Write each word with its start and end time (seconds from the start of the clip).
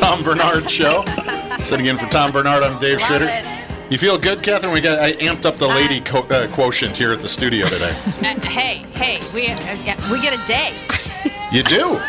Tom 0.00 0.24
Barnard 0.24 0.68
Show. 0.70 1.04
Sitting 1.60 1.86
in 1.86 1.98
for 1.98 2.06
Tom 2.06 2.32
Barnard, 2.32 2.62
I'm 2.62 2.78
Dave 2.78 3.00
Schroeder. 3.02 3.42
You 3.90 3.98
feel 3.98 4.16
good, 4.18 4.42
Catherine? 4.42 4.72
We 4.72 4.80
got 4.80 4.98
I 4.98 5.12
amped 5.14 5.44
up 5.44 5.56
the 5.56 5.66
lady 5.68 6.00
co- 6.00 6.26
uh, 6.28 6.46
quotient 6.54 6.96
here 6.96 7.12
at 7.12 7.20
the 7.20 7.28
studio 7.28 7.68
today. 7.68 7.90
Uh, 7.90 8.40
hey, 8.46 8.86
hey, 8.94 9.20
we 9.34 9.48
uh, 9.48 10.10
we 10.10 10.20
get 10.22 10.32
a 10.32 10.46
day. 10.46 10.74
You 11.52 11.62
do. 11.64 12.00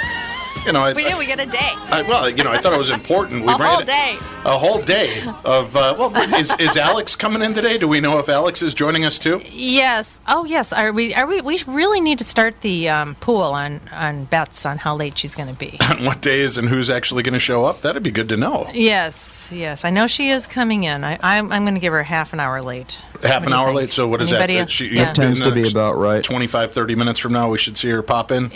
You 0.65 0.73
know, 0.73 0.81
I, 0.83 0.93
We 0.93 1.03
do. 1.09 1.17
We 1.17 1.25
get 1.25 1.39
a 1.39 1.45
day. 1.45 1.71
I, 1.91 2.03
well, 2.07 2.29
you 2.29 2.43
know, 2.43 2.51
I 2.51 2.57
thought 2.59 2.71
it 2.73 2.77
was 2.77 2.91
important. 2.91 3.45
We 3.45 3.51
A 3.53 3.57
ran 3.57 3.67
whole 3.69 3.79
it- 3.81 3.85
day. 3.87 4.17
A 4.43 4.57
whole 4.57 4.81
day 4.81 5.21
of. 5.45 5.75
Uh, 5.75 5.95
well, 5.97 6.15
is 6.35 6.51
is 6.59 6.75
Alex 6.77 7.15
coming 7.15 7.41
in 7.43 7.53
today? 7.53 7.77
Do 7.77 7.87
we 7.87 7.99
know 7.99 8.17
if 8.19 8.27
Alex 8.29 8.61
is 8.63 8.73
joining 8.73 9.05
us 9.05 9.19
too? 9.19 9.39
Yes. 9.51 10.19
Oh, 10.27 10.45
yes. 10.45 10.73
Are 10.73 10.91
we? 10.91 11.13
Are 11.13 11.27
we? 11.27 11.41
We 11.41 11.61
really 11.67 12.01
need 12.01 12.17
to 12.19 12.25
start 12.25 12.61
the 12.61 12.89
um, 12.89 13.15
pool 13.15 13.41
on 13.41 13.81
on 13.91 14.25
bets 14.25 14.65
on 14.65 14.77
how 14.79 14.95
late 14.95 15.17
she's 15.17 15.35
going 15.35 15.49
to 15.49 15.53
be. 15.59 15.77
On 15.91 16.05
what 16.05 16.21
days 16.21 16.57
and 16.57 16.67
who's 16.69 16.89
actually 16.89 17.21
going 17.21 17.33
to 17.33 17.39
show 17.39 17.65
up? 17.65 17.81
That'd 17.81 18.01
be 18.03 18.09
good 18.11 18.29
to 18.29 18.37
know. 18.37 18.67
yes. 18.73 19.51
Yes. 19.51 19.83
I 19.85 19.89
know 19.91 20.07
she 20.07 20.29
is 20.29 20.47
coming 20.47 20.85
in. 20.85 21.03
I, 21.03 21.19
I'm 21.21 21.51
I'm 21.51 21.63
going 21.63 21.75
to 21.75 21.79
give 21.81 21.93
her 21.93 22.03
half 22.03 22.33
an 22.33 22.39
hour 22.39 22.61
late. 22.61 23.01
Half 23.21 23.41
What 23.43 23.47
an 23.47 23.53
hour 23.53 23.67
think? 23.67 23.77
late. 23.77 23.91
So 23.93 24.07
what 24.07 24.21
is 24.23 24.31
Anybody 24.31 24.55
that? 24.55 24.61
else? 24.61 24.71
She, 24.71 24.87
Yeah. 24.95 25.13
Tends 25.13 25.39
to 25.41 25.51
be 25.51 25.67
about 25.69 25.97
right. 25.97 26.23
25, 26.23 26.71
30 26.71 26.95
minutes 26.95 27.19
from 27.19 27.33
now, 27.33 27.49
we 27.49 27.57
should 27.59 27.77
see 27.77 27.89
her 27.89 28.01
pop 28.01 28.31
in. 28.31 28.51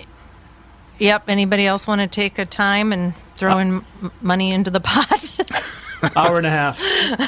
Yep. 0.99 1.23
Anybody 1.29 1.65
else 1.67 1.87
want 1.87 2.01
to 2.01 2.07
take 2.07 2.37
a 2.39 2.45
time 2.45 2.91
and 2.93 3.13
throw 3.35 3.53
uh, 3.53 3.57
in 3.57 3.85
m- 4.01 4.11
money 4.21 4.51
into 4.51 4.71
the 4.71 4.79
pot? 4.79 5.37
Hour 6.15 6.37
and 6.37 6.45
a 6.45 6.49
half. 6.51 6.79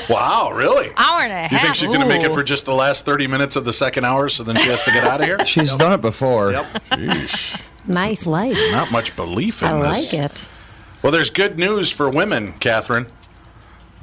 Wow, 0.10 0.52
really? 0.54 0.92
hour 0.98 1.22
and 1.22 1.32
a 1.32 1.36
half. 1.36 1.52
You 1.52 1.58
think 1.58 1.76
she's 1.76 1.88
going 1.88 2.02
to 2.02 2.08
make 2.08 2.22
it 2.22 2.30
Ooh. 2.30 2.34
for 2.34 2.44
just 2.44 2.66
the 2.66 2.74
last 2.76 3.06
30 3.06 3.26
minutes 3.26 3.56
of 3.56 3.66
the 3.66 3.74
second 3.74 4.04
hour 4.06 4.30
so 4.30 4.44
then 4.44 4.56
she 4.58 4.70
has 4.70 4.84
to 4.84 4.92
get 4.92 5.04
out 5.04 5.20
of 5.20 5.26
here? 5.26 5.40
She's 5.48 5.76
done 5.76 5.94
it 5.94 6.02
before. 6.02 6.52
Sheesh. 6.92 7.60
Nice 7.88 8.28
life. 8.28 8.58
Not 8.72 8.92
much 8.92 9.16
belief 9.16 9.64
in 9.64 9.80
this. 9.80 9.88
I 9.88 9.90
this. 9.94 10.14
like 10.14 10.32
it. 10.32 10.48
Well, 11.02 11.12
there's 11.12 11.32
good 11.32 11.58
news 11.58 11.92
for 11.92 12.08
women, 12.10 12.54
Catherine. 12.60 13.08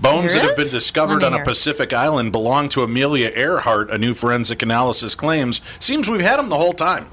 Bones 0.01 0.33
There 0.33 0.43
that 0.43 0.49
have 0.51 0.59
is? 0.59 0.71
been 0.73 0.77
discovered 0.79 1.15
Let 1.15 1.21
me 1.21 1.27
on 1.27 1.33
a 1.35 1.37
hear. 1.37 1.45
Pacific 1.45 1.93
island 1.93 2.33
belong 2.33 2.69
to 2.71 2.83
Amelia 2.83 3.31
Earhart, 3.35 3.91
a 3.91 3.99
new 3.99 4.13
forensic 4.13 4.61
analysis 4.63 5.15
claims. 5.15 5.61
Seems 5.79 6.09
we've 6.09 6.21
had 6.21 6.39
them 6.39 6.49
the 6.49 6.57
whole 6.57 6.73
time. 6.73 7.07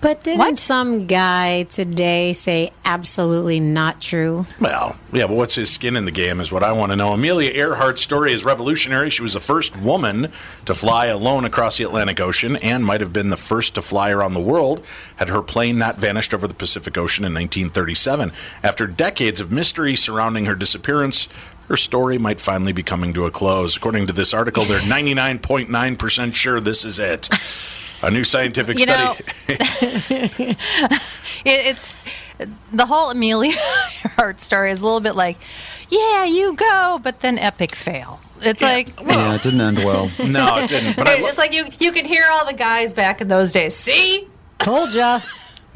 But 0.00 0.22
didn't 0.22 0.38
What? 0.38 0.58
some 0.58 1.06
guy 1.06 1.64
today 1.64 2.32
say 2.32 2.72
absolutely 2.86 3.60
not 3.60 4.00
true? 4.00 4.46
Well, 4.58 4.96
yeah, 5.12 5.26
but 5.26 5.36
what's 5.36 5.54
his 5.54 5.70
skin 5.70 5.94
in 5.94 6.06
the 6.06 6.10
game 6.10 6.40
is 6.40 6.50
what 6.50 6.62
I 6.62 6.72
want 6.72 6.92
to 6.92 6.96
know. 6.96 7.12
Amelia 7.12 7.52
Earhart's 7.52 8.00
story 8.00 8.32
is 8.32 8.44
revolutionary. 8.44 9.10
She 9.10 9.20
was 9.20 9.34
the 9.34 9.40
first 9.40 9.76
woman 9.76 10.32
to 10.64 10.74
fly 10.74 11.06
alone 11.06 11.44
across 11.44 11.76
the 11.76 11.84
Atlantic 11.84 12.18
Ocean 12.18 12.56
and 12.56 12.84
might 12.84 13.02
have 13.02 13.12
been 13.12 13.28
the 13.28 13.36
first 13.36 13.74
to 13.74 13.82
fly 13.82 14.10
around 14.10 14.32
the 14.32 14.40
world 14.40 14.82
had 15.16 15.28
her 15.28 15.42
plane 15.42 15.76
not 15.76 15.96
vanished 15.96 16.32
over 16.32 16.46
the 16.46 16.54
Pacific 16.54 16.96
Ocean 16.96 17.24
in 17.24 17.34
1937. 17.34 18.32
After 18.62 18.86
decades 18.86 19.38
of 19.38 19.52
mystery 19.52 19.96
surrounding 19.96 20.46
her 20.46 20.54
disappearance, 20.54 21.28
her 21.68 21.76
story 21.76 22.16
might 22.16 22.40
finally 22.40 22.72
be 22.72 22.82
coming 22.82 23.12
to 23.14 23.26
a 23.26 23.30
close. 23.30 23.76
According 23.76 24.06
to 24.06 24.12
this 24.12 24.32
article, 24.32 24.64
they're 24.64 24.80
99.9% 24.80 26.34
sure 26.34 26.58
this 26.58 26.84
is 26.84 26.98
it. 26.98 27.28
A 28.02 28.10
new 28.10 28.24
scientific 28.24 28.78
You 28.78 28.86
know- 28.86 29.16
study. 29.46 30.56
It, 31.42 31.66
it's 31.66 31.94
the 32.72 32.84
whole 32.86 33.10
Amelia 33.10 33.52
Earhart 34.04 34.40
story 34.42 34.70
is 34.72 34.80
a 34.82 34.84
little 34.84 35.00
bit 35.00 35.14
like, 35.14 35.38
yeah, 35.88 36.24
you 36.24 36.54
go, 36.54 37.00
but 37.02 37.20
then 37.20 37.38
epic 37.38 37.74
fail. 37.74 38.20
It's 38.42 38.60
like, 38.62 38.88
Yeah, 39.00 39.34
it 39.36 39.42
didn't 39.42 39.60
end 39.62 39.78
well. 39.78 40.10
no, 40.18 40.58
it 40.58 40.68
didn't. 40.68 40.96
But 40.96 41.08
I 41.08 41.14
lo- 41.16 41.26
it's 41.28 41.38
like 41.38 41.52
you 41.54 41.66
you 41.78 41.92
can 41.92 42.04
hear 42.04 42.24
all 42.30 42.46
the 42.46 42.52
guys 42.54 42.92
back 42.92 43.20
in 43.22 43.28
those 43.28 43.52
days. 43.52 43.74
See, 43.74 44.26
Told 44.58 44.94
ya. 44.94 45.20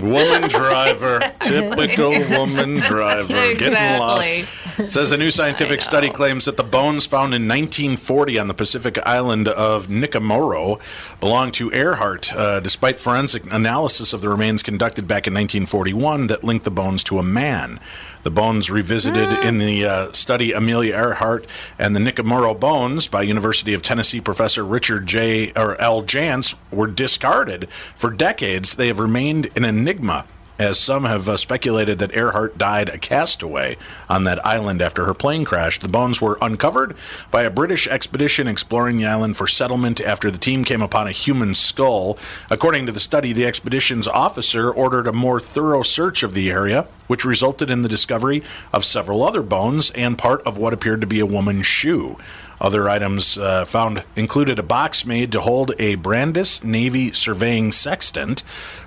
Woman 0.01 0.43
driver, 0.49 1.21
typical 1.41 2.11
woman 2.31 2.77
driver, 2.81 3.55
getting 3.55 4.01
lost. 4.01 4.29
It 4.77 4.93
says 4.93 5.13
a 5.13 5.17
new 5.17 5.31
scientific 5.31 5.83
study 5.83 6.11
claims 6.11 6.47
that 6.47 6.57
the 6.57 6.65
bones 6.65 7.07
found 7.07 7.33
in 7.33 7.47
1940 7.47 8.39
on 8.41 8.49
the 8.49 8.55
Pacific 8.55 8.99
island 9.07 9.47
of 9.47 9.87
Nikumaroro 9.87 10.81
belong 11.21 11.53
to 11.53 11.73
Earhart, 11.73 12.35
uh, 12.35 12.59
despite 12.59 12.99
forensic 12.99 13.51
analysis 13.53 14.13
of 14.13 14.21
the 14.21 14.29
remains 14.29 14.65
conducted 14.65 15.07
back 15.07 15.29
in 15.29 15.35
1941 15.35 16.27
that 16.27 16.43
linked 16.43 16.65
the 16.65 16.73
bones 16.73 17.05
to 17.05 17.21
a 17.21 17.23
man. 17.23 17.79
The 18.25 18.31
bones 18.31 18.71
revisited 18.71 19.31
in 19.45 19.59
the 19.59 19.85
uh, 19.85 20.13
study 20.13 20.53
Amelia 20.53 20.95
Earhart 20.95 21.47
and 21.79 21.95
the 21.95 22.01
Nikumaroro 22.01 22.59
bones 22.59 23.07
by 23.07 23.21
University 23.21 23.75
of 23.75 23.83
Tennessee 23.83 24.21
professor 24.21 24.65
Richard 24.65 25.07
J. 25.07 25.53
or 25.53 25.79
L. 25.79 26.03
Jantz 26.03 26.55
were 26.71 26.87
discarded. 26.87 27.71
For 27.95 28.11
decades, 28.11 28.77
they 28.77 28.87
have 28.87 28.99
remained 28.99 29.51
an 29.57 29.67
enigma 29.67 30.25
as 30.59 30.79
some 30.79 31.05
have 31.05 31.29
uh, 31.29 31.37
speculated 31.37 31.99
that 31.99 32.15
Earhart 32.15 32.57
died 32.57 32.89
a 32.89 32.99
castaway 32.99 33.77
on 34.09 34.25
that 34.25 34.45
island 34.47 34.81
after 34.81 35.05
her 35.05 35.15
plane 35.15 35.45
crashed. 35.45 35.81
The 35.81 35.89
bones 35.89 36.21
were 36.21 36.39
uncovered 36.41 36.97
by 37.31 37.43
a 37.43 37.51
British 37.51 37.87
expedition 37.89 38.47
exploring 38.47 38.97
the 38.97 39.07
island 39.07 39.37
for 39.37 39.47
settlement 39.47 40.01
after 40.01 40.31
the 40.31 40.39
team 40.39 40.65
came 40.65 40.83
upon 40.83 41.07
a 41.07 41.13
human 41.13 41.55
skull. 41.55 42.19
According 42.51 42.87
to 42.87 42.93
the 42.93 43.01
study, 43.01 43.33
the 43.33 43.47
expedition's 43.47 44.07
officer 44.07 44.71
ordered 44.71 45.07
a 45.07 45.13
more 45.13 45.41
thorough 45.41 45.83
search 45.83 46.23
of 46.23 46.35
the 46.35 46.51
area, 46.51 46.87
which 47.07 47.25
resulted 47.25 47.71
in 47.71 47.83
the 47.83 47.89
discovery 47.89 48.43
of 48.73 48.85
several 48.85 49.23
other 49.23 49.43
bones 49.43 49.91
and 49.91 50.19
part 50.19 50.43
of 50.43 50.57
what 50.57 50.73
appeared 50.73 51.01
to 51.01 51.07
be 51.07 51.21
a 51.21 51.27
woman's 51.27 51.67
shoe. 51.67 52.17
Other 52.61 52.89
items 52.89 53.37
uh, 53.37 53.65
found 53.65 54.05
included 54.17 54.59
a 54.59 54.63
box 54.63 55.05
made 55.05 55.33
to 55.33 55.41
hold 55.41 55.73
a 55.79 55.97
Brandis 55.97 56.63
Navy 56.63 57.13
surveying 57.13 57.73
sextant 57.73 58.43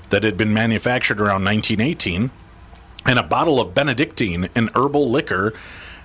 that 0.09 0.23
had 0.23 0.37
been 0.37 0.53
manufactured 0.53 1.19
around 1.19 1.43
1918, 1.45 2.31
and 3.05 3.19
a 3.19 3.23
bottle 3.23 3.59
of 3.59 3.73
Benedictine, 3.73 4.49
an 4.55 4.69
herbal 4.75 5.09
liquor. 5.09 5.53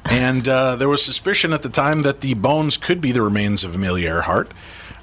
And 0.05 0.49
uh, 0.49 0.77
there 0.77 0.89
was 0.89 1.05
suspicion 1.05 1.53
at 1.53 1.63
the 1.63 1.69
time 1.69 2.03
that 2.03 2.21
the 2.21 2.35
bones 2.35 2.77
could 2.77 3.01
be 3.01 3.13
the 3.13 3.23
remains 3.23 3.63
of 3.65 3.75
Amelia 3.75 4.09
Earhart. 4.09 4.53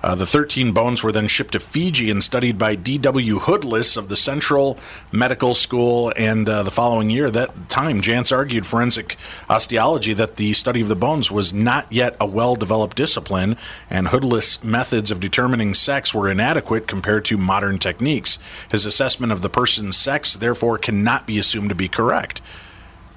Uh, 0.02 0.16
the 0.16 0.26
13 0.26 0.72
bones 0.72 1.04
were 1.04 1.12
then 1.12 1.28
shipped 1.28 1.54
to 1.54 1.60
Fiji 1.60 2.10
and 2.10 2.24
studied 2.24 2.58
by 2.58 2.76
D.W. 2.76 3.40
Hoodless 3.40 3.98
of 3.98 4.08
the 4.08 4.16
Central 4.16 4.78
Medical 5.12 5.56
School. 5.56 6.14
And 6.16 6.48
uh, 6.48 6.64
the 6.64 6.72
following 6.72 7.10
year, 7.10 7.30
that 7.32 7.70
time, 7.70 8.02
Jantz 8.02 8.36
argued 8.36 8.66
forensic 8.66 9.18
osteology 9.50 10.14
that 10.14 10.38
the 10.38 10.54
study 10.54 10.82
of 10.82 10.88
the 10.88 10.96
bones 10.96 11.30
was 11.30 11.54
not 11.54 11.92
yet 11.92 12.16
a 12.20 12.26
well 12.26 12.56
developed 12.56 12.96
discipline, 12.96 13.58
and 13.90 14.08
Hoodless' 14.08 14.64
methods 14.64 15.12
of 15.12 15.20
determining 15.20 15.74
sex 15.74 16.14
were 16.14 16.30
inadequate 16.30 16.88
compared 16.88 17.26
to 17.26 17.38
modern 17.38 17.78
techniques. 17.78 18.40
His 18.72 18.86
assessment 18.86 19.32
of 19.32 19.42
the 19.42 19.50
person's 19.50 19.98
sex, 19.98 20.36
therefore, 20.36 20.78
cannot 20.78 21.28
be 21.28 21.38
assumed 21.38 21.70
to 21.70 21.76
be 21.76 21.88
correct. 21.90 22.42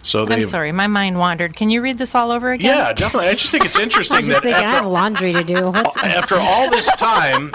So 0.02 0.25
they 0.25 0.37
I'm 0.37 0.43
sorry, 0.43 0.72
my 0.72 0.87
mind 0.88 1.19
wandered. 1.19 1.54
Can 1.56 1.70
you 1.70 1.81
read 1.81 1.99
this 1.99 2.14
all 2.14 2.31
over 2.31 2.50
again? 2.52 2.66
Yeah, 2.76 2.93
definitely. 2.93 3.28
I 3.28 3.34
just 3.34 3.50
think 3.50 3.64
it's 3.64 3.78
I 3.78 3.82
interesting 3.84 4.16
just 4.19 4.28
that 4.31 4.43
think 4.43 4.56
I 4.56 4.62
have 4.62 4.87
laundry 4.87 5.32
to 5.32 5.44
do. 5.44 5.70
What's, 5.70 6.02
after 6.02 6.37
all 6.37 6.70
this 6.70 6.87
time, 6.96 7.52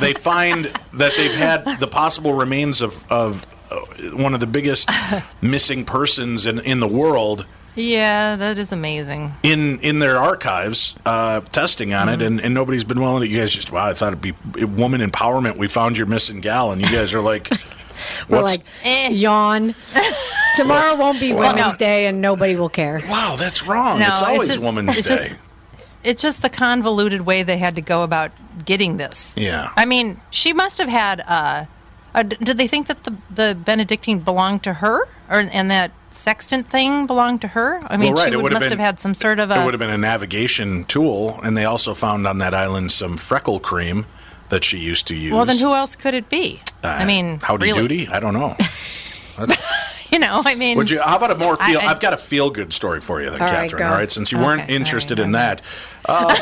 they 0.00 0.14
find 0.14 0.66
that 0.94 1.12
they've 1.16 1.34
had 1.34 1.64
the 1.80 1.86
possible 1.86 2.32
remains 2.34 2.80
of, 2.80 3.04
of 3.12 3.46
uh, 3.70 3.76
one 4.16 4.32
of 4.34 4.40
the 4.40 4.46
biggest 4.46 4.88
missing 5.42 5.84
persons 5.84 6.46
in, 6.46 6.60
in 6.60 6.80
the 6.80 6.88
world 6.88 7.44
Yeah, 7.74 8.36
that 8.36 8.56
is 8.58 8.72
amazing. 8.72 9.32
in 9.42 9.78
in 9.80 9.98
their 9.98 10.18
archives, 10.18 10.94
uh, 11.06 11.40
testing 11.40 11.92
on 11.94 12.06
Mm-hmm. 12.08 12.20
it, 12.22 12.26
and, 12.26 12.40
and 12.40 12.54
nobody's 12.54 12.84
been 12.84 13.00
willing 13.00 13.22
to. 13.22 13.28
You 13.28 13.40
guys 13.40 13.52
just 13.52 13.70
wow, 13.72 13.86
I 13.86 13.92
thought 13.94 14.12
it'd 14.14 14.20
be 14.22 14.64
woman 14.64 15.00
empowerment. 15.02 15.56
We 15.58 15.68
found 15.68 15.96
your 15.98 16.06
missing 16.06 16.40
gal, 16.40 16.72
and 16.72 16.80
you 16.80 16.88
guys 16.88 17.12
are 17.14 17.20
like, 17.22 17.48
we're 18.28 18.42
what's- 18.42 18.56
like, 18.58 18.64
Eh. 18.84 19.08
yawn. 19.10 19.74
Tomorrow 20.56 20.96
won't 20.96 21.18
be 21.20 21.32
Well, 21.32 21.54
Women's. 21.54 21.76
Day 21.78 22.06
and 22.06 22.20
nobody 22.20 22.56
will 22.56 22.68
care. 22.68 23.02
wow, 23.08 23.36
that's 23.38 23.66
wrong. 23.66 23.98
No, 23.98 24.06
it's 24.08 24.20
it's 24.20 24.22
always 24.22 24.48
just- 24.48 24.60
Woman's 24.62 24.98
it's 24.98 25.08
Day. 25.08 25.14
just- 25.28 25.34
It's 26.04 26.20
just 26.22 26.42
the 26.42 26.50
convoluted 26.50 27.22
way 27.22 27.42
they 27.42 27.58
had 27.58 27.74
to 27.76 27.80
go 27.80 28.02
about 28.02 28.32
getting 28.64 28.96
this. 28.96 29.34
Yeah. 29.36 29.70
I 29.76 29.84
mean, 29.86 30.20
she 30.30 30.52
must 30.52 30.78
have 30.78 30.88
had. 30.88 31.20
Uh, 31.26 31.64
uh, 32.14 32.22
d- 32.24 32.36
did 32.42 32.58
they 32.58 32.66
think 32.66 32.88
that 32.88 33.04
the 33.04 33.14
the 33.34 33.54
Benedictine 33.54 34.18
belonged 34.18 34.62
to 34.64 34.74
her, 34.74 35.04
or 35.30 35.38
and 35.52 35.70
that 35.70 35.92
sextant 36.10 36.68
thing 36.68 37.06
belonged 37.06 37.40
to 37.42 37.48
her? 37.48 37.80
I 37.86 37.96
mean, 37.96 38.12
well, 38.14 38.24
right. 38.24 38.32
she 38.32 38.34
it 38.34 38.36
would, 38.36 38.42
would 38.42 38.52
must 38.52 38.64
been, 38.68 38.78
have 38.78 38.84
had 38.86 39.00
some 39.00 39.14
sort 39.14 39.38
of 39.38 39.50
It 39.50 39.64
would 39.64 39.72
have 39.72 39.78
been 39.78 39.90
a 39.90 39.96
navigation 39.96 40.84
tool, 40.84 41.40
and 41.44 41.56
they 41.56 41.64
also 41.64 41.94
found 41.94 42.26
on 42.26 42.38
that 42.38 42.52
island 42.52 42.90
some 42.92 43.16
freckle 43.16 43.60
cream 43.60 44.04
that 44.52 44.64
she 44.64 44.76
used 44.78 45.06
to 45.06 45.14
use. 45.14 45.32
well, 45.32 45.46
then 45.46 45.56
who 45.56 45.72
else 45.72 45.96
could 45.96 46.12
it 46.12 46.28
be? 46.28 46.60
Uh, 46.84 46.88
I 46.88 47.06
mean, 47.06 47.40
howdy 47.40 47.72
really, 47.72 47.80
doody? 47.88 48.08
I 48.08 48.20
don't 48.20 48.34
know. 48.34 48.54
You 50.12 50.18
know, 50.18 50.42
I 50.44 50.56
mean, 50.56 50.76
Would 50.76 50.90
you? 50.90 51.00
How 51.00 51.16
about 51.16 51.30
a 51.30 51.34
more 51.36 51.56
feel? 51.56 51.78
I- 51.78 51.84
I, 51.84 51.88
have 51.88 51.98
got 51.98 52.12
a 52.12 52.18
feel 52.18 52.50
good 52.50 52.74
story 52.74 53.00
for 53.00 53.22
you, 53.22 53.30
then, 53.30 53.40
All 53.40 53.46
right, 53.46 53.62
Catherine. 53.62 53.78
go. 53.78 53.86
all 53.86 53.94
right, 53.94 54.12
since 54.12 54.30
you 54.30 54.36
weren't 54.36 54.68
interested 54.68 55.18
right, 55.18 55.24
in 55.24 55.32
that, 55.32 55.62
uh, 56.04 56.34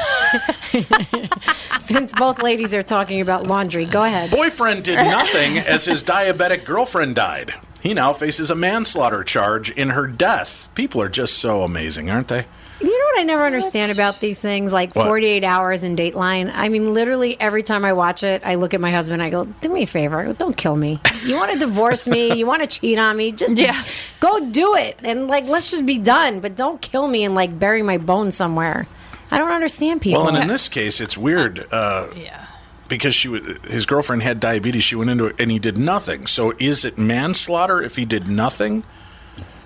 Since 1.79 2.13
both 2.15 2.43
ladies 2.43 2.75
are 2.75 2.83
talking 2.83 3.21
about 3.21 3.47
laundry, 3.47 3.85
go 3.85 4.03
ahead. 4.03 4.33
boyfriend 4.33 4.83
did 4.83 4.97
nothing 4.97 5.59
as 5.59 5.85
his 5.85 6.03
diabetic 6.03 6.65
girlfriend 6.65 7.15
died. 7.15 7.55
He 7.81 7.95
now 7.95 8.13
faces 8.13 8.51
a 8.51 8.57
manslaughter 8.57 9.23
charge 9.23 9.71
in 9.71 9.91
her 9.91 10.09
death. 10.09 10.69
People 10.75 11.01
are 11.01 11.09
just 11.09 11.39
so 11.39 11.63
amazing, 11.63 12.11
aren't 12.11 12.27
they? 12.27 12.47
You 12.81 12.89
know 12.89 13.05
what 13.13 13.21
I 13.21 13.23
never 13.25 13.45
understand 13.45 13.91
about 13.93 14.21
these 14.21 14.41
things, 14.41 14.73
like 14.73 14.95
What? 14.97 15.07
48 15.07 15.45
hours 15.45 15.85
in 15.85 15.97
Dateline? 15.97 16.51
I 16.55 16.69
mean, 16.71 16.95
literally 16.95 17.39
every 17.39 17.63
time 17.63 17.85
I 17.85 17.93
watch 17.93 18.23
it, 18.23 18.41
I 18.45 18.55
look 18.55 18.73
at 18.73 18.81
my 18.81 18.91
husband. 18.91 19.23
I 19.23 19.29
go, 19.29 19.45
"Do 19.45 19.69
me 19.69 19.83
a 19.83 19.87
favor, 19.87 20.33
don't 20.33 20.57
kill 20.57 20.77
me. 20.77 20.99
You 21.25 21.37
want 21.37 21.53
to 21.53 21.59
divorce 21.59 22.07
me? 22.09 22.35
You 22.35 22.47
want 22.47 22.63
to 22.63 22.67
cheat 22.67 22.99
on 22.99 23.17
me? 23.17 23.33
Just 23.33 23.57
Yeah. 23.57 23.83
go 24.21 24.51
do 24.51 24.75
it, 24.77 24.99
and 25.05 25.29
like 25.29 25.45
let's 25.45 25.71
just 25.71 25.85
be 25.85 25.99
done. 25.99 26.41
But 26.41 26.57
don't 26.57 26.81
kill 26.81 27.07
me 27.07 27.25
and 27.25 27.35
like 27.35 27.59
bury 27.59 27.83
my 27.83 27.99
bones 27.99 28.37
somewhere. 28.37 28.87
I 29.31 29.39
don't 29.39 29.53
understand 29.53 30.01
people. 30.01 30.25
Well, 30.25 30.35
and 30.35 30.43
in 30.43 30.49
this 30.49 30.69
case, 30.69 31.01
it's 31.01 31.17
weird. 31.19 31.67
Uh, 31.71 32.09
yeah. 32.17 32.47
because 32.89 33.15
she 33.15 33.29
was, 33.29 33.43
his 33.69 33.87
girlfriend 33.87 34.23
had 34.23 34.41
diabetes. 34.41 34.83
She 34.85 34.97
went 34.97 35.11
into 35.11 35.27
it, 35.27 35.37
and 35.39 35.51
he 35.51 35.59
did 35.61 35.77
nothing. 35.79 36.27
So, 36.27 36.55
is 36.59 36.85
it 36.85 36.97
manslaughter 36.99 37.81
if 37.83 37.95
he 37.97 38.05
did 38.05 38.27
nothing? 38.27 38.83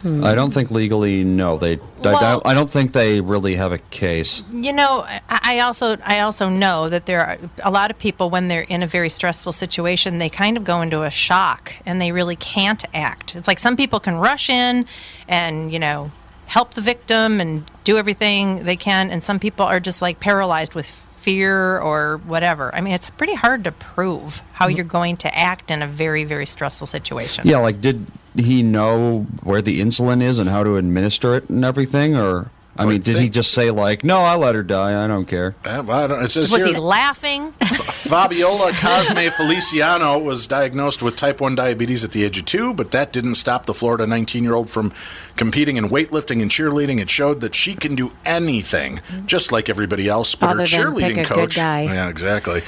Hmm. 0.05 0.23
I 0.23 0.35
don't 0.35 0.51
think 0.51 0.71
legally, 0.71 1.25
no. 1.25 1.57
They, 1.57 1.79
I, 2.01 2.03
don't, 2.03 2.47
I 2.47 2.53
don't 2.53 2.69
think 2.69 2.93
they 2.93 3.23
really 3.23 3.57
have 3.57 3.73
a 3.73 3.79
case. 3.79 4.43
You 4.53 4.75
know, 4.75 5.07
I 5.09 5.41
I 5.55 5.61
also 5.61 5.97
I 6.05 6.21
also 6.21 6.51
know 6.51 6.91
that 6.91 7.07
there 7.07 7.25
are 7.25 7.39
a 7.63 7.71
lot 7.71 7.91
of 7.91 7.99
people 7.99 8.29
when 8.29 8.49
they're 8.49 8.63
in 8.63 8.83
a 8.83 8.87
very 8.87 9.09
stressful 9.09 9.53
situation, 9.53 10.19
they 10.19 10.29
kind 10.29 10.59
of 10.59 10.65
go 10.65 10.83
into 10.83 11.05
a 11.05 11.11
shock 11.11 11.75
and 11.87 12.03
they 12.03 12.13
really 12.13 12.37
can't 12.37 12.85
act. 12.93 13.35
It's 13.35 13.49
like 13.49 13.59
some 13.59 13.79
people 13.79 13.99
can 13.99 14.17
rush 14.17 14.51
in 14.51 14.85
and 15.27 15.73
you 15.73 15.79
know 15.79 16.11
help 16.47 16.75
the 16.75 16.83
victim 16.83 17.41
and 17.41 17.65
do 17.85 17.97
everything 17.97 18.65
they 18.65 18.77
can, 18.77 19.11
and 19.11 19.25
some 19.25 19.39
people 19.39 19.65
are 19.65 19.81
just 19.81 20.03
like 20.03 20.21
paralyzed 20.21 20.75
with 20.75 20.87
fear 20.87 21.79
or 21.79 22.19
whatever. 22.27 22.75
I 22.75 22.83
mean, 22.83 22.93
it's 22.93 23.09
pretty 23.09 23.35
hard 23.35 23.65
to 23.65 23.73
prove 23.73 24.43
how 24.53 24.67
mm-hmm. 24.67 24.77
you're 24.77 24.85
going 24.85 25.17
to 25.19 25.35
act 25.35 25.71
in 25.71 25.81
a 25.81 25.87
very 25.87 26.25
very 26.25 26.45
stressful 26.45 26.89
situation. 26.89 27.47
Yeah, 27.47 27.59
like, 27.59 27.81
did 27.81 28.07
he 28.37 28.63
know 28.63 29.27
where 29.43 29.63
the 29.63 29.81
insulin 29.81 30.23
is 30.23 30.39
and 30.39 30.49
how 30.49 30.63
to 30.65 30.77
administer 30.77 31.35
it 31.35 31.49
and 31.49 31.65
everything? 31.65 32.17
Or, 32.17 32.51
I 32.77 32.85
mean, 32.87 33.01
did 33.03 33.17
he 33.19 33.29
just 33.29 33.53
say, 33.53 33.71
like, 33.71 34.03
no, 34.03 34.19
I 34.19 34.35
let 34.37 34.55
her 34.55 34.63
die, 34.65 35.05
I 35.05 35.07
don't 35.07 35.27
care? 35.27 35.55
Uh, 35.65 35.85
I 35.89 36.07
don't, 36.07 36.23
it 36.25 36.31
says 36.31 36.51
Was 36.51 36.65
here, 36.65 36.75
he 36.75 36.81
laughing? 36.81 37.53
Fabiola 38.05 38.73
Cosme 38.73 39.31
Feliciano 39.31 40.19
was 40.19 40.47
diagnosed 40.49 41.01
with 41.03 41.17
type 41.17 41.41
1 41.41 41.55
diabetes 41.55 42.05
at 42.05 42.13
the 42.13 42.25
age 42.25 42.39
of 42.39 42.45
two, 42.45 42.75
but 42.75 42.91
that 42.91 43.13
didn't 43.13 43.37
stop 43.37 43.67
the 43.67 43.75
Florida 43.75 44.07
19 44.07 44.43
year 44.45 44.55
old 44.55 44.69
from 44.69 44.93
competing 45.37 45.77
in 45.77 45.89
weightlifting 45.89 46.43
and 46.43 46.51
cheerleading. 46.51 47.01
It 47.01 47.11
showed 47.11 47.41
that 47.41 47.55
she 47.55 47.75
can 47.75 47.95
do 47.95 48.13
anything, 48.25 49.01
just 49.27 49.53
like 49.53 49.69
everybody 49.69 50.09
else. 50.09 50.35
But 50.35 50.51
Other 50.51 50.61
her 50.61 50.67
than 50.67 50.95
pick 50.97 51.15
cheerleading 51.17 51.25
a 51.25 51.29
good 51.29 51.35
coach. 51.35 51.57
guy. 51.57 51.83
Yeah, 51.83 52.09
exactly. 52.09 52.63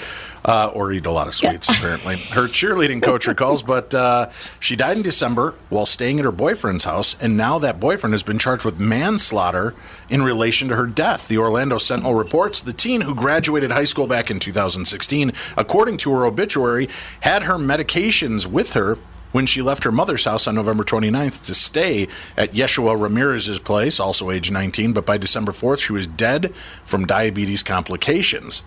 Uh, 0.46 0.70
or 0.74 0.92
eat 0.92 1.04
a 1.04 1.10
lot 1.10 1.26
of 1.26 1.34
sweets, 1.34 1.68
apparently. 1.68 2.14
Her 2.14 2.46
cheerleading 2.46 3.02
coach 3.02 3.26
recalls, 3.26 3.64
but 3.64 3.92
uh, 3.92 4.30
she 4.60 4.76
died 4.76 4.96
in 4.96 5.02
December 5.02 5.54
while 5.70 5.86
staying 5.86 6.20
at 6.20 6.24
her 6.24 6.30
boyfriend's 6.30 6.84
house, 6.84 7.16
and 7.20 7.36
now 7.36 7.58
that 7.58 7.80
boyfriend 7.80 8.14
has 8.14 8.22
been 8.22 8.38
charged 8.38 8.64
with 8.64 8.78
manslaughter 8.78 9.74
in 10.08 10.22
relation 10.22 10.68
to 10.68 10.76
her 10.76 10.86
death. 10.86 11.26
The 11.26 11.38
Orlando 11.38 11.78
Sentinel 11.78 12.14
reports 12.14 12.60
the 12.60 12.72
teen 12.72 13.00
who 13.00 13.12
graduated 13.12 13.72
high 13.72 13.86
school 13.86 14.06
back 14.06 14.30
in 14.30 14.38
2016, 14.38 15.32
according 15.56 15.96
to 15.96 16.12
her 16.12 16.24
obituary, 16.24 16.88
had 17.22 17.42
her 17.42 17.56
medications 17.56 18.46
with 18.46 18.74
her 18.74 18.98
when 19.32 19.46
she 19.46 19.60
left 19.60 19.82
her 19.82 19.92
mother's 19.92 20.24
house 20.24 20.46
on 20.46 20.54
November 20.54 20.84
29th 20.84 21.44
to 21.44 21.54
stay 21.54 22.08
at 22.36 22.52
Yeshua 22.52 22.98
Ramirez's 22.98 23.58
place, 23.58 23.98
also 23.98 24.30
age 24.30 24.50
19, 24.52 24.92
but 24.92 25.04
by 25.04 25.18
December 25.18 25.50
4th, 25.50 25.80
she 25.80 25.92
was 25.92 26.06
dead 26.06 26.54
from 26.84 27.04
diabetes 27.04 27.62
complications. 27.62 28.62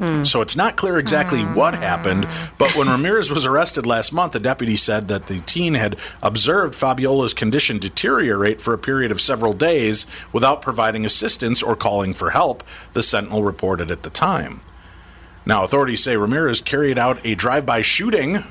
Hmm. 0.00 0.24
So 0.24 0.40
it's 0.40 0.56
not 0.56 0.78
clear 0.78 0.98
exactly 0.98 1.42
what 1.42 1.74
ah. 1.74 1.80
happened, 1.80 2.26
but 2.56 2.74
when 2.74 2.88
Ramirez 2.88 3.30
was 3.30 3.44
arrested 3.44 3.84
last 3.84 4.14
month, 4.14 4.34
a 4.34 4.38
deputy 4.38 4.74
said 4.78 5.08
that 5.08 5.26
the 5.26 5.40
teen 5.40 5.74
had 5.74 5.94
observed 6.22 6.74
Fabiola's 6.74 7.34
condition 7.34 7.78
deteriorate 7.78 8.62
for 8.62 8.72
a 8.72 8.78
period 8.78 9.12
of 9.12 9.20
several 9.20 9.52
days 9.52 10.06
without 10.32 10.62
providing 10.62 11.04
assistance 11.04 11.62
or 11.62 11.76
calling 11.76 12.14
for 12.14 12.30
help, 12.30 12.64
the 12.94 13.02
Sentinel 13.02 13.42
reported 13.42 13.90
at 13.90 14.02
the 14.02 14.08
time. 14.08 14.62
Now, 15.44 15.64
authorities 15.64 16.02
say 16.02 16.16
Ramirez 16.16 16.62
carried 16.62 16.98
out 16.98 17.20
a 17.22 17.34
drive 17.34 17.66
by 17.66 17.82
shooting 17.82 18.44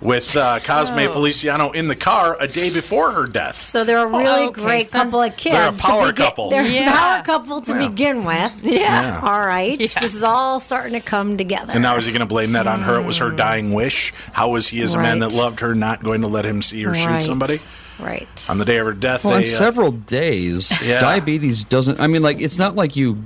with 0.00 0.36
uh, 0.36 0.60
Cosme 0.60 0.98
Oh. 0.98 1.12
Feliciano 1.12 1.70
in 1.70 1.88
the 1.88 1.96
car 1.96 2.36
a 2.38 2.46
day 2.46 2.72
before 2.72 3.12
her 3.12 3.24
death. 3.24 3.56
So 3.64 3.84
they're 3.84 4.04
a 4.04 4.06
really 4.06 4.46
okay, 4.48 4.60
great 4.62 4.86
so 4.88 4.98
couple 5.02 5.22
of 5.22 5.36
kids. 5.36 5.54
They're 5.54 5.68
a 5.68 5.72
power 5.72 6.06
begin- 6.12 6.24
couple. 6.26 6.50
They're 6.50 6.64
a 6.64 6.84
power 6.92 7.22
couple 7.22 7.60
to 7.62 7.74
begin 7.88 8.24
with. 8.24 8.62
Yeah. 8.76 9.20
All 9.22 9.40
right. 9.40 9.78
Yes. 9.80 9.98
This 10.00 10.14
is 10.14 10.22
all 10.22 10.60
starting 10.60 10.92
to 10.92 11.00
come 11.00 11.36
together. 11.38 11.72
And 11.72 11.82
now 11.82 11.96
is 11.96 12.04
he 12.04 12.12
going 12.12 12.20
to 12.20 12.26
blame 12.26 12.52
that 12.52 12.66
on 12.66 12.82
her? 12.82 13.00
It 13.00 13.04
was 13.04 13.18
her 13.18 13.30
dying 13.30 13.72
wish. 13.72 14.12
How 14.32 14.50
was 14.50 14.68
he, 14.68 14.82
as 14.82 14.92
a 14.94 14.98
man 14.98 15.20
that 15.20 15.32
loved 15.32 15.60
her, 15.60 15.74
not 15.74 16.02
going 16.02 16.20
to 16.20 16.26
let 16.26 16.44
him 16.44 16.60
see 16.62 16.82
her 16.82 16.94
shoot 16.94 17.22
somebody 17.22 17.58
Right. 17.98 18.28
on 18.50 18.58
the 18.58 18.64
day 18.64 18.76
of 18.78 18.86
her 18.86 18.92
death? 18.92 19.24
Well, 19.24 19.34
they, 19.34 19.40
in 19.40 19.46
uh, 19.46 19.46
several 19.56 19.92
days, 19.92 20.72
Yeah. 20.82 21.00
diabetes 21.00 21.64
doesn't. 21.64 21.98
I 22.00 22.06
mean, 22.06 22.22
like 22.22 22.40
it's 22.40 22.58
not 22.58 22.74
like 22.76 22.96
you 22.96 23.22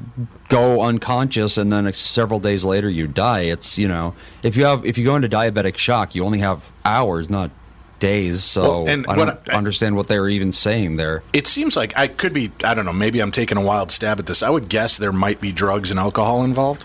go 0.48 0.82
unconscious 0.82 1.56
and 1.56 1.72
then 1.72 1.92
several 1.92 2.40
days 2.40 2.64
later 2.64 2.88
you 2.90 3.06
die. 3.06 3.40
It's 3.42 3.78
you 3.78 3.88
know, 3.88 4.14
if 4.42 4.56
you 4.56 4.64
have 4.64 4.84
if 4.86 4.96
you 4.98 5.04
go 5.04 5.16
into 5.16 5.28
diabetic 5.28 5.76
shock, 5.78 6.14
you 6.14 6.24
only 6.24 6.38
have 6.38 6.70
hours, 6.84 7.28
not 7.30 7.50
days. 7.98 8.42
So 8.42 8.62
Well, 8.84 8.88
and 8.88 9.06
I 9.08 9.14
don't 9.14 9.38
I- 9.48 9.52
understand 9.52 9.94
what 9.96 10.08
they 10.08 10.18
were 10.18 10.28
even 10.28 10.52
saying 10.52 10.96
there. 10.96 11.22
It 11.34 11.46
seems 11.46 11.76
like 11.76 11.92
I 11.96 12.06
could 12.06 12.32
be. 12.32 12.50
I 12.64 12.74
don't 12.74 12.86
know. 12.86 12.92
Maybe 12.92 13.20
I'm 13.20 13.30
taking 13.30 13.58
a 13.58 13.62
wild 13.62 13.90
stab 13.90 14.18
at 14.18 14.26
this. 14.26 14.42
I 14.42 14.48
would 14.50 14.68
guess 14.68 14.96
there 14.96 15.12
might 15.12 15.40
be 15.40 15.52
drugs 15.52 15.90
and 15.90 16.00
alcohol 16.00 16.42
involved. 16.42 16.84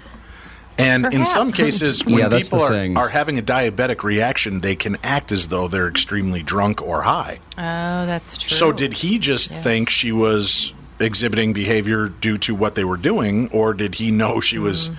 And 0.78 1.06
in 1.14 1.26
some 1.26 1.52
cases, 1.52 2.06
when 2.06 2.18
Yeah, 2.18 2.30
people 2.30 2.62
are, 2.62 2.98
are 2.98 3.10
having 3.10 3.38
a 3.38 3.42
diabetic 3.42 4.04
reaction, 4.04 4.60
they 4.60 4.76
can 4.76 4.98
act 5.04 5.32
as 5.32 5.48
though 5.48 5.68
they're 5.70 5.88
extremely 5.88 6.44
drunk 6.44 6.82
or 6.82 7.04
high. 7.04 7.40
Oh, 7.58 8.06
that's 8.06 8.38
true. 8.38 8.50
So, 8.50 8.72
did 8.72 8.94
he 8.94 9.18
just 9.18 9.52
Yes. 9.52 9.64
think 9.64 9.90
she 9.90 10.12
was 10.12 10.74
exhibiting 11.00 11.54
behavior 11.54 12.08
due 12.10 12.38
to 12.40 12.54
what 12.56 12.76
they 12.76 12.84
were 12.84 12.98
doing, 12.98 13.48
or 13.54 13.74
did 13.74 13.96
he 13.96 14.12
know 14.12 14.40
she 14.42 14.58
was 14.60 14.90
Mm. 14.90 14.96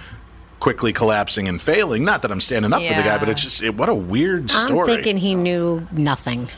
quickly 0.61 0.93
collapsing 0.95 1.47
and 1.49 1.61
failing? 1.61 2.05
Not 2.05 2.23
that 2.23 2.31
I'm 2.31 2.41
standing 2.41 2.73
up 2.73 2.83
for 2.83 2.95
the 2.95 3.03
guy, 3.03 3.19
but 3.19 3.29
it's 3.29 3.43
just 3.43 3.63
it, 3.63 3.75
what 3.75 3.89
a 3.91 3.95
weird 3.95 4.51
story. 4.51 4.91
I'm 4.91 4.97
thinking 4.97 5.19
he 5.19 5.35
knew 5.35 5.87
nothing. 5.93 6.49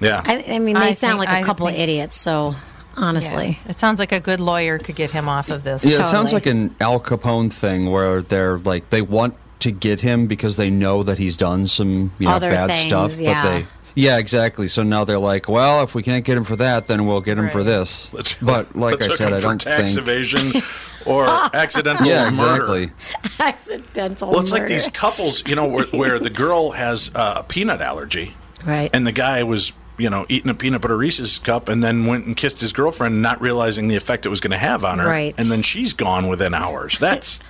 yeah, 0.00 0.20
I, 0.24 0.44
I 0.48 0.58
mean, 0.58 0.74
they 0.74 0.80
I 0.88 0.92
sound 0.92 1.20
think- 1.20 1.30
like 1.30 1.38
a 1.38 1.40
I 1.40 1.42
couple 1.42 1.66
think- 1.66 1.78
of 1.78 1.82
idiots. 1.82 2.14
So, 2.16 2.54
honestly, 2.96 3.58
Yeah. 3.64 3.70
It 3.70 3.78
sounds 3.78 3.98
like 3.98 4.12
a 4.12 4.20
good 4.20 4.40
lawyer 4.40 4.78
could 4.78 4.96
get 4.96 5.10
him 5.10 5.28
off 5.28 5.50
of 5.50 5.64
this. 5.64 5.84
Yeah, 5.84 6.00
it 6.00 6.04
sounds 6.06 6.32
like 6.32 6.46
an 6.46 6.74
Al 6.80 7.00
Capone 7.00 7.52
thing 7.52 7.90
where 7.90 8.22
they're 8.22 8.58
like 8.58 8.90
they 8.90 9.02
want 9.02 9.34
to 9.60 9.70
get 9.70 10.00
him 10.00 10.26
because 10.26 10.56
they 10.56 10.70
know 10.70 11.02
that 11.02 11.18
he's 11.18 11.36
done 11.36 11.66
some 11.66 12.12
you 12.18 12.26
know 12.26 12.34
Other 12.34 12.50
bad 12.50 12.68
things, 12.70 12.86
stuff, 12.86 13.20
yeah. 13.20 13.42
but 13.42 13.50
they. 13.50 13.66
Yeah, 13.98 14.18
exactly. 14.18 14.68
So 14.68 14.82
now 14.82 15.04
they're 15.04 15.18
like, 15.18 15.48
well, 15.48 15.82
if 15.82 15.94
we 15.94 16.02
can't 16.02 16.22
get 16.22 16.36
him 16.36 16.44
for 16.44 16.56
that, 16.56 16.86
then 16.86 17.06
we'll 17.06 17.22
get 17.22 17.38
him 17.38 17.48
for 17.48 17.64
this. 17.64 18.10
Let's- 18.12 18.34
but 18.34 18.76
like 18.76 19.00
let's 19.00 19.08
I 19.08 19.14
said, 19.14 19.32
I 19.32 19.36
for 19.36 19.42
don't 19.42 19.58
tax 19.60 19.94
think. 19.94 20.06
evasion 20.06 20.52
or 21.06 21.24
accidental 21.26 22.04
Yeah, 22.06 22.28
murder. 22.28 22.82
exactly. 22.84 22.90
accidental. 23.40 24.30
Well, 24.30 24.40
it's 24.40 24.52
like 24.52 24.66
these 24.66 24.88
couples, 24.90 25.42
you 25.48 25.54
know, 25.54 25.64
where, 25.66 25.86
where 25.86 26.18
the 26.18 26.28
girl 26.28 26.72
has 26.72 27.10
uh, 27.14 27.36
a 27.38 27.42
peanut 27.44 27.80
allergy, 27.80 28.34
Right. 28.66 28.90
and 28.92 29.06
the 29.06 29.12
guy 29.12 29.42
was, 29.44 29.72
you 29.98 30.10
know, 30.10 30.26
eating 30.28 30.50
a 30.50 30.54
peanut 30.54 30.80
butter 30.82 30.96
Reese's 30.96 31.38
cup, 31.38 31.68
and 31.68 31.82
then 31.82 32.06
went 32.06 32.26
and 32.26 32.36
kissed 32.36 32.60
his 32.60 32.72
girlfriend, 32.72 33.22
not 33.22 33.40
realizing 33.40 33.88
the 33.88 33.96
effect 33.96 34.26
it 34.26 34.28
was 34.28 34.40
going 34.40 34.50
to 34.52 34.58
have 34.58 34.84
on 34.84 34.98
her. 34.98 35.06
Right. 35.08 35.34
And 35.38 35.48
then 35.50 35.62
she's 35.62 35.92
gone 35.94 36.28
within 36.28 36.52
hours. 36.54 36.98
That's 36.98 37.40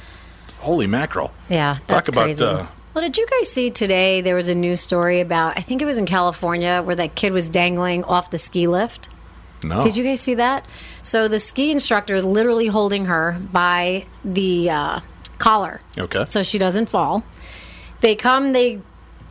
holy 0.59 0.87
mackerel. 0.87 1.33
Yeah, 1.49 1.79
that's 1.87 2.09
Talk 2.09 2.15
about 2.15 2.25
crazy. 2.25 2.45
uh, 2.45 2.67
well, 2.95 3.05
did 3.05 3.17
you 3.19 3.27
guys 3.27 3.51
see 3.53 3.71
today? 3.71 4.21
There 4.23 4.35
was 4.35 4.49
a 4.49 4.55
news 4.55 4.81
story 4.81 5.21
about 5.21 5.59
I 5.59 5.61
think 5.61 5.83
it 5.83 5.85
was 5.85 5.99
in 5.99 6.07
California 6.07 6.83
where 6.83 6.97
that 6.97 7.15
kid 7.15 7.33
was 7.33 7.51
dangling 7.51 8.05
off 8.05 8.31
the 8.31 8.39
ski 8.39 8.67
lift. 8.69 9.09
no. 9.63 9.83
Did 9.83 9.97
you 9.97 10.05
guys 10.05 10.21
see 10.21 10.35
that? 10.35 10.65
So 11.03 11.29
the 11.29 11.39
ski 11.39 11.71
instructor 11.71 12.15
is 12.15 12.25
literally 12.25 12.67
holding 12.69 13.05
her 13.07 13.39
by 13.53 14.07
the 14.25 14.71
uh, 14.71 15.01
collar, 15.39 15.81
Okay. 15.99 16.25
so 16.27 16.43
she 16.43 16.59
doesn't 16.59 16.87
fall. 16.89 17.23
They 18.01 18.15
come, 18.17 18.53
they 18.53 18.81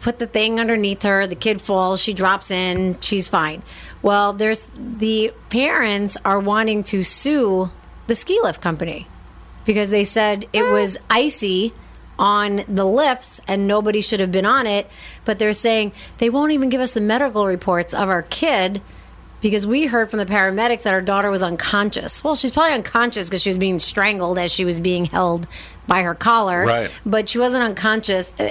put 0.05 0.19
the 0.19 0.27
thing 0.27 0.59
underneath 0.59 1.01
her. 1.01 1.25
The 1.25 1.35
kid 1.35 1.59
falls. 1.59 1.99
She 1.99 2.13
drops 2.13 2.51
in. 2.51 3.01
She's 3.01 3.27
fine. 3.27 3.63
Well, 4.03 4.33
there's 4.33 4.69
the 4.77 5.33
parents 5.49 6.15
are 6.23 6.39
wanting 6.39 6.83
to 6.83 7.01
sue 7.01 7.71
the 8.05 8.13
ski 8.13 8.39
lift 8.43 8.61
company 8.61 9.07
because 9.65 9.89
they 9.89 10.03
said 10.03 10.47
it 10.53 10.61
was 10.61 10.99
icy 11.09 11.73
on 12.19 12.63
the 12.67 12.85
lifts 12.85 13.41
and 13.47 13.67
nobody 13.67 13.99
should 13.99 14.19
have 14.19 14.31
been 14.31 14.45
on 14.45 14.67
it. 14.67 14.87
But 15.25 15.39
they're 15.39 15.53
saying 15.53 15.91
they 16.19 16.29
won't 16.29 16.51
even 16.51 16.69
give 16.69 16.81
us 16.81 16.93
the 16.93 17.01
medical 17.01 17.47
reports 17.47 17.95
of 17.95 18.07
our 18.07 18.21
kid 18.21 18.83
because 19.49 19.67
we 19.67 19.85
heard 19.85 20.09
from 20.09 20.17
the 20.17 20.25
paramedics 20.25 20.83
that 20.83 20.93
our 20.93 21.01
daughter 21.01 21.29
was 21.29 21.43
unconscious. 21.43 22.23
Well, 22.23 22.33
she's 22.33 22.51
probably 22.51 22.73
unconscious 22.73 23.29
because 23.29 23.43
she 23.43 23.49
was 23.49 23.59
being 23.59 23.77
strangled 23.79 24.39
as 24.39 24.51
she 24.51 24.65
was 24.65 24.79
being 24.79 25.05
held 25.05 25.47
by 25.87 26.01
her 26.01 26.15
collar. 26.15 26.65
Right. 26.65 26.89
But 27.05 27.29
she 27.29 27.37
wasn't 27.37 27.63
unconscious. 27.63 28.33
Uh, 28.39 28.49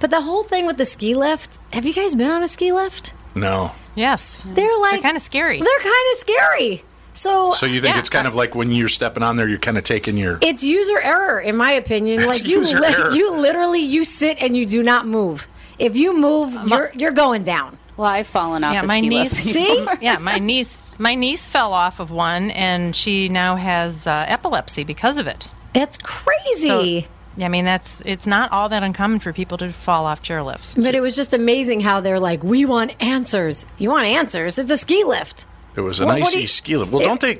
But 0.00 0.10
the 0.10 0.20
whole 0.20 0.44
thing 0.44 0.66
with 0.66 0.76
the 0.76 0.84
ski 0.84 1.14
lift 1.14 1.58
have 1.72 1.86
you 1.86 1.94
guys 1.94 2.14
been 2.14 2.30
on 2.30 2.42
a 2.42 2.48
ski 2.48 2.72
lift? 2.72 3.12
no. 3.34 3.72
Yes. 3.96 4.42
They're 4.44 4.76
like 4.80 4.90
they're 4.92 5.00
kind 5.02 5.16
of 5.16 5.22
scary. 5.22 5.60
They're 5.60 5.78
kind 5.80 6.06
of 6.12 6.18
scary. 6.18 6.84
So, 7.14 7.52
So 7.52 7.64
you 7.64 7.80
think 7.80 7.94
Yeah. 7.94 8.00
it's 8.00 8.10
kind 8.10 8.26
of 8.26 8.34
like 8.34 8.54
when 8.54 8.70
you're 8.72 8.88
stepping 8.88 9.22
on 9.22 9.36
there, 9.36 9.48
you're 9.48 9.58
kind 9.60 9.78
of 9.78 9.84
taking 9.84 10.16
your. 10.16 10.38
it's 10.42 10.62
user 10.64 11.00
error, 11.00 11.40
in 11.40 11.56
my 11.56 11.70
opinion. 11.72 12.18
It's 12.18 12.26
like 12.28 12.46
you, 12.46 12.58
user 12.58 12.80
li- 12.80 12.88
error. 12.88 13.12
you 13.12 13.30
literally 13.36 13.80
you 13.80 14.02
sit 14.04 14.36
and 14.40 14.56
you 14.56 14.66
do 14.66 14.82
not 14.82 15.06
move. 15.06 15.46
If 15.78 15.94
you 15.96 16.14
move, 16.16 16.52
you're 16.66 16.90
you're 16.94 17.12
going 17.12 17.44
down. 17.44 17.78
Well, 17.96 18.08
I've 18.08 18.26
fallen 18.26 18.64
off 18.64 18.74
yeah, 18.74 18.82
a 18.82 18.86
my 18.86 18.98
ski 18.98 19.08
niece. 19.08 19.32
lift. 19.32 19.56
See? 19.56 19.86
yeah, 20.04 20.18
my 20.18 20.38
niece. 20.38 20.94
My 20.98 21.14
niece 21.14 21.46
fell 21.46 21.72
off 21.72 22.00
of 22.00 22.10
one, 22.10 22.50
and 22.50 22.94
she 22.94 23.28
now 23.28 23.56
has 23.56 24.06
uh, 24.06 24.24
epilepsy 24.28 24.84
because 24.84 25.16
of 25.16 25.26
it. 25.26 25.48
It's 25.74 25.96
crazy. 25.98 27.08
Yeah, 27.36 27.46
I 27.46 27.48
mean 27.48 27.64
that's 27.64 28.00
it's 28.06 28.26
not 28.26 28.52
all 28.52 28.68
that 28.68 28.82
uncommon 28.82 29.18
for 29.18 29.32
people 29.32 29.58
to 29.58 29.72
fall 29.72 30.06
off 30.06 30.22
chairlifts. 30.22 30.76
but 30.76 30.94
it 30.94 31.00
was 31.00 31.16
just 31.16 31.34
amazing 31.34 31.80
how 31.80 32.00
they're 32.00 32.20
like, 32.20 32.44
we 32.44 32.64
want 32.64 32.94
answers. 33.02 33.66
You 33.78 33.90
want 33.90 34.06
answers? 34.06 34.58
It's 34.58 34.70
a 34.70 34.76
ski 34.76 35.04
lift. 35.04 35.46
It 35.76 35.80
was 35.80 35.98
an 35.98 36.06
What- 36.06 36.20
what 36.20 36.28
icy 36.28 36.42
you- 36.42 36.46
ski 36.46 36.76
lift. 36.76 36.92
Well, 36.92 37.02
don't 37.02 37.20
they? 37.20 37.36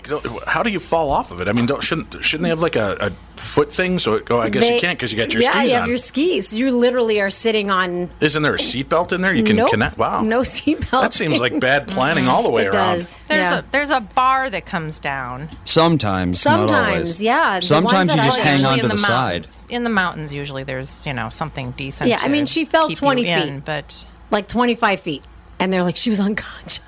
How 0.49 0.65
do 0.65 0.71
you 0.71 0.81
fall 0.81 1.11
off 1.11 1.31
of 1.31 1.41
it? 1.41 1.47
I 1.47 1.53
mean, 1.53 1.67
don't, 1.67 1.83
shouldn't 1.83 2.17
shouldn't 2.25 2.43
they 2.43 2.49
have 2.49 2.61
like 2.61 2.75
a, 2.75 2.97
a 3.01 3.11
foot 3.41 3.73
thing? 3.73 4.01
So 4.01 4.15
it, 4.15 4.27
oh, 4.31 4.39
I 4.41 4.49
guess 4.49 4.69
you 4.69 4.81
can't 4.81 4.99
because 4.99 5.13
you 5.13 5.19
got 5.19 5.33
your 5.33 5.41
yeah, 5.43 5.53
skis 5.53 5.69
you 5.71 5.75
have 5.75 5.83
on. 5.85 5.89
your 5.89 5.99
skis. 5.99 6.53
You 6.53 6.71
literally 6.77 7.21
are 7.21 7.31
sitting 7.31 7.71
on. 7.71 8.11
Isn't 8.21 8.43
there 8.43 8.55
a 8.55 8.59
seatbelt 8.59 9.13
in 9.13 9.21
there? 9.21 9.33
You 9.33 9.45
can 9.45 9.55
Nope, 9.55 9.71
connect. 9.71 9.99
Wow, 9.99 10.23
no 10.23 10.41
seatbelt. 10.57 10.91
That 11.03 11.15
seems 11.15 11.39
like 11.39 11.61
bad 11.61 11.87
planning 11.87 12.27
all 12.27 12.43
the 12.43 12.51
way 12.51 12.65
It 12.65 12.75
around. 12.75 12.97
does. 12.97 13.21
There's 13.29 13.51
yeah. 13.53 13.59
a 13.61 13.63
there's 13.71 13.91
a 13.91 14.01
bar 14.01 14.51
that 14.51 14.67
comes 14.67 14.99
down. 14.99 15.49
Sometimes, 15.65 16.45
not 16.45 16.59
Sometimes, 16.59 16.93
always. 16.93 17.23
yeah, 17.23 17.61
Sometimes 17.61 18.11
you 18.17 18.23
just 18.23 18.41
hang 18.41 18.65
on 18.65 18.79
to 18.79 18.85
in 18.85 18.91
the, 18.91 18.99
side. 18.99 19.43
mountains. 19.43 19.67
In 19.69 19.85
the 19.85 19.91
mountains, 19.91 20.35
usually 20.35 20.65
there's 20.65 21.07
you 21.07 21.13
know 21.13 21.29
something 21.29 21.71
decent. 21.73 22.11
Yeah, 22.11 22.19
I 22.21 22.27
mean, 22.27 22.47
she 22.47 22.65
fell 22.65 22.89
20 22.91 23.23
you 23.23 23.29
in, 23.29 23.55
feet. 23.59 23.65
but 23.65 24.07
like 24.33 24.49
25 24.49 24.99
feet. 25.01 25.23
And 25.61 25.73
they're 25.73 25.85
like, 25.85 25.97
she 25.97 26.11
was 26.11 26.19
unconscious. 26.19 26.81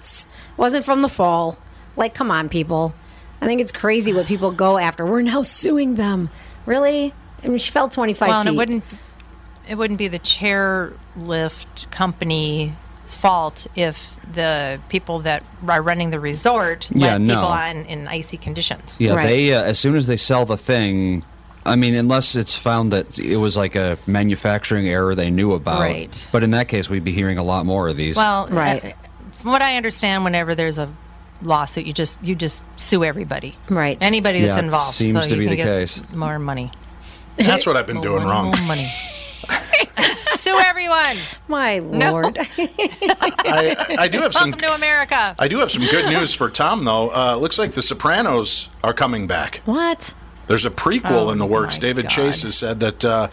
Wasn't 0.56 0.84
from 0.84 1.02
the 1.02 1.08
fall. 1.08 1.58
Like, 1.96 2.14
come 2.14 2.30
on, 2.30 2.48
people. 2.48 2.94
I 3.40 3.46
think 3.46 3.60
it's 3.60 3.72
crazy 3.72 4.12
what 4.12 4.26
people 4.26 4.50
go 4.50 4.78
after. 4.78 5.04
We're 5.04 5.22
now 5.22 5.42
suing 5.42 5.94
them. 5.96 6.30
Really? 6.64 7.12
I 7.44 7.48
mean, 7.48 7.58
she 7.58 7.70
fell 7.70 7.88
25 7.88 8.28
well, 8.28 8.42
feet. 8.42 8.48
and 8.48 8.54
it 8.54 8.58
wouldn't 8.58 8.84
it 9.68 9.74
wouldn't 9.76 9.98
be 9.98 10.08
the 10.08 10.18
chairlift 10.20 11.90
company's 11.90 12.70
fault 13.04 13.66
if 13.76 14.18
the 14.32 14.80
people 14.88 15.20
that 15.20 15.42
are 15.68 15.82
running 15.82 16.10
the 16.10 16.20
resort 16.20 16.90
Yeah, 16.94 17.12
let 17.12 17.20
no. 17.20 17.34
people 17.34 17.48
on 17.48 17.76
in 17.86 18.08
icy 18.08 18.36
conditions. 18.36 18.96
Yeah, 18.98 19.14
Right. 19.14 19.24
they 19.26 19.52
uh, 19.54 19.62
as 19.62 19.78
soon 19.78 19.96
as 19.96 20.06
they 20.06 20.16
sell 20.16 20.44
the 20.46 20.56
thing, 20.56 21.22
I 21.64 21.76
mean, 21.76 21.94
unless 21.94 22.36
it's 22.36 22.54
found 22.54 22.92
that 22.92 23.18
it 23.18 23.36
was 23.36 23.56
like 23.56 23.74
a 23.74 23.98
manufacturing 24.06 24.88
error 24.88 25.14
they 25.14 25.30
knew 25.30 25.52
about. 25.52 25.80
Right. 25.80 26.28
But 26.32 26.42
in 26.42 26.50
that 26.52 26.68
case, 26.68 26.88
we'd 26.88 27.04
be 27.04 27.12
hearing 27.12 27.38
a 27.38 27.42
lot 27.44 27.66
more 27.66 27.88
of 27.88 27.96
these. 27.96 28.16
Well, 28.16 28.46
Right. 28.48 28.94
From 29.46 29.52
what 29.52 29.62
I 29.62 29.76
understand, 29.76 30.24
whenever 30.24 30.56
there's 30.56 30.76
a 30.76 30.92
lawsuit, 31.40 31.86
you 31.86 31.92
just 31.92 32.20
you 32.20 32.34
just 32.34 32.64
sue 32.76 33.04
everybody, 33.04 33.54
Right. 33.70 33.96
Anybody 34.00 34.40
that's 34.40 34.56
Yeah, 34.56 34.64
involved. 34.64 34.92
seems 34.94 35.12
so 35.12 35.20
to 35.20 35.34
you 35.36 35.36
be 35.36 35.44
can 35.44 35.50
the 35.50 35.56
get 35.56 35.64
case. 35.66 36.02
More 36.12 36.40
money. 36.40 36.72
That's 37.36 37.64
what 37.64 37.76
I've 37.76 37.86
been 37.86 37.98
More 37.98 38.04
doing 38.04 38.24
money, 38.24 38.28
wrong. 38.28 38.44
More 38.46 38.66
money. 38.66 38.92
sue 40.34 40.58
everyone. 40.58 41.14
My 41.46 41.78
lord. 41.78 42.36
I, 42.58 43.96
I 44.00 44.08
do 44.08 44.18
have 44.22 44.32
some. 44.32 44.50
Welcome 44.50 44.62
to 44.62 44.74
America. 44.74 45.36
I 45.38 45.46
do 45.46 45.58
have 45.60 45.70
some 45.70 45.82
good 45.82 46.08
news 46.12 46.34
for 46.34 46.50
Tom, 46.50 46.84
though. 46.84 47.10
Uh, 47.14 47.36
looks 47.36 47.56
like 47.56 47.70
The 47.70 47.82
Sopranos 47.82 48.68
are 48.82 48.92
coming 48.94 49.28
back. 49.28 49.62
what? 49.64 50.12
There's 50.48 50.66
a 50.66 50.70
prequel 50.70 51.26
Oh, 51.26 51.30
in 51.30 51.38
the 51.38 51.46
works. 51.46 51.78
David 51.78 52.06
God. 52.06 52.10
Chase 52.10 52.42
has 52.42 52.58
said 52.58 52.80
that 52.80 53.04
uh, 53.04 53.28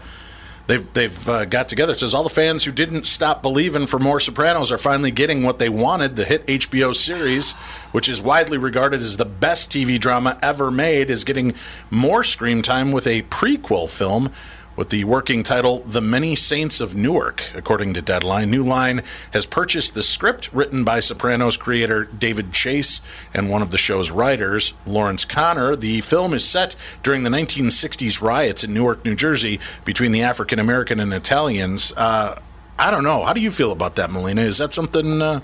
they've 0.68 0.94
they've 0.94 1.30
uh, 1.30 1.46
got 1.46 1.70
together. 1.70 1.94
It 1.94 2.00
says 2.00 2.14
all 2.14 2.24
the 2.24 2.30
fans 2.30 2.64
who 2.64 2.72
didn't 2.72 3.06
stop 3.06 3.42
believing 3.42 3.88
for 3.88 4.00
more 4.00 4.20
Sopranos 4.20 4.72
are 4.72 4.78
finally 4.78 5.12
getting 5.12 5.44
what 5.44 5.60
they 5.60 5.70
wanted. 5.70 6.16
The 6.16 6.26
hit 6.26 6.46
HBO 6.48 6.96
series, 6.96 7.52
which 7.92 8.08
is 8.10 8.22
widely 8.22 8.58
regarded 8.58 9.02
as 9.02 9.18
the 9.18 9.26
best 9.26 9.72
TV 9.72 10.00
drama 10.00 10.38
ever 10.42 10.72
made, 10.72 11.10
is 11.10 11.24
getting 11.24 11.54
more 11.90 12.24
screen 12.24 12.62
time 12.62 12.92
with 12.92 13.08
a 13.08 13.24
prequel 13.24 13.90
film. 13.90 14.32
With 14.76 14.90
the 14.90 15.04
working 15.04 15.44
title 15.44 15.80
The 15.82 16.02
Many 16.02 16.36
Saints 16.36 16.82
of 16.82 16.96
Newark. 16.96 17.52
According 17.54 17.94
to 17.94 18.02
Deadline, 18.02 18.50
New 18.50 18.64
Line 18.64 19.04
has 19.32 19.46
purchased 19.46 19.94
the 19.94 20.02
script 20.02 20.52
written 20.52 20.84
by 20.84 21.00
Sopranos 21.00 21.58
creator 21.58 22.06
David 22.06 22.52
Chase 22.52 23.00
and 23.36 23.52
one 23.52 23.62
of 23.62 23.70
the 23.70 23.78
show's 23.78 24.10
writers, 24.10 24.74
Lawrence 24.88 25.26
Konner. 25.26 25.76
The 25.76 26.02
film 26.02 26.34
is 26.34 26.44
set 26.44 26.76
during 27.04 27.22
the 27.22 27.30
1960s 27.30 28.20
riots 28.20 28.64
in 28.64 28.74
Newark, 28.74 29.06
New 29.06 29.16
Jersey, 29.16 29.60
between 29.86 30.12
the 30.12 30.24
African 30.24 30.58
American 30.58 31.00
and 31.00 31.14
Italians. 31.14 31.94
Uh, 31.96 32.42
I 32.80 32.90
don't 32.90 33.04
know. 33.04 33.26
How 33.26 33.34
do 33.34 33.42
you 33.42 33.52
feel 33.52 33.72
about 33.72 33.96
that, 33.98 34.10
Melina? 34.10 34.42
Is 34.42 34.58
that 34.58 34.74
something 34.74 35.22
uh, 35.22 35.42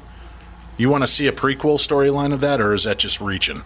you 0.77 0.89
want 0.89 1.03
to 1.03 1.07
see 1.07 1.27
a 1.27 1.31
prequel 1.31 1.77
storyline 1.77 2.33
of 2.33 2.39
that, 2.39 2.59
or 2.59 2.73
is 2.73 2.85
that 2.85 2.97
just 2.97 3.21
reaching? 3.21 3.61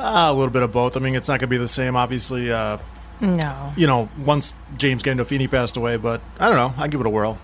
Uh, 0.00 0.26
a 0.28 0.32
little 0.32 0.50
bit 0.50 0.64
of 0.64 0.72
both. 0.72 0.96
I 0.96 1.00
mean, 1.00 1.14
it's 1.14 1.28
not 1.28 1.38
going 1.38 1.48
to 1.48 1.54
be 1.54 1.58
the 1.58 1.68
same, 1.68 1.94
obviously. 1.94 2.50
Uh, 2.50 2.78
No. 3.20 3.72
you 3.76 3.86
know, 3.86 4.08
once 4.18 4.54
James 4.76 5.02
Gandolfini 5.02 5.50
passed 5.50 5.76
away, 5.76 5.96
but 5.96 6.20
I 6.38 6.48
don't 6.48 6.56
know. 6.56 6.74
I 6.82 6.88
give 6.88 7.00
it 7.00 7.06
a 7.06 7.10
whirl. 7.10 7.38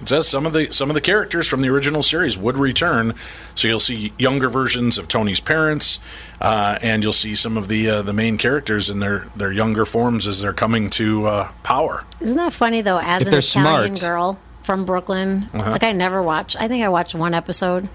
It 0.00 0.08
says 0.08 0.26
some 0.28 0.46
of 0.46 0.52
the 0.54 0.72
some 0.72 0.88
of 0.88 0.94
the 0.94 1.00
characters 1.00 1.46
from 1.48 1.60
the 1.62 1.68
original 1.68 2.02
series 2.02 2.38
would 2.38 2.56
return, 2.56 3.14
so 3.54 3.68
you'll 3.68 3.80
see 3.80 4.12
younger 4.18 4.48
versions 4.48 4.96
of 4.96 5.08
Tony's 5.08 5.40
parents, 5.40 6.00
uh, 6.40 6.78
and 6.80 7.02
you'll 7.02 7.12
see 7.12 7.34
some 7.34 7.56
of 7.58 7.68
the 7.68 7.90
uh, 7.90 8.02
the 8.02 8.12
main 8.14 8.38
characters 8.38 8.88
in 8.88 9.00
their 9.00 9.26
their 9.36 9.52
younger 9.52 9.84
forms 9.84 10.26
as 10.26 10.40
they're 10.40 10.52
coming 10.54 10.88
to 10.90 11.26
uh, 11.26 11.52
power. 11.64 12.04
Isn't 12.20 12.36
that 12.38 12.52
funny 12.54 12.80
though? 12.80 12.98
As 12.98 13.22
If 13.22 13.28
an 13.28 13.34
Italian 13.34 13.96
smart. 13.96 14.00
girl 14.10 14.40
from 14.62 14.84
Brooklyn, 14.86 15.48
Uh-huh. 15.52 15.70
like 15.72 15.82
I 15.82 15.92
never 15.92 16.22
watched. 16.22 16.56
I 16.58 16.68
think 16.68 16.82
I 16.84 16.88
watched 16.88 17.14
one 17.14 17.34
episode. 17.34 17.88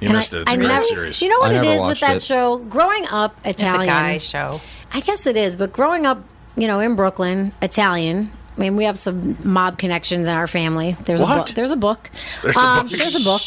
You 0.00 0.08
And 0.08 0.12
missed 0.16 0.32
I, 0.32 0.38
it. 0.38 0.40
It's 0.42 0.50
a 0.50 0.54
I 0.54 0.56
great 0.58 0.68
never, 0.68 0.82
series. 0.84 1.22
You 1.22 1.28
know 1.28 1.38
what 1.40 1.50
I 1.50 1.58
it 1.58 1.62
never 1.62 1.78
is 1.80 1.86
with 1.86 2.00
that 2.00 2.16
it. 2.16 2.22
show? 2.22 2.58
Growing 2.58 3.06
up 3.06 3.34
Italian, 3.44 3.80
It's 3.80 3.82
a 3.82 3.86
guy 3.86 4.18
show. 4.18 4.60
I 4.92 5.00
guess 5.00 5.26
it 5.26 5.36
is, 5.36 5.56
but 5.56 5.72
growing 5.72 6.06
up, 6.06 6.22
you 6.56 6.66
know, 6.66 6.80
in 6.80 6.96
Brooklyn, 6.96 7.52
Italian. 7.62 8.30
I 8.56 8.60
mean, 8.64 8.76
we 8.76 8.84
have 8.84 8.98
some 8.98 9.38
mob 9.42 9.78
connections 9.78 10.28
in 10.28 10.34
our 10.34 10.46
family. 10.46 10.94
There's 11.06 11.22
a 11.22 11.26
book. 11.26 11.48
There's 11.48 11.70
a 11.70 11.76
book. 11.76 12.10
There's 12.42 12.56
a 12.58 12.60
um, 12.60 12.86
book. 12.86 12.98
There's 12.98 13.14
a 13.14 13.24
book. 13.24 13.40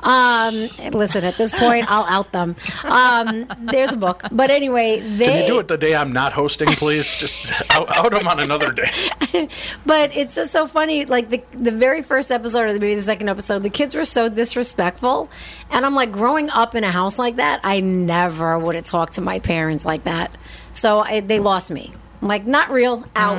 Um, 0.00 0.68
listen, 0.92 1.24
at 1.24 1.36
this 1.36 1.52
point, 1.52 1.86
I'll 1.90 2.04
out 2.04 2.32
them. 2.32 2.56
Um, 2.84 3.46
there's 3.60 3.92
a 3.92 3.96
book. 3.96 4.22
But 4.32 4.50
anyway, 4.50 5.00
they. 5.00 5.26
Can 5.26 5.40
you 5.42 5.46
do 5.46 5.58
it 5.58 5.68
the 5.68 5.76
day 5.76 5.94
I'm 5.94 6.12
not 6.12 6.32
hosting, 6.32 6.68
please? 6.68 7.14
Just 7.14 7.52
out, 7.70 7.88
out 7.90 8.10
them 8.10 8.26
on 8.26 8.40
another 8.40 8.72
day. 8.72 8.90
But 9.84 10.16
it's 10.16 10.34
just 10.34 10.50
so 10.50 10.66
funny. 10.66 11.04
Like 11.04 11.28
the 11.28 11.42
the 11.52 11.70
very 11.70 12.02
first 12.02 12.32
episode, 12.32 12.62
or 12.62 12.72
maybe 12.72 12.94
the 12.94 13.02
second 13.02 13.28
episode, 13.28 13.62
the 13.62 13.70
kids 13.70 13.94
were 13.94 14.04
so 14.04 14.28
disrespectful, 14.28 15.30
and 15.70 15.84
I'm 15.84 15.94
like, 15.94 16.10
growing 16.10 16.48
up 16.50 16.74
in 16.74 16.84
a 16.84 16.90
house 16.90 17.18
like 17.18 17.36
that, 17.36 17.60
I 17.62 17.80
never 17.80 18.58
would 18.58 18.74
have 18.74 18.84
talked 18.84 19.14
to 19.14 19.20
my 19.20 19.38
parents 19.38 19.84
like 19.84 20.04
that. 20.04 20.34
So 20.76 21.00
I, 21.00 21.20
they 21.20 21.40
lost 21.40 21.70
me. 21.70 21.92
I'm 22.22 22.28
like, 22.28 22.46
not 22.46 22.70
real. 22.70 23.04
Out. 23.16 23.36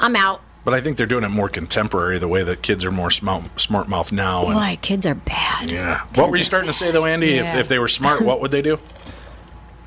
I'm 0.00 0.16
out. 0.16 0.40
But 0.64 0.74
I 0.74 0.80
think 0.80 0.96
they're 0.96 1.06
doing 1.06 1.22
it 1.24 1.28
more 1.28 1.48
contemporary, 1.48 2.18
the 2.18 2.26
way 2.28 2.42
that 2.42 2.62
kids 2.62 2.84
are 2.84 2.90
more 2.90 3.10
smart, 3.10 3.60
smart 3.60 3.88
mouth 3.88 4.10
now. 4.12 4.46
And, 4.46 4.54
Boy, 4.54 4.78
kids 4.82 5.06
are 5.06 5.14
bad. 5.14 5.70
yeah. 5.70 6.00
What 6.16 6.28
were 6.30 6.36
you 6.36 6.44
starting 6.44 6.66
to 6.68 6.72
say 6.72 6.90
though, 6.90 7.06
Andy? 7.06 7.34
If, 7.34 7.44
Yeah. 7.44 7.58
if 7.60 7.68
they 7.68 7.78
were 7.78 7.88
smart, 7.88 8.22
what 8.22 8.40
would 8.40 8.50
they 8.50 8.62
do? 8.62 8.78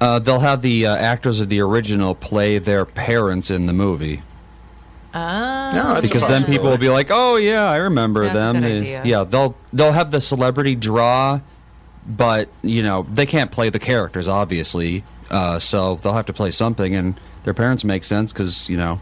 Uh, 0.01 0.17
they'll 0.17 0.39
have 0.39 0.61
the 0.61 0.85
uh, 0.85 0.95
actors 0.95 1.41
of 1.41 1.49
the 1.49 1.59
original 1.59 2.15
play 2.15 2.57
their 2.57 2.85
parents 2.85 3.51
in 3.51 3.65
the 3.65 3.73
movie 3.73 4.21
No, 5.13 5.19
that's 5.73 5.97
a 6.09 6.13
because 6.13 6.25
then 6.25 6.45
people 6.45 6.69
will 6.69 6.77
be 6.77 6.87
like, 6.87 7.07
"Oh 7.11 7.35
yeah, 7.35 7.63
I 7.69 7.75
remember 7.75 8.23
That's 8.23 8.35
a 8.35 8.39
them." 8.39 8.53
good 8.55 8.63
They- 8.63 8.77
idea. 8.77 9.01
Yeah, 9.03 9.23
they'll 9.25 9.57
they'll 9.73 9.91
have 9.91 10.11
the 10.11 10.21
celebrity 10.21 10.75
draw, 10.75 11.41
but 12.07 12.47
you 12.61 12.81
know 12.81 13.05
they 13.11 13.25
can't 13.25 13.51
play 13.51 13.69
the 13.69 13.77
characters 13.79 14.29
obviously, 14.29 15.03
uh, 15.29 15.59
so 15.59 15.95
they'll 15.95 16.13
have 16.13 16.25
to 16.27 16.33
play 16.33 16.51
something, 16.51 16.95
and 16.95 17.19
their 17.43 17.53
parents 17.53 17.83
make 17.83 18.03
sense 18.03 18.33
because 18.33 18.69
you 18.69 18.77
know 18.77 18.99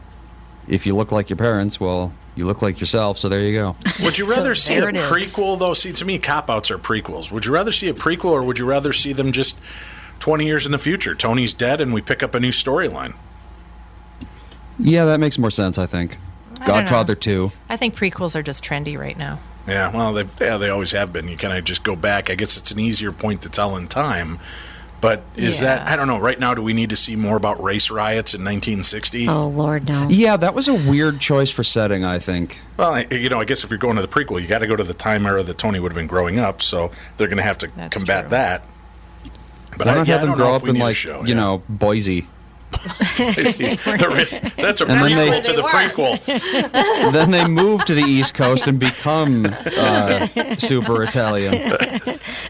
if 0.68 0.86
you 0.86 0.96
look 0.96 1.12
like 1.12 1.30
your 1.30 1.38
parents, 1.38 1.80
well, 1.80 2.14
you 2.36 2.46
look 2.46 2.62
like 2.62 2.80
yourself. 2.80 3.18
So 3.18 3.30
there 3.30 3.42
you 3.42 3.58
go. 3.58 3.76
Would 4.04 4.18
you 4.18 4.30
rather 4.30 4.54
see 4.56 4.76
a 4.76 4.82
there 4.82 4.90
it 4.90 4.96
is. 4.96 5.06
prequel, 5.06 5.58
though? 5.58 5.74
See, 5.74 5.94
to 5.94 6.06
me, 6.06 6.20
cop 6.20 6.50
outs 6.50 6.70
are 6.70 6.78
prequels. 6.78 7.32
Would 7.32 7.46
you 7.46 7.52
rather 7.52 7.72
see 7.72 7.90
a 7.90 7.94
prequel, 7.94 8.32
or 8.32 8.44
would 8.44 8.60
you 8.60 8.66
rather 8.66 8.94
see 8.94 9.14
them 9.14 9.32
just 9.32 9.60
twenty 10.20 10.46
years 10.46 10.66
in 10.66 10.72
the 10.72 10.78
future? 10.78 11.16
Tony's 11.16 11.54
dead, 11.54 11.82
and 11.82 11.94
we 11.94 12.02
pick 12.02 12.22
up 12.22 12.36
a 12.36 12.40
new 12.40 12.52
storyline. 12.52 13.14
yeah, 14.80 15.06
that 15.06 15.20
makes 15.20 15.38
more 15.38 15.52
sense. 15.52 15.78
I 15.78 15.86
think. 15.86 16.18
don't. 16.58 16.68
Godfather 16.68 17.16
two. 17.16 17.52
I 17.70 17.78
think 17.78 17.96
prequels 17.96 18.36
are 18.36 18.44
just 18.44 18.64
trendy 18.64 18.98
right 18.98 19.18
now. 19.18 19.40
Yeah, 19.68 19.94
well, 19.94 20.14
they've, 20.14 20.34
yeah, 20.40 20.56
they 20.56 20.70
always 20.70 20.92
have 20.92 21.12
been. 21.12 21.28
You 21.28 21.36
kind 21.36 21.58
of 21.58 21.66
just 21.66 21.84
go 21.84 21.96
back. 21.96 22.30
I 22.30 22.36
guess 22.36 22.56
it's 22.56 22.72
an 22.72 22.80
easier 22.80 23.12
point 23.12 23.42
to 23.42 23.50
tell 23.50 23.76
in 23.76 23.88
time. 23.90 24.40
But 25.00 25.22
is 25.36 25.60
that 25.60 25.88
I 25.88 25.96
don't 25.96 26.08
know. 26.08 26.18
Right 26.18 26.40
now, 26.40 26.56
do 26.56 26.62
we 26.64 26.74
need 26.74 26.90
to 26.90 26.96
see 26.96 27.16
more 27.16 27.38
about 27.38 27.62
race 27.62 27.92
riots 27.92 28.34
in 28.34 28.42
1960? 28.42 29.28
Oh 29.28 29.48
Lord, 29.48 29.88
no. 29.88 30.08
Yeah, 30.10 30.38
that 30.38 30.56
was 30.56 30.68
a 30.68 30.74
weird 30.74 31.20
choice 31.20 31.52
for 31.52 31.64
setting. 31.64 32.04
I 32.04 32.18
think. 32.18 32.60
Well, 32.78 32.96
I, 32.96 33.08
you 33.12 33.30
know, 33.30 33.40
I 33.40 33.46
guess 33.46 33.64
if 33.64 33.70
you're 33.70 33.78
going 33.78 33.96
to 33.98 34.02
the 34.02 34.08
prequel, 34.08 34.42
you 34.42 34.48
got 34.48 34.60
to 34.60 34.68
go 34.68 34.76
to 34.76 34.84
the 34.84 34.96
time 34.96 35.28
era 35.28 35.44
that 35.44 35.58
Tony 35.60 35.80
would 35.80 35.92
have 35.92 35.96
been 35.96 36.08
growing 36.08 36.40
up. 36.40 36.62
So 36.64 36.92
they're 37.18 37.28
going 37.28 37.38
to 37.38 37.44
have 37.44 37.60
to 37.60 37.68
That's 37.76 37.96
combat 37.96 38.24
true. 38.24 38.30
that. 38.32 38.64
But 39.78 39.86
Why 39.86 39.94
I, 39.94 39.96
not 39.98 40.08
yeah, 40.08 40.14
have 40.16 40.24
I 40.24 40.26
them 40.28 40.36
grow 40.36 40.56
up 40.56 40.68
in 40.68 40.78
like 40.80 40.96
show, 40.96 41.22
you 41.22 41.28
yeah. 41.30 41.34
know 41.36 41.64
Boise? 41.70 42.28
The- 43.18 44.52
that's 44.58 44.82
a 44.82 44.86
And 44.88 45.02
prequel 45.02 45.32
they- 45.32 45.42
to 45.42 45.54
the 45.54 45.64
prequel. 45.64 47.12
then 47.14 47.32
they 47.32 47.48
move 47.48 47.86
to 47.86 47.94
the 47.94 48.02
East 48.04 48.34
Coast 48.34 48.68
and 48.68 48.80
become 48.80 49.46
uh, 49.78 50.28
super 50.58 51.04
Italian. 51.04 51.72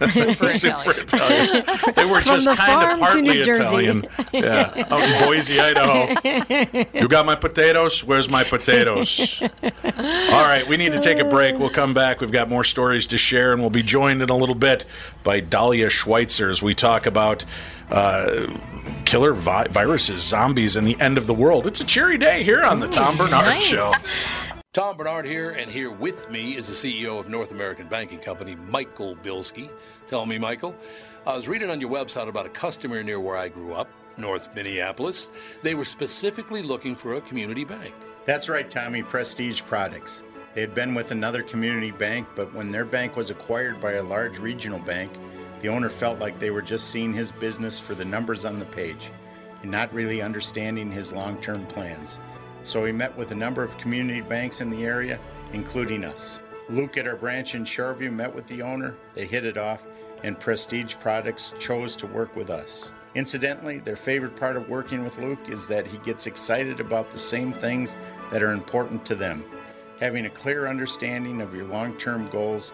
Super 0.10 0.48
Super 0.48 0.92
Italian. 0.92 1.58
Italian. 1.62 1.94
They 1.96 2.06
were 2.06 2.22
From 2.22 2.34
just 2.40 2.46
the 2.46 2.56
kind 2.56 2.82
farm 2.82 2.92
of 2.92 2.98
to 2.98 3.04
partly 3.06 3.22
New 3.22 3.44
Jersey. 3.44 3.62
Italian. 3.62 4.08
Yeah, 4.34 4.86
out 4.90 5.02
in 5.04 5.24
Boise, 5.26 5.60
Idaho. 5.60 6.88
You 6.94 7.08
got 7.08 7.26
my 7.26 7.36
potatoes? 7.36 8.04
Where's 8.04 8.28
my 8.30 8.44
potatoes? 8.44 9.42
All 9.64 10.46
right, 10.46 10.66
we 10.68 10.78
need 10.78 10.92
to 10.94 11.00
take 11.00 11.20
a 11.20 11.26
break. 11.26 11.58
We'll 11.60 11.70
come 11.70 11.94
back. 11.94 12.20
We've 12.22 12.32
got 12.32 12.50
more 12.50 12.64
stories 12.64 13.08
to 13.08 13.18
share, 13.18 13.52
and 13.54 13.62
we'll 13.62 13.70
be 13.70 13.84
joined 13.84 14.22
in 14.22 14.30
a 14.30 14.36
little 14.38 14.56
bit 14.56 14.86
by 15.24 15.40
Dahlia 15.40 15.90
Schweitzer 15.90 16.50
as 16.50 16.62
we 16.62 16.74
talk 16.76 17.06
about 17.06 17.46
uh, 17.92 18.48
killer 19.06 19.34
vi- 19.34 19.68
viruses, 19.70 20.22
zombies, 20.22 20.76
and 20.76 20.88
the 20.88 21.00
end 21.00 21.18
of 21.18 21.28
the 21.28 21.34
world. 21.34 21.68
It's 21.68 21.80
a 21.80 21.86
cheery 21.86 22.18
day 22.18 22.44
here 22.44 22.64
on 22.64 22.80
the 22.80 22.88
Tom 22.88 23.18
Barnard 23.18 23.46
nice. 23.46 23.64
Show. 23.64 23.92
Tom 24.74 24.96
Barnard 24.96 25.26
here, 25.26 25.52
and 25.52 25.72
here 25.72 25.90
with 25.90 26.30
me 26.30 26.56
is 26.56 26.68
the 26.68 26.74
CEO 26.74 27.20
of 27.20 27.28
North 27.30 27.52
American 27.52 27.88
Banking 27.88 28.20
Company, 28.20 28.56
Michael 28.56 29.16
Bilski. 29.16 29.72
Tell 30.06 30.26
me, 30.26 30.38
Michael, 30.38 30.76
I 31.26 31.36
was 31.36 31.48
reading 31.48 31.70
on 31.70 31.82
your 31.82 31.90
website 31.90 32.28
about 32.28 32.46
a 32.46 32.50
customer 32.50 33.02
near 33.02 33.20
where 33.20 33.38
I 33.38 33.50
grew 33.50 33.74
up, 33.74 33.90
North 34.20 34.56
Minneapolis. 34.56 35.32
They 35.64 35.74
were 35.74 35.86
specifically 35.86 36.62
looking 36.62 36.96
for 36.96 37.16
a 37.16 37.22
community 37.22 37.66
bank. 37.66 37.96
That's 38.26 38.50
right, 38.50 38.70
Tommy. 38.70 39.02
Prestige 39.02 39.62
Products. 39.62 40.22
They 40.54 40.62
had 40.62 40.76
been 40.76 40.94
with 40.94 41.12
another 41.12 41.44
community 41.44 41.92
bank, 41.92 42.28
but 42.36 42.54
when 42.54 42.72
their 42.72 42.86
bank 42.86 43.16
was 43.16 43.30
acquired 43.30 43.82
by 43.82 43.94
a 43.94 44.04
large 44.04 44.38
regional 44.38 44.80
bank, 44.80 45.12
the 45.62 45.70
owner 45.70 45.90
felt 45.90 46.20
like 46.20 46.40
they 46.40 46.52
were 46.52 46.62
just 46.62 46.90
seeing 46.90 47.14
his 47.14 47.32
business 47.32 47.80
for 47.80 47.96
the 47.96 48.06
numbers 48.06 48.46
on 48.46 48.60
the 48.60 48.66
page 48.66 49.12
and 49.62 49.72
not 49.72 49.94
really 49.94 50.22
understanding 50.22 50.92
his 50.92 51.12
long 51.12 51.40
term 51.42 51.66
plans. 51.68 52.20
So 52.64 52.86
he 52.86 52.92
met 52.92 53.18
with 53.18 53.32
a 53.32 53.36
number 53.36 53.64
of 53.64 53.78
community 53.78 54.22
banks 54.22 54.62
in 54.62 54.70
the 54.70 54.86
area, 54.86 55.20
including 55.54 56.04
us. 56.04 56.42
Luke 56.70 56.98
at 56.98 57.08
our 57.08 57.16
branch 57.16 57.56
in 57.56 57.64
Shoreview 57.64 58.12
met 58.12 58.34
with 58.34 58.46
the 58.48 58.62
owner, 58.62 58.98
they 59.16 59.26
hit 59.26 59.46
it 59.46 59.58
off, 59.58 59.82
and 60.24 60.40
Prestige 60.40 60.96
Products 61.00 61.54
chose 61.60 61.96
to 61.96 62.08
work 62.08 62.36
with 62.36 62.50
us. 62.50 62.92
Incidentally, 63.16 63.80
their 63.80 63.96
favorite 63.96 64.36
part 64.36 64.58
of 64.58 64.70
working 64.70 65.04
with 65.04 65.18
Luke 65.18 65.50
is 65.50 65.68
that 65.68 65.88
he 65.88 65.98
gets 66.00 66.28
excited 66.28 66.80
about 66.80 67.10
the 67.10 67.18
same 67.18 67.54
things 67.54 67.96
that 68.32 68.44
are 68.44 68.52
important 68.52 69.06
to 69.06 69.16
them. 69.16 69.46
Having 70.00 70.26
a 70.26 70.30
clear 70.30 70.68
understanding 70.68 71.42
of 71.42 71.56
your 71.56 71.66
long 71.66 71.98
term 71.98 72.28
goals 72.28 72.74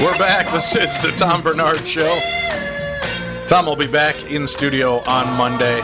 We're 0.00 0.16
back. 0.16 0.50
This 0.50 0.74
is 0.74 0.96
the 1.02 1.12
Tom 1.12 1.42
Barnard 1.42 1.86
Show. 1.86 2.20
Tom 3.46 3.66
will 3.66 3.76
be 3.76 3.86
back 3.86 4.30
in 4.30 4.46
studio 4.46 5.00
on 5.00 5.36
Monday. 5.36 5.76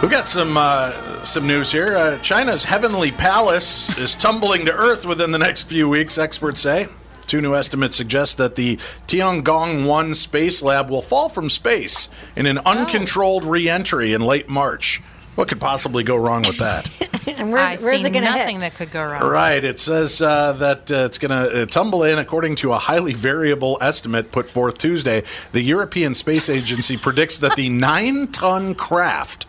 We've 0.00 0.10
got 0.10 0.28
some 0.28 0.56
uh, 0.56 1.24
some 1.24 1.48
news 1.48 1.72
here. 1.72 1.96
Uh, 1.96 2.18
China's 2.18 2.62
heavenly 2.62 3.10
palace 3.10 3.88
is 3.98 4.14
tumbling 4.14 4.66
to 4.66 4.72
earth 4.72 5.04
within 5.04 5.32
the 5.32 5.38
next 5.38 5.64
few 5.64 5.88
weeks. 5.88 6.16
Experts 6.16 6.60
say. 6.60 6.86
Two 7.26 7.40
new 7.40 7.56
estimates 7.56 7.96
suggest 7.96 8.38
that 8.38 8.54
the 8.54 8.76
Tiangong 9.08 9.84
1 9.84 10.14
space 10.14 10.62
lab 10.62 10.90
will 10.90 11.02
fall 11.02 11.28
from 11.28 11.50
space 11.50 12.08
in 12.36 12.46
an 12.46 12.58
uncontrolled 12.58 13.44
re-entry 13.44 14.12
in 14.12 14.20
late 14.20 14.48
March. 14.48 15.02
What 15.36 15.48
could 15.48 15.60
possibly 15.60 16.02
go 16.02 16.16
wrong 16.16 16.42
with 16.42 16.58
that? 16.58 16.90
And 17.26 17.52
where's, 17.52 17.82
I 17.82 17.84
where's 17.84 18.00
see 18.00 18.06
it 18.06 18.10
going 18.10 18.24
to 18.24 18.30
nothing 18.30 18.60
hit? 18.60 18.72
that 18.72 18.74
could 18.74 18.90
go 18.90 19.04
wrong. 19.04 19.22
Right. 19.22 19.64
It 19.64 19.78
says 19.78 20.20
uh, 20.20 20.52
that 20.54 20.90
uh, 20.90 21.04
it's 21.06 21.18
going 21.18 21.30
to 21.30 21.62
uh, 21.62 21.66
tumble 21.66 22.02
in 22.02 22.18
according 22.18 22.56
to 22.56 22.72
a 22.72 22.78
highly 22.78 23.14
variable 23.14 23.78
estimate 23.80 24.32
put 24.32 24.48
forth 24.48 24.78
Tuesday. 24.78 25.22
The 25.52 25.62
European 25.62 26.14
Space 26.14 26.48
Agency 26.50 26.96
predicts 26.96 27.38
that 27.38 27.56
the 27.56 27.68
nine 27.68 28.28
ton 28.28 28.74
craft 28.74 29.46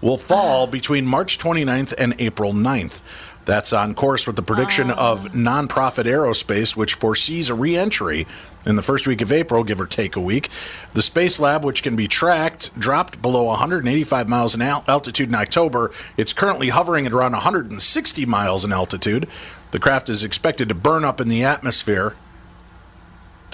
will 0.00 0.16
fall 0.16 0.66
between 0.68 1.06
March 1.06 1.38
29th 1.38 1.94
and 1.96 2.14
April 2.18 2.52
9th. 2.52 3.02
That's 3.44 3.72
on 3.72 3.94
course 3.94 4.26
with 4.26 4.36
the 4.36 4.42
prediction 4.42 4.90
of 4.90 5.32
nonprofit 5.32 6.04
aerospace, 6.04 6.76
which 6.76 6.94
foresees 6.94 7.48
a 7.48 7.54
re 7.54 7.76
entry 7.76 8.26
in 8.66 8.76
the 8.76 8.82
first 8.82 9.06
week 9.06 9.22
of 9.22 9.32
April, 9.32 9.64
give 9.64 9.80
or 9.80 9.86
take 9.86 10.16
a 10.16 10.20
week. 10.20 10.48
The 10.92 11.02
Space 11.02 11.40
Lab, 11.40 11.64
which 11.64 11.82
can 11.82 11.96
be 11.96 12.06
tracked, 12.08 12.78
dropped 12.78 13.22
below 13.22 13.44
185 13.44 14.28
miles 14.28 14.54
in 14.54 14.62
al- 14.62 14.84
altitude 14.86 15.28
in 15.28 15.34
October. 15.34 15.90
It's 16.16 16.32
currently 16.32 16.68
hovering 16.68 17.06
at 17.06 17.12
around 17.12 17.32
160 17.32 18.26
miles 18.26 18.64
in 18.64 18.72
altitude. 18.72 19.26
The 19.70 19.78
craft 19.78 20.08
is 20.08 20.22
expected 20.22 20.68
to 20.68 20.74
burn 20.74 21.04
up 21.04 21.20
in 21.20 21.28
the 21.28 21.44
atmosphere. 21.44 22.16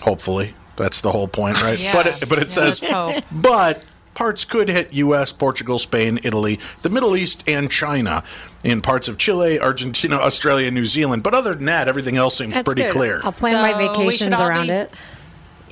Hopefully. 0.03 0.55
That's 0.77 1.01
the 1.01 1.11
whole 1.13 1.29
point, 1.29 1.63
right? 1.63 1.79
Yeah. 1.87 1.93
But 1.93 2.07
it, 2.07 2.29
but 2.29 2.39
it 2.39 2.55
Yeah, 2.57 2.71
says, 2.71 3.25
but 3.33 3.85
parts 4.17 4.45
could 4.45 4.69
hit 4.69 4.93
U.S., 4.95 5.31
Portugal, 5.31 5.79
Spain, 5.79 6.19
Italy, 6.25 6.59
the 6.83 6.89
Middle 6.91 7.15
East, 7.17 7.45
and 7.47 7.71
China. 7.71 8.25
In 8.65 8.83
parts 8.83 9.07
of 9.07 9.17
Chile, 9.19 9.61
Argentina, 9.61 10.17
Australia, 10.21 10.69
New 10.73 10.87
Zealand. 10.87 11.23
But 11.23 11.35
other 11.35 11.55
than 11.55 11.67
that, 11.67 11.87
everything 11.87 12.17
else 12.17 12.37
seems 12.39 12.55
That's 12.55 12.65
pretty 12.67 12.83
good. 12.83 12.91
clear. 12.93 13.21
I'll 13.23 13.31
plan 13.31 13.55
my 13.55 13.71
So 13.71 13.79
we 13.79 13.85
should 13.85 14.31
vacations 14.31 14.41
around 14.41 14.67
be- 14.67 14.73
it. 14.73 14.91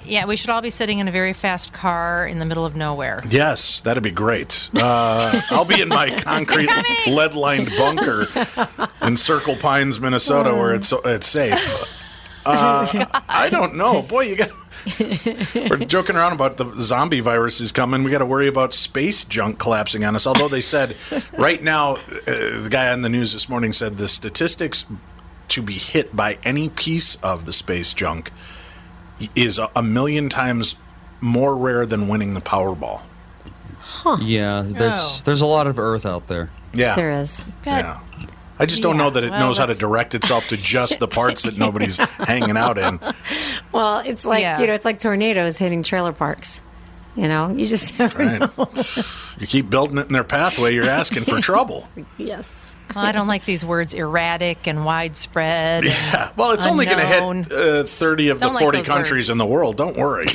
Yeah, 0.07 0.27
we 0.27 0.37
should 0.37 0.51
all 0.51 0.61
be 0.61 0.69
sitting 0.69 0.99
in 0.99 1.09
a 1.09 1.11
very 1.11 1.33
fast 1.33 1.73
car 1.73 2.27
in 2.27 2.39
the 2.39 2.45
middle 2.45 2.67
of 2.67 2.77
nowhere. 2.77 3.23
Yes, 3.31 3.81
that'd 3.81 4.03
be 4.03 4.11
great. 4.11 4.69
Uh, 4.77 5.41
I'll 5.49 5.65
be 5.65 5.81
in 5.81 5.89
my 5.89 6.11
concrete 6.21 6.69
lead-lined 7.07 7.71
bunker 7.79 8.27
in 9.03 9.17
Circle 9.17 9.57
Pines, 9.57 9.99
Minnesota, 9.99 10.53
where 10.55 10.75
it's 10.75 10.93
it's 11.07 11.27
safe. 11.27 12.01
Uh, 12.45 13.07
I 13.31 13.49
don't 13.49 13.77
know, 13.77 14.03
boy. 14.03 14.25
You 14.25 14.37
got. 14.37 14.51
We're 15.55 15.85
joking 15.87 16.17
around 16.17 16.33
about 16.33 16.57
the 16.57 16.73
zombie 16.77 17.21
virus 17.21 17.61
is 17.61 17.73
coming. 17.73 18.05
We 18.05 18.11
got 18.11 18.19
to 18.19 18.27
worry 18.27 18.49
about 18.49 18.75
space 18.75 19.25
junk 19.25 19.59
collapsing 19.59 20.05
on 20.05 20.15
us. 20.15 20.27
Although 20.27 20.49
they 20.49 20.61
said 20.61 20.97
right 21.39 21.63
now, 21.63 21.93
uh, 21.95 22.01
the 22.27 22.69
guy 22.71 22.93
on 22.93 23.03
the 23.03 23.09
news 23.09 23.33
this 23.33 23.49
morning 23.49 23.73
said 23.73 23.97
the 23.99 24.09
statistics 24.09 24.85
to 25.49 25.63
be 25.63 25.75
hit 25.75 26.15
by 26.15 26.39
any 26.45 26.69
piece 26.69 27.17
of 27.17 27.47
the 27.47 27.53
space 27.53 27.93
junk 27.95 28.31
is 29.35 29.59
a, 29.59 29.71
a 29.77 29.83
million 29.83 30.29
times 30.29 30.75
more 31.21 31.57
rare 31.57 31.87
than 31.87 32.09
winning 32.09 32.35
the 32.35 32.41
Powerball. 32.41 33.01
Huh. 33.79 34.17
Yeah, 34.21 34.63
there's 34.67 34.99
Oh. 34.99 35.21
there's 35.25 35.41
a 35.41 35.47
lot 35.47 35.67
of 35.67 35.79
Earth 35.79 36.05
out 36.05 36.27
there. 36.27 36.51
Yeah. 36.73 36.97
There 36.97 37.13
is. 37.13 37.45
Yeah. 37.65 38.01
I 38.59 38.67
just 38.67 38.83
don't 38.83 38.97
know 38.97 39.11
that 39.11 39.25
it 39.25 39.31
well, 39.31 39.41
knows 39.41 39.59
how 39.59 39.67
to 39.67 39.75
direct 39.75 40.15
itself 40.15 40.49
to 40.49 40.57
just 40.57 41.01
the 41.01 41.09
parts 41.09 41.43
that 41.43 41.57
nobody's 41.57 41.97
hanging 42.19 42.57
out 42.57 42.79
in. 42.79 43.01
Well, 43.73 43.99
it's 44.01 44.25
like 44.25 44.43
Yeah. 44.43 44.61
you 44.61 44.67
know, 44.69 44.75
it's 44.75 44.85
like 44.85 44.99
tornadoes 45.01 45.59
hitting 45.59 45.83
trailer 45.83 46.13
parks. 46.13 46.63
You 47.17 47.29
know, 47.29 47.51
you 47.51 47.67
just 47.67 47.99
never 47.99 48.19
Right. 48.19 48.41
know. 48.41 48.69
You 49.39 49.47
keep 49.47 49.71
building 49.71 49.99
it 49.99 50.07
in 50.07 50.13
their 50.13 50.25
pathway, 50.25 50.75
you're 50.75 50.85
asking 50.89 51.25
for 51.25 51.41
trouble. 51.41 51.89
yes. 52.19 52.79
Well, 52.95 53.05
I 53.05 53.13
don't 53.13 53.27
like 53.29 53.45
these 53.45 53.65
words 53.65 53.95
erratic 53.95 54.69
and 54.69 54.85
widespread. 54.85 55.85
Yeah. 55.87 56.31
Well, 56.37 56.53
it's 56.53 56.67
only 56.67 56.85
going 56.87 56.99
to 56.99 57.07
hit 57.07 57.53
uh, 57.53 57.85
30 57.85 58.29
of 58.29 58.39
the 58.41 58.47
Don't 58.47 58.55
like 58.55 58.63
40 58.63 58.79
those 58.79 58.87
countries 58.87 59.11
words. 59.25 59.31
in 59.31 59.39
the 59.39 59.47
world. 59.47 59.77
Don't 59.77 59.97
worry. 59.97 60.27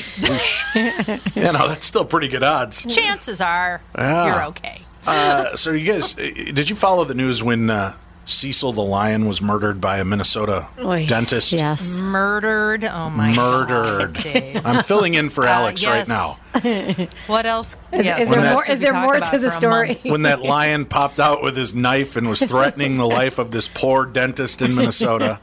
You 0.75 0.91
know, 1.36 1.67
that's 1.67 1.86
still 1.86 2.05
pretty 2.05 2.27
good 2.27 2.43
odds. 2.43 2.86
Chances 2.93 3.39
are 3.39 3.82
Yeah. 3.97 4.25
you're 4.25 4.43
okay. 4.45 4.82
Uh, 5.08 5.55
so, 5.55 5.71
you 5.71 5.91
guys, 5.91 6.17
uh, 6.17 6.23
did 6.53 6.69
you 6.69 6.75
follow 6.75 7.05
the 7.05 7.13
news 7.13 7.41
when 7.41 7.69
uh, 7.69 7.93
Cecil 8.29 8.73
the 8.73 8.81
lion 8.83 9.25
was 9.27 9.41
murdered 9.41 9.81
by 9.81 9.97
a 9.97 10.05
Minnesota 10.05 10.67
Oy. 10.79 11.05
dentist? 11.07 11.51
Yes. 11.51 11.97
Murdered. 11.97 12.83
Oh 12.83 13.09
my 13.09 13.35
Murdered. 13.35 14.13
God, 14.13 14.23
Dave. 14.23 14.61
I'm 14.65 14.83
filling 14.83 15.15
in 15.15 15.29
for 15.29 15.45
Uh, 15.45 15.51
Alex 15.51 15.85
right 15.85 16.07
now. 16.07 16.37
What 17.27 17.45
else? 17.45 17.75
Is, 17.91 18.05
yes, 18.05 18.21
is 18.23 18.29
there 18.29 18.41
that- 18.41 18.53
more? 18.53 18.69
Is 18.69 18.79
there 18.79 18.93
more 18.93 19.19
to 19.19 19.37
the 19.37 19.49
story? 19.49 19.99
when 20.03 20.23
that 20.23 20.41
lion 20.41 20.85
popped 20.85 21.19
out 21.19 21.41
with 21.43 21.55
his 21.55 21.73
knife 21.73 22.15
and 22.15 22.27
was 22.29 22.41
threatening 22.41 22.97
the 22.97 23.07
life 23.07 23.39
of 23.39 23.51
this 23.51 23.67
poor 23.67 24.05
dentist 24.05 24.61
in 24.61 24.75
Minnesota. 24.75 25.39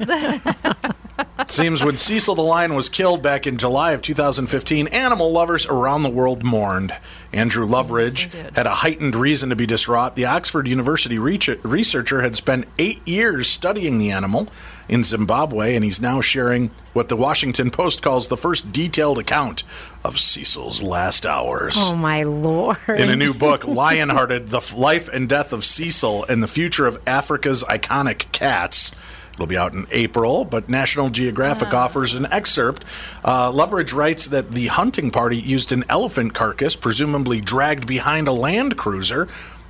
It 1.39 1.51
seems 1.51 1.83
when 1.83 1.97
Cecil 1.97 2.35
the 2.35 2.43
lion 2.43 2.75
was 2.75 2.89
killed 2.89 3.23
back 3.23 3.47
in 3.47 3.57
July 3.57 3.93
of 3.93 4.03
2015, 4.03 4.89
animal 4.89 5.33
lovers 5.33 5.67
around 5.67 6.03
the 6.03 6.11
world 6.11 6.43
mourned. 6.43 6.95
Andrew 7.33 7.67
Loveridge 7.67 8.31
they 8.33 8.43
did. 8.43 8.57
had 8.57 8.67
a 8.67 8.75
heightened 8.77 9.15
reason 9.15 9.51
to 9.51 9.57
be 9.57 9.67
distraught. 9.67 10.17
The 10.17 10.25
Oxford 10.27 10.67
University 10.69 11.19
reach- 11.19 11.49
researcher 11.63 12.23
had 12.23 12.37
spent 12.37 12.67
eight 12.79 13.07
years 13.07 13.47
studying 13.49 13.99
the 13.99 14.11
animal 14.11 14.49
in 14.89 15.05
Zimbabwe, 15.05 15.75
and 15.75 15.85
he's 15.85 16.01
now 16.01 16.21
sharing 16.21 16.71
what 16.93 17.09
the 17.09 17.17
Washington 17.17 17.71
Post 17.71 18.03
calls 18.03 18.29
the 18.29 18.37
first 18.37 18.73
detailed 18.73 19.19
account 19.19 19.65
of 20.05 20.19
Cecil's 20.19 20.83
last 20.83 21.27
hours. 21.27 21.75
Oh 21.77 21.97
my 21.97 22.23
lord! 22.23 22.79
In 22.89 23.11
a 23.11 23.17
new 23.17 23.35
book, 23.35 23.63
Lionhearted 23.67 24.49
The 24.49 24.63
Life 24.77 25.09
and 25.09 25.29
Death 25.29 25.53
of 25.53 25.65
Cecil 25.65 26.25
and 26.25 26.43
the 26.43 26.49
Future 26.49 26.87
of 26.87 27.01
Africa's 27.07 27.65
Iconic 27.65 28.31
Cats. 28.33 28.93
It'll 29.37 29.47
be 29.47 29.59
out 29.59 29.75
in 29.75 29.87
April, 29.91 30.47
but 30.47 30.71
National 30.71 31.11
Geographic 31.11 31.75
offers 31.75 32.15
an 32.15 32.25
excerpt. 32.33 32.87
Uh, 33.23 33.53
Loveridge 33.53 33.93
writes 33.93 34.29
that 34.29 34.53
the 34.53 34.69
hunting 34.69 35.11
party 35.11 35.37
used 35.37 35.73
an 35.73 35.85
elephant 35.91 36.33
carcass, 36.33 36.75
presumably 36.75 37.43
dragged 37.43 37.87
behind 37.87 38.29
a 38.29 38.33
land 38.33 38.79
cruiser, 38.79 39.29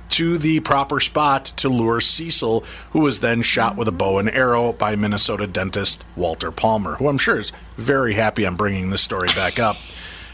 to 0.09 0.37
the 0.37 0.59
proper 0.61 0.99
spot 0.99 1.45
to 1.57 1.69
lure 1.69 2.01
Cecil, 2.01 2.63
who 2.91 2.99
was 2.99 3.19
then 3.19 3.41
shot 3.41 3.75
with 3.75 3.87
a 3.87 3.91
bow 3.91 4.19
and 4.19 4.29
arrow 4.29 4.73
by 4.73 4.95
Minnesota 4.95 5.47
dentist 5.47 6.03
Walter 6.15 6.51
Palmer, 6.51 6.95
who 6.95 7.07
I'm 7.07 7.17
sure 7.17 7.39
is 7.39 7.51
very 7.75 8.13
happy 8.13 8.45
I'm 8.45 8.55
bringing 8.55 8.89
this 8.89 9.01
story 9.01 9.29
back 9.29 9.59
up. 9.59 9.77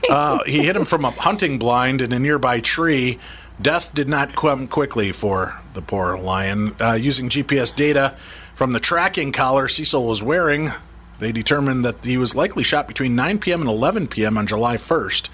Uh, 0.09 0.43
he 0.45 0.63
hit 0.63 0.75
him 0.75 0.85
from 0.85 1.05
a 1.05 1.11
hunting 1.11 1.57
blind 1.57 2.01
in 2.01 2.11
a 2.11 2.19
nearby 2.19 2.59
tree. 2.59 3.19
Death 3.61 3.93
did 3.93 4.09
not 4.09 4.35
come 4.35 4.67
quickly 4.67 5.11
for 5.11 5.59
the 5.73 5.81
poor 5.81 6.17
lion. 6.17 6.75
Uh, 6.81 6.93
using 6.93 7.29
GPS 7.29 7.75
data 7.75 8.15
from 8.53 8.73
the 8.73 8.79
tracking 8.79 9.31
collar 9.31 9.67
Cecil 9.67 10.05
was 10.05 10.21
wearing, 10.21 10.71
they 11.19 11.31
determined 11.31 11.85
that 11.85 12.03
he 12.03 12.17
was 12.17 12.35
likely 12.35 12.63
shot 12.63 12.87
between 12.87 13.15
9 13.15 13.39
p.m. 13.39 13.61
and 13.61 13.69
11 13.69 14.07
p.m. 14.07 14.37
on 14.37 14.47
July 14.47 14.77
1st. 14.77 15.29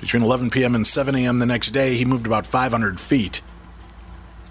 Between 0.00 0.22
11 0.22 0.50
p.m. 0.50 0.74
and 0.74 0.86
7 0.86 1.14
a.m. 1.14 1.38
the 1.38 1.46
next 1.46 1.70
day, 1.70 1.94
he 1.94 2.04
moved 2.04 2.26
about 2.26 2.46
500 2.46 3.00
feet. 3.00 3.42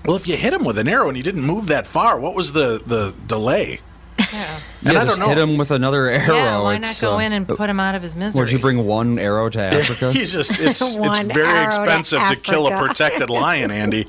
Well, 0.06 0.16
if 0.16 0.28
you 0.28 0.36
hit 0.36 0.54
him 0.54 0.66
with 0.66 0.78
an 0.78 0.88
arrow 0.88 1.08
and 1.08 1.16
he 1.16 1.24
didn't 1.24 1.44
move 1.44 1.68
that 1.68 1.88
far, 1.88 2.20
what 2.20 2.36
was 2.36 2.52
the, 2.52 2.82
the 2.84 3.16
delay? 3.26 3.80
Yeah. 4.18 4.60
And 4.82 4.94
yeah, 4.94 5.02
I 5.02 5.06
don't 5.06 5.20
know. 5.20 5.30
hit 5.30 5.38
him 5.38 5.58
with 5.58 5.72
another 5.72 6.08
arrow. 6.08 6.36
Yeah, 6.36 6.62
why 6.62 6.78
not 6.78 6.92
It's, 6.92 7.02
go 7.02 7.16
uh, 7.16 7.20
in 7.20 7.34
and 7.34 7.48
put 7.48 7.70
him 7.70 7.80
out 7.80 7.96
of 7.96 8.02
his 8.02 8.16
misery? 8.16 8.42
Would 8.42 8.52
you 8.52 8.60
bring 8.60 8.86
one 8.86 9.18
arrow 9.18 9.50
to 9.50 9.62
Africa? 9.62 10.12
He's 10.12 10.34
just 10.34 10.52
it's 10.60 10.82
it's 10.82 10.96
very 10.96 11.48
arrow 11.48 11.62
to 11.62 11.66
expensive 11.66 12.20
to, 12.20 12.36
kill 12.36 12.68
a 12.68 12.78
protected 12.78 13.30
lion, 13.30 13.72
Andy. 13.72 14.08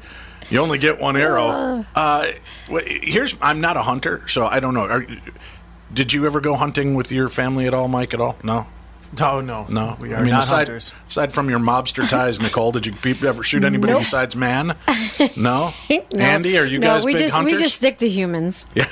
You 0.51 0.61
only 0.61 0.79
get 0.79 1.01
one 1.01 1.17
arrow. 1.17 1.87
Uh, 1.95 2.33
here's 2.87 3.37
I'm 3.41 3.61
not 3.61 3.77
a 3.77 3.83
hunter, 3.83 4.27
so 4.27 4.47
I 4.47 4.59
don't 4.59 4.75
know. 4.75 4.87
Are, 4.87 5.07
did 5.93 6.13
you 6.13 6.27
ever 6.27 6.41
go 6.41 6.57
hunting 6.57 6.95
with 6.95 7.13
your 7.13 7.29
family 7.29 7.67
at 7.67 7.75
all, 7.75 7.89
Mike? 7.89 8.15
At 8.15 8.21
all? 8.21 8.37
No. 8.43 8.67
Oh 9.21 9.40
no, 9.40 9.67
No, 9.69 9.97
we 10.01 10.12
are 10.12 10.17
I 10.17 10.23
mean, 10.23 10.33
not 10.33 10.45
aside, 10.45 10.67
hunters. 10.69 10.93
aside 11.09 11.33
from 11.33 11.49
your 11.49 11.61
mobster 11.61 12.09
ties, 12.09 12.40
Nicole, 12.40 12.73
did 12.73 12.87
you 12.87 12.93
peop- 13.03 13.23
ever 13.23 13.43
shoot 13.43 13.62
anybody 13.64 13.93
Nope. 13.93 14.03
besides 14.03 14.35
man? 14.37 14.77
No? 15.37 15.73
No. 15.88 16.03
Andy, 16.19 16.59
are 16.59 16.64
you 16.67 16.79
no, 16.81 16.88
guys 16.95 17.05
we 17.05 17.12
big 17.12 17.23
just, 17.23 17.35
hunters? 17.35 17.53
We 17.53 17.59
just 17.62 17.77
stick 17.77 17.99
to 17.99 18.09
humans. 18.09 18.67
Yeah. 18.75 18.87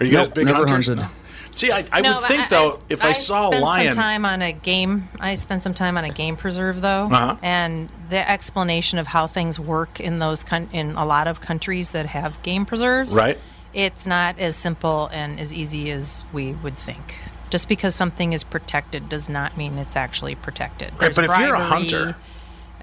Are 0.00 0.06
you 0.06 0.12
guys 0.12 0.26
Nope, 0.26 0.34
big 0.34 0.46
never 0.46 0.66
hunters? 0.66 0.88
hunted. 0.88 1.02
No. 1.04 1.08
See, 1.54 1.72
I, 1.72 1.84
I 1.90 2.00
No, 2.02 2.14
would 2.14 2.20
but 2.20 2.26
think 2.28 2.48
though, 2.50 2.80
if 2.90 3.02
I, 3.02 3.12
saw 3.12 3.48
a 3.48 3.56
lion, 3.60 3.92
some 3.92 4.02
time 4.02 4.26
on 4.26 4.42
a 4.42 4.52
game. 4.52 5.08
I 5.18 5.36
spent 5.36 5.62
some 5.62 5.72
time 5.72 5.96
on 5.96 6.04
a 6.04 6.10
game 6.10 6.36
preserve 6.36 6.80
though, 6.82 7.08
Uh-huh. 7.10 7.36
and 7.42 7.88
the 8.10 8.28
explanation 8.30 8.98
of 8.98 9.06
how 9.06 9.26
things 9.26 9.58
work 9.58 9.98
in 10.00 10.18
those 10.18 10.42
coun- 10.44 10.68
in 10.72 10.96
a 10.96 11.06
lot 11.06 11.28
of 11.28 11.40
countries 11.40 11.92
that 11.92 12.06
have 12.06 12.42
game 12.42 12.66
preserves, 12.66 13.14
Right. 13.16 13.38
It's 13.72 14.06
not 14.06 14.38
as 14.38 14.56
simple 14.56 15.08
and 15.12 15.38
as 15.40 15.52
easy 15.52 15.90
as 15.90 16.22
we 16.32 16.52
would 16.52 16.76
think. 16.76 17.16
Just 17.50 17.68
because 17.68 17.94
something 17.94 18.32
is 18.32 18.44
protected 18.44 19.08
does 19.08 19.28
not 19.28 19.56
mean 19.56 19.78
it's 19.78 19.96
actually 19.96 20.34
protected. 20.34 20.90
right? 20.92 21.00
There's 21.00 21.16
But 21.16 21.24
if 21.26 21.38
you're 21.38 21.54
a 21.54 21.64
hunter, 21.64 22.16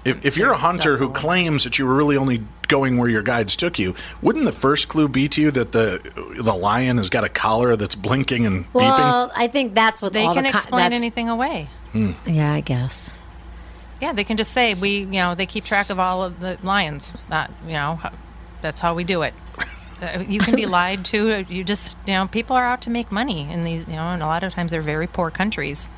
if, 0.04 0.24
if 0.24 0.36
you're 0.36 0.52
a 0.52 0.56
hunter 0.56 0.96
who 0.96 1.10
claims 1.10 1.64
that 1.64 1.78
you 1.78 1.86
were 1.86 1.94
really 1.94 2.16
only 2.16 2.42
going 2.68 2.96
where 2.96 3.08
your 3.08 3.22
guides 3.22 3.56
took 3.56 3.78
you, 3.78 3.94
wouldn't 4.22 4.44
the 4.44 4.52
first 4.52 4.88
clue 4.88 5.08
be 5.08 5.28
to 5.28 5.40
you 5.40 5.50
that 5.50 5.72
the 5.72 6.00
the 6.36 6.54
lion 6.54 6.96
has 6.96 7.10
got 7.10 7.24
a 7.24 7.28
collar 7.28 7.76
that's 7.76 7.94
blinking 7.94 8.46
and 8.46 8.64
beeping? 8.72 8.74
Well, 8.74 9.32
I 9.36 9.48
think 9.48 9.74
that's 9.74 10.00
what 10.00 10.12
they 10.12 10.24
all 10.24 10.34
can 10.34 10.44
the 10.44 10.52
co- 10.52 10.58
explain 10.58 10.92
anything 10.92 11.28
away. 11.28 11.68
Yeah, 12.26 12.52
I 12.52 12.60
guess. 12.60 13.14
Yeah, 14.00 14.12
they 14.12 14.24
can 14.24 14.36
just 14.36 14.50
say 14.50 14.74
we, 14.74 14.98
you 14.98 15.06
know, 15.06 15.34
they 15.34 15.46
keep 15.46 15.64
track 15.64 15.88
of 15.88 15.98
all 15.98 16.24
of 16.24 16.40
the 16.40 16.58
lions. 16.62 17.14
Uh, 17.30 17.46
you 17.66 17.74
know, 17.74 18.00
that's 18.60 18.80
how 18.80 18.94
we 18.94 19.04
do 19.04 19.22
it. 19.22 19.32
Uh, 20.04 20.20
you 20.28 20.40
can 20.40 20.54
be 20.54 20.66
lied 20.80 21.04
to. 21.06 21.44
You 21.48 21.64
just, 21.64 21.96
you 22.06 22.12
know, 22.12 22.26
people 22.26 22.56
are 22.56 22.64
out 22.64 22.82
to 22.82 22.90
make 22.90 23.10
money 23.10 23.50
in 23.50 23.64
these, 23.64 23.86
you 23.86 23.94
know, 23.94 24.02
and 24.02 24.22
a 24.22 24.26
lot 24.26 24.42
of 24.44 24.52
times 24.52 24.70
they're 24.70 24.82
very 24.82 25.06
poor 25.06 25.30
countries. 25.30 25.88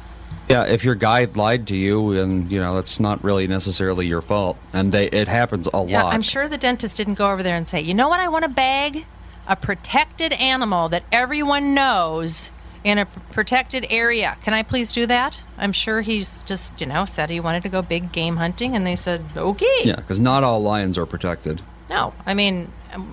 Yeah, 0.48 0.64
if 0.64 0.84
your 0.84 0.94
guide 0.94 1.36
lied 1.36 1.66
to 1.68 1.76
you, 1.76 2.12
and 2.12 2.50
you 2.52 2.60
know 2.60 2.76
that's 2.76 3.00
not 3.00 3.22
really 3.24 3.48
necessarily 3.48 4.06
your 4.06 4.20
fault, 4.20 4.56
and 4.72 4.92
they 4.92 5.08
it 5.08 5.26
happens 5.26 5.68
a 5.74 5.84
Yeah, 5.84 6.04
lot. 6.04 6.14
I'm 6.14 6.22
sure 6.22 6.46
the 6.46 6.58
dentist 6.58 6.96
didn't 6.96 7.14
go 7.14 7.32
over 7.32 7.42
there 7.42 7.56
and 7.56 7.66
say, 7.66 7.80
you 7.80 7.94
know 7.94 8.08
what, 8.08 8.20
I 8.20 8.28
want 8.28 8.44
to 8.44 8.48
bag 8.48 9.06
a 9.48 9.56
protected 9.56 10.32
animal 10.34 10.88
that 10.90 11.02
everyone 11.10 11.74
knows 11.74 12.52
in 12.84 12.98
a 12.98 13.06
protected 13.06 13.86
area. 13.90 14.36
Can 14.42 14.54
I 14.54 14.62
please 14.62 14.92
do 14.92 15.04
that? 15.06 15.42
I'm 15.58 15.72
sure 15.72 16.02
he's 16.02 16.42
just, 16.42 16.80
you 16.80 16.86
know, 16.86 17.04
said 17.04 17.30
he 17.30 17.40
wanted 17.40 17.64
to 17.64 17.68
go 17.68 17.82
big 17.82 18.12
game 18.12 18.36
hunting, 18.36 18.76
and 18.76 18.86
they 18.86 18.94
said, 18.94 19.24
okay. 19.36 19.80
Yeah, 19.82 19.96
because 19.96 20.20
not 20.20 20.44
all 20.44 20.62
lions 20.62 20.96
are 20.96 21.06
protected. 21.06 21.60
No, 21.90 22.14
I 22.24 22.34
mean 22.34 22.70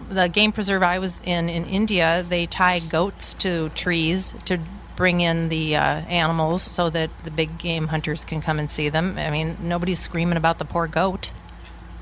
the 0.09 0.27
game 0.27 0.51
preserve 0.51 0.83
I 0.83 0.99
was 0.99 1.21
in 1.23 1.49
in 1.49 1.65
India. 1.65 2.25
They 2.27 2.45
tie 2.45 2.79
goats 2.79 3.33
to 3.35 3.69
trees 3.69 4.35
to 4.45 4.59
bring 4.95 5.21
in 5.21 5.49
the 5.49 5.75
uh, 5.75 5.81
animals 5.81 6.61
so 6.61 6.89
that 6.91 7.09
the 7.23 7.31
big 7.31 7.57
game 7.57 7.87
hunters 7.87 8.23
can 8.23 8.41
come 8.41 8.59
and 8.59 8.69
see 8.69 8.89
them. 8.89 9.17
I 9.17 9.29
mean, 9.31 9.57
nobody's 9.61 9.99
screaming 9.99 10.37
about 10.37 10.59
the 10.59 10.65
poor 10.65 10.87
goat. 10.87 11.31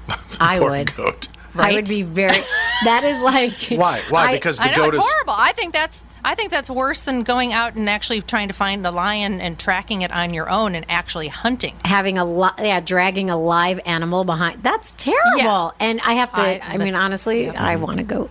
I 0.39 0.59
Poor 0.59 0.71
would. 0.71 0.95
goat. 0.95 1.27
I 1.55 1.73
would 1.73 1.87
be 1.87 2.01
very. 2.03 2.37
That 2.85 3.03
is 3.03 3.21
like. 3.21 3.53
Why? 3.79 4.01
Why? 4.09 4.27
I- 4.27 4.31
because 4.33 4.57
the 4.57 4.63
I 4.65 4.71
know 4.71 4.77
goat 4.85 4.95
it's 4.95 5.05
is. 5.05 5.11
horrible. 5.11 5.33
I 5.37 5.51
think 5.53 5.73
that's 5.73 6.05
I 6.23 6.35
think 6.35 6.51
that's 6.51 6.69
worse 6.69 7.01
than 7.01 7.23
going 7.23 7.51
out 7.53 7.75
and 7.75 7.89
actually 7.89 8.21
trying 8.21 8.47
to 8.49 8.53
find 8.53 8.85
a 8.85 8.91
lion 8.91 9.41
and 9.41 9.57
tracking 9.57 10.01
it 10.03 10.11
on 10.11 10.33
your 10.33 10.49
own 10.49 10.75
and 10.75 10.85
actually 10.89 11.27
hunting. 11.29 11.75
having 11.83 12.17
a 12.17 12.25
li- 12.25 12.49
yeah 12.59 12.79
dragging 12.79 13.29
a 13.29 13.37
live 13.37 13.79
animal 13.85 14.23
behind 14.23 14.61
that's 14.63 14.91
terrible 14.93 15.37
Yeah. 15.39 15.69
and 15.79 15.99
i 16.01 16.13
have 16.13 16.31
to 16.33 16.41
i, 16.41 16.59
I- 16.63 16.77
mean 16.77 16.95
honestly 16.95 17.49
i 17.49 17.75
want 17.75 17.99
a 17.99 18.03
goat 18.03 18.29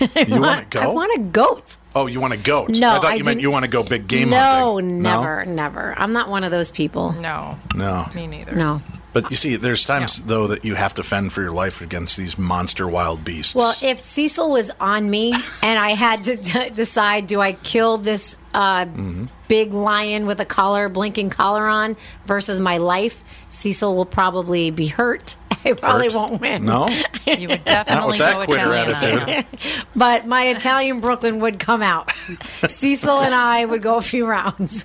You 0.00 0.40
want 0.40 0.60
to 0.60 0.66
go? 0.70 0.80
i 0.80 0.86
want 0.86 1.12
a 1.18 1.20
goat 1.22 1.76
oh, 1.94 2.06
you 2.06 2.20
want 2.20 2.32
a 2.32 2.36
goat? 2.36 2.70
No, 2.70 2.90
I 2.92 2.94
thought 3.00 3.04
I 3.06 3.14
you 3.16 3.24
meant 3.24 3.40
you 3.40 3.50
want 3.50 3.64
to 3.64 3.70
go 3.70 3.82
big 3.82 4.06
game 4.08 4.30
no 4.30 4.74
hunting. 4.74 5.02
never 5.02 5.44
never 5.44 5.94
i'm 5.98 6.12
not 6.12 6.28
one 6.28 6.44
of 6.44 6.50
those 6.52 6.70
people 6.70 7.12
No, 7.12 7.58
No. 7.74 8.08
me 8.14 8.26
neither. 8.28 8.54
no 8.54 8.80
But 9.12 9.30
you 9.30 9.36
see, 9.36 9.56
there's 9.56 9.84
times 9.84 10.16
though 10.24 10.46
that 10.46 10.64
you 10.64 10.74
have 10.74 10.94
to 10.94 11.02
fend 11.02 11.32
for 11.32 11.42
your 11.42 11.50
life 11.52 11.80
against 11.82 12.16
these 12.16 12.38
monster 12.38 12.88
wild 12.88 13.24
beasts. 13.24 13.54
well 13.54 13.74
if 13.82 14.00
cecil 14.00 14.50
was 14.50 14.70
on 14.80 15.08
me 15.10 15.32
and 15.62 15.78
i 15.78 15.90
had 15.90 16.24
to 16.24 16.36
d- 16.36 16.70
decide 16.70 17.26
do 17.26 17.40
i 17.40 17.52
kill 17.52 17.98
this 17.98 18.38
uh, 18.54 18.84
Mm-hmm. 18.86 19.24
big 19.48 19.72
lion 19.74 20.26
with 20.26 20.40
a 20.40 20.44
collar 20.46 20.88
blinking 20.88 21.30
collar 21.30 21.66
on 21.66 21.96
versus 22.26 22.58
my 22.60 22.78
life 22.78 23.22
cecil 23.48 23.94
will 23.96 24.06
probably 24.06 24.70
be 24.70 24.86
hurt 24.86 25.36
i 25.64 25.72
probably 25.74 26.06
Hurt? 26.06 26.14
won't 26.14 26.40
win 26.40 26.64
no, 26.64 26.88
You 27.26 27.48
would 27.48 27.64
definitely 27.64 28.18
that 28.18 28.34
go 28.34 28.44
quitter 28.46 28.74
Italian 28.74 29.20
attitude. 29.28 29.46
but 29.96 30.26
my 30.26 30.46
Italian 30.46 31.00
Brooklyn 31.00 31.38
would 31.40 31.58
come 31.60 31.82
out. 31.82 32.10
Cecil 32.66 33.20
and 33.20 33.32
I 33.34 33.64
would 33.64 33.80
go 33.82 33.94
a 33.96 34.02
few 34.02 34.26
rounds. 34.26 34.84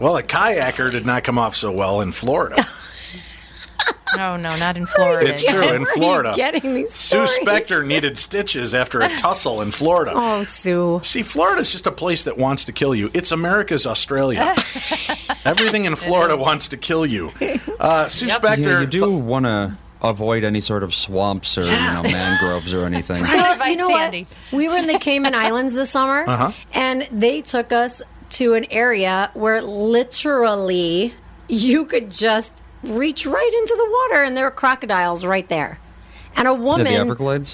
Well, 0.00 0.16
a 0.16 0.22
kayaker 0.22 0.90
did 0.90 1.06
not 1.06 1.24
come 1.24 1.38
off 1.38 1.54
so 1.56 1.70
well 1.72 2.00
in 2.00 2.12
Florida. 2.12 2.66
No, 4.14 4.36
no, 4.36 4.54
not 4.58 4.76
in 4.76 4.84
Florida. 4.84 5.30
It's 5.30 5.42
true 5.42 5.60
Where 5.60 5.74
in 5.74 5.84
are 5.84 5.86
you 5.86 5.94
Florida. 5.94 6.34
getting 6.36 6.74
these 6.74 6.92
Sue 6.92 7.26
stories? 7.26 7.38
Spector 7.66 7.86
needed 7.86 8.18
stitches 8.18 8.74
after 8.74 9.00
a 9.00 9.08
tussle 9.16 9.62
in 9.62 9.70
Florida. 9.70 10.12
oh, 10.14 10.42
Sue. 10.42 11.00
See, 11.02 11.22
Florida's 11.22 11.72
just 11.72 11.86
a 11.86 11.90
place 11.90 12.24
that 12.24 12.36
wants 12.36 12.66
to 12.66 12.72
kill 12.72 12.94
you. 12.94 13.10
It's 13.14 13.32
America's 13.32 13.86
Australia. 13.86 14.54
Everything 15.46 15.86
in 15.86 15.96
Florida 15.96 16.36
wants 16.36 16.68
to 16.68 16.76
kill 16.76 17.06
you. 17.06 17.32
Uh, 17.80 18.06
Sue 18.08 18.26
Yep. 18.26 18.42
Spector. 18.42 18.64
Yeah, 18.66 18.80
you 18.82 18.86
do 18.86 19.10
want 19.16 19.46
to 19.46 19.78
avoid 20.02 20.44
any 20.44 20.60
sort 20.60 20.82
of 20.82 20.94
swamps 20.94 21.56
or 21.56 21.62
you 21.62 21.70
know 21.70 22.02
mangroves 22.02 22.74
or 22.74 22.84
anything. 22.84 23.22
Well, 23.22 23.52
Invite 23.54 23.70
you 23.70 23.76
know 23.76 23.88
what? 23.88 24.12
We 24.52 24.68
were 24.68 24.76
in 24.76 24.88
the 24.88 24.98
Cayman 24.98 25.34
Islands 25.34 25.72
this 25.72 25.88
summer, 25.90 26.24
Uh-huh. 26.28 26.52
and 26.74 27.08
they 27.12 27.40
took 27.40 27.72
us 27.72 28.02
to 28.32 28.54
an 28.54 28.66
area 28.70 29.30
where 29.34 29.62
literally 29.62 31.14
you 31.48 31.84
could 31.84 32.10
just 32.10 32.62
reach 32.82 33.26
right 33.26 33.52
into 33.60 33.74
the 33.76 33.90
water, 33.90 34.22
and 34.22 34.36
there 34.36 34.44
were 34.44 34.50
crocodiles 34.50 35.24
right 35.24 35.48
there. 35.48 35.78
And 36.34 36.48
a 36.48 36.54
woman 36.54 36.86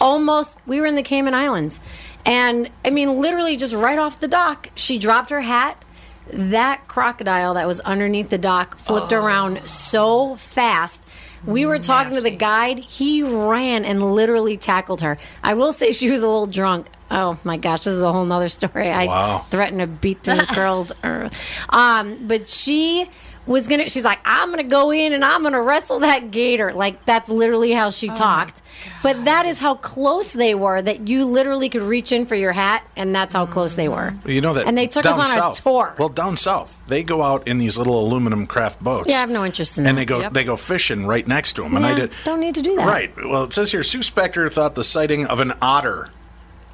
almost. 0.00 0.56
We 0.66 0.80
were 0.80 0.86
in 0.86 0.94
the 0.94 1.02
Cayman 1.02 1.34
Islands, 1.34 1.80
and 2.24 2.70
I 2.84 2.90
mean, 2.90 3.18
literally, 3.18 3.56
just 3.56 3.74
right 3.74 3.98
off 3.98 4.20
the 4.20 4.28
dock, 4.28 4.70
she 4.76 4.98
dropped 4.98 5.30
her 5.30 5.40
hat. 5.40 5.84
That 6.30 6.86
crocodile 6.86 7.54
that 7.54 7.66
was 7.66 7.80
underneath 7.80 8.28
the 8.28 8.38
dock 8.38 8.76
flipped 8.78 9.12
around 9.12 9.68
so 9.68 10.36
fast. 10.36 11.02
We 11.46 11.66
were 11.66 11.78
talking 11.78 12.14
to 12.14 12.20
the 12.20 12.30
guide. 12.30 12.78
He 12.80 13.22
ran 13.22 13.84
and 13.84 14.14
literally 14.14 14.56
tackled 14.56 15.00
her. 15.02 15.16
I 15.42 15.54
will 15.54 15.72
say 15.72 15.92
she 15.92 16.10
was 16.10 16.22
a 16.22 16.26
little 16.26 16.46
drunk. 16.46 16.88
Oh 17.10 17.38
my 17.44 17.56
gosh, 17.56 17.80
this 17.80 17.94
is 17.94 18.02
a 18.02 18.12
whole 18.12 18.24
nother 18.24 18.48
story. 18.48 18.90
I 18.90 19.06
Wow. 19.06 19.46
threatened 19.50 19.80
to 19.80 19.86
beat 19.86 20.24
the 20.24 20.46
girls. 20.54 20.92
Er. 21.02 21.30
Um, 21.70 22.18
but 22.26 22.48
she 22.48 23.08
was 23.48 23.66
gonna. 23.66 23.88
She's 23.88 24.04
like, 24.04 24.20
I'm 24.24 24.50
gonna 24.50 24.62
go 24.62 24.92
in 24.92 25.12
and 25.12 25.24
I'm 25.24 25.42
gonna 25.42 25.60
wrestle 25.60 26.00
that 26.00 26.30
gator. 26.30 26.72
Like 26.72 27.04
that's 27.04 27.28
literally 27.28 27.72
how 27.72 27.90
she 27.90 28.10
oh 28.10 28.14
talked. 28.14 28.62
But 29.02 29.24
that 29.24 29.46
is 29.46 29.58
how 29.58 29.74
close 29.74 30.32
they 30.32 30.54
were. 30.54 30.80
That 30.80 31.08
you 31.08 31.24
literally 31.24 31.68
could 31.68 31.82
reach 31.82 32.12
in 32.12 32.26
for 32.26 32.36
your 32.36 32.52
hat, 32.52 32.86
and 32.96 33.14
that's 33.14 33.32
how 33.34 33.46
close 33.46 33.74
they 33.74 33.88
were. 33.88 34.14
You 34.24 34.40
know 34.40 34.52
that 34.54 34.66
And 34.66 34.78
they 34.78 34.86
took 34.86 35.04
us 35.04 35.18
on 35.18 35.26
south, 35.26 35.58
a 35.58 35.62
tour. 35.62 35.94
Well, 35.98 36.08
down 36.08 36.36
south, 36.36 36.80
they 36.86 37.02
go 37.02 37.22
out 37.22 37.48
in 37.48 37.58
these 37.58 37.76
little 37.76 37.98
aluminum 37.98 38.46
craft 38.46 38.82
boats. 38.82 39.10
yeah, 39.10 39.16
I 39.16 39.20
have 39.20 39.30
no 39.30 39.44
interest 39.44 39.78
in 39.78 39.86
and 39.86 39.86
that. 39.86 39.90
And 39.90 39.98
they 39.98 40.04
go 40.04 40.20
Yep. 40.20 40.32
they 40.34 40.44
go 40.44 40.56
fishing 40.56 41.06
right 41.06 41.26
next 41.26 41.54
to 41.54 41.62
them. 41.62 41.76
And 41.76 41.86
I 41.86 41.94
did 41.94 42.12
don't 42.24 42.40
need 42.40 42.54
to 42.54 42.62
do 42.62 42.76
that. 42.76 42.86
Right. 42.86 43.12
Well, 43.16 43.44
it 43.44 43.52
says 43.52 43.72
here 43.72 43.82
Sue 43.82 44.00
Spector 44.00 44.50
thought 44.52 44.74
the 44.74 44.84
sighting 44.84 45.26
of 45.26 45.40
an 45.40 45.54
otter. 45.62 46.10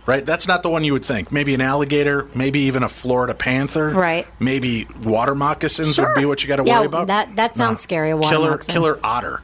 Right, 0.07 0.25
that's 0.27 0.47
not 0.47 0.63
the 0.63 0.69
one 0.69 0.85
you 0.85 0.93
would 0.93 1.05
think. 1.05 1.33
Maybe 1.33 1.55
an 1.55 1.63
alligator, 1.63 2.29
maybe 2.35 2.61
even 2.61 2.83
a 2.83 2.89
Florida 2.91 3.35
panther. 3.35 3.89
Right. 3.91 4.27
Maybe 4.39 4.87
water 5.03 5.35
moccasins 5.35 5.95
Sure. 5.95 6.09
would 6.09 6.15
be 6.15 6.27
what 6.27 6.43
you 6.43 6.49
got 6.49 6.57
to 6.57 6.65
Yeah, 6.65 6.79
worry 6.81 6.87
about. 6.87 7.07
that- 7.07 7.37
that 7.37 7.57
sounds 7.57 7.81
scary, 7.81 8.11
killer, 8.11 8.51
moccasin. 8.51 8.73
killer 8.75 8.99
otter. 9.03 9.41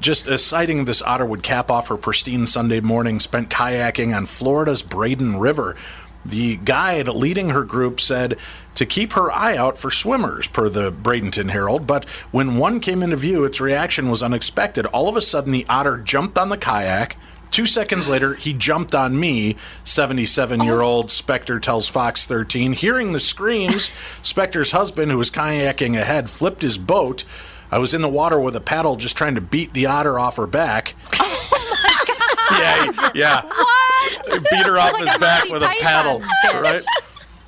Just 0.00 0.26
a 0.26 0.38
sighting 0.38 0.80
of 0.80 0.86
this 0.86 1.02
otter 1.02 1.24
would 1.26 1.42
cap 1.42 1.70
off 1.70 1.88
her 1.88 1.96
pristine 1.96 2.46
Sunday 2.46 2.80
morning 2.80 3.20
spent 3.20 3.50
kayaking 3.50 4.16
on 4.16 4.26
Florida's 4.26 4.82
Braden 4.82 5.38
River. 5.38 5.76
The 6.24 6.56
guide 6.56 7.06
leading 7.08 7.50
her 7.50 7.62
group 7.64 8.00
said 8.00 8.36
to 8.74 8.84
keep 8.84 9.12
her 9.14 9.30
eye 9.32 9.56
out 9.56 9.78
for 9.78 9.90
swimmers, 9.90 10.48
per 10.48 10.68
the 10.68 10.90
Bradenton 10.90 11.50
Herald. 11.50 11.86
But 11.86 12.04
when 12.30 12.56
one 12.56 12.80
came 12.80 13.02
into 13.02 13.16
view, 13.16 13.44
its 13.44 13.60
reaction 13.60 14.10
was 14.10 14.22
unexpected. 14.22 14.86
All 14.86 15.08
of 15.08 15.16
a 15.16 15.22
sudden, 15.22 15.52
the 15.52 15.66
otter 15.68 15.96
jumped 15.98 16.36
on 16.36 16.48
the 16.48 16.58
kayak. 16.58 17.16
Two 17.50 17.66
seconds 17.66 18.08
later, 18.08 18.34
he 18.34 18.52
jumped 18.52 18.94
on 18.94 19.18
me, 19.18 19.56
77 19.84 20.62
year 20.62 20.80
old 20.80 21.08
Spector 21.08 21.60
tells 21.60 21.88
Fox 21.88 22.26
13. 22.26 22.72
Hearing 22.74 23.12
the 23.12 23.20
screams, 23.20 23.88
Spector's 24.22 24.70
husband, 24.72 25.10
who 25.10 25.18
was 25.18 25.30
kayaking 25.30 25.98
ahead, 25.98 26.30
flipped 26.30 26.62
his 26.62 26.78
boat. 26.78 27.24
I 27.72 27.78
was 27.78 27.94
in 27.94 28.02
the 28.02 28.08
water 28.08 28.38
with 28.40 28.56
a 28.56 28.60
paddle 28.60 28.96
just 28.96 29.16
trying 29.16 29.34
to 29.36 29.40
beat 29.40 29.72
the 29.74 29.86
otter 29.86 30.18
off 30.18 30.36
her 30.36 30.46
back. 30.46 30.94
Oh 31.22 31.76
my 31.82 32.04
God. 32.06 32.58
yeah, 32.58 33.10
yeah. 33.14 33.42
What? 33.42 34.50
Beat 34.50 34.66
her 34.66 34.78
off 34.78 34.92
like 34.92 35.08
his 35.08 35.18
back 35.18 35.48
Monty 35.48 35.52
with 35.52 35.62
a 35.62 35.74
paddle, 35.80 36.18
bit. 36.42 36.60
right? 36.60 36.80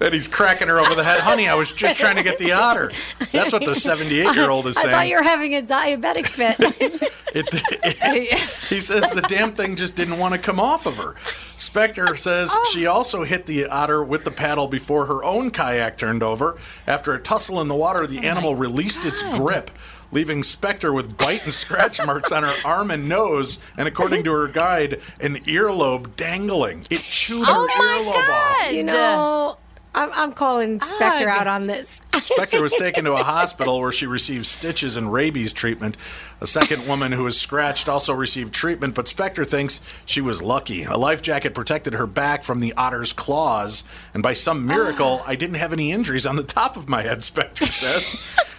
And 0.03 0.13
he's 0.13 0.27
cracking 0.27 0.67
her 0.69 0.81
over 0.81 0.95
the 0.95 1.05
head. 1.05 1.21
Honey, 1.21 1.49
I 1.49 1.55
was 1.55 1.71
just 1.73 1.99
trying 2.01 2.17
to 2.17 2.23
get 2.25 2.37
the 2.39 2.53
otter. 2.53 2.91
That's 3.31 3.53
what 3.53 3.65
the 3.65 3.75
78 3.77 4.35
year 4.35 4.51
old 4.51 4.67
is 4.67 4.77
saying. 4.77 4.89
I 4.89 4.99
thought 4.99 5.09
you 5.09 5.17
were 5.17 5.23
having 5.23 5.55
a 5.55 5.63
diabetic 5.63 6.27
fit. 6.27 7.13
It, 7.35 7.49
it- 7.83 8.39
he 8.69 8.79
says 8.83 9.11
the 9.11 9.23
damn 9.23 9.53
thing 9.55 9.75
just 9.75 9.95
didn't 9.95 10.19
want 10.19 10.35
to 10.35 10.39
come 10.39 10.61
off 10.61 10.85
of 10.85 10.99
her. 10.99 11.15
Spector 11.57 12.19
says 12.19 12.51
Oh. 12.55 12.71
she 12.75 12.85
also 12.85 13.25
hit 13.25 13.47
the 13.47 13.65
otter 13.69 14.05
with 14.05 14.25
the 14.25 14.31
paddle 14.31 14.69
before 14.69 15.07
her 15.07 15.25
own 15.25 15.51
kayak 15.51 15.97
turned 15.97 16.23
over. 16.23 16.59
After 16.87 17.15
a 17.15 17.19
tussle 17.19 17.63
in 17.63 17.69
the 17.69 17.75
water, 17.75 18.01
Oh 18.03 18.07
the 18.07 18.19
animal 18.27 18.55
released 18.55 19.07
its 19.07 19.23
grip, 19.23 19.71
leaving 20.11 20.43
Spector 20.43 20.95
with 20.95 21.17
bite 21.17 21.45
and 21.45 21.55
scratch 21.55 22.05
marks 22.05 22.33
on 22.33 22.43
her 22.43 22.53
arm 22.67 22.91
and 22.91 23.09
nose, 23.09 23.59
and 23.79 23.89
according 23.89 24.25
to 24.25 24.33
her 24.33 24.47
guide, 24.49 25.01
an 25.19 25.37
earlobe 25.47 26.15
dangling. 26.17 26.81
It 26.91 26.99
chewed 26.99 27.47
her 27.47 27.55
Oh 27.55 27.67
my 27.67 27.73
earlobe 27.83 28.29
off. 28.29 28.59
God. 28.59 28.73
you 28.75 28.83
know, 28.83 29.57
I'm, 29.95 30.11
I'm 30.13 30.33
calling 30.33 30.79
Spector 30.79 31.23
Ugh. 31.23 31.29
out 31.29 31.47
on 31.47 31.67
this. 31.67 32.01
Spector 32.13 32.63
was 32.63 32.73
taken 32.79 33.05
to 33.05 33.13
a 33.13 33.23
hospital 33.23 33.79
where 33.81 33.93
she 33.93 34.07
received 34.07 34.47
stitches 34.47 34.97
and 34.97 35.13
rabies 35.13 35.53
treatment. 35.53 35.97
A 36.41 36.47
second 36.47 36.87
woman 36.89 37.13
who 37.13 37.25
was 37.25 37.39
scratched 37.39 37.89
also 37.89 38.15
received 38.15 38.55
treatment, 38.55 38.95
but 38.95 39.07
Spector 39.07 39.47
thinks 39.47 39.81
she 40.07 40.21
was 40.23 40.41
lucky. 40.41 40.85
A 40.85 40.97
life 40.97 41.21
jacket 41.21 41.55
protected 41.55 41.93
her 41.95 42.07
back 42.07 42.43
from 42.43 42.61
the 42.61 42.73
otter's 42.75 43.13
claws, 43.13 43.85
and 44.15 44.23
by 44.23 44.33
some 44.33 44.67
miracle, 44.67 45.21
ah. 45.23 45.29
I 45.29 45.35
didn't 45.35 45.57
have 45.57 45.73
any 45.75 45.93
injuries 45.93 46.25
on 46.25 46.37
the 46.37 46.43
top 46.43 46.77
of 46.79 46.89
my 46.89 47.03
head, 47.03 47.19
Spector 47.19 47.71
says. 47.71 48.17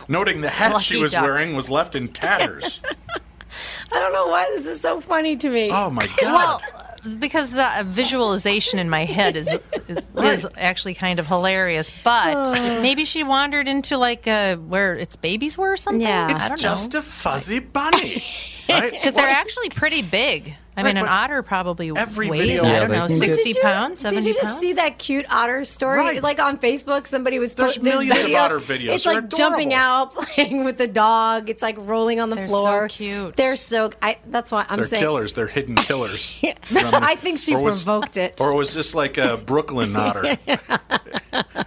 Noting 0.08 0.42
the 0.42 0.50
hat 0.50 0.82
she 0.82 0.98
was 1.02 1.14
duck. 1.14 1.24
wearing 1.24 1.56
was 1.56 1.70
left 1.70 1.96
in 1.96 2.10
tatters. 2.10 2.80
I 3.92 4.00
don't 4.00 4.14
know 4.14 4.28
why 4.28 4.46
this 4.56 4.68
is 4.68 4.82
so 4.82 5.00
funny 5.00 5.36
to 5.38 5.50
me. 5.50 5.70
Oh 5.72 5.90
my 5.90 6.08
Well, 6.22 6.60
God. 6.60 6.83
Because 7.20 7.52
the 7.52 7.84
visualization 7.86 8.80
in 8.80 8.90
my 8.90 9.06
head 9.06 9.36
is 9.36 9.50
is, 9.88 10.08
is 10.16 10.48
actually 10.58 10.94
kind 10.94 11.20
of 11.20 11.28
hilarious. 11.28 11.92
But 12.04 12.52
maybe 12.82 13.06
she 13.06 13.24
wandered 13.24 13.68
into 13.68 13.98
like 13.98 14.28
uh, 14.28 14.58
where 14.58 14.96
its 14.96 15.16
babies 15.16 15.58
were 15.58 15.74
or 15.74 15.78
something. 15.78 16.02
Yeah. 16.02 16.28
I 16.28 16.36
it's 16.36 16.48
don't 16.50 16.60
just 16.60 16.94
know. 16.94 17.00
a 17.00 17.04
fuzzy 17.04 17.60
bunny. 17.60 18.24
Right? 18.70 18.92
Because 19.04 19.16
they're 19.16 19.28
actually 19.28 19.70
pretty 19.70 20.02
big. 20.02 20.56
I 20.76 20.82
Right, 20.82 20.96
mean, 20.96 21.04
an 21.04 21.10
otter 21.10 21.44
probably 21.44 21.92
every 21.96 22.30
weighs, 22.32 22.62
video- 22.62 22.64
I 22.66 22.80
don't 22.80 22.90
they 22.90 22.96
know, 22.98 23.08
can 23.08 23.20
get- 23.20 23.36
60 23.36 23.44
Did 23.54 23.56
you- 23.58 23.62
pounds, 23.62 24.00
70 24.00 24.22
Did 24.22 24.28
you 24.28 24.34
just 24.34 24.46
pounds? 24.46 24.60
see 24.60 24.74
that 24.74 24.98
cute 24.98 25.26
otter 25.30 25.64
story? 25.66 26.00
Right. 26.00 26.24
Like 26.24 26.40
on 26.40 26.58
Facebook, 26.58 27.06
somebody 27.06 27.38
was 27.38 27.54
There's 27.54 27.74
put, 27.76 27.84
millions 27.84 28.24
of 28.24 28.34
otter 28.34 28.60
videos. 28.60 28.96
It's 28.96 29.04
They're 29.04 29.14
like 29.22 29.30
jumping 29.30 29.74
out, 29.76 30.16
playing 30.36 30.64
with 30.64 30.78
the 30.80 30.88
dog. 30.88 31.50
It's 31.52 31.62
like 31.62 31.76
rolling 31.80 32.20
on 32.20 32.32
the 32.32 32.44
floor. 32.48 32.82
They're 32.82 32.90
so 32.90 32.96
cute. 32.96 33.36
They're 33.36 33.56
so. 33.56 33.92
I, 34.02 34.18
that's 34.28 34.52
why 34.52 34.66
I'm 34.68 34.78
They're 34.78 34.86
saying. 34.88 35.04
killers. 35.04 35.34
They're 35.36 35.46
hidden 35.48 35.76
killers. 35.90 36.36
I 36.44 37.18
think 37.18 37.38
she 37.38 37.56
was- 37.56 37.84
provoked 37.84 38.18
it. 38.18 38.42
Or 38.42 38.54
was 38.54 38.74
this 38.74 38.96
like 38.96 39.20
a 39.20 39.38
Brooklyn 39.38 39.96
otter? 39.96 40.38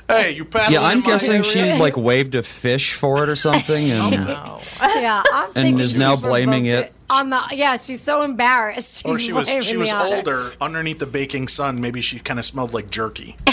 hey, 0.08 0.32
you 0.32 0.44
paddling 0.44 0.72
Yeah, 0.80 0.86
I'm 0.86 1.02
guessing 1.02 1.42
she 1.44 1.60
area? 1.60 1.76
like 1.76 1.96
waved 1.96 2.34
a 2.34 2.42
fish 2.42 2.94
for 2.94 3.22
it 3.22 3.28
or 3.28 3.36
something, 3.36 3.90
and 3.92 4.24
yeah, 4.26 5.22
I'm 5.32 5.52
thinking 5.52 5.78
is 5.78 5.98
now 5.98 6.10
provoked 6.14 6.22
blaming 6.28 6.66
it. 6.66 6.92
On 7.10 7.30
the. 7.30 7.42
Yeah, 7.52 7.76
she's 7.76 8.00
so 8.02 8.22
embarrassed. 8.22 8.98
She's 8.98 9.04
Or 9.04 9.18
she 9.18 9.32
was 9.32 9.48
she 9.64 9.76
was 9.76 9.90
otter. 9.92 10.16
older, 10.16 10.52
underneath 10.60 10.98
the 10.98 11.06
baking 11.06 11.48
sun. 11.48 11.80
Maybe 11.80 12.00
she 12.00 12.18
kind 12.18 12.38
of 12.38 12.44
smelled 12.44 12.72
like 12.74 12.90
jerky. 12.90 13.36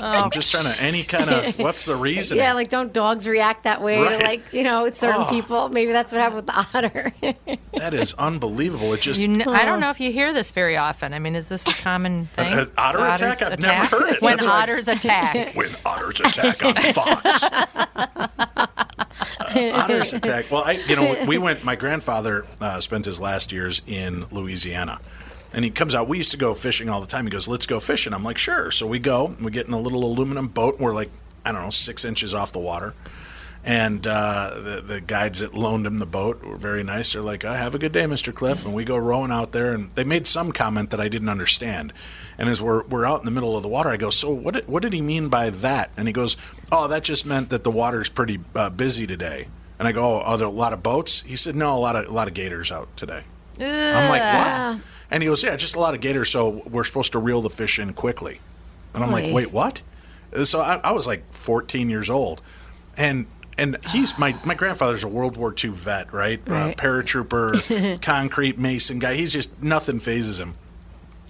I'm 0.00 0.30
just 0.30 0.52
trying 0.52 0.72
to 0.72 0.80
any 0.80 1.02
kind 1.02 1.28
of 1.28 1.58
what's 1.58 1.84
the 1.84 1.96
reason? 1.96 2.38
Oh. 2.38 2.40
Yeah, 2.42 2.52
like 2.52 2.68
don't 2.68 2.92
dogs 2.92 3.26
react 3.26 3.64
that 3.64 3.82
way 3.82 4.00
Right. 4.00 4.20
to 4.20 4.26
like 4.26 4.52
you 4.52 4.62
know 4.62 4.88
certain 4.92 5.22
Oh. 5.26 5.30
people? 5.30 5.70
Maybe 5.70 5.90
that's 5.90 6.12
what 6.12 6.20
happened 6.20 6.36
with 6.36 6.46
the 6.46 6.56
otter. 6.56 7.58
that 7.78 7.94
is 7.94 8.14
unbelievable. 8.14 8.92
It 8.92 9.00
just 9.00 9.18
You 9.18 9.26
kn- 9.36 9.48
I 9.48 9.64
don't 9.64 9.80
know 9.80 9.90
if 9.90 9.98
you 9.98 10.12
hear 10.12 10.32
this 10.32 10.52
very 10.52 10.76
often. 10.76 11.12
I 11.12 11.18
mean, 11.18 11.34
is 11.34 11.48
this 11.48 11.66
a 11.66 11.72
common 11.72 12.28
thing? 12.34 12.52
an 12.52 12.70
otter 12.78 13.00
Otters 13.00 13.36
attack? 13.42 13.52
I've 13.52 13.60
never 13.60 13.86
heard 13.98 14.12
it. 14.14 14.22
When 14.22 14.34
That's 14.36 14.46
why- 14.46 14.62
otters 14.62 14.86
attack. 14.88 15.54
when 15.56 15.70
otters 15.84 16.20
attack 16.20 16.64
on 16.64 16.74
Fox. 16.76 18.67
otters 19.74 20.12
attack. 20.12 20.50
Well, 20.50 20.64
I 20.64 20.72
you 20.72 20.96
know 20.96 21.24
we 21.26 21.38
went. 21.38 21.64
My 21.64 21.76
grandfather 21.76 22.44
uh, 22.60 22.80
spent 22.80 23.04
his 23.04 23.20
last 23.20 23.52
years 23.52 23.82
in 23.86 24.26
Louisiana. 24.30 25.00
And 25.50 25.64
he 25.64 25.70
comes 25.70 25.94
out. 25.94 26.08
We 26.08 26.18
used 26.18 26.32
to 26.32 26.36
go 26.36 26.52
fishing 26.52 26.90
all 26.90 27.00
the 27.00 27.06
time. 27.06 27.24
He 27.24 27.30
goes, 27.30 27.48
"Let's 27.48 27.64
go 27.64 27.80
fishing." 27.80 28.12
I'm 28.12 28.22
like, 28.22 28.36
"Sure." 28.36 28.70
So 28.70 28.86
we 28.86 28.98
go. 28.98 29.34
We 29.40 29.50
get 29.50 29.66
in 29.66 29.72
a 29.72 29.80
little 29.80 30.04
aluminum 30.04 30.48
boat. 30.48 30.74
And 30.74 30.84
We're 30.84 30.92
like, 30.92 31.10
I 31.42 31.52
don't 31.52 31.62
know, 31.62 31.70
six 31.70 32.04
inches 32.04 32.34
off 32.34 32.52
the 32.52 32.58
water. 32.58 32.92
And 33.68 34.06
uh, 34.06 34.52
the 34.54 34.80
the 34.80 35.00
guides 35.02 35.40
that 35.40 35.52
loaned 35.52 35.86
him 35.86 35.98
the 35.98 36.06
boat 36.06 36.42
were 36.42 36.56
very 36.56 36.82
nice. 36.82 37.12
They're 37.12 37.20
like, 37.20 37.44
oh, 37.44 37.52
"Have 37.52 37.74
a 37.74 37.78
good 37.78 37.92
day, 37.92 38.06
Mister 38.06 38.32
Cliff." 38.32 38.64
And 38.64 38.72
we 38.72 38.82
go 38.82 38.96
rowing 38.96 39.30
out 39.30 39.52
there, 39.52 39.74
and 39.74 39.94
they 39.94 40.04
made 40.04 40.26
some 40.26 40.52
comment 40.52 40.88
that 40.88 41.00
I 41.00 41.08
didn't 41.08 41.28
understand. 41.28 41.92
And 42.38 42.48
as 42.48 42.62
we're 42.62 42.82
we're 42.84 43.04
out 43.04 43.18
in 43.20 43.26
the 43.26 43.30
middle 43.30 43.58
of 43.58 43.62
the 43.62 43.68
water, 43.68 43.90
I 43.90 43.98
go, 43.98 44.08
"So 44.08 44.30
what? 44.30 44.54
Did, 44.54 44.68
what 44.68 44.80
did 44.80 44.94
he 44.94 45.02
mean 45.02 45.28
by 45.28 45.50
that?" 45.50 45.90
And 45.98 46.08
he 46.08 46.14
goes, 46.14 46.38
"Oh, 46.72 46.88
that 46.88 47.04
just 47.04 47.26
meant 47.26 47.50
that 47.50 47.62
the 47.62 47.70
water's 47.70 48.08
pretty 48.08 48.40
uh, 48.54 48.70
busy 48.70 49.06
today." 49.06 49.48
And 49.78 49.86
I 49.86 49.92
go, 49.92 50.14
"Oh, 50.14 50.20
are 50.20 50.38
there 50.38 50.46
a 50.46 50.50
lot 50.50 50.72
of 50.72 50.82
boats?" 50.82 51.20
He 51.20 51.36
said, 51.36 51.54
"No, 51.54 51.76
a 51.76 51.78
lot 51.78 51.94
of 51.94 52.06
a 52.06 52.10
lot 52.12 52.26
of 52.26 52.32
gators 52.32 52.72
out 52.72 52.88
today." 52.96 53.24
I'm 53.60 54.08
like, 54.08 54.22
"What?" 54.22 54.80
And 55.10 55.22
he 55.22 55.28
goes, 55.28 55.42
"Yeah, 55.42 55.54
just 55.56 55.76
a 55.76 55.80
lot 55.80 55.92
of 55.92 56.00
gators. 56.00 56.30
So 56.30 56.62
we're 56.70 56.84
supposed 56.84 57.12
to 57.12 57.18
reel 57.18 57.42
the 57.42 57.50
fish 57.50 57.78
in 57.78 57.92
quickly." 57.92 58.40
And 58.94 59.04
I'm 59.04 59.12
like, 59.12 59.30
"Wait, 59.30 59.52
what?" 59.52 59.82
So 60.44 60.62
I, 60.62 60.80
I 60.82 60.92
was 60.92 61.06
like 61.06 61.30
14 61.34 61.90
years 61.90 62.08
old, 62.08 62.40
and 62.96 63.26
and 63.58 63.76
he's 63.90 64.16
my 64.18 64.34
my 64.44 64.54
grandfather's 64.54 65.04
a 65.04 65.08
World 65.08 65.36
War 65.36 65.54
II 65.62 65.70
vet, 65.70 66.12
right? 66.12 66.40
Uh, 66.46 66.72
paratrooper, 66.72 68.00
concrete 68.02 68.58
mason 68.58 68.98
guy. 68.98 69.14
He's 69.14 69.32
just 69.32 69.62
nothing 69.62 69.98
fazes 70.00 70.40
him. 70.40 70.54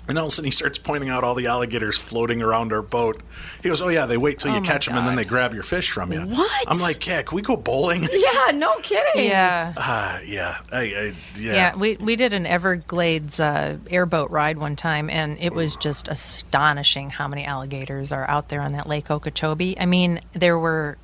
And 0.06 0.18
all 0.18 0.24
of 0.24 0.28
a 0.28 0.32
sudden, 0.32 0.46
he 0.46 0.52
starts 0.52 0.78
pointing 0.78 1.10
out 1.10 1.22
all 1.22 1.34
the 1.34 1.48
alligators 1.48 1.98
floating 1.98 2.40
around 2.40 2.72
our 2.72 2.80
boat. 2.80 3.20
He 3.62 3.68
goes, 3.68 3.82
"Oh 3.82 3.88
yeah, 3.88 4.06
they 4.06 4.16
wait 4.16 4.38
till 4.38 4.54
you 4.54 4.60
my 4.60 4.66
catch 4.66 4.86
them, 4.86 4.96
and 4.96 5.06
then 5.06 5.16
they 5.16 5.24
grab 5.26 5.52
your 5.52 5.62
fish 5.62 5.90
from 5.90 6.14
you." 6.14 6.22
What? 6.22 6.64
I'm 6.66 6.80
like, 6.80 7.06
"Yeah, 7.06 7.20
can 7.20 7.36
we 7.36 7.42
go 7.42 7.58
bowling?" 7.58 8.06
yeah, 8.12 8.52
no 8.54 8.78
kidding. 8.78 9.26
Yeah. 9.26 9.74
Ah, 9.76 10.18
yeah, 10.24 10.56
I, 10.72 10.78
I, 10.80 11.14
yeah. 11.38 11.52
Yeah, 11.52 11.76
we, 11.76 11.96
we 11.96 12.16
did 12.16 12.32
an 12.32 12.46
Everglades 12.46 13.38
uh, 13.38 13.76
airboat 13.90 14.30
ride 14.30 14.56
one 14.56 14.76
time, 14.76 15.10
and 15.10 15.36
it 15.40 15.52
was 15.52 15.76
just 15.76 16.08
astonishing 16.08 17.10
how 17.10 17.28
many 17.28 17.44
alligators 17.44 18.10
are 18.10 18.26
out 18.30 18.48
there 18.48 18.62
on 18.62 18.72
that 18.72 18.86
Lake 18.86 19.10
Okeechobee. 19.10 19.78
I 19.78 19.84
mean, 19.84 20.20
there 20.32 20.58
were 20.58 20.96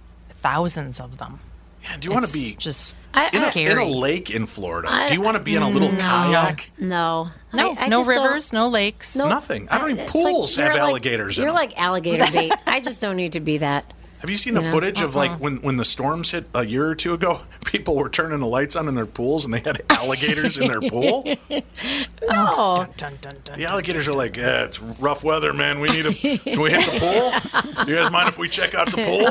thousands 0.45 1.01
of 1.01 1.17
them. 1.17 1.41
Yeah, 1.83 1.97
do 1.99 2.09
you 2.09 2.15
want 2.15 2.27
to 2.27 2.33
be 2.33 2.55
just 2.57 2.95
I- 3.13 3.29
in 3.33 3.67
a, 3.67 3.71
in 3.73 3.79
a 3.79 3.85
lake 3.99 4.31
in 4.31 4.45
Florida? 4.47 4.89
I- 4.91 5.09
do 5.09 5.15
you 5.15 5.21
want 5.23 5.37
to 5.37 5.43
be 5.43 5.55
in 5.55 5.63
a 5.63 5.69
little 5.69 5.91
kayak? 5.91 6.71
No, 6.79 7.29
no, 7.53 7.73
I- 7.73 7.85
I 7.85 7.89
no 7.89 8.03
rivers, 8.05 8.53
no 8.53 8.69
lakes. 8.69 9.17
No, 9.17 9.27
Nothing. 9.29 9.69
I 9.71 9.79
don't 9.79 9.91
even- 9.91 10.05
it's 10.05 10.13
pools 10.13 10.57
you're 10.57 10.67
have 10.67 10.75
like- 10.77 10.83
alligators 10.89 11.37
in 11.39 11.43
You're 11.45 11.53
them. 11.53 11.57
like 11.57 11.79
alligator 11.81 12.25
bait. 12.33 12.53
I 12.67 12.81
just 12.81 13.01
don't 13.01 13.17
need 13.17 13.33
to 13.33 13.41
be 13.41 13.59
that. 13.59 13.85
Have 14.25 14.31
you 14.31 14.39
seen 14.39 14.55
the 14.55 14.63
Yeah. 14.63 14.71
footage 14.71 15.03
of 15.03 15.15
like 15.15 15.33
uh-uh. 15.33 15.37
when, 15.37 15.57
when 15.59 15.77
the 15.77 15.85
storms 15.85 16.31
hit 16.31 16.47
a 16.55 16.65
year 16.65 16.87
or 16.89 16.95
two 16.95 17.13
ago? 17.13 17.43
People 17.67 17.95
were 17.95 18.09
turning 18.09 18.41
the 18.41 18.47
lights 18.47 18.75
on 18.75 18.89
in 18.89 18.95
their 18.95 19.05
pools 19.05 19.45
and 19.45 19.53
they 19.53 19.59
had 19.59 19.83
alligators 19.91 20.57
in 20.57 20.67
their 20.69 20.81
pool. 20.81 21.27
Oh, 22.27 22.87
Dun, 22.97 23.19
dun, 23.21 23.37
dun. 23.45 23.59
The 23.59 23.67
alligators 23.67 24.09
are 24.09 24.15
like, 24.15 24.39
yeah, 24.39 24.65
it's 24.65 24.81
rough 24.81 25.23
weather, 25.23 25.53
man. 25.53 25.79
We 25.81 25.91
need 25.91 26.03
them. 26.07 26.15
Can 26.15 26.61
we 26.63 26.71
hit 26.71 26.91
the 26.91 26.99
pool? 26.99 27.85
Do 27.85 27.91
you 27.93 27.99
guys 27.99 28.11
mind 28.11 28.29
if 28.29 28.39
we 28.39 28.49
check 28.49 28.75
out 28.75 28.91
the 28.91 28.97
pool? 28.97 29.29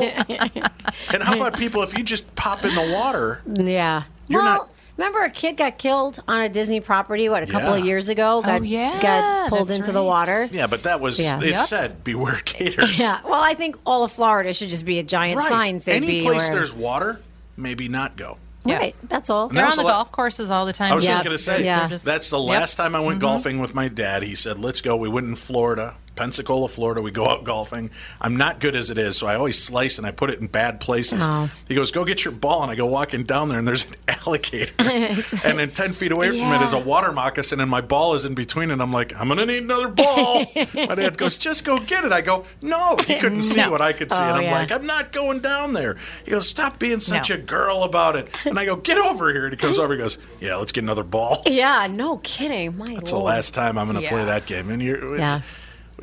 And 1.12 1.20
how 1.22 1.34
about 1.34 1.56
people 1.58 1.82
if 1.82 1.98
you 1.98 2.04
just 2.04 2.32
pop 2.36 2.64
in 2.64 2.72
the 2.76 2.92
water? 2.94 3.42
yeah. 3.46 4.04
You're 4.28 4.42
well, 4.42 4.58
not- 4.58 4.70
remember 4.96 5.20
a 5.22 5.30
kid 5.30 5.56
got 5.56 5.78
killed 5.78 6.22
on 6.28 6.40
a 6.42 6.48
Disney 6.48 6.80
property? 6.80 7.28
What 7.28 7.42
a 7.42 7.46
couple 7.46 7.72
of 7.74 7.84
years 7.84 8.08
ago? 8.08 8.38
Oh, 8.38 8.42
got, 8.42 8.60
Oh, 8.60 8.64
yeah, 8.64 9.00
got 9.00 9.48
pulled 9.50 9.68
that's 9.68 9.76
into 9.78 9.92
the 9.92 10.02
water. 10.02 10.48
Yeah, 10.50 10.66
but 10.66 10.84
that 10.84 11.00
was 11.00 11.18
Yeah. 11.20 11.38
it 11.40 11.44
Yep. 11.50 11.60
said 11.60 12.04
beware 12.04 12.40
gators. 12.44 12.98
Yeah. 12.98 13.20
Well, 13.24 13.40
I 13.42 13.54
think 13.54 13.76
all 13.84 14.04
of 14.04 14.12
Florida 14.12 14.52
should 14.52 14.68
just 14.68 14.84
be 14.84 14.98
a 14.98 15.02
giant 15.02 15.38
Right. 15.38 15.48
sign 15.48 15.80
saying 15.80 16.04
Any 16.04 16.18
be 16.20 16.22
place 16.22 16.44
aware. 16.46 16.56
there's 16.56 16.72
water, 16.72 17.20
maybe 17.56 17.88
not 17.88 18.16
go. 18.16 18.38
Yeah. 18.66 18.78
Right. 18.78 18.96
That's 19.08 19.28
all. 19.28 19.48
And 19.48 19.56
They're 19.58 19.64
that 19.66 19.72
on 19.72 19.76
the 19.76 19.82
a 19.82 19.84
lot- 19.84 19.92
golf 19.96 20.12
courses 20.12 20.50
all 20.50 20.64
the 20.64 20.72
time. 20.72 20.92
I 20.92 20.94
was 20.94 21.04
just 21.04 21.22
going 21.22 21.36
to 21.36 21.42
say, 21.42 21.64
Yeah. 21.64 21.86
just- 21.86 22.04
that's 22.06 22.30
the 22.30 22.38
Yep. 22.40 22.48
last 22.48 22.76
time 22.76 22.94
I 22.94 23.00
went 23.00 23.18
mm-hmm. 23.18 23.26
golfing 23.28 23.58
with 23.60 23.74
my 23.74 23.88
dad. 23.88 24.22
He 24.22 24.34
said, 24.34 24.58
let's 24.58 24.80
go. 24.80 24.96
We 24.96 25.08
went 25.08 25.26
in 25.26 25.36
Florida, 25.36 25.96
Pensacola, 26.16 26.68
Florida. 26.68 27.02
We 27.02 27.10
go 27.10 27.28
out 27.28 27.44
golfing. 27.44 27.90
I'm 28.20 28.36
not 28.36 28.60
good 28.60 28.76
as 28.76 28.90
it 28.90 28.98
is, 28.98 29.16
so 29.16 29.26
I 29.26 29.34
always 29.34 29.60
slice 29.62 29.98
and 29.98 30.06
I 30.06 30.10
put 30.12 30.30
it 30.30 30.38
in 30.40 30.46
bad 30.46 30.80
places. 30.80 31.24
Oh. 31.26 31.50
He 31.68 31.74
goes, 31.74 31.90
go 31.90 32.04
get 32.04 32.24
your 32.24 32.32
ball. 32.32 32.62
And 32.62 32.70
I 32.70 32.76
go 32.76 32.86
walking 32.86 33.24
down 33.24 33.48
there, 33.48 33.58
and 33.58 33.66
there's 33.66 33.84
an 33.84 33.94
alligator. 34.26 34.72
and 35.44 35.58
then 35.58 35.72
10 35.72 35.92
feet 35.92 36.12
away 36.12 36.28
from 36.30 36.52
it 36.52 36.62
is 36.62 36.72
a 36.72 36.78
water 36.78 37.12
moccasin, 37.12 37.60
and 37.60 37.70
my 37.70 37.80
ball 37.80 38.14
is 38.14 38.24
in 38.24 38.34
between. 38.34 38.70
And 38.70 38.80
I'm 38.80 38.92
like, 38.92 39.12
I'm 39.20 39.26
going 39.28 39.38
to 39.38 39.46
need 39.46 39.64
another 39.64 39.88
ball. 39.88 40.44
my 40.54 40.94
dad 40.94 41.18
goes, 41.18 41.36
just 41.38 41.64
go 41.64 41.78
get 41.80 42.04
it. 42.04 42.12
I 42.12 42.20
go, 42.20 42.44
no. 42.62 42.96
He 43.06 43.16
couldn't 43.18 43.42
see 43.42 43.60
what 43.68 43.80
I 43.80 43.92
could 43.92 44.10
see. 44.12 44.18
and 44.18 44.32
Oh, 44.32 44.34
I'm 44.36 44.42
yeah. 44.44 44.52
like, 44.52 44.70
I'm 44.72 44.86
not 44.86 45.12
going 45.12 45.40
down 45.40 45.72
there. 45.72 45.96
He 46.24 46.30
goes, 46.30 46.48
stop 46.48 46.78
being 46.78 47.00
such 47.00 47.30
No. 47.30 47.36
a 47.36 47.38
girl 47.38 47.82
about 47.82 48.16
it. 48.16 48.28
And 48.46 48.58
I 48.58 48.64
go, 48.66 48.76
get 48.76 48.98
over 48.98 49.32
here. 49.32 49.44
And 49.46 49.52
he 49.52 49.56
comes 49.56 49.78
over. 49.78 49.92
He 49.94 49.98
goes, 49.98 50.18
yeah, 50.40 50.56
let's 50.56 50.72
get 50.72 50.84
another 50.84 51.02
ball. 51.04 51.42
Yeah. 51.46 51.86
No 51.88 52.18
kidding. 52.18 52.76
My 52.76 52.86
That's 52.94 53.10
the 53.10 53.18
last 53.18 53.54
time 53.54 53.76
I'm 53.78 53.90
going 53.90 54.00
to 54.02 54.08
play 54.08 54.24
that 54.24 54.46
game. 54.46 54.70
And 54.70 54.80
you're, 54.82 55.16
Yeah. 55.18 55.40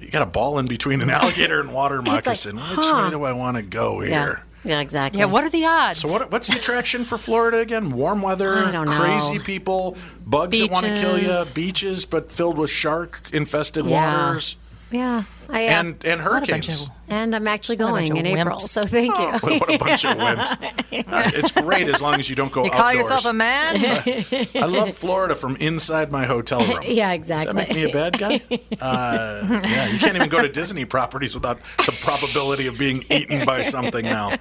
You 0.01 0.09
got 0.09 0.21
a 0.21 0.25
ball 0.27 0.59
in 0.59 0.65
between 0.65 1.01
an 1.01 1.09
alligator 1.09 1.59
and 1.59 1.73
water 1.73 2.01
moccasin. 2.03 2.55
Which 2.57 2.63
huh. 2.67 3.03
way 3.05 3.09
do 3.11 3.23
I 3.23 3.31
want 3.33 3.57
to 3.57 3.63
go 3.63 3.99
here? 4.01 4.41
Yeah. 4.63 4.79
Exactly. 4.79 5.19
Yeah, 5.19 5.25
what 5.25 5.43
are 5.43 5.49
the 5.49 5.65
odds? 5.65 5.99
So 6.01 6.07
what, 6.07 6.29
what's 6.31 6.47
the 6.47 6.55
attraction 6.55 7.03
for 7.03 7.17
Florida 7.17 7.57
again? 7.57 7.89
Warm 7.89 8.21
weather, 8.21 8.59
I 8.59 8.71
don't 8.71 8.85
know. 8.85 8.99
crazy 8.99 9.39
people, 9.39 9.97
bugs 10.23 10.59
that 10.59 10.69
want 10.69 10.85
to 10.85 11.01
kill 11.01 11.17
you, 11.17 11.29
Beaches. 11.29 11.53
beaches 11.53 12.05
but 12.05 12.29
filled 12.29 12.59
with 12.59 12.69
shark 12.69 13.21
infested 13.33 13.85
Yeah. 13.87 14.27
waters. 14.27 14.57
Yeah. 14.91 15.23
I 15.51 15.59
am. 15.61 15.87
and 15.87 16.05
and 16.05 16.21
What 16.21 16.29
a 16.29 16.33
bunch 16.33 16.47
hurricanes. 16.67 16.81
of- 16.83 16.89
and 17.09 17.35
I'm 17.35 17.47
actually 17.47 17.75
What 17.77 17.89
a 17.89 17.91
bunch 17.91 18.07
going 18.09 18.25
in 18.25 18.33
of 18.33 18.39
April. 18.39 18.59
So 18.59 18.83
thank 18.83 19.17
you. 19.17 19.25
What, 19.31 19.59
what 19.59 19.73
a 19.73 19.77
bunch 19.77 20.05
of 20.05 20.17
wimps! 20.17 20.57
Uh, 21.11 21.23
it's 21.33 21.51
great 21.51 21.87
as 21.87 22.01
long 22.01 22.19
as 22.19 22.29
you 22.29 22.35
don't 22.35 22.51
go 22.51 22.63
You 22.65 22.69
call 22.69 22.81
outdoors. 22.81 23.05
yourself 23.05 23.25
a 23.25 23.33
man? 23.33 23.67
I 24.55 24.65
love 24.65 24.93
Florida 24.95 25.35
from 25.35 25.55
inside 25.57 26.11
my 26.11 26.25
hotel 26.25 26.59
room. 26.59 26.83
yeah, 26.87 27.11
exactly. 27.11 27.53
Does 27.53 27.67
that 27.67 27.71
exactly. 27.71 27.75
make 27.75 27.85
me 27.85 27.89
a 27.89 27.93
bad 27.93 28.17
guy? 28.79 28.85
Uh, 28.85 29.61
yeah, 29.67 29.87
you 29.87 29.99
can't 29.99 30.15
even 30.15 30.29
go 30.29 30.41
to 30.41 30.49
Disney 30.49 30.85
properties 30.85 31.33
without 31.33 31.59
the 31.85 31.91
probability 32.01 32.67
of 32.67 32.77
being 32.77 33.03
eaten 33.09 33.45
by 33.45 33.61
something 33.61 34.05
now. 34.05 34.37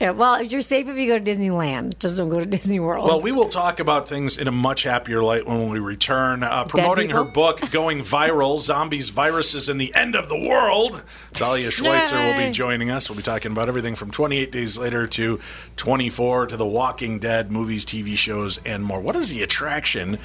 Yeah, 0.00 0.10
well, 0.10 0.42
you're 0.42 0.60
safe 0.60 0.88
if 0.88 0.96
you 0.96 1.06
go 1.06 1.18
to 1.18 1.24
Disneyland. 1.24 1.98
Just 1.98 2.16
don't 2.16 2.28
go 2.28 2.38
to 2.40 2.46
Disney 2.46 2.80
World. 2.80 3.06
Well, 3.06 3.20
we 3.20 3.32
will 3.32 3.48
talk 3.48 3.80
about 3.80 4.08
things 4.08 4.36
in 4.38 4.48
a 4.48 4.52
much 4.52 4.82
happier 4.82 5.22
light 5.22 5.46
when 5.46 5.68
we 5.70 5.78
return. 5.78 6.42
Uh, 6.42 6.64
promoting 6.64 7.10
her 7.10 7.24
book, 7.24 7.70
Going 7.70 8.00
Viral 8.00 8.58
Zombies, 8.58 9.10
Viruses, 9.10 9.68
and 9.68 9.80
the 9.80 9.94
End 9.94 10.14
of 10.16 10.28
the 10.28 10.38
World. 10.48 11.02
Dahlia 11.32 11.70
Schweitzer 11.72 12.22
will 12.22 12.36
be 12.36 12.50
joining 12.50 12.90
us. 12.90 13.08
We'll 13.08 13.16
be 13.16 13.22
talking 13.22 13.52
about 13.52 13.68
everything 13.68 13.94
from 13.94 14.10
28 14.10 14.50
Days 14.52 14.78
Later 14.78 15.06
to 15.06 15.40
24 15.76 16.48
to 16.48 16.56
The 16.56 16.66
Walking 16.66 17.18
Dead, 17.18 17.50
movies, 17.50 17.86
TV 17.86 18.16
shows, 18.16 18.58
and 18.64 18.84
more. 18.84 19.00
What 19.00 19.16
is 19.16 19.30
the 19.30 19.42
attraction 19.42 20.18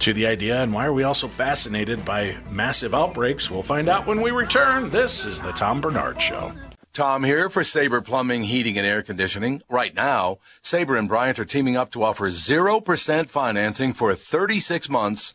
to 0.00 0.12
the 0.12 0.26
idea, 0.26 0.62
and 0.62 0.72
why 0.72 0.86
are 0.86 0.92
we 0.92 1.02
also 1.02 1.28
fascinated 1.28 2.04
by 2.04 2.36
massive 2.50 2.94
outbreaks? 2.94 3.50
We'll 3.50 3.62
find 3.62 3.88
out 3.88 4.06
when 4.06 4.22
we 4.22 4.30
return. 4.30 4.90
This 4.90 5.24
is 5.24 5.40
The 5.40 5.52
Tom 5.52 5.80
Barnard 5.80 6.22
Show. 6.22 6.52
Tom 6.92 7.22
here 7.22 7.48
for 7.48 7.62
Sabre 7.62 8.00
Plumbing, 8.00 8.42
Heating, 8.42 8.76
and 8.76 8.86
Air 8.86 9.02
Conditioning. 9.02 9.62
Right 9.68 9.94
now, 9.94 10.38
Sabre 10.62 10.96
and 10.96 11.08
Bryant 11.08 11.38
are 11.38 11.44
teaming 11.44 11.76
up 11.76 11.92
to 11.92 12.02
offer 12.02 12.30
0% 12.30 13.28
financing 13.28 13.92
for 13.92 14.14
36 14.14 14.88
months 14.88 15.34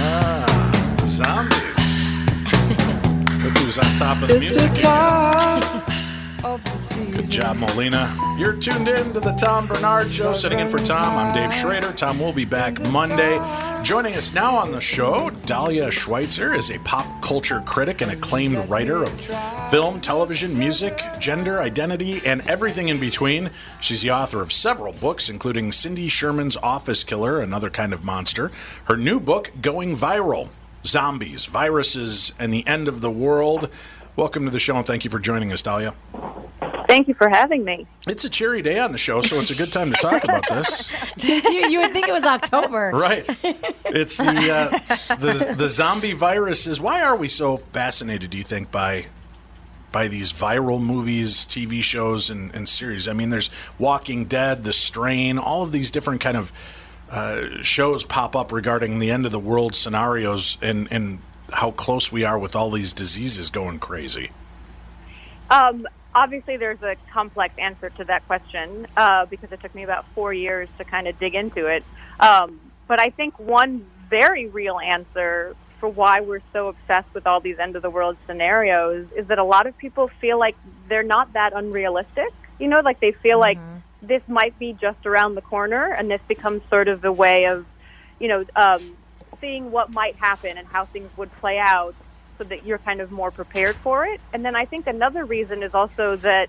Ah, 0.00 1.02
zombies. 1.06 1.58
Look 3.42 3.58
who's 3.58 3.78
on 3.78 3.96
top 3.96 4.22
of 4.22 4.28
the 4.28 4.38
music. 4.38 5.87
Good 6.40 7.30
job, 7.30 7.56
Molina. 7.56 8.36
You're 8.38 8.56
tuned 8.56 8.86
in 8.86 9.12
to 9.12 9.18
the 9.18 9.32
Tom 9.32 9.66
Barnard 9.66 10.12
Show. 10.12 10.32
Sitting 10.34 10.60
in 10.60 10.68
for 10.68 10.78
Tom, 10.78 11.18
I'm 11.18 11.34
Dave 11.34 11.52
Schrader. 11.52 11.90
Tom 11.92 12.20
will 12.20 12.32
be 12.32 12.44
back 12.44 12.80
Monday. 12.92 13.40
Joining 13.82 14.14
us 14.14 14.32
now 14.32 14.54
on 14.56 14.70
the 14.70 14.80
show, 14.80 15.30
Dahlia 15.46 15.90
Schweitzer 15.90 16.54
is 16.54 16.70
a 16.70 16.78
pop 16.80 17.22
culture 17.22 17.60
critic 17.66 18.02
and 18.02 18.12
acclaimed 18.12 18.56
writer 18.68 19.02
of 19.02 19.20
film, 19.70 20.00
television, 20.00 20.56
music, 20.56 21.02
gender, 21.18 21.58
identity, 21.58 22.22
and 22.24 22.48
everything 22.48 22.86
in 22.86 23.00
between. 23.00 23.50
She's 23.80 24.02
the 24.02 24.12
author 24.12 24.40
of 24.40 24.52
several 24.52 24.92
books, 24.92 25.28
including 25.28 25.72
Cindy 25.72 26.06
Sherman's 26.06 26.56
Office 26.58 27.02
Killer, 27.02 27.40
Another 27.40 27.68
Kind 27.68 27.92
of 27.92 28.04
Monster. 28.04 28.52
Her 28.84 28.96
new 28.96 29.18
book, 29.18 29.50
Going 29.60 29.96
Viral 29.96 30.50
Zombies, 30.84 31.46
Viruses, 31.46 32.32
and 32.38 32.52
the 32.52 32.66
End 32.66 32.86
of 32.88 33.00
the 33.00 33.10
World. 33.10 33.68
Welcome 34.18 34.46
to 34.46 34.50
the 34.50 34.58
show, 34.58 34.76
and 34.76 34.84
thank 34.84 35.04
you 35.04 35.12
for 35.12 35.20
joining 35.20 35.52
us, 35.52 35.62
Dahlia. 35.62 35.94
Thank 36.88 37.06
you 37.06 37.14
for 37.14 37.28
having 37.28 37.64
me. 37.64 37.86
It's 38.08 38.24
a 38.24 38.28
cheery 38.28 38.62
day 38.62 38.80
on 38.80 38.90
the 38.90 38.98
show, 38.98 39.22
so 39.22 39.38
it's 39.38 39.52
a 39.52 39.54
good 39.54 39.72
time 39.72 39.92
to 39.92 40.00
talk 40.00 40.24
about 40.24 40.42
this. 40.48 40.90
you, 41.18 41.68
you 41.68 41.78
would 41.78 41.92
think 41.92 42.08
it 42.08 42.12
was 42.12 42.24
October. 42.24 42.90
Right. 42.92 43.28
It's 43.84 44.16
the, 44.16 44.24
uh, 44.26 45.16
the 45.16 45.54
the 45.56 45.68
zombie 45.68 46.12
viruses. 46.12 46.80
Why 46.80 47.02
are 47.02 47.16
we 47.16 47.28
so 47.28 47.56
fascinated? 47.56 48.30
Do 48.30 48.38
you 48.38 48.42
think 48.42 48.72
by 48.72 49.06
by 49.92 50.08
these 50.08 50.32
viral 50.32 50.82
movies, 50.82 51.46
TV 51.46 51.80
shows, 51.82 52.28
and, 52.28 52.52
and 52.54 52.68
series? 52.68 53.06
I 53.06 53.12
mean, 53.12 53.30
there's 53.30 53.50
Walking 53.78 54.24
Dead, 54.24 54.64
The 54.64 54.72
Strain, 54.72 55.38
all 55.38 55.62
of 55.62 55.70
these 55.70 55.92
different 55.92 56.20
kind 56.20 56.36
of 56.36 56.52
uh, 57.08 57.62
shows 57.62 58.04
pop 58.04 58.34
up 58.34 58.50
regarding 58.50 58.98
the 58.98 59.12
end 59.12 59.26
of 59.26 59.32
the 59.32 59.38
world 59.38 59.76
scenarios 59.76 60.58
and 60.60 60.88
and 60.90 61.20
how 61.52 61.70
close 61.70 62.12
we 62.12 62.24
are 62.24 62.38
with 62.38 62.54
all 62.54 62.70
these 62.70 62.92
diseases 62.92 63.50
going 63.50 63.78
crazy. 63.78 64.30
Um, 65.50 65.86
obviously, 66.14 66.56
there's 66.56 66.82
a 66.82 66.96
complex 67.12 67.54
answer 67.58 67.90
to 67.90 68.04
that 68.04 68.26
question 68.26 68.86
uh, 68.96 69.26
because 69.26 69.50
it 69.52 69.60
took 69.60 69.74
me 69.74 69.82
about 69.82 70.04
four 70.14 70.32
years 70.32 70.68
to 70.78 70.84
kind 70.84 71.06
of 71.08 71.18
dig 71.18 71.34
into 71.34 71.66
it. 71.66 71.84
Um, 72.20 72.60
but 72.86 73.00
I 73.00 73.10
think 73.10 73.38
one 73.38 73.86
very 74.10 74.46
real 74.46 74.78
answer 74.78 75.54
for 75.80 75.88
why 75.88 76.20
we're 76.20 76.42
so 76.52 76.68
obsessed 76.68 77.12
with 77.14 77.26
all 77.26 77.40
these 77.40 77.58
end 77.58 77.76
of 77.76 77.82
the 77.82 77.90
world 77.90 78.16
scenarios 78.26 79.06
is 79.16 79.28
that 79.28 79.38
a 79.38 79.44
lot 79.44 79.66
of 79.66 79.76
people 79.78 80.08
feel 80.20 80.38
like 80.38 80.56
they're 80.88 81.02
not 81.02 81.32
that 81.34 81.52
unrealistic. 81.54 82.32
You 82.58 82.68
know, 82.68 82.80
like 82.80 82.98
they 83.00 83.12
feel 83.12 83.38
like 83.38 83.58
this 84.02 84.22
might 84.26 84.58
be 84.58 84.72
just 84.72 85.06
around 85.06 85.34
the 85.34 85.42
corner, 85.42 85.92
and 85.92 86.10
this 86.10 86.20
becomes 86.26 86.62
sort 86.68 86.88
of 86.88 87.00
the 87.00 87.12
way 87.12 87.46
of, 87.46 87.66
you 88.18 88.28
know, 88.28 88.44
um, 88.56 88.96
seeing 89.40 89.70
what 89.70 89.92
might 89.92 90.16
happen 90.16 90.58
and 90.58 90.66
how 90.66 90.84
things 90.86 91.10
would 91.16 91.32
play 91.38 91.58
out 91.58 91.94
so 92.38 92.44
that 92.44 92.64
you're 92.64 92.78
kind 92.78 93.00
of 93.00 93.10
more 93.10 93.30
prepared 93.30 93.76
for 93.76 94.06
it. 94.06 94.20
And 94.32 94.44
then 94.44 94.54
I 94.54 94.64
think 94.64 94.86
another 94.86 95.24
reason 95.24 95.62
is 95.62 95.74
also 95.74 96.16
that 96.16 96.48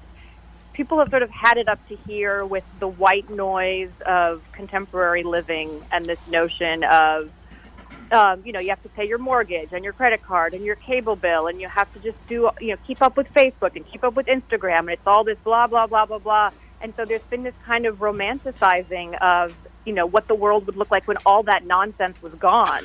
people 0.74 1.00
have 1.00 1.10
sort 1.10 1.24
of 1.24 1.30
had 1.30 1.58
it 1.58 1.68
up 1.68 1.86
to 1.90 1.96
here 2.08 2.46
with 2.46 2.64
the 2.80 2.88
white 2.88 3.30
noise 3.30 3.92
of 4.06 4.42
contemporary 4.54 5.24
living 5.24 5.84
and 5.92 6.06
this 6.06 6.20
notion 6.30 6.84
of, 6.84 7.30
um, 8.12 8.42
you 8.46 8.54
know, 8.54 8.60
you 8.60 8.70
have 8.70 8.82
to 8.84 8.90
pay 8.90 9.08
your 9.08 9.18
mortgage 9.18 9.74
and 9.74 9.84
your 9.84 9.94
credit 9.94 10.22
card 10.22 10.54
and 10.54 10.64
your 10.64 10.76
cable 10.76 11.16
bill, 11.16 11.48
and 11.48 11.60
you 11.60 11.68
have 11.68 11.92
to 11.94 12.00
just 12.00 12.18
do, 12.28 12.50
you 12.62 12.70
know, 12.70 12.78
keep 12.88 13.02
up 13.02 13.18
with 13.18 13.28
Facebook 13.34 13.76
and 13.76 13.86
keep 13.92 14.04
up 14.04 14.16
with 14.16 14.28
Instagram, 14.28 14.80
and 14.80 14.92
it's 14.92 15.08
all 15.08 15.24
this 15.24 15.38
blah 15.44 15.68
blah 15.68 15.86
blah 15.86 16.06
blah 16.06 16.20
blah. 16.20 16.52
And 16.82 16.94
so 16.96 17.06
there's 17.06 17.22
been 17.24 17.44
this 17.44 17.56
kind 17.66 17.86
of 17.86 17.98
romanticizing 18.00 19.18
of, 19.22 19.54
you 19.86 19.94
know, 19.94 20.06
what 20.06 20.28
the 20.28 20.36
world 20.36 20.66
would 20.66 20.78
look 20.78 20.92
like 20.92 21.08
when 21.08 21.18
all 21.26 21.44
that 21.44 21.66
nonsense 21.66 22.22
was 22.22 22.34
gone, 22.36 22.84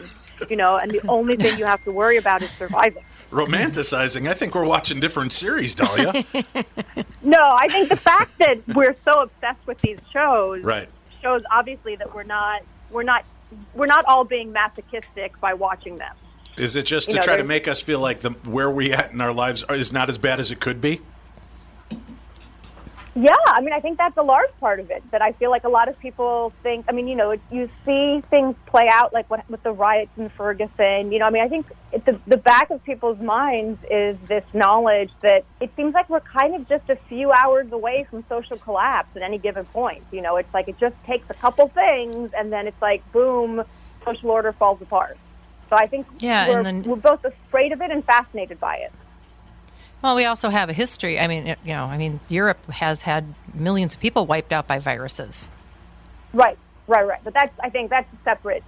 you 0.50 0.56
know, 0.56 0.76
and 0.76 0.90
the 0.90 1.06
only 1.08 1.36
thing 1.36 1.58
you 1.58 1.64
have 1.64 1.82
to 1.84 1.92
worry 1.92 2.16
about 2.16 2.42
is 2.42 2.50
surviving. 2.50 3.04
Romanticizing. 3.30 4.28
I 4.28 4.34
think 4.34 4.54
we're 4.54 4.64
watching 4.64 5.00
different 5.00 5.32
series, 5.32 5.74
Dahlia. 5.74 6.24
No, 7.24 7.38
I 7.40 7.68
think 7.68 7.88
the 7.88 7.96
fact 7.96 8.36
that 8.38 8.58
we're 8.74 8.94
so 9.02 9.22
obsessed 9.22 9.66
with 9.66 9.78
these 9.80 9.98
shows 10.12 10.62
right. 10.62 10.88
shows 11.22 11.40
obviously 11.50 11.96
that 11.96 12.14
we're 12.14 12.22
not 12.22 12.60
we're 12.90 13.02
not 13.02 13.24
we're 13.74 13.86
not 13.86 14.04
all 14.04 14.24
being 14.24 14.52
masochistic 14.52 15.40
by 15.40 15.54
watching 15.54 15.96
them. 15.96 16.14
Is 16.58 16.76
it 16.76 16.84
just 16.84 17.08
You 17.08 17.14
to 17.14 17.20
know, 17.20 17.24
try 17.24 17.36
to 17.36 17.44
make 17.44 17.66
us 17.66 17.80
feel 17.80 17.98
like 17.98 18.20
the 18.20 18.30
where 18.30 18.70
we 18.70 18.92
at 18.92 19.12
in 19.12 19.22
our 19.22 19.32
lives 19.32 19.64
is 19.70 19.90
not 19.90 20.10
as 20.10 20.18
bad 20.18 20.38
as 20.38 20.50
it 20.50 20.60
could 20.60 20.82
be? 20.82 21.00
Yeah, 23.16 23.32
I 23.46 23.60
mean, 23.60 23.72
I 23.72 23.78
think 23.78 23.96
that's 23.96 24.16
a 24.16 24.22
large 24.22 24.50
part 24.58 24.80
of 24.80 24.90
it. 24.90 25.08
That 25.12 25.22
I 25.22 25.30
feel 25.32 25.50
like 25.50 25.62
a 25.62 25.68
lot 25.68 25.88
of 25.88 25.96
people 26.00 26.52
think. 26.64 26.86
I 26.88 26.92
mean, 26.92 27.06
you 27.06 27.14
know, 27.14 27.36
you 27.50 27.70
see 27.86 28.20
things 28.28 28.56
play 28.66 28.88
out 28.90 29.12
like 29.12 29.30
what, 29.30 29.48
with 29.48 29.62
the 29.62 29.70
riots 29.70 30.10
in 30.16 30.28
Ferguson. 30.30 31.12
You 31.12 31.20
know, 31.20 31.26
I 31.26 31.30
mean, 31.30 31.42
I 31.44 31.48
think 31.48 31.66
at 31.92 32.04
the 32.04 32.18
the 32.26 32.36
back 32.36 32.70
of 32.70 32.82
people's 32.82 33.20
minds 33.20 33.78
is 33.88 34.18
this 34.26 34.42
knowledge 34.52 35.12
that 35.20 35.44
it 35.60 35.70
seems 35.76 35.94
like 35.94 36.10
we're 36.10 36.20
kind 36.20 36.56
of 36.56 36.68
just 36.68 36.90
a 36.90 36.96
few 37.08 37.30
hours 37.30 37.70
away 37.70 38.04
from 38.10 38.24
social 38.28 38.58
collapse 38.58 39.14
at 39.14 39.22
any 39.22 39.38
given 39.38 39.64
point. 39.66 40.02
You 40.10 40.20
know, 40.20 40.36
it's 40.36 40.52
like 40.52 40.66
it 40.66 40.78
just 40.78 40.96
takes 41.04 41.30
a 41.30 41.34
couple 41.34 41.68
things, 41.68 42.32
and 42.36 42.52
then 42.52 42.66
it's 42.66 42.82
like 42.82 43.00
boom, 43.12 43.62
social 44.04 44.30
order 44.32 44.52
falls 44.52 44.82
apart. 44.82 45.16
So 45.70 45.76
I 45.76 45.86
think 45.86 46.06
Yeah, 46.18 46.48
we're, 46.48 46.62
then- 46.64 46.82
we're 46.82 46.96
both 46.96 47.24
afraid 47.24 47.70
of 47.70 47.80
it 47.80 47.92
and 47.92 48.04
fascinated 48.04 48.58
by 48.58 48.76
it. 48.78 48.92
Well, 50.04 50.16
we 50.16 50.26
also 50.26 50.50
have 50.50 50.68
a 50.68 50.74
history. 50.74 51.18
I 51.18 51.26
mean, 51.26 51.46
you 51.46 51.72
know, 51.72 51.86
I 51.86 51.96
mean, 51.96 52.20
Europe 52.28 52.70
has 52.70 53.00
had 53.00 53.24
millions 53.54 53.94
of 53.94 54.00
people 54.00 54.26
wiped 54.26 54.52
out 54.52 54.66
by 54.66 54.78
viruses. 54.78 55.48
Right, 56.34 56.58
right, 56.86 57.06
right. 57.06 57.20
But 57.24 57.32
that's 57.32 57.58
I 57.60 57.70
think 57.70 57.88
that's 57.88 58.12
a 58.12 58.16
separate 58.22 58.62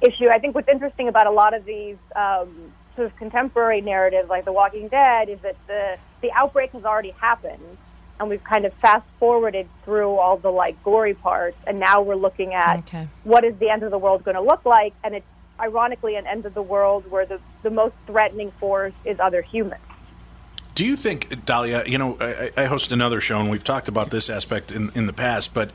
issue. 0.00 0.30
I 0.30 0.38
think 0.38 0.54
what's 0.54 0.70
interesting 0.70 1.08
about 1.08 1.26
a 1.26 1.30
lot 1.30 1.52
of 1.52 1.66
these 1.66 1.98
um, 2.16 2.72
sort 2.96 3.08
of 3.08 3.16
contemporary 3.16 3.82
narratives, 3.82 4.30
like 4.30 4.46
The 4.46 4.52
Walking 4.52 4.88
Dead, 4.88 5.28
is 5.28 5.38
that 5.40 5.56
the 5.66 5.98
the 6.22 6.32
outbreak 6.32 6.72
has 6.72 6.86
already 6.86 7.10
happened, 7.10 7.76
and 8.18 8.30
we've 8.30 8.42
kind 8.42 8.64
of 8.64 8.72
fast 8.72 9.04
forwarded 9.18 9.68
through 9.84 10.16
all 10.16 10.38
the 10.38 10.50
like 10.50 10.82
gory 10.82 11.12
parts, 11.12 11.58
and 11.66 11.78
now 11.78 12.00
we're 12.00 12.14
looking 12.14 12.54
at 12.54 12.78
Okay. 12.78 13.08
what 13.24 13.44
is 13.44 13.54
the 13.58 13.68
end 13.68 13.82
of 13.82 13.90
the 13.90 13.98
world 13.98 14.24
going 14.24 14.36
to 14.36 14.40
look 14.40 14.64
like, 14.64 14.94
and 15.04 15.14
it's 15.14 15.26
ironically 15.60 16.16
an 16.16 16.26
end 16.26 16.46
of 16.46 16.54
the 16.54 16.62
world 16.62 17.10
where 17.10 17.26
the 17.26 17.38
the 17.62 17.68
most 17.68 17.94
threatening 18.06 18.50
force 18.52 18.94
is 19.04 19.20
other 19.20 19.42
humans. 19.42 19.82
Do 20.74 20.84
you 20.86 20.96
think, 20.96 21.44
Dahlia, 21.44 21.84
you 21.86 21.98
know, 21.98 22.16
I, 22.20 22.50
I 22.56 22.64
host 22.64 22.92
another 22.92 23.20
show 23.20 23.38
and 23.40 23.50
we've 23.50 23.64
talked 23.64 23.88
about 23.88 24.10
this 24.10 24.30
aspect 24.30 24.70
in, 24.72 24.90
in 24.94 25.06
the 25.06 25.12
past, 25.12 25.52
but 25.52 25.70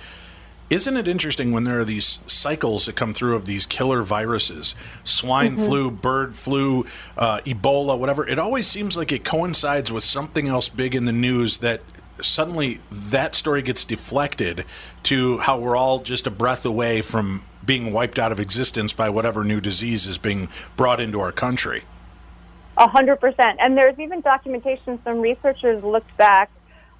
isn't 0.69 0.97
it 0.97 1.07
interesting 1.07 1.51
when 1.51 1.63
there 1.63 1.79
are 1.79 1.85
these 1.85 2.19
cycles 2.25 2.87
that 2.87 2.95
come 2.95 3.13
through 3.13 3.35
of 3.35 3.45
these 3.45 3.67
killer 3.67 4.01
viruses, 4.01 4.73
swine 5.03 5.57
Mhm. 5.57 5.65
flu, 5.67 5.91
bird 5.91 6.33
flu, 6.33 6.85
uh, 7.17 7.39
Ebola, 7.45 7.99
whatever? 7.99 8.27
It 8.27 8.39
always 8.39 8.67
seems 8.67 8.97
like 8.97 9.11
it 9.11 9.23
coincides 9.23 9.91
with 9.91 10.03
something 10.03 10.47
else 10.47 10.69
big 10.69 10.95
in 10.95 11.05
the 11.05 11.11
news 11.11 11.59
that 11.59 11.81
suddenly 12.19 12.79
that 12.89 13.35
story 13.35 13.61
gets 13.61 13.85
deflected 13.85 14.65
to 15.03 15.37
how 15.39 15.59
we're 15.59 15.75
all 15.75 15.99
just 15.99 16.25
a 16.25 16.31
breath 16.31 16.65
away 16.65 17.01
from 17.01 17.43
being 17.63 17.91
wiped 17.91 18.17
out 18.17 18.31
of 18.31 18.39
existence 18.39 18.93
by 18.93 19.09
whatever 19.09 19.43
new 19.43 19.59
disease 19.61 20.07
is 20.07 20.17
being 20.17 20.47
brought 20.77 20.99
into 20.99 21.19
our 21.19 21.31
country. 21.31 21.83
A 22.77 22.87
hundred 22.87 23.17
percent. 23.21 23.59
And 23.61 23.77
there's 23.77 23.97
even 23.99 24.21
documentation. 24.21 24.99
Some 25.03 25.21
researchers 25.21 25.83
looked 25.83 26.15
back 26.17 26.49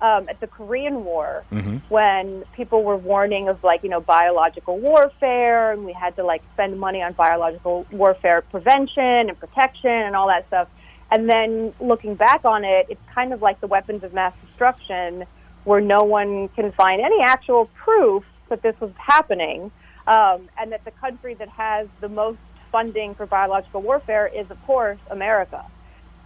um, 0.01 0.27
at 0.29 0.39
the 0.39 0.47
Korean 0.47 1.05
War 1.05 1.43
Mhm. 1.51 1.81
when 1.89 2.43
people 2.53 2.83
were 2.83 2.97
warning 2.97 3.47
of 3.47 3.63
like 3.63 3.83
you 3.83 3.89
know 3.89 4.01
biological 4.01 4.77
warfare, 4.77 5.71
and 5.71 5.85
we 5.85 5.93
had 5.93 6.15
to 6.17 6.23
like 6.23 6.41
spend 6.53 6.79
money 6.79 7.01
on 7.01 7.13
biological 7.13 7.85
warfare 7.91 8.41
prevention 8.41 9.29
and 9.29 9.39
protection 9.39 9.89
and 9.89 10.15
all 10.15 10.27
that 10.27 10.47
stuff. 10.47 10.67
And 11.11 11.29
then 11.29 11.73
looking 11.79 12.15
back 12.15 12.41
on 12.45 12.65
it, 12.65 12.87
it's 12.89 13.01
kind 13.13 13.31
of 13.31 13.41
like 13.41 13.61
the 13.61 13.67
weapons 13.67 14.03
of 14.03 14.13
mass 14.13 14.33
destruction, 14.45 15.25
where 15.63 15.81
no 15.81 16.03
one 16.03 16.49
can 16.49 16.71
find 16.73 17.01
any 17.01 17.21
actual 17.21 17.67
proof 17.75 18.23
that 18.49 18.61
this 18.61 18.79
was 18.79 18.91
happening, 18.97 19.71
um, 20.07 20.49
and 20.59 20.71
that 20.71 20.83
the 20.83 20.91
country 20.91 21.33
that 21.35 21.49
has 21.49 21.87
the 22.01 22.09
most 22.09 22.39
funding 22.75 23.15
for 23.15 23.25
biological 23.25 23.81
warfare 23.81 24.27
is, 24.27 24.51
of 24.51 24.61
course, 24.65 24.99
America. 25.09 25.63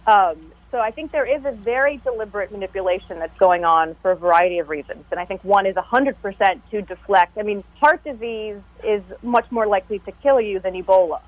Um, 0.04 0.50
so 0.72 0.80
I 0.80 0.90
think 0.90 1.12
there 1.12 1.24
is 1.24 1.44
a 1.44 1.52
very 1.52 1.98
deliberate 1.98 2.50
manipulation 2.50 3.20
that's 3.20 3.38
going 3.38 3.64
on 3.64 3.94
for 4.02 4.10
a 4.10 4.16
variety 4.16 4.58
of 4.58 4.68
reasons. 4.68 5.04
And 5.12 5.20
I 5.20 5.26
think 5.26 5.44
one 5.44 5.64
is 5.64 5.76
100% 5.76 6.60
to 6.72 6.82
deflect. 6.82 7.38
I 7.38 7.42
mean, 7.42 7.62
heart 7.80 8.02
disease 8.02 8.60
is 8.82 9.04
much 9.22 9.48
more 9.52 9.68
likely 9.68 10.00
to 10.00 10.12
kill 10.24 10.40
you 10.40 10.58
than 10.58 10.74
Ebola. 10.74 11.20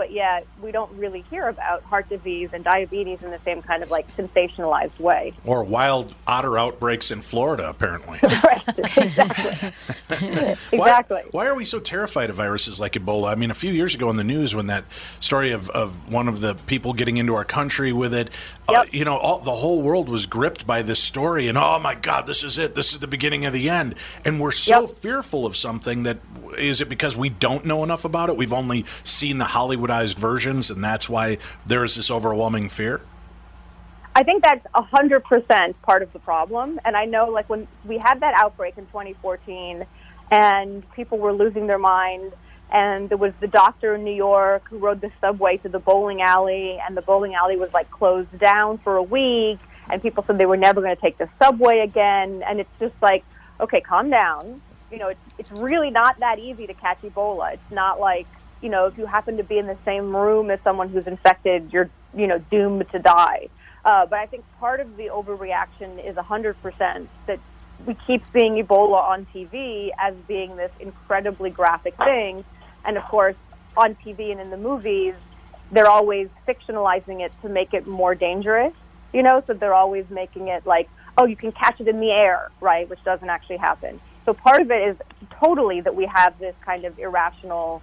But 0.00 0.12
yet, 0.12 0.46
we 0.62 0.72
don't 0.72 0.90
really 0.96 1.20
hear 1.28 1.48
about 1.48 1.82
heart 1.82 2.08
disease 2.08 2.54
and 2.54 2.64
diabetes 2.64 3.22
in 3.22 3.30
the 3.30 3.38
same 3.40 3.60
kind 3.60 3.82
of 3.82 3.90
like 3.90 4.06
sensationalized 4.16 4.98
way. 4.98 5.34
Or 5.44 5.62
wild 5.62 6.14
otter 6.26 6.56
outbreaks 6.56 7.10
in 7.10 7.20
Florida, 7.20 7.68
apparently. 7.68 8.18
exactly. 10.72 10.72
Why, 10.78 11.04
why 11.32 11.46
are 11.46 11.54
we 11.54 11.66
so 11.66 11.80
terrified 11.80 12.30
of 12.30 12.36
viruses 12.36 12.80
like 12.80 12.94
Ebola? 12.94 13.30
I 13.30 13.34
mean, 13.34 13.50
a 13.50 13.54
few 13.54 13.72
years 13.72 13.94
ago 13.94 14.08
in 14.08 14.16
the 14.16 14.24
news, 14.24 14.54
when 14.54 14.68
that 14.68 14.84
story 15.20 15.50
of, 15.50 15.68
of 15.68 16.10
one 16.10 16.28
of 16.28 16.40
the 16.40 16.54
people 16.54 16.94
getting 16.94 17.18
into 17.18 17.34
our 17.34 17.44
country 17.44 17.92
with 17.92 18.14
it, 18.14 18.30
uh, 18.74 18.84
you 18.90 19.04
know, 19.04 19.16
all, 19.16 19.40
the 19.40 19.54
whole 19.54 19.82
world 19.82 20.08
was 20.08 20.26
gripped 20.26 20.66
by 20.66 20.82
this 20.82 21.00
story, 21.00 21.48
and 21.48 21.56
oh 21.58 21.78
my 21.78 21.94
God, 21.94 22.26
this 22.26 22.42
is 22.42 22.58
it. 22.58 22.74
This 22.74 22.92
is 22.92 23.00
the 23.00 23.06
beginning 23.06 23.46
of 23.46 23.52
the 23.52 23.68
end. 23.68 23.94
And 24.24 24.40
we're 24.40 24.50
so 24.50 24.86
fearful 24.86 25.46
of 25.46 25.56
something 25.56 26.04
that 26.04 26.18
is 26.58 26.80
it 26.80 26.88
because 26.88 27.16
we 27.16 27.28
don't 27.28 27.64
know 27.64 27.84
enough 27.84 28.04
about 28.04 28.28
it? 28.28 28.36
We've 28.36 28.52
only 28.52 28.84
seen 29.04 29.38
the 29.38 29.44
Hollywoodized 29.44 30.16
versions, 30.16 30.70
and 30.70 30.82
that's 30.82 31.08
why 31.08 31.38
there 31.66 31.84
is 31.84 31.96
this 31.96 32.10
overwhelming 32.10 32.68
fear? 32.68 33.00
I 34.14 34.24
think 34.24 34.42
that's 34.42 34.66
a 34.74 34.82
hundred 34.82 35.24
percent 35.24 35.80
part 35.82 36.02
of 36.02 36.12
the 36.12 36.18
problem. 36.18 36.80
And 36.84 36.96
I 36.96 37.04
know, 37.04 37.30
like 37.30 37.48
when 37.48 37.68
we 37.84 37.98
had 37.98 38.20
that 38.20 38.34
outbreak 38.34 38.76
in 38.76 38.86
2014, 38.86 39.86
and 40.30 40.90
people 40.92 41.18
were 41.18 41.32
losing 41.32 41.66
their 41.66 41.78
mind, 41.78 42.32
and 42.70 43.08
there 43.08 43.18
was 43.18 43.32
the 43.40 43.46
doctor 43.46 43.94
in 43.94 44.04
New 44.04 44.14
York 44.14 44.68
who 44.68 44.78
rode 44.78 45.00
the 45.00 45.10
subway 45.20 45.56
to 45.58 45.68
the 45.68 45.78
bowling 45.78 46.22
alley, 46.22 46.78
and 46.86 46.96
the 46.96 47.02
bowling 47.02 47.34
alley 47.34 47.56
was 47.56 47.72
like 47.72 47.90
closed 47.90 48.38
down 48.38 48.78
for 48.78 48.96
a 48.96 49.02
week, 49.02 49.58
and 49.90 50.02
people 50.02 50.24
said 50.26 50.38
they 50.38 50.46
were 50.46 50.56
never 50.56 50.80
going 50.80 50.94
to 50.94 51.00
take 51.00 51.18
the 51.18 51.28
subway 51.38 51.80
again. 51.80 52.42
And 52.46 52.60
it's 52.60 52.78
just 52.78 52.94
like, 53.02 53.24
okay, 53.60 53.80
calm 53.80 54.10
down. 54.10 54.60
You 54.90 54.98
know, 54.98 55.08
it's 55.08 55.20
it's 55.38 55.50
really 55.52 55.90
not 55.90 56.18
that 56.20 56.38
easy 56.38 56.66
to 56.66 56.74
catch 56.74 57.00
Ebola. 57.02 57.54
It's 57.54 57.70
not 57.70 58.00
like 58.00 58.26
you 58.60 58.68
know, 58.68 58.86
if 58.86 58.98
you 58.98 59.06
happen 59.06 59.36
to 59.38 59.44
be 59.44 59.58
in 59.58 59.66
the 59.66 59.76
same 59.84 60.14
room 60.14 60.50
as 60.50 60.60
someone 60.62 60.88
who's 60.90 61.06
infected, 61.06 61.72
you're 61.72 61.90
you 62.14 62.26
know 62.26 62.38
doomed 62.50 62.90
to 62.90 62.98
die. 62.98 63.48
Uh, 63.84 64.06
but 64.06 64.18
I 64.18 64.26
think 64.26 64.44
part 64.58 64.80
of 64.80 64.96
the 64.96 65.06
overreaction 65.06 66.04
is 66.04 66.16
100% 66.16 67.06
that 67.26 67.40
we 67.86 67.94
keep 68.06 68.22
seeing 68.32 68.62
Ebola 68.62 69.02
on 69.02 69.26
TV 69.34 69.90
as 69.98 70.14
being 70.28 70.56
this 70.56 70.70
incredibly 70.80 71.48
graphic 71.48 71.96
thing. 71.96 72.44
And 72.84 72.96
of 72.96 73.04
course, 73.04 73.36
on 73.76 73.94
TV 73.96 74.32
and 74.32 74.40
in 74.40 74.50
the 74.50 74.56
movies, 74.56 75.14
they're 75.72 75.88
always 75.88 76.28
fictionalizing 76.46 77.20
it 77.20 77.32
to 77.42 77.48
make 77.48 77.74
it 77.74 77.86
more 77.86 78.14
dangerous, 78.14 78.74
you 79.12 79.22
know? 79.22 79.42
So 79.46 79.54
they're 79.54 79.74
always 79.74 80.08
making 80.10 80.48
it 80.48 80.66
like, 80.66 80.88
oh, 81.16 81.26
you 81.26 81.36
can 81.36 81.52
catch 81.52 81.80
it 81.80 81.88
in 81.88 82.00
the 82.00 82.10
air, 82.10 82.50
right? 82.60 82.88
Which 82.88 83.02
doesn't 83.04 83.28
actually 83.28 83.58
happen. 83.58 84.00
So 84.24 84.34
part 84.34 84.60
of 84.60 84.70
it 84.70 84.88
is 84.88 84.96
totally 85.42 85.80
that 85.80 85.94
we 85.94 86.06
have 86.06 86.38
this 86.38 86.54
kind 86.64 86.84
of 86.84 86.98
irrational 86.98 87.82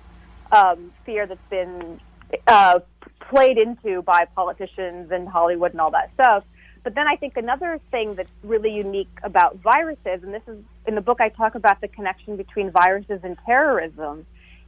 um, 0.51 0.91
fear 1.05 1.25
that's 1.25 1.41
been 1.49 1.99
uh, 2.47 2.79
played 3.19 3.57
into 3.57 4.01
by 4.01 4.25
politicians 4.35 5.11
and 5.11 5.27
Hollywood 5.27 5.71
and 5.71 5.81
all 5.81 5.91
that 5.91 6.13
stuff. 6.13 6.43
But 6.83 6.95
then 6.95 7.07
I 7.07 7.17
think 7.17 7.35
another 7.35 7.79
thing 7.91 8.15
that's 8.15 8.31
really 8.43 8.73
unique 8.73 9.09
about 9.23 9.57
viruses, 9.57 10.23
and 10.23 10.33
this 10.33 10.43
is 10.47 10.57
in 10.85 10.95
the 10.95 11.01
book 11.01 11.19
I 11.19 11.29
talk 11.29 11.55
about 11.55 11.81
the 11.81 11.87
connection 11.89 12.37
between 12.37 12.71
viruses 12.71 13.19
and 13.23 13.37
terrorism, 13.45 14.25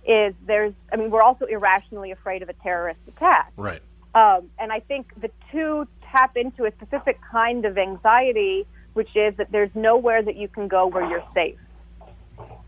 is 0.09 0.33
there's, 0.47 0.73
I 0.91 0.95
mean, 0.95 1.11
we're 1.11 1.21
also 1.21 1.45
irrationally 1.45 2.09
afraid 2.09 2.41
of 2.41 2.49
a 2.49 2.53
terrorist 2.53 2.99
attack. 3.07 3.53
Right. 3.55 3.81
Um, 4.15 4.49
and 4.57 4.71
I 4.71 4.79
think 4.79 5.11
the 5.21 5.29
two 5.51 5.87
tap 6.11 6.35
into 6.35 6.65
a 6.65 6.71
specific 6.71 7.19
kind 7.31 7.63
of 7.63 7.77
anxiety, 7.77 8.65
which 8.93 9.15
is 9.15 9.35
that 9.37 9.51
there's 9.51 9.69
nowhere 9.75 10.23
that 10.23 10.35
you 10.35 10.47
can 10.47 10.67
go 10.67 10.87
where 10.87 11.07
you're 11.07 11.23
safe. 11.35 11.59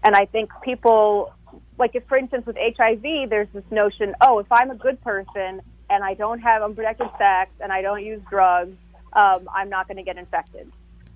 And 0.04 0.16
I 0.16 0.26
think 0.26 0.52
people, 0.62 1.34
like 1.80 1.96
if, 1.96 2.06
for 2.08 2.18
instance, 2.18 2.46
with 2.46 2.58
HIV, 2.58 3.30
there's 3.32 3.48
this 3.54 3.64
notion, 3.72 4.14
oh, 4.22 4.38
if 4.38 4.52
I'm 4.52 4.70
a 4.70 4.76
good 4.76 5.02
person 5.02 5.62
and 5.90 6.04
I 6.04 6.14
don't 6.14 6.40
have 6.40 6.62
unprotected 6.62 7.10
sex 7.18 7.50
and 7.60 7.74
I 7.74 7.82
don't 7.82 8.06
use 8.06 8.22
drugs, 8.30 8.78
um, 9.14 9.50
I'm 9.54 9.70
not 9.70 9.88
going 9.88 9.98
to 9.98 10.04
get 10.04 10.18
infected. 10.18 10.72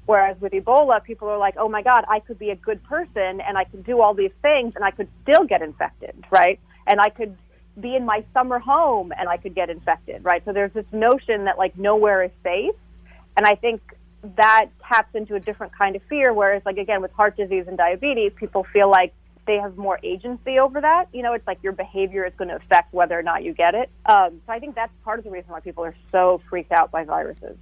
Whereas 0.05 0.39
with 0.39 0.53
Ebola, 0.53 1.03
people 1.03 1.27
are 1.29 1.37
like, 1.37 1.55
oh 1.57 1.67
my 1.67 1.81
God, 1.81 2.05
I 2.07 2.19
could 2.19 2.37
be 2.37 2.51
a 2.51 2.55
good 2.55 2.83
person 2.83 3.41
and 3.41 3.57
I 3.57 3.63
could 3.63 3.83
do 3.83 4.01
all 4.01 4.13
these 4.13 4.33
things 4.41 4.73
and 4.75 4.83
I 4.83 4.91
could 4.91 5.07
still 5.23 5.45
get 5.45 5.61
infected, 5.61 6.25
right? 6.29 6.59
And 6.85 7.01
I 7.01 7.09
could 7.09 7.35
be 7.79 7.95
in 7.95 8.05
my 8.05 8.23
summer 8.33 8.59
home 8.59 9.11
and 9.17 9.27
I 9.27 9.37
could 9.37 9.55
get 9.55 9.69
infected, 9.69 10.23
right? 10.23 10.43
So 10.45 10.53
there's 10.53 10.73
this 10.73 10.85
notion 10.91 11.45
that 11.45 11.57
like 11.57 11.77
nowhere 11.77 12.23
is 12.23 12.31
safe. 12.43 12.75
And 13.35 13.45
I 13.45 13.55
think 13.55 13.81
that 14.37 14.67
taps 14.87 15.13
into 15.13 15.35
a 15.35 15.39
different 15.39 15.77
kind 15.77 15.95
of 15.95 16.01
fear. 16.09 16.33
Whereas, 16.33 16.63
like, 16.65 16.77
again, 16.77 17.01
with 17.01 17.11
heart 17.11 17.37
disease 17.37 17.65
and 17.67 17.77
diabetes, 17.77 18.31
people 18.35 18.65
feel 18.73 18.89
like 18.89 19.13
they 19.45 19.57
have 19.57 19.77
more 19.77 19.99
agency 20.03 20.57
over 20.57 20.81
that. 20.81 21.05
You 21.13 21.21
know, 21.21 21.33
it's 21.33 21.45
like 21.45 21.59
your 21.61 21.73
behavior 21.73 22.25
is 22.25 22.33
going 22.37 22.47
to 22.47 22.55
affect 22.55 22.93
whether 22.93 23.17
or 23.17 23.21
not 23.21 23.43
you 23.43 23.53
get 23.53 23.75
it. 23.75 23.89
Um, 24.05 24.41
so 24.45 24.53
I 24.53 24.59
think 24.59 24.75
that's 24.75 24.91
part 25.03 25.19
of 25.19 25.25
the 25.25 25.31
reason 25.31 25.51
why 25.51 25.59
people 25.59 25.83
are 25.83 25.95
so 26.11 26.41
freaked 26.49 26.71
out 26.71 26.91
by 26.91 27.03
viruses. 27.03 27.57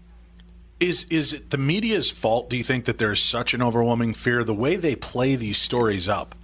Is 0.79 1.05
is 1.05 1.33
it 1.33 1.49
the 1.51 1.57
media's 1.57 2.11
fault? 2.11 2.49
Do 2.49 2.57
you 2.57 2.63
think 2.63 2.85
that 2.85 2.97
there's 2.97 3.21
such 3.21 3.53
an 3.53 3.61
overwhelming 3.61 4.13
fear? 4.13 4.43
The 4.43 4.53
way 4.53 4.75
they 4.75 4.95
play 4.95 5.35
these 5.35 5.57
stories 5.57 6.07
up, 6.07 6.35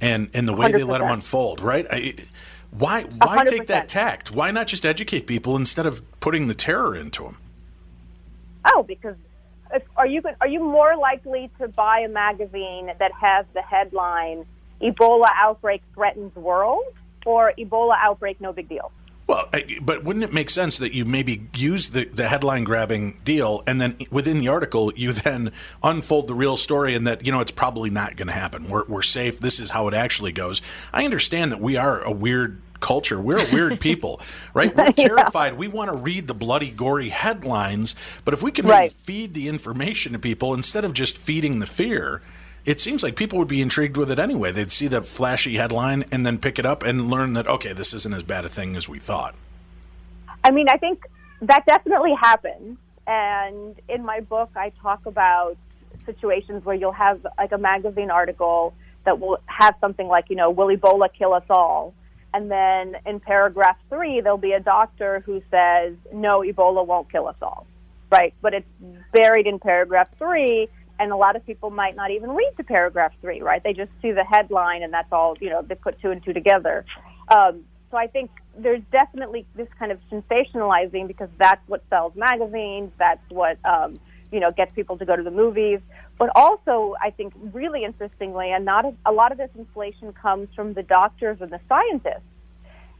and 0.00 0.28
and 0.34 0.46
the 0.46 0.54
way 0.54 0.70
they 0.70 0.84
let 0.84 0.98
them 0.98 1.10
unfold, 1.10 1.60
right? 1.60 1.86
I, 1.90 2.14
why 2.70 3.04
why 3.04 3.44
take 3.44 3.62
100%. 3.62 3.66
that 3.68 3.88
tact? 3.88 4.30
Why 4.32 4.50
not 4.50 4.66
just 4.66 4.84
educate 4.84 5.26
people 5.26 5.56
instead 5.56 5.86
of 5.86 6.04
putting 6.20 6.48
the 6.48 6.54
terror 6.54 6.94
into 6.94 7.22
them? 7.22 7.38
Oh, 8.66 8.82
because 8.82 9.16
if, 9.72 9.82
are 9.96 10.06
you 10.06 10.22
are 10.40 10.48
you 10.48 10.60
more 10.60 10.96
likely 10.96 11.50
to 11.58 11.68
buy 11.68 12.00
a 12.00 12.08
magazine 12.08 12.90
that 12.98 13.12
has 13.12 13.46
the 13.54 13.62
headline 13.62 14.44
"Ebola 14.82 15.28
outbreak 15.34 15.82
threatens 15.94 16.34
world" 16.36 16.84
or 17.24 17.52
"Ebola 17.58 17.96
outbreak 17.98 18.40
no 18.40 18.52
big 18.52 18.68
deal"? 18.68 18.92
Well, 19.28 19.48
I- 19.52 19.78
but 19.82 20.02
wouldn't 20.04 20.24
it 20.24 20.32
make 20.32 20.50
sense 20.50 20.78
that 20.78 20.92
you 20.94 21.04
maybe 21.04 21.42
use 21.54 21.90
the, 21.90 22.06
the 22.06 22.28
headline 22.28 22.64
grabbing 22.64 23.20
deal 23.24 23.62
and 23.66 23.80
then 23.80 23.96
within 24.10 24.38
the 24.38 24.48
article 24.48 24.92
you 24.96 25.12
then 25.12 25.52
unfold 25.82 26.26
the 26.28 26.34
real 26.34 26.56
story 26.56 26.94
and 26.94 27.06
that, 27.06 27.24
you 27.24 27.30
know, 27.30 27.40
it's 27.40 27.52
probably 27.52 27.90
not 27.90 28.16
going 28.16 28.28
to 28.28 28.34
happen. 28.34 28.68
We're, 28.68 28.86
we're 28.86 29.02
safe. 29.02 29.38
This 29.38 29.60
is 29.60 29.70
how 29.70 29.86
it 29.86 29.94
actually 29.94 30.32
goes. 30.32 30.60
I 30.92 31.04
understand 31.04 31.52
that 31.52 31.60
we 31.60 31.76
are 31.76 32.02
a 32.02 32.10
weird 32.10 32.62
culture. 32.80 33.20
We're 33.20 33.36
a 33.46 33.52
weird 33.52 33.80
people, 33.88 34.20
right? 34.54 34.74
We're 34.74 34.92
terrified. 34.92 35.58
We 35.58 35.68
want 35.68 35.90
to 35.90 35.96
read 35.96 36.26
the 36.26 36.34
bloody, 36.34 36.70
gory 36.70 37.10
headlines. 37.10 37.94
But 38.24 38.32
if 38.34 38.42
we 38.42 38.50
can 38.50 38.66
Right. 38.66 38.90
feed 38.92 39.34
the 39.34 39.48
information 39.48 40.12
to 40.14 40.18
people 40.18 40.54
instead 40.54 40.84
of 40.86 40.94
just 40.94 41.18
feeding 41.18 41.58
the 41.58 41.66
fear, 41.66 42.22
it 42.68 42.80
seems 42.80 43.02
like 43.02 43.16
people 43.16 43.38
would 43.38 43.48
be 43.48 43.62
intrigued 43.62 43.96
with 43.96 44.10
it 44.10 44.18
anyway. 44.18 44.52
They'd 44.52 44.70
see 44.70 44.88
the 44.88 45.00
flashy 45.00 45.54
headline 45.54 46.04
and 46.12 46.26
then 46.26 46.36
pick 46.36 46.58
it 46.58 46.66
up 46.66 46.82
and 46.82 47.08
learn 47.08 47.32
that, 47.32 47.48
okay, 47.48 47.72
this 47.72 47.94
isn't 47.94 48.12
as 48.12 48.22
bad 48.22 48.44
a 48.44 48.50
thing 48.50 48.76
as 48.76 48.86
we 48.86 48.98
thought. 48.98 49.34
I 50.44 50.50
mean, 50.50 50.68
I 50.68 50.76
think 50.76 51.06
that 51.40 51.64
definitely 51.64 52.12
happens. 52.12 52.76
And 53.06 53.74
in 53.88 54.04
my 54.04 54.20
book, 54.20 54.50
I 54.54 54.70
talk 54.82 55.06
about 55.06 55.56
situations 56.04 56.62
where 56.62 56.76
you'll 56.76 56.92
have 56.92 57.26
like 57.38 57.52
a 57.52 57.58
magazine 57.58 58.10
article 58.10 58.74
that 59.06 59.18
will 59.18 59.38
have 59.46 59.74
something 59.80 60.06
like, 60.06 60.28
you 60.28 60.36
know, 60.36 60.50
will 60.50 60.68
Ebola 60.68 61.08
kill 61.10 61.32
us 61.32 61.46
all? 61.48 61.94
And 62.34 62.50
then 62.50 62.96
in 63.06 63.18
paragraph 63.18 63.78
three, 63.88 64.20
there'll 64.20 64.36
be 64.36 64.52
a 64.52 64.60
doctor 64.60 65.20
who 65.20 65.42
says, 65.50 65.94
no, 66.12 66.42
Ebola 66.42 66.86
won't 66.86 67.10
kill 67.10 67.28
us 67.28 67.36
all. 67.40 67.66
Right. 68.10 68.34
But 68.42 68.52
it's 68.52 68.68
buried 69.10 69.46
in 69.46 69.58
paragraph 69.58 70.10
three. 70.18 70.68
And 70.98 71.12
a 71.12 71.16
lot 71.16 71.36
of 71.36 71.46
people 71.46 71.70
might 71.70 71.94
not 71.94 72.10
even 72.10 72.30
read 72.30 72.52
to 72.56 72.64
paragraph 72.64 73.12
three, 73.20 73.40
right? 73.40 73.62
They 73.62 73.72
just 73.72 73.90
see 74.02 74.12
the 74.12 74.24
headline 74.24 74.82
and 74.82 74.92
that's 74.92 75.12
all, 75.12 75.36
you 75.40 75.50
know, 75.50 75.62
they 75.62 75.74
put 75.74 76.00
two 76.00 76.10
and 76.10 76.22
two 76.24 76.32
together. 76.32 76.84
Um, 77.28 77.64
so 77.90 77.96
I 77.96 78.06
think 78.06 78.30
there's 78.56 78.82
definitely 78.90 79.46
this 79.54 79.68
kind 79.78 79.92
of 79.92 79.98
sensationalizing 80.10 81.06
because 81.06 81.28
that's 81.38 81.66
what 81.68 81.82
sells 81.88 82.14
magazines. 82.16 82.90
That's 82.98 83.22
what, 83.30 83.58
um, 83.64 83.98
you 84.32 84.40
know, 84.40 84.50
gets 84.50 84.72
people 84.74 84.98
to 84.98 85.04
go 85.04 85.16
to 85.16 85.22
the 85.22 85.30
movies. 85.30 85.80
But 86.18 86.30
also, 86.34 86.96
I 87.00 87.10
think 87.10 87.32
really 87.52 87.84
interestingly, 87.84 88.50
and 88.50 88.64
not 88.64 88.84
a, 88.84 88.92
a 89.06 89.12
lot 89.12 89.30
of 89.30 89.38
this 89.38 89.50
inflation 89.56 90.12
comes 90.12 90.48
from 90.54 90.74
the 90.74 90.82
doctors 90.82 91.38
and 91.40 91.50
the 91.50 91.60
scientists. 91.68 92.26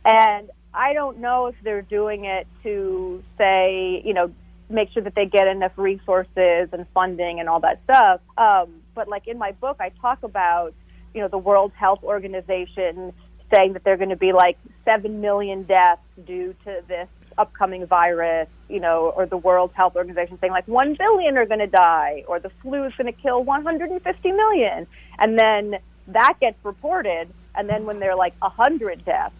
And 0.04 0.50
I 0.72 0.92
don't 0.92 1.18
know 1.18 1.46
if 1.46 1.56
they're 1.64 1.82
doing 1.82 2.24
it 2.24 2.46
to 2.62 3.22
say, 3.36 4.00
you 4.04 4.14
know, 4.14 4.32
make 4.70 4.90
sure 4.92 5.02
that 5.02 5.14
they 5.14 5.26
get 5.26 5.46
enough 5.46 5.72
resources 5.76 6.68
and 6.72 6.86
funding 6.94 7.40
and 7.40 7.48
all 7.48 7.60
that 7.60 7.80
stuff. 7.84 8.20
Um, 8.36 8.82
but 8.94 9.08
like 9.08 9.26
in 9.26 9.38
my 9.38 9.52
book, 9.52 9.78
I 9.80 9.90
talk 10.00 10.22
about, 10.22 10.74
you 11.14 11.20
know, 11.20 11.28
the 11.28 11.38
World 11.38 11.72
Health 11.74 12.02
Organization 12.02 13.12
saying 13.50 13.72
that 13.72 13.84
there 13.84 13.94
are 13.94 13.96
going 13.96 14.10
to 14.10 14.16
be 14.16 14.32
like 14.32 14.58
7 14.84 15.20
million 15.20 15.62
deaths 15.62 16.02
due 16.26 16.54
to 16.64 16.82
this 16.86 17.08
upcoming 17.38 17.86
virus, 17.86 18.48
you 18.68 18.80
know, 18.80 19.12
or 19.16 19.24
the 19.24 19.36
World 19.36 19.70
Health 19.74 19.96
Organization 19.96 20.38
saying 20.40 20.52
like 20.52 20.68
1 20.68 20.96
billion 20.98 21.38
are 21.38 21.46
going 21.46 21.60
to 21.60 21.66
die, 21.66 22.24
or 22.26 22.40
the 22.40 22.50
flu 22.62 22.84
is 22.84 22.92
going 22.96 23.12
to 23.12 23.18
kill 23.20 23.44
150 23.44 24.32
million. 24.32 24.86
And 25.18 25.38
then 25.38 25.76
that 26.08 26.34
gets 26.40 26.56
reported, 26.64 27.28
and 27.54 27.68
then 27.68 27.84
when 27.84 28.00
they're 28.00 28.16
like 28.16 28.34
100 28.40 29.04
deaths, 29.04 29.34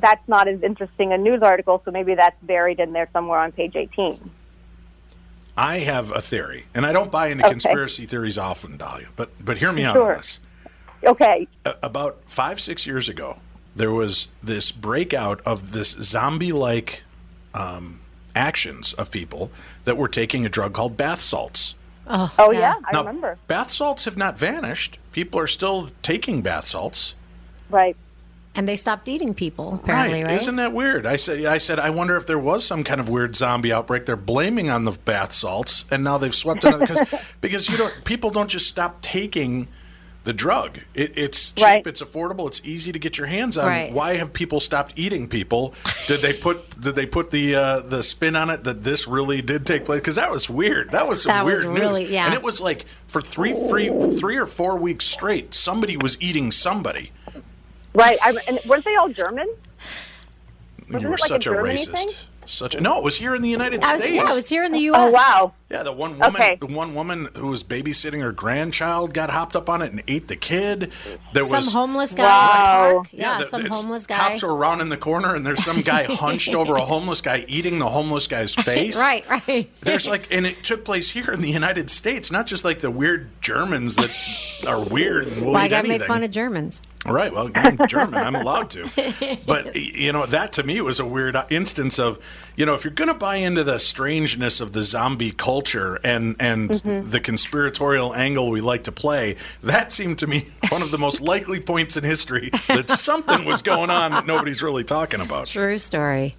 that's 0.00 0.26
not 0.28 0.48
as 0.48 0.62
interesting 0.62 1.12
a 1.12 1.18
news 1.18 1.42
article, 1.42 1.80
so 1.84 1.90
maybe 1.90 2.14
that's 2.14 2.36
buried 2.42 2.80
in 2.80 2.92
there 2.92 3.08
somewhere 3.12 3.38
on 3.40 3.52
page 3.52 3.76
18. 3.76 4.30
I 5.56 5.78
have 5.80 6.12
a 6.12 6.22
theory, 6.22 6.66
and 6.74 6.86
I 6.86 6.92
don't 6.92 7.10
buy 7.10 7.28
into 7.28 7.44
Okay. 7.44 7.50
conspiracy 7.52 8.06
theories 8.06 8.38
often, 8.38 8.76
Dahlia, 8.76 9.08
but 9.16 9.30
but 9.44 9.58
hear 9.58 9.72
me 9.72 9.84
out 9.84 9.96
on 9.96 10.08
this. 10.16 10.38
Okay. 11.04 11.48
A- 11.64 11.74
about 11.82 12.20
five 12.26 12.60
six 12.60 12.86
years 12.86 13.08
ago, 13.08 13.38
there 13.74 13.90
was 13.92 14.28
this 14.42 14.70
breakout 14.70 15.40
of 15.44 15.72
this 15.72 15.90
zombie-like 15.92 17.02
um, 17.54 18.00
actions 18.36 18.92
of 18.92 19.10
people 19.10 19.50
that 19.84 19.96
were 19.96 20.08
taking 20.08 20.46
a 20.46 20.48
drug 20.48 20.74
called 20.74 20.96
bath 20.96 21.20
salts. 21.20 21.74
Oh, 22.06 22.32
Oh, 22.38 22.50
yeah, 22.52 22.76
I 22.86 22.92
Now, 22.92 23.00
remember. 23.00 23.36
Bath 23.48 23.70
salts 23.70 24.04
have 24.04 24.16
not 24.16 24.38
vanished. 24.38 24.98
People 25.12 25.40
are 25.40 25.46
still 25.48 25.90
taking 26.02 26.40
bath 26.40 26.66
salts. 26.66 27.14
Right. 27.68 27.96
And 28.58 28.68
they 28.68 28.74
stopped 28.76 29.08
eating 29.08 29.34
people, 29.34 29.74
apparently, 29.82 30.24
right? 30.24 30.34
Isn't 30.34 30.56
that 30.56 30.72
weird? 30.72 31.06
I 31.06 31.14
said, 31.14 31.44
I 31.46 31.58
said, 31.58 31.78
I 31.78 31.90
wonder 31.90 32.16
if 32.16 32.26
there 32.26 32.40
was 32.40 32.64
some 32.64 32.82
kind 32.82 33.00
of 33.00 33.08
weird 33.08 33.36
zombie 33.36 33.72
outbreak. 33.72 34.04
They're 34.04 34.16
blaming 34.16 34.68
on 34.68 34.84
the 34.84 34.90
bath 34.90 35.30
salts, 35.32 35.84
and 35.92 36.02
now 36.02 36.18
they've 36.18 36.34
swept 36.34 36.64
it 36.64 36.78
because 36.80 37.00
because 37.40 37.68
you 37.68 37.76
don't 37.76 37.94
people 38.04 38.30
don't 38.30 38.50
just 38.50 38.66
stop 38.66 39.00
taking 39.00 39.68
the 40.24 40.32
drug. 40.32 40.78
It, 40.92 41.12
it's 41.16 41.50
cheap, 41.52 41.64
Right. 41.64 41.86
it's 41.86 42.02
affordable, 42.02 42.48
it's 42.48 42.60
easy 42.64 42.90
to 42.92 42.98
get 42.98 43.16
your 43.16 43.28
hands 43.28 43.56
on. 43.56 43.66
Right. 43.66 43.92
Why 43.92 44.16
have 44.16 44.32
people 44.32 44.58
stopped 44.60 44.92
eating 44.96 45.28
people? 45.28 45.72
Did 46.08 46.20
they 46.20 46.34
put 46.34 46.80
did 46.80 46.96
they 46.96 47.06
put 47.06 47.30
the 47.30 47.54
uh, 47.54 47.80
the 47.80 48.02
spin 48.02 48.34
on 48.34 48.50
it 48.50 48.64
that 48.64 48.82
this 48.82 49.06
really 49.06 49.40
did 49.40 49.66
take 49.66 49.84
place? 49.84 50.00
Because 50.00 50.16
that 50.16 50.32
was 50.32 50.50
weird. 50.50 50.90
That 50.90 51.06
was 51.06 51.22
some 51.22 51.30
That 51.30 51.44
was 51.44 51.64
weird 51.64 51.78
news. 51.96 52.00
yeah. 52.10 52.26
And 52.26 52.34
it 52.34 52.42
was 52.42 52.60
like 52.60 52.86
for 53.06 53.20
three 53.20 53.52
free 53.70 53.88
three 54.18 54.36
or 54.36 54.46
four 54.46 54.76
weeks 54.76 55.04
straight, 55.04 55.54
somebody 55.54 55.96
was 55.96 56.20
eating 56.20 56.50
somebody. 56.50 57.12
Right. 57.94 58.18
I, 58.22 58.36
and 58.46 58.60
weren't 58.66 58.84
they 58.84 58.94
all 58.96 59.08
German? 59.08 59.48
Wasn't 60.86 61.02
you 61.02 61.08
were 61.08 61.14
it 61.14 61.20
like 61.20 61.28
such 61.28 61.46
a, 61.46 61.50
Germany 61.50 61.74
racist. 61.74 61.92
thing? 61.92 62.08
Such 62.46 62.74
a, 62.74 62.80
no, 62.80 62.96
it 62.96 63.04
was 63.04 63.14
here 63.16 63.34
in 63.34 63.42
the 63.42 63.48
United 63.50 63.84
I 63.84 63.92
was, 63.92 64.02
States. 64.02 64.16
yeah, 64.16 64.32
I 64.32 64.34
was 64.34 64.48
here 64.48 64.64
in 64.64 64.72
the 64.72 64.78
U.S. 64.80 64.98
Oh, 64.98 65.10
wow. 65.10 65.52
Yeah, 65.70 65.82
the 65.82 65.92
one 65.92 66.12
woman, 66.18 66.34
Okay. 66.40 66.56
the 66.58 66.64
one 66.66 66.94
woman 66.94 67.28
who 67.36 67.48
was 67.48 67.62
babysitting 67.62 68.22
her 68.22 68.32
grandchild 68.32 69.12
got 69.12 69.28
hopped 69.28 69.54
up 69.54 69.68
on 69.68 69.82
it 69.82 69.92
and 69.92 70.02
ate 70.08 70.28
the 70.28 70.36
kid. 70.36 70.90
There 71.34 71.44
Some 71.44 71.56
was 71.58 71.72
homeless 71.74 72.14
guy 72.14 72.22
Wow. 72.22 72.30
at 72.30 72.88
the 72.88 72.94
park. 72.94 73.08
Yeah, 73.12 73.38
the- 73.40 73.44
some 73.50 73.66
homeless 73.66 74.06
guy. 74.06 74.16
Cops 74.16 74.42
are 74.42 74.50
around 74.50 74.80
in 74.80 74.88
the 74.88 74.96
corner, 74.96 75.34
and 75.34 75.44
there's 75.44 75.62
some 75.62 75.82
guy 75.82 76.04
hunched 76.04 76.54
over 76.54 76.76
a 76.76 76.80
homeless 76.86 77.20
guy 77.20 77.44
eating 77.48 77.78
the 77.80 77.88
homeless 77.90 78.26
guy's 78.26 78.54
face. 78.64 78.98
right, 78.98 79.28
right. 79.28 79.70
There's 79.82 80.08
like, 80.08 80.32
and 80.32 80.46
it 80.46 80.64
took 80.64 80.86
place 80.86 81.10
here 81.10 81.30
in 81.30 81.42
the 81.42 81.50
United 81.50 81.90
States, 81.90 82.30
not 82.32 82.46
just 82.46 82.64
like 82.64 82.80
the 82.80 82.90
weird 82.90 83.28
Germans 83.42 83.96
that 83.96 84.10
are 84.66 84.82
weird 84.82 85.26
and 85.28 85.42
will 85.42 85.52
Why 85.52 85.66
eat 85.66 85.68
gotta 85.68 85.80
anything. 85.80 85.98
make 85.98 86.08
fun 86.08 86.24
of 86.24 86.30
Germans? 86.30 86.80
Right. 87.08 87.32
Well, 87.32 87.50
I'm 87.54 87.78
German. 87.88 88.14
I'm 88.22 88.34
allowed 88.36 88.70
to. 88.70 89.38
But 89.46 89.74
you 89.76 90.12
know, 90.12 90.26
that 90.26 90.52
to 90.54 90.62
me 90.62 90.80
was 90.80 91.00
a 91.00 91.06
weird 91.06 91.36
instance 91.50 91.98
of, 91.98 92.18
you 92.56 92.66
know, 92.66 92.74
if 92.74 92.84
you're 92.84 92.92
going 92.92 93.08
to 93.08 93.14
buy 93.14 93.36
into 93.36 93.64
the 93.64 93.78
strangeness 93.78 94.60
of 94.60 94.72
the 94.72 94.82
zombie 94.82 95.30
culture 95.30 95.98
and 96.04 96.36
and 96.38 96.70
Mm-hmm. 96.70 97.10
the 97.10 97.20
conspiratorial 97.20 98.14
angle 98.14 98.50
we 98.50 98.60
like 98.60 98.84
to 98.84 98.92
play, 98.92 99.36
that 99.62 99.90
seemed 99.92 100.18
to 100.18 100.26
me 100.26 100.48
one 100.68 100.82
of 100.82 100.90
the 100.90 100.98
most 100.98 101.20
likely 101.20 101.60
points 101.60 101.96
in 101.96 102.04
history 102.04 102.50
that 102.68 102.90
something 102.90 103.44
was 103.44 103.62
going 103.62 103.90
on 103.90 104.12
that 104.12 104.26
nobody's 104.26 104.62
really 104.62 104.84
talking 104.84 105.20
about. 105.20 105.46
True 105.46 105.78
story. 105.78 106.36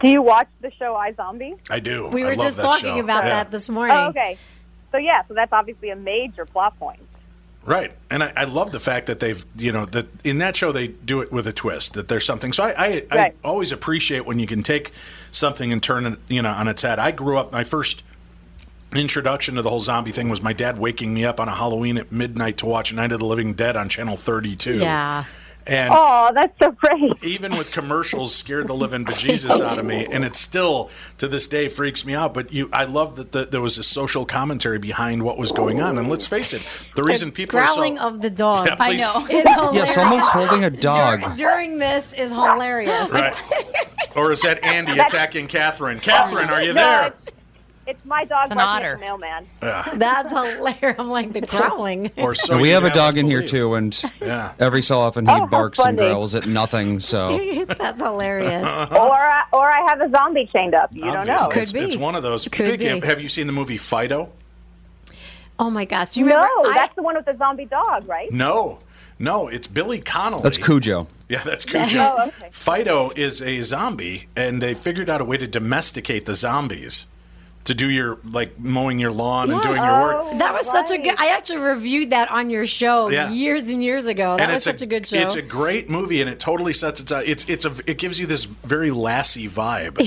Do 0.00 0.08
you 0.08 0.20
watch 0.22 0.48
the 0.60 0.70
show 0.72 0.94
iZombie? 0.94 1.58
I 1.70 1.78
do. 1.80 2.08
We 2.08 2.22
I 2.24 2.26
were 2.30 2.36
love 2.36 2.46
just 2.46 2.56
that 2.56 2.62
talking 2.62 2.96
show. 2.96 3.00
about 3.00 3.24
Yeah. 3.24 3.30
that 3.30 3.50
this 3.50 3.68
morning. 3.68 3.96
Oh, 3.96 4.08
okay. 4.08 4.36
So 4.90 4.98
yeah, 4.98 5.22
so 5.28 5.34
that's 5.34 5.52
obviously 5.52 5.90
a 5.90 5.96
major 5.96 6.44
plot 6.44 6.78
point. 6.78 7.00
Right, 7.64 7.92
and 8.10 8.24
I, 8.24 8.32
I 8.36 8.44
love 8.44 8.72
the 8.72 8.80
fact 8.80 9.06
that 9.06 9.20
they've, 9.20 9.44
you 9.54 9.70
know, 9.70 9.86
that 9.86 10.06
in 10.24 10.38
that 10.38 10.56
show 10.56 10.72
they 10.72 10.88
do 10.88 11.20
it 11.20 11.30
with 11.30 11.46
a 11.46 11.52
twist. 11.52 11.92
That 11.94 12.08
there's 12.08 12.26
something. 12.26 12.52
So 12.52 12.64
I, 12.64 12.70
I, 12.70 12.88
Right. 12.88 13.36
I 13.44 13.48
always 13.48 13.70
appreciate 13.70 14.26
when 14.26 14.40
you 14.40 14.48
can 14.48 14.64
take 14.64 14.90
something 15.30 15.72
and 15.72 15.80
turn 15.80 16.06
it, 16.06 16.18
you 16.28 16.42
know, 16.42 16.50
on 16.50 16.66
its 16.66 16.82
head. 16.82 16.98
I 16.98 17.12
grew 17.12 17.38
up. 17.38 17.52
My 17.52 17.62
first 17.62 18.02
introduction 18.92 19.54
to 19.54 19.62
the 19.62 19.70
whole 19.70 19.80
zombie 19.80 20.10
thing 20.12 20.28
was 20.28 20.42
my 20.42 20.52
dad 20.52 20.78
waking 20.78 21.14
me 21.14 21.24
up 21.24 21.38
on 21.38 21.48
a 21.48 21.54
Halloween 21.54 21.98
at 21.98 22.10
midnight 22.10 22.58
to 22.58 22.66
watch 22.66 22.92
Night 22.92 23.12
of 23.12 23.20
the 23.20 23.26
Living 23.26 23.54
Dead 23.54 23.76
on 23.76 23.88
Channel 23.88 24.16
32. 24.16 24.78
Yeah. 24.78 25.24
And 25.66 25.92
Oh, 25.94 26.30
that's 26.34 26.56
so 26.60 26.70
great. 26.72 27.12
even 27.22 27.56
with 27.56 27.70
commercials 27.70 28.34
scared 28.34 28.66
the 28.68 28.74
living 28.74 29.04
bejesus 29.06 29.60
out 29.60 29.78
of 29.78 29.84
me 29.84 30.06
and 30.10 30.24
it 30.24 30.34
still 30.36 30.90
to 31.18 31.28
this 31.28 31.46
day 31.48 31.68
freaks 31.68 32.04
me 32.04 32.14
out 32.14 32.34
but 32.34 32.52
you 32.52 32.68
i 32.72 32.84
love 32.84 33.16
that 33.16 33.32
the, 33.32 33.46
there 33.46 33.60
was 33.60 33.78
a 33.78 33.82
social 33.84 34.24
commentary 34.26 34.78
behind 34.78 35.22
what 35.22 35.38
was 35.38 35.52
going 35.52 35.80
on 35.80 35.98
and 35.98 36.08
let's 36.08 36.26
face 36.26 36.52
it 36.52 36.62
the 36.96 37.02
reason 37.02 37.30
people 37.32 37.58
are 37.58 37.66
so 37.68 37.74
Growling 37.74 37.98
of 37.98 38.20
the 38.22 38.30
dog. 38.30 38.66
Yeah. 38.66 38.76
I 38.78 38.96
know. 38.96 39.26
Is 39.30 39.48
hilarious. 39.48 39.74
Yeah, 39.74 39.84
someone's 39.84 40.26
holding 40.28 40.64
a 40.64 40.70
dog. 40.70 41.20
Dur- 41.20 41.34
during 41.36 41.78
this 41.78 42.12
is 42.14 42.30
hilarious. 42.30 43.10
right 43.12 43.34
or 44.16 44.32
is 44.32 44.42
that 44.42 44.62
andy 44.64 44.98
attacking 44.98 45.46
catherine 45.46 46.00
catherine 46.00 46.48
are 46.50 46.62
you 46.62 46.72
there 46.72 47.14
it's, 47.26 47.32
it's 47.86 48.04
my 48.04 48.24
dog 48.24 48.50
an 48.50 48.56
barking 48.58 48.60
otter. 48.86 48.92
at 48.94 49.00
the 49.00 49.06
mailman. 49.06 49.46
That's 49.98 50.30
hilarious. 50.30 50.96
I'm 50.98 51.08
like 51.10 51.32
the 51.32 51.40
growling. 51.42 52.10
or 52.18 52.34
so 52.34 52.58
we 52.58 52.70
have 52.70 52.84
a 52.84 52.90
dog 52.94 53.18
in 53.18 53.26
here 53.26 53.46
too, 53.46 53.74
and 53.74 54.02
Yeah. 54.20 54.52
every 54.58 54.82
so 54.82 54.98
often 55.00 55.26
he 55.26 55.32
Oh, 55.32 55.46
barks 55.46 55.78
and 55.78 55.98
growls 55.98 56.34
at 56.34 56.46
nothing. 56.46 57.00
So 57.00 57.38
That's 57.78 58.00
hilarious. 58.00 58.68
Or 58.70 59.12
I, 59.12 59.44
or 59.52 59.68
I 59.70 59.84
have 59.88 60.00
a 60.00 60.10
zombie 60.10 60.48
chained 60.54 60.74
up. 60.74 60.90
You 60.94 61.02
don't 61.10 61.26
know. 61.26 61.48
Could 61.50 61.62
it's, 61.64 61.72
be. 61.72 61.80
it's 61.80 61.96
one 61.96 62.14
of 62.14 62.22
those 62.22 62.44
Could 62.48 62.66
Speaking 62.68 62.88
of- 62.96 63.00
be. 63.02 63.06
have 63.08 63.20
you 63.20 63.28
seen 63.28 63.46
the 63.46 63.52
movie 63.52 63.76
fido 63.78 64.30
Oh 65.58 65.70
my 65.70 65.84
gosh! 65.84 66.16
You 66.16 66.24
remember? 66.24 66.48
No, 66.62 66.70
I- 66.70 66.74
that's 66.74 66.94
the 66.96 67.02
one 67.02 67.14
with 67.16 67.26
the 67.26 67.36
zombie 67.36 67.66
dog, 67.66 68.08
right? 68.08 68.32
no 68.32 68.80
no 69.18 69.46
it's 69.48 69.66
billy 69.68 70.00
connolly 70.00 70.42
that's 70.42 70.58
Cujo. 70.58 71.06
Yeah, 71.28 71.42
that's 71.44 71.64
oh, 71.66 71.70
Cujo. 71.70 72.16
Oh, 72.18 72.26
okay. 72.28 72.48
Fido 72.50 73.10
is 73.14 73.40
a 73.42 73.60
zombie, 73.62 74.28
and 74.34 74.62
they 74.62 74.74
figured 74.74 75.08
out 75.08 75.20
a 75.20 75.24
way 75.24 75.36
to 75.36 75.46
domesticate 75.46 76.26
the 76.26 76.34
zombies 76.34 77.06
to 77.64 77.74
do 77.74 77.88
your 77.88 78.18
like 78.24 78.58
mowing 78.58 78.98
your 78.98 79.12
lawn 79.12 79.50
and 79.50 79.62
doing 79.62 79.76
your 79.76 80.00
work. 80.00 80.16
Oh, 80.18 80.38
that 80.38 80.52
was 80.52 80.66
such 80.70 80.90
a 80.90 80.98
good. 80.98 81.14
I 81.18 81.28
actually 81.28 81.58
reviewed 81.60 82.10
that 82.10 82.30
on 82.30 82.50
your 82.50 82.66
show 82.66 83.08
Yeah. 83.08 83.30
years 83.30 83.68
and 83.70 83.82
years 83.84 84.06
ago. 84.06 84.36
That 84.36 84.44
and 84.44 84.52
was 84.54 84.64
such 84.64 84.82
a, 84.82 84.86
good 84.86 85.06
show. 85.06 85.16
It's 85.16 85.36
a 85.36 85.42
great 85.42 85.88
movie, 85.88 86.20
and 86.20 86.28
it 86.28 86.40
totally 86.40 86.72
sets 86.72 87.00
its. 87.00 87.12
It's 87.12 87.44
it's 87.48 87.64
a 87.64 87.72
it 87.86 87.98
gives 87.98 88.18
you 88.18 88.26
this 88.26 88.44
very 88.44 88.90
Lassie 88.90 89.46
vibe. 89.48 90.04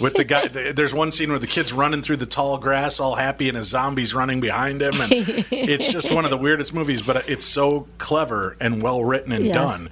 With 0.00 0.14
the 0.14 0.24
guy, 0.24 0.48
th- 0.48 0.74
there's 0.74 0.92
one 0.92 1.12
scene 1.12 1.30
where 1.30 1.38
the 1.38 1.46
kid's 1.46 1.72
running 1.72 2.02
through 2.02 2.16
the 2.16 2.26
tall 2.26 2.58
grass, 2.58 2.98
all 2.98 3.14
happy, 3.14 3.48
and 3.48 3.56
a 3.56 3.62
zombie's 3.62 4.12
running 4.12 4.40
behind 4.40 4.82
him, 4.82 5.00
and 5.00 5.12
it's 5.52 5.92
just 5.92 6.10
one 6.10 6.24
of 6.24 6.30
the 6.32 6.36
weirdest 6.36 6.74
movies. 6.74 7.00
But 7.02 7.28
it's 7.28 7.44
so 7.46 7.86
clever 7.98 8.56
and 8.60 8.82
well 8.82 9.04
written 9.04 9.30
and 9.30 9.44
Yes. 9.46 9.54
done. 9.54 9.88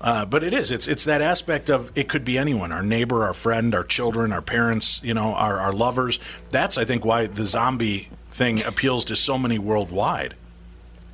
Uh, 0.00 0.24
but 0.26 0.44
it 0.44 0.52
is. 0.52 0.70
It's 0.70 0.86
it's 0.86 1.04
that 1.04 1.22
aspect 1.22 1.70
of 1.70 1.90
it 1.94 2.08
could 2.08 2.24
be 2.24 2.36
anyone, 2.36 2.70
our 2.70 2.82
neighbor, 2.82 3.24
our 3.24 3.32
friend, 3.32 3.74
our 3.74 3.84
children, 3.84 4.32
our 4.32 4.42
parents, 4.42 5.00
you 5.02 5.14
know, 5.14 5.34
our, 5.34 5.58
our 5.58 5.72
lovers. 5.72 6.20
That's 6.50 6.76
I 6.76 6.84
think 6.84 7.04
why 7.04 7.26
the 7.26 7.44
zombie 7.44 8.08
thing 8.30 8.62
appeals 8.62 9.06
to 9.06 9.16
so 9.16 9.38
many 9.38 9.58
worldwide. 9.58 10.34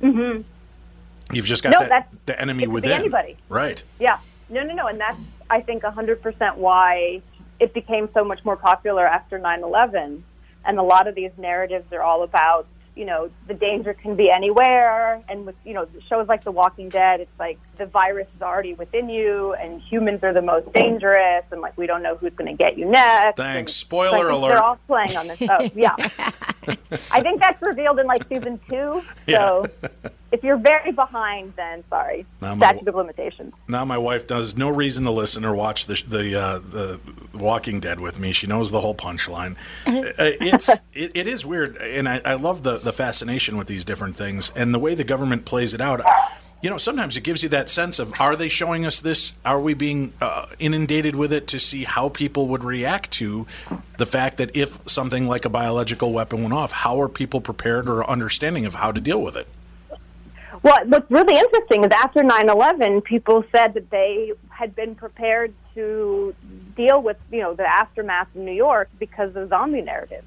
Mm-hmm. 0.01 0.41
You've 1.33 1.45
just 1.45 1.63
got 1.63 1.71
No, 1.71 1.87
that 1.87 2.09
the 2.25 2.39
enemy 2.39 2.63
it 2.63 2.65
could 2.65 2.71
be 2.71 2.73
within. 2.73 2.91
anybody. 2.91 3.37
Right. 3.47 3.81
Yeah. 3.99 4.19
No, 4.49 4.63
no, 4.63 4.73
no. 4.73 4.87
And 4.87 4.99
that's, 4.99 5.19
I 5.49 5.61
think, 5.61 5.83
100% 5.83 6.57
why 6.57 7.21
it 7.59 7.73
became 7.73 8.09
so 8.13 8.25
much 8.25 8.43
more 8.43 8.57
popular 8.57 9.07
after 9.07 9.39
9 9.39 9.63
11. 9.63 10.23
And 10.65 10.77
a 10.77 10.83
lot 10.83 11.07
of 11.07 11.15
these 11.15 11.31
narratives 11.37 11.91
are 11.93 12.01
all 12.01 12.23
about, 12.23 12.67
you 12.95 13.05
know 13.05 13.29
the 13.47 13.53
danger 13.53 13.93
can 13.93 14.15
be 14.15 14.29
anywhere, 14.29 15.21
and 15.29 15.45
with 15.45 15.55
you 15.65 15.73
know 15.73 15.87
shows 16.07 16.27
like 16.27 16.43
The 16.43 16.51
Walking 16.51 16.89
Dead, 16.89 17.19
it's 17.19 17.39
like 17.39 17.59
the 17.75 17.85
virus 17.85 18.27
is 18.35 18.41
already 18.41 18.73
within 18.73 19.09
you, 19.09 19.53
and 19.53 19.81
humans 19.81 20.23
are 20.23 20.33
the 20.33 20.41
most 20.41 20.71
dangerous, 20.73 21.45
and 21.51 21.61
like 21.61 21.77
we 21.77 21.87
don't 21.87 22.03
know 22.03 22.15
who's 22.15 22.33
going 22.33 22.55
to 22.55 22.57
get 22.57 22.77
you 22.77 22.85
next. 22.85 23.37
Thanks. 23.37 23.59
And 23.59 23.69
Spoiler 23.69 24.29
so 24.29 24.37
alert. 24.37 24.49
They're 24.49 24.63
all 24.63 24.79
playing 24.87 25.17
on 25.17 25.27
this. 25.27 25.41
Oh, 25.41 25.69
yeah. 25.75 25.95
I 27.11 27.21
think 27.21 27.41
that's 27.41 27.61
revealed 27.61 27.99
in 27.99 28.05
like 28.05 28.27
season 28.27 28.59
two. 28.69 29.03
So 29.29 29.67
if 30.33 30.43
you're 30.43 30.57
very 30.57 30.91
behind, 30.91 31.53
then 31.55 31.83
sorry, 31.89 32.25
Now 32.41 32.55
my- 32.55 32.65
statute 32.67 32.87
of 32.87 32.95
limitations. 32.95 33.53
Now 33.67 33.85
my 33.85 33.99
wife 33.99 34.25
does 34.25 34.57
no 34.57 34.69
reason 34.69 35.03
to 35.03 35.11
listen 35.11 35.45
or 35.45 35.53
watch 35.53 35.85
the 35.85 36.01
the 36.07 36.35
uh, 36.35 36.59
the 36.59 36.99
Walking 37.33 37.79
Dead 37.79 37.99
with 37.99 38.19
me. 38.19 38.33
She 38.33 38.47
knows 38.47 38.71
the 38.71 38.81
whole 38.81 38.95
punchline. 38.95 39.55
Uh, 40.03 40.31
it's 40.41 40.69
it, 40.93 41.11
it 41.15 41.27
is 41.27 41.45
weird, 41.45 41.77
and 41.77 42.07
I, 42.09 42.21
I 42.25 42.33
love 42.33 42.63
the 42.63 42.77
the 42.77 42.91
fascination 42.93 43.57
with 43.57 43.67
these 43.67 43.85
different 43.85 44.17
things 44.17 44.51
and 44.55 44.73
the 44.73 44.79
way 44.79 44.95
the 44.95 45.03
government 45.03 45.45
plays 45.45 45.73
it 45.73 45.81
out. 45.81 46.01
You 46.61 46.69
know, 46.69 46.77
sometimes 46.77 47.17
it 47.17 47.21
gives 47.21 47.41
you 47.43 47.49
that 47.49 47.69
sense 47.69 47.99
of 47.99 48.13
are 48.19 48.35
they 48.35 48.49
showing 48.49 48.85
us 48.85 49.01
this? 49.01 49.33
Are 49.45 49.59
we 49.59 49.73
being 49.73 50.13
uh, 50.21 50.47
inundated 50.59 51.15
with 51.15 51.31
it 51.33 51.47
to 51.47 51.59
see 51.59 51.83
how 51.83 52.09
people 52.09 52.47
would 52.49 52.63
react 52.63 53.11
to 53.13 53.45
the 53.97 54.05
fact 54.05 54.37
that 54.37 54.55
if 54.55 54.79
something 54.87 55.27
like 55.27 55.45
a 55.45 55.49
biological 55.49 56.11
weapon 56.13 56.41
went 56.41 56.53
off, 56.53 56.71
how 56.71 57.01
are 57.01 57.09
people 57.09 57.41
prepared 57.41 57.87
or 57.89 58.07
understanding 58.09 58.65
of 58.65 58.75
how 58.75 58.91
to 58.91 59.01
deal 59.01 59.21
with 59.21 59.35
it? 59.35 59.47
Well, 60.63 60.79
what's 60.85 61.11
really 61.11 61.37
interesting 61.37 61.83
is 61.83 61.91
after 61.91 62.23
9/11, 62.23 63.03
people 63.03 63.43
said 63.53 63.73
that 63.73 63.89
they 63.89 64.31
had 64.49 64.75
been 64.75 64.95
prepared 64.95 65.53
to 65.75 66.33
deal 66.75 67.01
with 67.01 67.17
you 67.31 67.41
know 67.41 67.53
the 67.53 67.67
aftermath 67.67 68.29
in 68.33 68.45
New 68.45 68.53
York 68.53 68.89
because 68.97 69.27
of 69.29 69.33
the 69.33 69.47
zombie 69.49 69.81
narrative. 69.81 70.23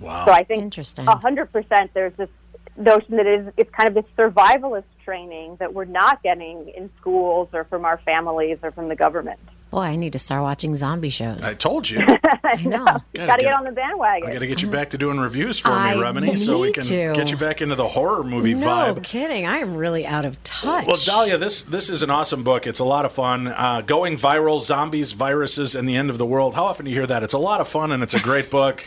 Wow. 0.00 0.24
So 0.24 0.32
I 0.32 0.42
think 0.44 0.62
Interesting. 0.62 1.06
a 1.06 1.16
hundred 1.16 1.52
percent 1.52 1.92
there's 1.94 2.14
this 2.16 2.30
notion 2.76 3.16
that 3.16 3.26
it 3.26 3.40
is 3.40 3.52
it's 3.56 3.70
kind 3.70 3.88
of 3.88 3.94
this 3.94 4.10
survivalist 4.16 4.84
training 5.04 5.56
that 5.56 5.72
we're 5.72 5.84
not 5.84 6.22
getting 6.22 6.68
in 6.76 6.90
schools 6.98 7.48
or 7.52 7.64
from 7.64 7.84
our 7.84 7.98
families 7.98 8.58
or 8.62 8.72
from 8.72 8.88
the 8.88 8.96
government. 8.96 9.40
Boy, 9.70 9.80
I 9.80 9.96
need 9.96 10.12
to 10.12 10.18
start 10.18 10.42
watching 10.42 10.74
zombie 10.76 11.10
shows. 11.10 11.40
I 11.42 11.52
told 11.54 11.90
you. 11.90 11.98
I 12.44 12.62
know. 12.64 12.84
Got 12.84 13.02
Gotta 13.14 13.26
get- 13.26 13.40
get 13.40 13.52
on 13.52 13.64
the 13.64 13.72
bandwagon. 13.72 14.28
I 14.28 14.32
got 14.32 14.38
to 14.38 14.46
get 14.46 14.62
you 14.62 14.68
back 14.68 14.90
to 14.90 14.98
doing 14.98 15.18
reviews 15.18 15.58
for 15.58 15.70
I 15.72 15.94
me, 15.94 16.00
Remini, 16.00 16.38
so 16.38 16.60
we 16.60 16.70
can 16.72 16.84
to. 16.84 17.12
get 17.14 17.30
you 17.32 17.36
back 17.36 17.60
into 17.60 17.74
the 17.74 17.86
horror 17.88 18.22
movie 18.22 18.54
vibe. 18.54 18.60
no 18.60 18.94
vibe. 18.94 19.02
kidding. 19.02 19.44
I 19.44 19.58
am 19.58 19.74
really 19.76 20.06
out 20.06 20.24
of 20.24 20.40
touch. 20.44 20.86
Well, 20.86 20.96
Dahlia, 21.04 21.36
this 21.36 21.62
this 21.62 21.90
is 21.90 22.02
an 22.02 22.10
awesome 22.10 22.44
book. 22.44 22.66
It's 22.66 22.78
a 22.78 22.84
lot 22.84 23.04
of 23.04 23.12
fun. 23.12 23.48
Uh, 23.48 23.82
Going 23.84 24.16
viral: 24.16 24.62
zombies, 24.62 25.12
viruses, 25.12 25.74
and 25.74 25.88
the 25.88 25.96
end 25.96 26.10
of 26.10 26.18
the 26.18 26.26
world. 26.26 26.54
How 26.54 26.64
often 26.64 26.84
do 26.84 26.90
you 26.92 26.96
hear 26.96 27.06
that? 27.08 27.22
It's 27.24 27.34
a 27.34 27.38
lot 27.38 27.60
of 27.60 27.68
fun, 27.68 27.90
and 27.92 28.02
it's 28.04 28.14
a 28.14 28.20
great 28.20 28.50
book. 28.50 28.84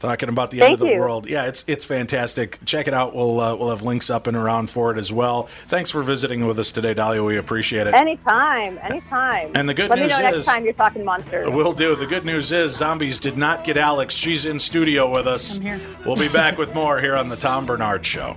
Talking 0.00 0.28
about 0.28 0.50
the 0.50 0.60
end 0.60 0.74
of 0.74 0.80
the 0.80 0.86
you. 0.88 0.98
world. 1.00 1.26
Yeah, 1.26 1.46
it's 1.46 1.64
it's 1.66 1.86
fantastic. 1.86 2.58
Check 2.66 2.88
it 2.88 2.92
out. 2.94 3.14
We'll 3.14 3.40
uh, 3.40 3.54
we'll 3.56 3.70
have 3.70 3.82
links 3.82 4.10
up 4.10 4.26
and 4.26 4.36
around 4.36 4.68
for 4.68 4.92
it 4.92 4.98
as 4.98 5.10
well. 5.10 5.48
Thanks 5.68 5.90
for 5.90 6.02
visiting 6.02 6.46
with 6.46 6.58
us 6.58 6.72
today, 6.72 6.92
Dahlia. 6.92 7.22
We 7.22 7.38
appreciate 7.38 7.86
it. 7.86 7.94
Anytime, 7.94 8.78
anytime. 8.82 9.50
And 9.54 9.66
the 9.66 9.72
good 9.72 9.88
Let 9.88 9.98
news 10.00 10.10
me 10.10 10.16
know 10.18 10.22
next 10.24 10.36
is- 10.38 10.46
time 10.46 10.64
you're 10.64 10.74
talking 10.74 11.04
monsters. 11.06 11.48
We'll 11.54 11.72
do. 11.72 11.96
The 11.96 12.06
good 12.06 12.26
news 12.26 12.52
is 12.52 12.76
zombies 12.76 13.18
did 13.18 13.38
not 13.38 13.64
get 13.64 13.78
Alex. 13.78 14.12
She's 14.12 14.44
in 14.44 14.58
studio 14.58 15.10
with 15.10 15.26
us. 15.26 15.56
I'm 15.56 15.62
here. 15.62 15.80
We'll 16.04 16.16
be 16.16 16.28
back 16.28 16.58
with 16.58 16.74
more 16.74 17.00
here 17.00 17.16
on 17.16 17.30
the 17.30 17.36
Tom 17.36 17.64
Barnard 17.64 18.04
Show. 18.04 18.36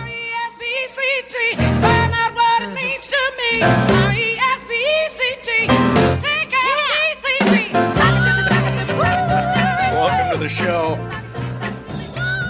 R-E-S-P-E-C-T, 0.91 1.55
find 1.55 2.11
out 2.13 2.35
what 2.35 2.63
it 2.63 2.73
means 2.75 3.07
to 3.07 3.17
me. 3.37 3.61
R-E-S-P-E-C-T, 3.63 5.67
take 6.19 6.51
A-B-C-T. 6.51 7.71
Welcome 9.93 10.31
to 10.33 10.37
the 10.37 10.49
show. 10.49 10.97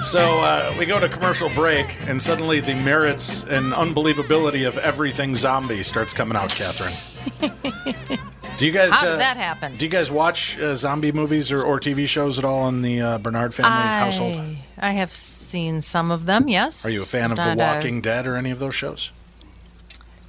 So 0.01 0.39
uh, 0.39 0.73
we 0.79 0.87
go 0.87 0.99
to 0.99 1.07
commercial 1.07 1.49
break, 1.49 1.95
and 2.07 2.19
suddenly 2.19 2.61
the 2.61 2.73
merits 2.73 3.43
and 3.43 3.73
unbelievability 3.73 4.67
of 4.67 4.75
everything 4.79 5.35
zombie 5.35 5.83
starts 5.83 6.11
coming 6.11 6.35
out, 6.35 6.49
Catherine. 6.49 6.95
Do 8.61 8.67
you 8.67 8.73
guys? 8.73 8.91
How 8.91 9.01
did 9.01 9.13
uh, 9.13 9.17
that 9.17 9.37
happen? 9.37 9.73
Do 9.73 9.87
you 9.87 9.89
guys 9.89 10.11
watch 10.11 10.59
uh, 10.59 10.75
zombie 10.75 11.11
movies 11.11 11.51
or, 11.51 11.63
or 11.63 11.79
TV 11.79 12.07
shows 12.07 12.37
at 12.37 12.45
all 12.45 12.67
in 12.67 12.83
the 12.83 13.01
uh, 13.01 13.17
Barnard 13.17 13.55
family 13.55 13.71
household? 13.71 14.37
I, 14.77 14.89
I 14.89 14.91
have 14.91 15.11
seen 15.11 15.81
some 15.81 16.11
of 16.11 16.27
them, 16.27 16.47
yes. 16.47 16.85
Are 16.85 16.91
you 16.91 17.01
a 17.01 17.05
fan 17.07 17.31
of 17.31 17.37
Not, 17.37 17.57
The 17.57 17.63
uh, 17.63 17.73
Walking 17.73 18.01
Dead 18.01 18.27
or 18.27 18.35
any 18.35 18.51
of 18.51 18.59
those 18.59 18.75
shows? 18.75 19.11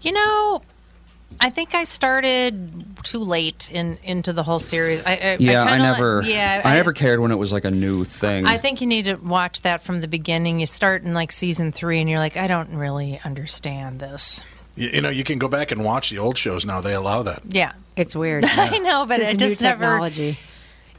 You 0.00 0.12
know, 0.12 0.62
I 1.42 1.50
think 1.50 1.74
I 1.74 1.84
started 1.84 2.96
too 3.02 3.18
late 3.18 3.70
in 3.70 3.98
into 4.02 4.32
the 4.32 4.44
whole 4.44 4.58
series. 4.58 5.02
I, 5.04 5.12
I, 5.12 5.36
Yeah, 5.38 5.64
I, 5.64 5.68
kinda 5.68 5.90
like- 5.90 5.98
never. 5.98 6.22
yeah, 6.22 6.62
I, 6.64 6.76
never 6.76 6.94
cared 6.94 7.20
when 7.20 7.32
it 7.32 7.38
was 7.38 7.52
like 7.52 7.66
a 7.66 7.70
new 7.70 8.02
thing. 8.02 8.46
I 8.46 8.56
think 8.56 8.80
you 8.80 8.86
need 8.86 9.04
to 9.04 9.16
watch 9.16 9.60
that 9.60 9.82
from 9.82 10.00
the 10.00 10.08
beginning. 10.08 10.58
You 10.58 10.64
start 10.64 11.02
in 11.02 11.12
like 11.12 11.32
season 11.32 11.70
three, 11.70 12.00
and 12.00 12.08
you're 12.08 12.18
like, 12.18 12.38
I 12.38 12.46
don't 12.46 12.76
really 12.76 13.20
understand 13.26 14.00
this. 14.00 14.40
You, 14.76 14.88
you 14.88 15.00
know, 15.02 15.10
you 15.10 15.24
can 15.24 15.38
go 15.38 15.48
back 15.48 15.70
and 15.70 15.84
watch 15.84 16.10
the 16.10 16.18
old 16.18 16.38
shows 16.38 16.64
now. 16.64 16.80
They 16.80 16.94
allow 16.94 17.22
that. 17.22 17.42
Yeah, 17.50 17.72
it's 17.96 18.16
weird. 18.16 18.44
I 18.48 18.78
know, 18.78 19.04
but 19.06 19.20
It's 19.20 19.34
it 19.34 19.40
new 19.40 19.48
just 19.50 19.62
never. 19.62 20.10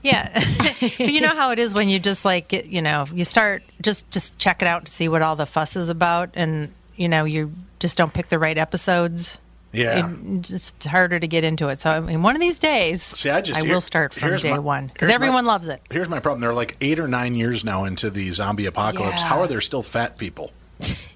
Yeah, 0.04 0.30
but 0.82 1.00
you 1.00 1.22
know 1.22 1.34
how 1.36 1.52
it 1.52 1.60
is 1.60 1.74
when 1.74 1.88
you 1.90 1.98
just 1.98 2.26
like 2.26 2.50
get- 2.50 2.66
you 2.66 2.82
know 2.82 3.06
you 3.14 3.24
start 3.24 3.64
just 3.82 4.10
just 4.12 4.38
check 4.38 4.62
it 4.62 4.68
out 4.68 4.86
to 4.86 4.92
see 4.92 5.08
what 5.08 5.22
all 5.22 5.36
the 5.38 5.46
fuss 5.46 5.76
is 5.78 5.88
about, 5.90 6.30
and 6.34 6.74
you 6.98 7.08
know 7.08 7.24
you 7.24 7.52
just 7.80 7.98
don't 7.98 8.14
pick 8.14 8.28
the 8.30 8.38
right 8.38 8.58
episodes. 8.58 9.40
Yeah. 9.72 10.12
It's 10.38 10.50
just 10.50 10.84
harder 10.86 11.20
to 11.20 11.28
get 11.28 11.44
into 11.44 11.70
it. 11.70 11.82
So 11.82 11.90
I 11.90 12.00
mean, 12.02 12.22
one 12.22 12.36
of 12.36 12.42
these 12.42 12.60
days, 12.60 13.02
See, 13.02 13.30
I 13.32 13.42
just 13.42 13.60
I 13.60 13.64
will 13.64 13.82
start 13.82 14.14
from 14.14 14.28
here's 14.30 14.42
day 14.44 14.52
my- 14.52 14.60
one 14.60 14.88
because 14.88 15.08
here's 15.10 15.10
my- 15.12 15.16
everyone 15.16 15.46
loves 15.46 15.68
it. 15.70 15.82
Here's 15.90 16.10
my 16.10 16.20
problem. 16.20 16.42
They're 16.42 16.54
like 16.54 16.76
eight 16.82 17.00
or 17.00 17.08
nine 17.08 17.34
years 17.34 17.64
now 17.66 17.86
into 17.86 18.10
the 18.10 18.30
zombie 18.32 18.66
apocalypse. 18.66 19.22
Yeah. 19.22 19.28
How 19.30 19.40
are 19.40 19.48
there 19.48 19.62
still 19.62 19.82
fat 19.84 20.18
people? 20.18 20.52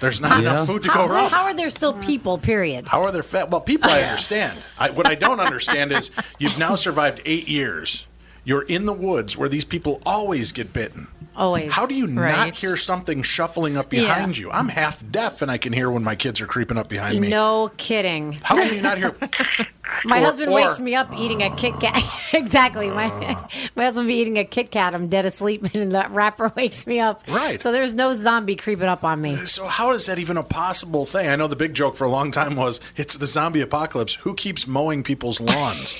There's 0.00 0.20
not 0.20 0.40
enough 0.40 0.66
food 0.66 0.82
to 0.84 0.90
how, 0.90 1.06
go 1.06 1.12
around. 1.12 1.30
How 1.30 1.44
are 1.44 1.54
there 1.54 1.70
still 1.70 1.94
people? 1.94 2.38
Period. 2.38 2.88
How 2.88 3.02
are 3.02 3.12
there 3.12 3.22
fat? 3.22 3.50
Well, 3.50 3.60
people 3.60 3.90
I 3.90 4.02
understand. 4.02 4.58
I, 4.78 4.90
what 4.90 5.08
I 5.08 5.14
don't 5.14 5.40
understand 5.40 5.92
is 5.92 6.10
you've 6.38 6.58
now 6.58 6.74
survived 6.74 7.20
eight 7.24 7.48
years. 7.48 8.06
You're 8.44 8.62
in 8.62 8.86
the 8.86 8.92
woods 8.92 9.36
where 9.36 9.48
these 9.48 9.64
people 9.64 10.00
always 10.06 10.52
get 10.52 10.72
bitten. 10.72 11.08
Always. 11.36 11.72
How 11.72 11.86
do 11.86 11.94
you 11.94 12.06
not 12.06 12.54
hear 12.54 12.76
something 12.76 13.22
shuffling 13.22 13.76
up 13.76 13.88
behind 13.88 14.36
you? 14.36 14.50
I'm 14.50 14.68
half 14.68 15.08
deaf 15.10 15.42
and 15.42 15.50
I 15.50 15.58
can 15.58 15.72
hear 15.72 15.90
when 15.90 16.04
my 16.04 16.14
kids 16.16 16.40
are 16.40 16.46
creeping 16.46 16.78
up 16.78 16.88
behind 16.88 17.20
me. 17.20 17.28
No 17.28 17.70
kidding. 17.76 18.38
How 18.42 18.54
can 18.56 18.74
you 18.74 18.82
not 18.82 18.98
hear? 18.98 19.14
My 20.04 20.20
Or- 20.20 20.24
husband 20.24 20.50
or- 20.50 20.54
wakes 20.54 20.80
me 20.80 20.94
up 20.94 21.12
eating 21.18 21.42
a 21.42 21.50
Kit 21.56 21.74
Kat. 21.80 22.02
exactly. 22.32 22.88
My 22.88 23.06
uh. 23.06 23.48
my 23.74 23.84
husband 23.84 24.08
be 24.08 24.14
eating 24.14 24.38
a 24.38 24.44
Kit 24.44 24.70
Kat. 24.70 24.94
I'm 24.94 25.08
dead 25.08 25.26
asleep, 25.26 25.74
and 25.74 25.92
that 25.92 26.10
wrapper 26.12 26.52
wakes 26.56 26.86
me 26.86 27.00
up. 27.00 27.22
Right. 27.28 27.60
So 27.60 27.72
there's 27.72 27.94
no 27.94 28.12
zombie 28.12 28.56
creeping 28.56 28.86
up 28.86 29.04
on 29.04 29.20
me. 29.20 29.36
So 29.46 29.66
how 29.66 29.92
is 29.92 30.06
that 30.06 30.18
even 30.18 30.36
a 30.36 30.42
possible 30.42 31.06
thing? 31.06 31.28
I 31.28 31.36
know 31.36 31.48
the 31.48 31.56
big 31.56 31.74
joke 31.74 31.96
for 31.96 32.04
a 32.04 32.08
long 32.10 32.30
time 32.30 32.56
was 32.56 32.80
it's 32.96 33.16
the 33.16 33.26
zombie 33.26 33.60
apocalypse. 33.60 34.14
Who 34.14 34.34
keeps 34.34 34.66
mowing 34.66 35.02
people's 35.02 35.40
lawns? 35.40 35.98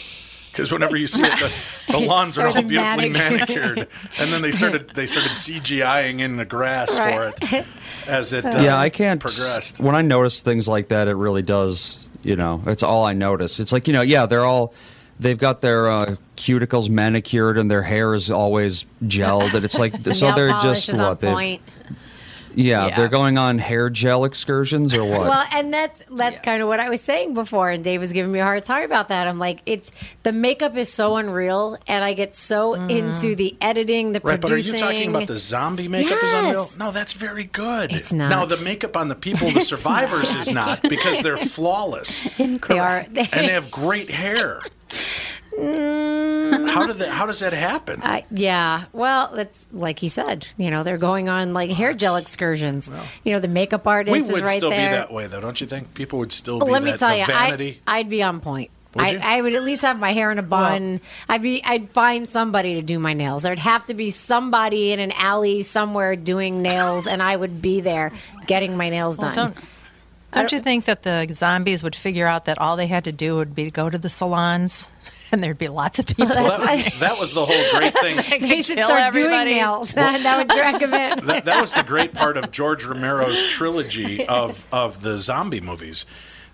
Because 0.51 0.73
whenever 0.73 0.97
you 0.97 1.07
see 1.07 1.23
it, 1.23 1.33
the, 1.39 1.93
the 1.93 1.99
lawns 2.07 2.37
are 2.39 2.49
all 2.49 2.63
beautifully 2.63 3.09
manicured. 3.09 3.77
manicured, 3.77 3.89
and 4.19 4.33
then 4.33 4.43
they 4.43 4.51
started 4.53 4.91
they 4.91 5.07
started 5.07 5.33
CGIing 5.33 6.21
in 6.21 6.37
the 6.37 6.45
grass 6.45 6.99
Right. 6.99 7.33
for 7.39 7.57
it 7.57 7.67
as 8.07 8.33
it 8.33 8.45
uh, 8.45 8.61
yeah, 8.61 8.77
I 8.79 8.89
can't. 8.91 9.21
progressed. 9.21 9.81
When 9.81 9.95
I 9.95 10.03
notice 10.03 10.43
things 10.43 10.67
like 10.69 10.89
that, 10.89 11.09
it 11.09 11.15
really 11.15 11.43
does. 11.43 12.07
You 12.23 12.37
know, 12.37 12.63
it's 12.67 12.83
all 12.83 13.05
I 13.05 13.13
notice. 13.15 13.61
It's 13.61 13.73
like 13.73 13.87
you 13.87 13.93
know, 13.93 14.03
yeah, 14.03 14.27
they're 14.27 14.45
all. 14.45 14.75
They've 15.19 15.39
got 15.39 15.61
their 15.61 15.91
uh, 15.91 16.17
cuticles 16.37 16.89
manicured 16.89 17.59
and 17.59 17.71
their 17.71 17.83
hair 17.83 18.15
is 18.15 18.31
always 18.31 18.87
gelled, 19.05 19.53
and 19.55 19.65
it's 19.65 19.79
like 19.79 19.95
so 20.13 20.33
they're 20.33 20.49
just 20.61 20.89
is 20.89 20.99
on 20.99 21.09
what 21.09 21.21
they. 21.21 21.61
Point. 22.51 22.59
Yeah, 22.59 22.87
Yeah. 22.89 22.97
they're 22.97 23.09
going 23.09 23.39
on 23.39 23.59
hair 23.59 23.91
gel 23.91 24.25
excursions 24.25 24.95
or 24.95 25.05
what? 25.05 25.21
Well, 25.21 25.45
and 25.55 25.73
that's 25.73 26.05
that's 26.11 26.41
kind 26.41 26.63
of 26.63 26.69
what 26.69 26.81
I 26.81 26.91
was 26.91 27.01
saying 27.01 27.35
before, 27.35 27.71
and 27.71 27.83
Dave 27.83 28.01
was 28.01 28.13
giving 28.13 28.33
me 28.33 28.39
a 28.41 28.45
hard 28.45 28.65
time 28.65 28.85
about 28.85 29.09
that. 29.09 29.27
I'm 29.27 29.39
like, 29.39 29.61
it's 29.67 29.93
the 30.23 30.33
makeup 30.33 30.77
is 30.77 30.89
so 30.89 31.17
unreal, 31.17 31.79
and 31.87 32.05
I 32.05 32.15
get 32.15 32.35
so 32.35 32.75
mm. 32.75 32.91
into 32.91 33.35
the 33.35 33.57
editing, 33.61 34.13
the 34.13 34.21
Right, 34.21 34.41
but 34.41 34.51
are 34.51 34.59
you 34.59 34.77
talking 34.77 35.11
about 35.11 35.27
the 35.27 35.39
zombie 35.39 35.89
makeup 35.89 36.23
is 36.23 36.33
unreal? 36.33 36.69
No, 36.79 36.91
that's 36.91 37.13
very 37.13 37.45
good. 37.45 37.93
It's 37.93 38.13
not. 38.13 38.29
Now 38.29 38.45
the 38.45 38.63
makeup 38.63 38.97
on 38.97 39.09
the 39.09 39.15
people, 39.15 39.51
the 39.51 39.61
survivors, 39.63 40.35
is 40.35 40.51
not 40.51 40.83
because 40.89 41.23
they're 41.23 41.37
flawless 41.37 42.29
They 42.37 42.79
are. 42.79 42.99
and 42.99 43.17
they 43.17 43.53
have 43.53 43.71
great 43.71 44.11
hair. 44.11 44.61
How 45.61 46.87
did 46.87 46.97
that? 46.97 47.09
How 47.11 47.27
does 47.27 47.41
that 47.41 47.53
happen? 47.53 48.01
Uh, 48.03 48.23
yeah, 48.31 48.85
well, 48.93 49.35
it's 49.35 49.67
like 49.73 49.99
he 49.99 50.09
said. 50.09 50.47
You 50.57 50.71
know, 50.71 50.83
they're 50.83 50.99
going 50.99 51.29
on 51.29 51.53
like 51.53 51.71
hair 51.71 51.95
gel 51.95 52.17
excursions. 52.17 52.91
You 53.25 53.33
know, 53.33 53.41
the 53.41 53.49
makeup 53.49 53.87
artist 53.87 54.29
we 54.29 54.33
would 54.33 54.43
right 54.43 54.57
still 54.57 54.71
there. 54.71 54.91
be 54.91 54.97
that 54.97 55.13
way, 55.13 55.27
though, 55.27 55.41
don't 55.41 55.61
you 55.61 55.67
think? 55.67 55.95
People 55.95 56.19
would 56.21 56.33
still 56.33 56.59
Well, 56.59 56.67
be 56.67 56.73
let 56.73 56.83
me 56.83 56.91
that 56.93 56.99
tell 57.01 57.17
you, 57.17 57.27
vanity. 57.27 57.81
I, 57.87 57.99
I'd 57.99 58.09
be 58.09 58.23
on 58.23 58.41
point. 58.41 58.71
Would 58.95 59.05
I, 59.05 59.11
you? 59.11 59.19
I 59.23 59.41
would 59.41 59.55
at 59.55 59.63
least 59.63 59.83
have 59.83 60.01
my 60.01 60.13
hair 60.13 60.33
in 60.33 60.39
a 60.41 60.43
bun. 60.43 61.01
I'd 61.29 61.43
be. 61.43 61.63
I'd 61.65 61.91
find 61.91 62.29
somebody 62.29 62.75
to 62.75 62.83
do 62.83 62.99
my 62.99 63.13
nails. 63.15 63.45
There'd 63.45 63.59
have 63.61 63.87
to 63.87 63.95
be 63.95 64.11
somebody 64.11 64.93
in 64.93 64.99
an 64.99 65.13
alley 65.13 65.63
somewhere 65.63 66.17
doing 66.17 66.63
nails, 66.63 67.07
and 67.07 67.23
I 67.23 67.37
would 67.37 67.63
be 67.63 67.81
there 67.81 68.11
getting 68.49 68.77
my 68.77 68.89
nails 68.89 69.17
Well, 69.19 69.33
done. 69.33 69.53
don't 69.53 69.65
don't 70.33 70.53
you 70.53 70.61
think 70.61 70.85
that 70.87 71.03
the 71.03 71.27
zombies 71.33 71.83
would 71.83 71.97
figure 71.97 72.27
out 72.27 72.45
that 72.45 72.59
all 72.59 72.77
they 72.77 72.87
had 72.87 73.05
to 73.05 73.13
do 73.13 73.37
would 73.37 73.55
be 73.55 73.65
to 73.65 73.71
go 73.71 73.91
to 73.91 73.99
the 73.99 74.09
salons, 74.09 74.91
and 75.33 75.43
there'd 75.43 75.59
be 75.59 75.69
lots 75.69 75.99
of 75.99 76.07
people? 76.07 76.27
Well, 76.27 76.59
that, 76.59 76.93
that 77.01 77.19
was 77.19 77.35
the 77.35 77.45
whole 77.45 77.79
great 77.79 77.95
thing. 77.95 78.17
they 78.49 78.63
should 78.63 78.79
start 78.79 79.01
everybody. 79.01 79.51
doing 79.51 79.59
nails. 79.59 79.93
that 79.93 80.37
would 80.39 80.49
drag 80.49 80.81
them 80.81 80.95
in. 80.95 81.27
that, 81.27 81.45
that 81.45 81.61
was 81.61 81.75
the 81.75 81.83
great 81.83 82.15
part 82.15 82.37
of 82.37 82.51
George 82.51 82.85
Romero's 82.85 83.45
trilogy 83.49 84.27
of, 84.27 84.67
of 84.73 85.03
the 85.03 85.19
zombie 85.19 85.61
movies. 85.61 86.07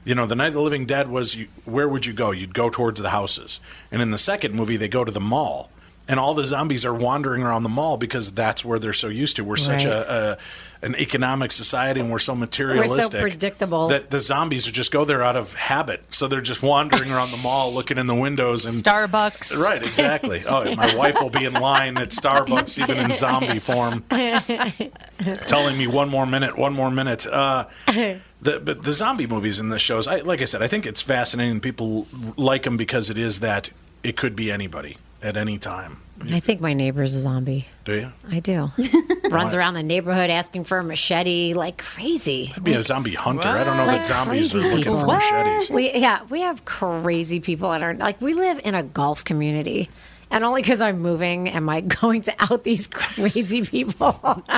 You 0.05 0.15
know, 0.15 0.25
The 0.25 0.37
Night 0.37 0.49
of 0.49 0.55
the 0.55 0.63
Living 0.63 0.87
Dead 0.87 1.11
was 1.11 1.35
you, 1.35 1.49
where 1.65 1.89
would 1.89 2.07
you 2.07 2.13
go? 2.13 2.31
You'd 2.31 2.55
go 2.55 2.71
towards 2.71 3.03
the 3.03 3.11
houses. 3.11 3.59
And 3.91 4.01
in 4.01 4.13
the 4.13 4.19
second 4.19 4.55
movie, 4.55 4.77
they 4.77 4.87
go 4.87 5.05
to 5.05 5.11
the 5.11 5.21
mall. 5.21 5.69
And 6.09 6.21
all 6.21 6.35
the 6.35 6.45
zombies 6.45 6.85
are 6.85 6.95
wandering 6.95 7.43
around 7.43 7.65
the 7.65 7.69
mall 7.69 7.97
because 7.97 8.31
that's 8.31 8.65
where 8.65 8.79
they're 8.79 8.93
so 8.93 9.09
used 9.09 9.37
to. 9.37 9.45
We're 9.45 9.57
such 9.57 9.85
Right. 9.85 9.93
a, 9.93 10.33
a 10.33 10.39
an 10.83 10.95
economic 10.97 11.51
society 11.51 12.01
and 12.01 12.13
we're 12.13 12.19
so 12.21 12.35
materialistic. 12.37 12.99
we're 12.99 13.11
so 13.11 13.21
predictable. 13.21 13.89
That 13.89 14.11
the 14.11 14.21
zombies 14.21 14.67
would 14.67 14.75
just 14.75 14.93
go 14.93 15.05
there 15.05 15.21
out 15.23 15.35
of 15.35 15.55
habit. 15.55 16.15
So 16.15 16.29
they're 16.29 16.41
just 16.43 16.63
wandering 16.63 17.11
around 17.11 17.33
the 17.33 17.39
mall 17.39 17.75
looking 17.75 17.99
in 17.99 18.07
the 18.07 18.15
windows 18.15 18.65
and 18.67 18.75
Starbucks. 18.75 19.57
Right, 19.57 19.83
exactly. 19.83 20.45
Oh, 20.47 20.73
my 20.77 20.95
wife 20.95 21.17
will 21.21 21.31
be 21.31 21.45
in 21.45 21.55
line 21.55 21.97
at 21.99 22.11
Starbucks, 22.11 22.79
even 22.81 22.99
in 22.99 23.13
zombie 23.13 23.59
form, 23.59 24.05
telling 25.47 25.79
me 25.79 25.87
one 25.87 26.09
more 26.09 26.27
minute, 26.27 26.57
one 26.57 26.73
more 26.73 26.91
minute. 26.91 27.27
Uh, 27.27 27.67
the 27.87 28.61
but 28.61 28.83
the 28.83 28.93
zombie 28.93 29.27
movies 29.27 29.59
in 29.59 29.71
the 29.71 29.79
shows, 29.79 30.07
I, 30.07 30.17
like 30.21 30.41
I 30.43 30.45
said, 30.45 30.63
I 30.63 30.69
think 30.69 30.87
it's 30.87 31.03
fascinating. 31.03 31.61
People 31.61 32.07
like 32.37 32.63
them 32.63 32.77
because 32.77 33.11
it 33.11 33.19
is 33.19 33.41
that 33.41 33.71
it 34.03 34.17
could 34.17 34.37
be 34.37 34.53
anybody 34.53 34.99
at 35.23 35.37
any 35.37 35.59
time. 35.59 35.99
I 36.31 36.41
think 36.41 36.63
my 36.63 36.73
neighbor's 36.73 37.15
a 37.15 37.21
zombie. 37.21 37.67
Do 37.85 37.93
you? 37.95 38.13
I 38.31 38.41
do. 38.41 38.71
Runs 39.31 39.53
around 39.55 39.75
the 39.75 39.83
neighborhood 39.83 40.31
asking 40.31 40.65
for 40.65 40.79
a 40.79 40.83
machete 40.85 41.53
like 41.53 41.77
crazy. 41.79 42.51
I'd 42.57 42.65
be 42.65 42.73
a 42.73 42.83
zombie 42.83 43.13
hunter. 43.15 43.49
I 43.49 43.65
don't 43.65 43.77
know 43.77 43.85
Like 43.85 43.99
that 43.99 44.07
zombies 44.07 44.55
are 44.57 44.61
crazy 44.61 44.77
looking 44.77 44.93
people. 44.95 45.01
for 45.01 45.07
machetes. 45.07 45.71
We 45.71 45.93
yeah, 45.93 46.25
we 46.31 46.41
have 46.41 46.65
crazy 46.65 47.41
people 47.41 47.71
in 47.75 47.83
our 47.83 47.95
like 47.95 48.19
we 48.23 48.33
live 48.33 48.61
in 48.65 48.75
a 48.75 48.83
golf 48.83 49.25
community. 49.25 49.91
And 50.31 50.43
only 50.43 50.63
because 50.63 50.81
I'm 50.81 51.01
moving 51.01 51.49
am 51.51 51.69
I 51.69 51.81
going 52.01 52.23
to 52.23 52.35
out 52.51 52.65
these 52.65 52.87
crazy 52.87 53.63
people. 53.63 54.43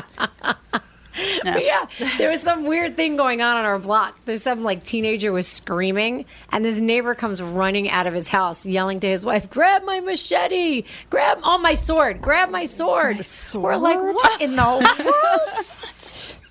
But 1.44 1.64
yeah, 1.64 1.86
there 2.18 2.30
was 2.30 2.40
some 2.42 2.64
weird 2.64 2.96
thing 2.96 3.16
going 3.16 3.42
on 3.42 3.56
on 3.56 3.64
our 3.64 3.78
block. 3.78 4.18
There's 4.24 4.42
some 4.42 4.62
like 4.62 4.84
teenager 4.84 5.32
was 5.32 5.46
screaming, 5.48 6.24
and 6.52 6.64
this 6.64 6.80
neighbor 6.80 7.14
comes 7.14 7.40
running 7.42 7.88
out 7.90 8.06
of 8.06 8.14
his 8.14 8.28
house, 8.28 8.64
yelling 8.66 9.00
to 9.00 9.08
his 9.08 9.24
wife, 9.26 9.50
"Grab 9.50 9.84
my 9.84 10.00
machete! 10.00 10.84
Grab 11.10 11.38
oh 11.42 11.58
my 11.58 11.74
sword! 11.74 12.20
Grab 12.22 12.50
my 12.50 12.64
sword!" 12.64 13.24
We're 13.54 13.76
like, 13.76 13.98
"What 13.98 14.40
in 14.40 14.56
the 14.56 14.62
world?" 15.04 16.46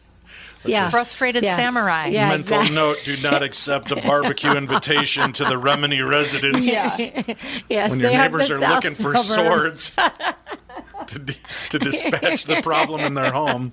yeah, 0.66 0.90
Frustrated 0.90 1.44
Yeah. 1.44 1.56
samurai. 1.56 2.08
Yeah, 2.08 2.30
Mental 2.30 2.60
exactly. 2.60 2.76
note: 2.76 2.98
Do 3.06 3.18
not 3.18 3.44
accept 3.44 3.92
a 3.92 3.96
barbecue 3.96 4.52
invitation 4.58 5.32
to 5.34 5.46
the 5.46 5.56
Remini 5.56 6.08
residence. 6.08 6.68
Yeah. 6.68 6.96
yeah, 7.70 7.90
when 7.90 8.00
your 8.00 8.12
neighbors 8.12 8.52
are 8.52 8.60
south 8.60 8.84
looking 8.84 8.94
for 8.94 9.16
swords 9.16 9.92
to, 11.08 11.20
to 11.70 11.80
dispatch 11.80 12.46
the 12.46 12.62
problem 12.62 13.02
in 13.02 13.14
their 13.14 13.32
home. 13.32 13.72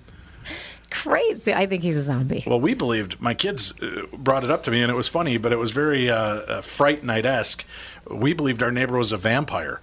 Crazy. 0.95 1.53
I 1.53 1.67
think 1.67 1.83
he's 1.83 1.97
a 1.97 2.03
zombie. 2.03 2.45
Well, 2.47 2.61
we 2.61 2.75
believed, 2.75 3.21
my 3.21 3.35
kids 3.35 3.75
uh, 3.83 4.07
brought 4.17 4.45
it 4.45 4.51
up 4.51 4.63
to 4.65 4.71
me, 4.71 4.81
and 4.83 4.91
it 4.91 4.95
was 4.95 5.09
funny, 5.09 5.37
but 5.39 5.53
it 5.53 5.59
was 5.59 5.73
very 5.73 6.09
uh, 6.09 6.17
uh, 6.17 6.61
Fright 6.61 7.03
Night 7.03 7.27
esque. 7.27 7.65
We 8.09 8.33
believed 8.33 8.63
our 8.63 8.71
neighbor 8.71 8.97
was 8.97 9.11
a 9.13 9.17
vampire 9.17 9.81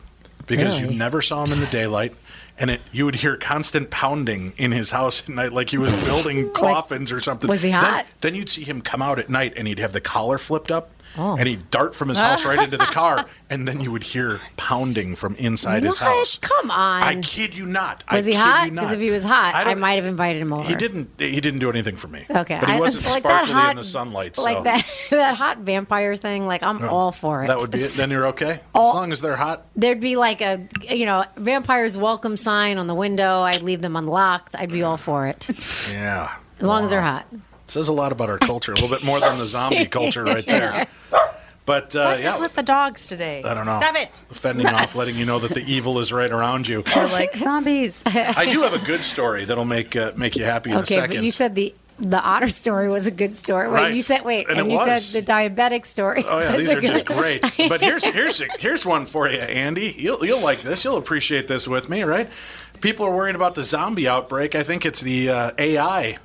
because 0.47 0.79
Really? 0.79 0.93
you 0.93 0.99
never 0.99 1.21
saw 1.21 1.43
him 1.45 1.51
in 1.51 1.59
the 1.59 1.65
daylight. 1.67 2.15
And 2.57 2.69
it, 2.69 2.81
you 2.91 3.05
would 3.05 3.15
hear 3.15 3.37
constant 3.37 3.89
pounding 3.89 4.53
in 4.57 4.71
his 4.71 4.91
house 4.91 5.23
at 5.23 5.29
night, 5.29 5.51
like 5.51 5.69
he 5.71 5.77
was 5.79 5.91
building 6.05 6.51
coffins 6.53 7.11
or 7.11 7.19
something. 7.19 7.49
was 7.49 7.63
he 7.63 7.71
Then- 7.71 7.79
hot? 7.79 8.05
Then, 8.21 8.35
you'd 8.35 8.49
see 8.49 8.63
him 8.63 8.81
come 8.81 9.01
out 9.01 9.17
at 9.19 9.29
night, 9.29 9.53
and 9.57 9.67
he'd 9.67 9.79
have 9.79 9.93
the 9.93 10.01
collar 10.01 10.37
flipped 10.37 10.71
up, 10.71 10.91
Oh. 11.17 11.35
and 11.35 11.47
he'd 11.47 11.69
dart 11.71 11.93
from 11.95 12.09
his 12.09 12.19
house 12.19 12.45
right 12.45 12.59
into 12.59 12.77
the 12.77 12.83
car, 12.91 13.25
and 13.49 13.67
then 13.67 13.81
you 13.81 13.91
would 13.91 14.03
hear 14.03 14.39
pounding 14.57 15.15
from 15.15 15.35
inside 15.35 15.83
his 15.83 15.97
house. 15.99 16.37
Come 16.37 16.71
on. 16.71 17.03
I 17.03 17.19
kid 17.21 17.55
you 17.57 17.65
not. 17.65 18.03
I 18.07 18.17
was 18.17 18.25
he 18.25 18.31
kid 18.31 18.37
hot? 18.39 18.69
Because 18.69 18.91
if 18.91 18.99
he 18.99 19.11
was 19.11 19.23
hot, 19.23 19.53
I 19.53 19.71
I, 19.71 19.75
might 19.75 19.93
have 19.93 20.05
invited 20.05 20.41
him 20.41 20.53
over. 20.53 20.67
He 20.67 20.75
didn't. 20.75 21.09
He 21.17 21.41
didn't 21.41 21.59
do 21.59 21.69
anything 21.69 21.97
for 21.97 22.07
me. 22.07 22.25
Okay, 22.29 22.57
but 22.59 22.69
he 22.69 22.79
wasn't 22.79 23.05
like 23.09 23.23
sparkly 23.23 23.53
hot- 23.53 23.71
in 23.71 23.77
the 23.77 23.83
sunlight. 23.83 24.35
So 24.35 24.43
Like 24.43 24.63
that 24.63 24.85
that 25.09 25.35
hot 25.35 25.59
vampire 25.59 26.15
thing. 26.15 26.45
Like 26.45 26.63
I'm 26.63 26.81
oh, 26.83 26.87
all 26.87 27.11
for 27.11 27.43
it. 27.43 27.47
That 27.47 27.59
would 27.59 27.71
be 27.71 27.81
it. 27.81 27.91
Then 27.91 28.09
you're 28.11 28.27
okay. 28.27 28.61
As 28.73 28.93
long 28.93 29.11
as 29.11 29.21
they're 29.21 29.35
hot. 29.35 29.65
There'd 29.75 29.99
be 30.01 30.15
like 30.15 30.41
a 30.41 30.67
you 30.89 31.05
know 31.05 31.25
vampires 31.35 31.97
welcome 31.97 32.37
sign 32.37 32.77
on 32.77 32.87
the 32.87 32.95
window. 32.95 33.41
I'd 33.41 33.61
leave 33.61 33.81
them 33.81 33.95
unlocked. 33.95 34.55
I'd 34.55 34.71
be 34.71 34.83
all 34.83 34.97
for 34.97 35.27
it 35.27 35.49
Yeah. 35.91 36.31
as 36.59 36.67
long 36.67 36.83
as 36.83 36.89
they're 36.89 37.01
hot. 37.01 37.25
Says 37.71 37.87
a 37.87 37.93
lot 37.93 38.11
about 38.11 38.29
our 38.29 38.37
culture. 38.37 38.71
A 38.71 38.75
little 38.75 38.89
bit 38.89 39.03
more 39.03 39.19
than 39.19 39.37
the 39.37 39.45
zombie 39.45 39.85
culture 39.99 40.23
right 40.23 40.45
there. 40.45 40.87
But 41.65 41.95
uh, 41.95 42.05
What 42.05 42.17
is 42.19 42.23
yeah, 42.25 42.37
with 42.39 42.53
the 42.55 42.63
dogs 42.63 43.07
today? 43.07 43.43
I 43.43 43.53
don't 43.53 43.65
know. 43.67 43.77
Stop 43.79 43.95
it. 43.95 44.09
Fending 44.31 44.65
off, 44.79 44.95
letting 44.95 45.15
you 45.15 45.25
know 45.25 45.39
that 45.39 45.53
the 45.53 45.63
evil 45.63 45.99
is 45.99 46.11
right 46.11 46.29
around 46.29 46.67
you. 46.67 46.81
They're 46.83 47.07
like 47.07 47.35
zombies. 47.37 48.03
I 48.05 48.51
do 48.51 48.61
have 48.63 48.73
a 48.73 48.79
good 48.79 49.01
story 49.01 49.45
that'll 49.45 49.63
make 49.65 49.95
uh, 49.95 50.11
make 50.15 50.35
you 50.35 50.43
happy 50.43 50.71
in 50.71 50.77
Okay, 50.77 50.95
a 50.95 51.01
second. 51.01 51.17
but 51.17 51.23
you 51.23 51.31
said 51.31 51.55
the 51.55 51.73
the 51.99 52.19
otter 52.19 52.49
story 52.49 52.89
was 52.89 53.05
a 53.05 53.11
good 53.11 53.37
story. 53.37 53.67
Wait, 53.67 53.73
Right. 53.75 53.93
you 53.93 54.01
said 54.01 54.25
wait, 54.25 54.49
And 54.49 54.59
and, 54.59 54.71
you 54.71 54.77
was. 54.77 55.05
said 55.05 55.21
the 55.23 55.31
diabetic 55.31 55.85
story. 55.85 56.23
Oh 56.27 56.39
yeah, 56.39 56.57
these 56.57 56.71
are 56.73 56.81
just 56.81 57.05
great. 57.05 57.41
But 57.69 57.79
here's 57.81 58.03
here's 58.03 58.39
here's 58.59 58.83
one 58.85 59.05
for 59.05 59.29
you, 59.29 59.37
Andy. 59.37 59.93
You'll 59.97 60.25
you'll 60.25 60.41
like 60.41 60.61
this. 60.63 60.83
You'll 60.83 60.97
appreciate 60.97 61.47
this 61.47 61.67
with 61.67 61.89
me, 61.89 62.01
right? 62.03 62.27
People 62.81 63.05
are 63.05 63.15
worried 63.15 63.35
about 63.35 63.53
the 63.53 63.63
zombie 63.63 64.07
outbreak. 64.07 64.55
I 64.55 64.63
think 64.63 64.83
it's 64.83 65.01
the 65.01 65.29
uh, 65.29 65.51
AI, 65.59 66.17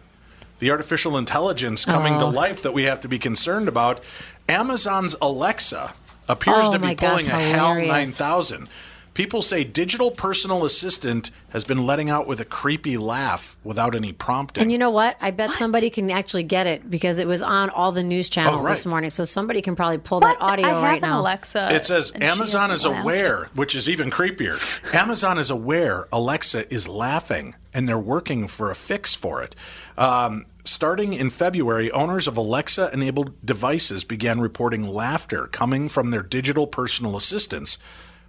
the 0.59 0.71
artificial 0.71 1.17
intelligence 1.17 1.85
coming 1.85 2.19
to 2.19 2.25
Oh. 2.25 2.29
life 2.29 2.63
that 2.63 2.73
we 2.73 2.85
have 2.85 3.01
to 3.03 3.09
be 3.09 3.19
concerned 3.19 3.69
about. 3.69 4.03
Amazon's 4.49 5.15
Alexa 5.21 5.93
appears 6.29 6.69
Oh 6.69 6.73
to 6.73 6.79
be 6.79 6.89
my 6.89 6.95
gosh, 6.95 7.27
pulling 7.27 7.27
a 7.31 7.53
HAL 7.57 7.75
9000. 7.81 8.69
People 9.17 9.41
say 9.41 9.65
digital 9.65 10.11
personal 10.11 10.67
assistant 10.67 11.31
has 11.49 11.65
been 11.65 11.87
letting 11.87 12.11
out 12.11 12.27
with 12.27 12.39
a 12.41 12.45
creepy 12.45 12.99
laugh 12.99 13.57
without 13.65 13.95
any 13.95 14.13
prompting. 14.13 14.61
And 14.65 14.71
you 14.71 14.77
know 14.77 14.91
what? 14.91 15.17
I 15.23 15.31
bet 15.31 15.53
somebody 15.53 15.89
can 15.89 16.11
actually 16.11 16.43
get 16.43 16.67
it 16.67 16.91
because 16.91 17.19
it 17.19 17.27
was 17.27 17.41
on 17.41 17.71
all 17.71 17.93
the 17.93 18.03
news 18.03 18.29
channels 18.29 18.57
Oh, 18.57 18.63
right. 18.65 18.69
this 18.69 18.85
morning. 18.85 19.09
So 19.09 19.25
somebody 19.25 19.63
can 19.63 19.75
probably 19.75 19.97
pull 19.97 20.21
that 20.21 20.37
audio 20.39 20.67
I 20.67 20.69
have 20.69 20.83
right 20.83 21.03
an 21.03 21.09
now. 21.09 21.21
Alexa. 21.23 21.69
It 21.75 21.87
says 21.87 22.13
Amazon 22.17 22.71
is 22.71 22.85
laughed. 22.85 23.05
aware, 23.05 23.45
which 23.55 23.75
is 23.75 23.89
even 23.89 24.11
creepier. 24.11 24.95
Amazon 24.95 25.39
is 25.39 25.49
aware 25.49 26.09
Alexa 26.13 26.71
is 26.71 26.87
laughing, 26.87 27.55
and 27.73 27.89
they're 27.89 27.99
working 27.99 28.47
for 28.47 28.71
a 28.71 28.75
fix 28.75 29.15
for 29.15 29.43
it. 29.43 29.57
Um, 29.97 30.45
starting 30.65 31.15
in 31.15 31.31
February, 31.31 31.91
owners 31.91 32.27
of 32.29 32.37
Alexa 32.37 32.91
enabled 32.93 33.33
devices 33.47 34.05
began 34.05 34.41
reporting 34.41 34.87
laughter 34.87 35.47
coming 35.47 35.89
from 35.89 36.11
their 36.11 36.23
digital 36.23 36.67
personal 36.67 37.17
assistants 37.17 37.79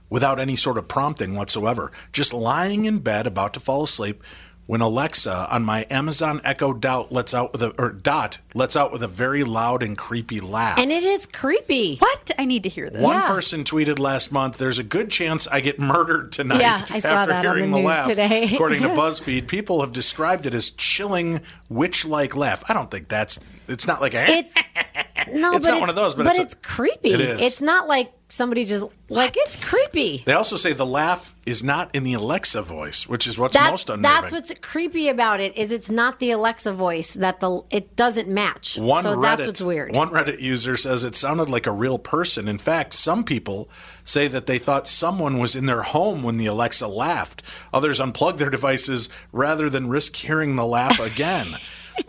without 0.09 0.39
any 0.39 0.55
sort 0.55 0.77
of 0.77 0.87
prompting 0.87 1.35
whatsoever. 1.35 1.91
Just 2.13 2.33
lying 2.33 2.85
in 2.85 2.99
bed 2.99 3.27
about 3.27 3.53
to 3.55 3.59
fall 3.59 3.83
asleep 3.83 4.23
when 4.65 4.81
Alexa 4.81 5.47
on 5.49 5.63
my 5.63 5.87
Amazon 5.89 6.41
Echo 6.43 6.73
Dot 6.73 7.09
lets 7.09 7.33
out 7.33 7.53
with 7.53 7.63
a 7.63 7.69
or 7.81 7.89
Dot 7.89 8.39
lets 8.53 8.75
out 8.75 8.91
with 8.91 9.01
a 9.01 9.07
very 9.07 9.45
loud 9.45 9.81
and 9.81 9.97
creepy 9.97 10.41
laugh. 10.41 10.77
And 10.77 10.91
it 10.91 11.03
is 11.03 11.25
creepy. 11.25 11.95
What? 11.99 12.31
I 12.37 12.43
need 12.43 12.63
to 12.63 12.69
hear 12.69 12.89
this. 12.89 13.01
One 13.01 13.21
person 13.21 13.63
tweeted 13.63 13.97
last 13.97 14.29
month, 14.29 14.57
"There's 14.57 14.77
a 14.77 14.83
good 14.83 15.09
chance 15.09 15.47
I 15.47 15.61
get 15.61 15.79
murdered 15.79 16.33
tonight." 16.33 16.59
Yeah, 16.59 16.79
I 16.89 16.99
saw 16.99 17.07
after 17.19 17.31
that 17.31 17.45
on 17.45 17.55
the 17.55 17.59
hearing 17.61 17.71
news 17.71 17.85
laugh. 17.85 18.07
today. 18.07 18.53
According 18.55 18.81
to 18.83 18.89
BuzzFeed, 18.89 19.47
people 19.47 19.79
have 19.79 19.93
described 19.93 20.45
it 20.45 20.53
as 20.53 20.71
chilling 20.71 21.39
witch-like 21.69 22.35
laugh. 22.35 22.63
I 22.67 22.73
don't 22.73 22.91
think 22.91 23.07
that's. 23.07 23.39
It's 23.69 23.87
not 23.87 24.01
like 24.01 24.15
a. 24.15 24.25
It's 24.29 24.53
no, 25.33 25.53
It's 25.53 25.65
but 25.65 25.71
not 25.71 25.79
one 25.79 25.89
of 25.89 25.95
those, 25.95 26.13
but 26.15 26.25
it's 26.27 26.39
it's, 26.39 26.53
a- 26.55 26.57
creepy. 26.57 27.13
It 27.13 27.21
is. 27.21 27.41
It's 27.41 27.61
not 27.61 27.87
like 27.87 28.11
somebody 28.29 28.65
just 28.65 28.83
like 29.09 29.33
it's 29.37 29.69
creepy. 29.69 30.23
They 30.25 30.33
also 30.33 30.57
say 30.57 30.73
the 30.73 30.85
laugh 30.85 31.35
is 31.45 31.63
not 31.63 31.89
in 31.95 32.03
the 32.03 32.13
Alexa 32.13 32.61
voice, 32.61 33.07
which 33.07 33.25
is 33.25 33.37
what's 33.37 33.53
That's 33.53 33.71
most 33.71 33.89
unnerving. 33.89 34.03
that's 34.03 34.31
what's 34.31 34.53
creepy 34.59 35.07
about 35.07 35.39
it 35.39 35.55
is 35.55 35.71
it's 35.71 35.89
not 35.89 36.19
the 36.19 36.31
Alexa 36.31 36.73
voice 36.73 37.13
that 37.13 37.39
the 37.39 37.61
it 37.69 37.95
doesn't 37.95 38.27
match. 38.27 38.77
One 38.77 39.03
so 39.03 39.15
Reddit, 39.15 39.21
that's 39.21 39.47
what's 39.47 39.61
weird. 39.61 39.95
One 39.95 40.09
Reddit 40.09 40.41
user 40.41 40.75
says 40.75 41.03
it 41.03 41.15
sounded 41.15 41.49
like 41.49 41.65
a 41.65 41.71
real 41.71 41.97
person. 41.97 42.47
In 42.47 42.57
fact, 42.57 42.93
some 42.93 43.23
people 43.23 43.69
say 44.03 44.27
that 44.27 44.45
they 44.45 44.59
thought 44.59 44.87
someone 44.87 45.37
was 45.37 45.55
in 45.55 45.65
their 45.65 45.83
home 45.83 46.23
when 46.23 46.37
the 46.37 46.47
Alexa 46.47 46.87
laughed. 46.87 47.43
Others 47.73 47.99
unplugged 47.99 48.39
their 48.39 48.49
devices 48.49 49.07
rather 49.31 49.69
than 49.69 49.89
risk 49.89 50.15
hearing 50.17 50.55
the 50.55 50.65
laugh 50.65 50.99
again. 51.13 51.57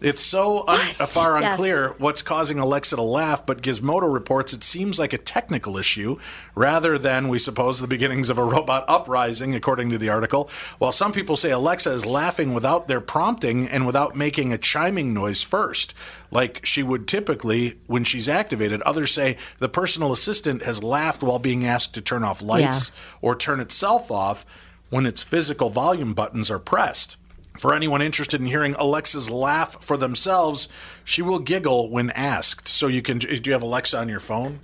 It's 0.00 0.22
so 0.22 0.64
un- 0.68 0.80
far 1.08 1.40
Yes. 1.40 1.52
unclear 1.52 1.94
what's 1.98 2.22
causing 2.22 2.58
Alexa 2.58 2.96
to 2.96 3.02
laugh, 3.02 3.44
but 3.46 3.62
Gizmodo 3.62 4.12
reports 4.12 4.52
it 4.52 4.62
seems 4.62 4.98
like 4.98 5.12
a 5.12 5.18
technical 5.18 5.76
issue 5.76 6.18
rather 6.54 6.98
than, 6.98 7.28
we 7.28 7.38
suppose, 7.38 7.80
the 7.80 7.86
beginnings 7.88 8.28
of 8.28 8.38
a 8.38 8.44
robot 8.44 8.84
uprising, 8.86 9.54
according 9.54 9.90
to 9.90 9.98
the 9.98 10.08
article. 10.08 10.50
While 10.78 10.92
some 10.92 11.12
people 11.12 11.36
say 11.36 11.50
Alexa 11.50 11.90
is 11.90 12.06
laughing 12.06 12.54
without 12.54 12.86
their 12.88 13.00
prompting 13.00 13.66
and 13.68 13.86
without 13.86 14.14
making 14.16 14.52
a 14.52 14.58
chiming 14.58 15.12
noise 15.14 15.42
first, 15.42 15.94
like 16.30 16.64
she 16.64 16.82
would 16.82 17.08
typically 17.08 17.78
when 17.86 18.04
she's 18.04 18.28
activated, 18.28 18.82
others 18.82 19.12
say 19.12 19.36
the 19.58 19.68
personal 19.68 20.12
assistant 20.12 20.62
has 20.62 20.82
laughed 20.82 21.22
while 21.22 21.38
being 21.38 21.64
asked 21.66 21.94
to 21.94 22.00
turn 22.00 22.22
off 22.22 22.42
lights 22.42 22.92
or 23.22 23.34
turn 23.34 23.58
itself 23.60 24.10
off 24.10 24.44
when 24.90 25.06
its 25.06 25.22
physical 25.22 25.70
volume 25.70 26.14
buttons 26.14 26.50
are 26.50 26.58
pressed. 26.58 27.16
For 27.58 27.74
anyone 27.74 28.00
interested 28.00 28.40
in 28.40 28.46
hearing 28.46 28.74
Alexa's 28.78 29.30
laugh 29.30 29.82
for 29.82 29.96
themselves, 29.96 30.68
she 31.04 31.20
will 31.22 31.40
giggle 31.40 31.90
when 31.90 32.10
asked. 32.10 32.68
So 32.68 32.86
you 32.86 33.02
can. 33.02 33.18
Do 33.18 33.40
you 33.44 33.52
have 33.52 33.62
Alexa 33.62 33.98
on 33.98 34.08
your 34.08 34.20
phone? 34.20 34.60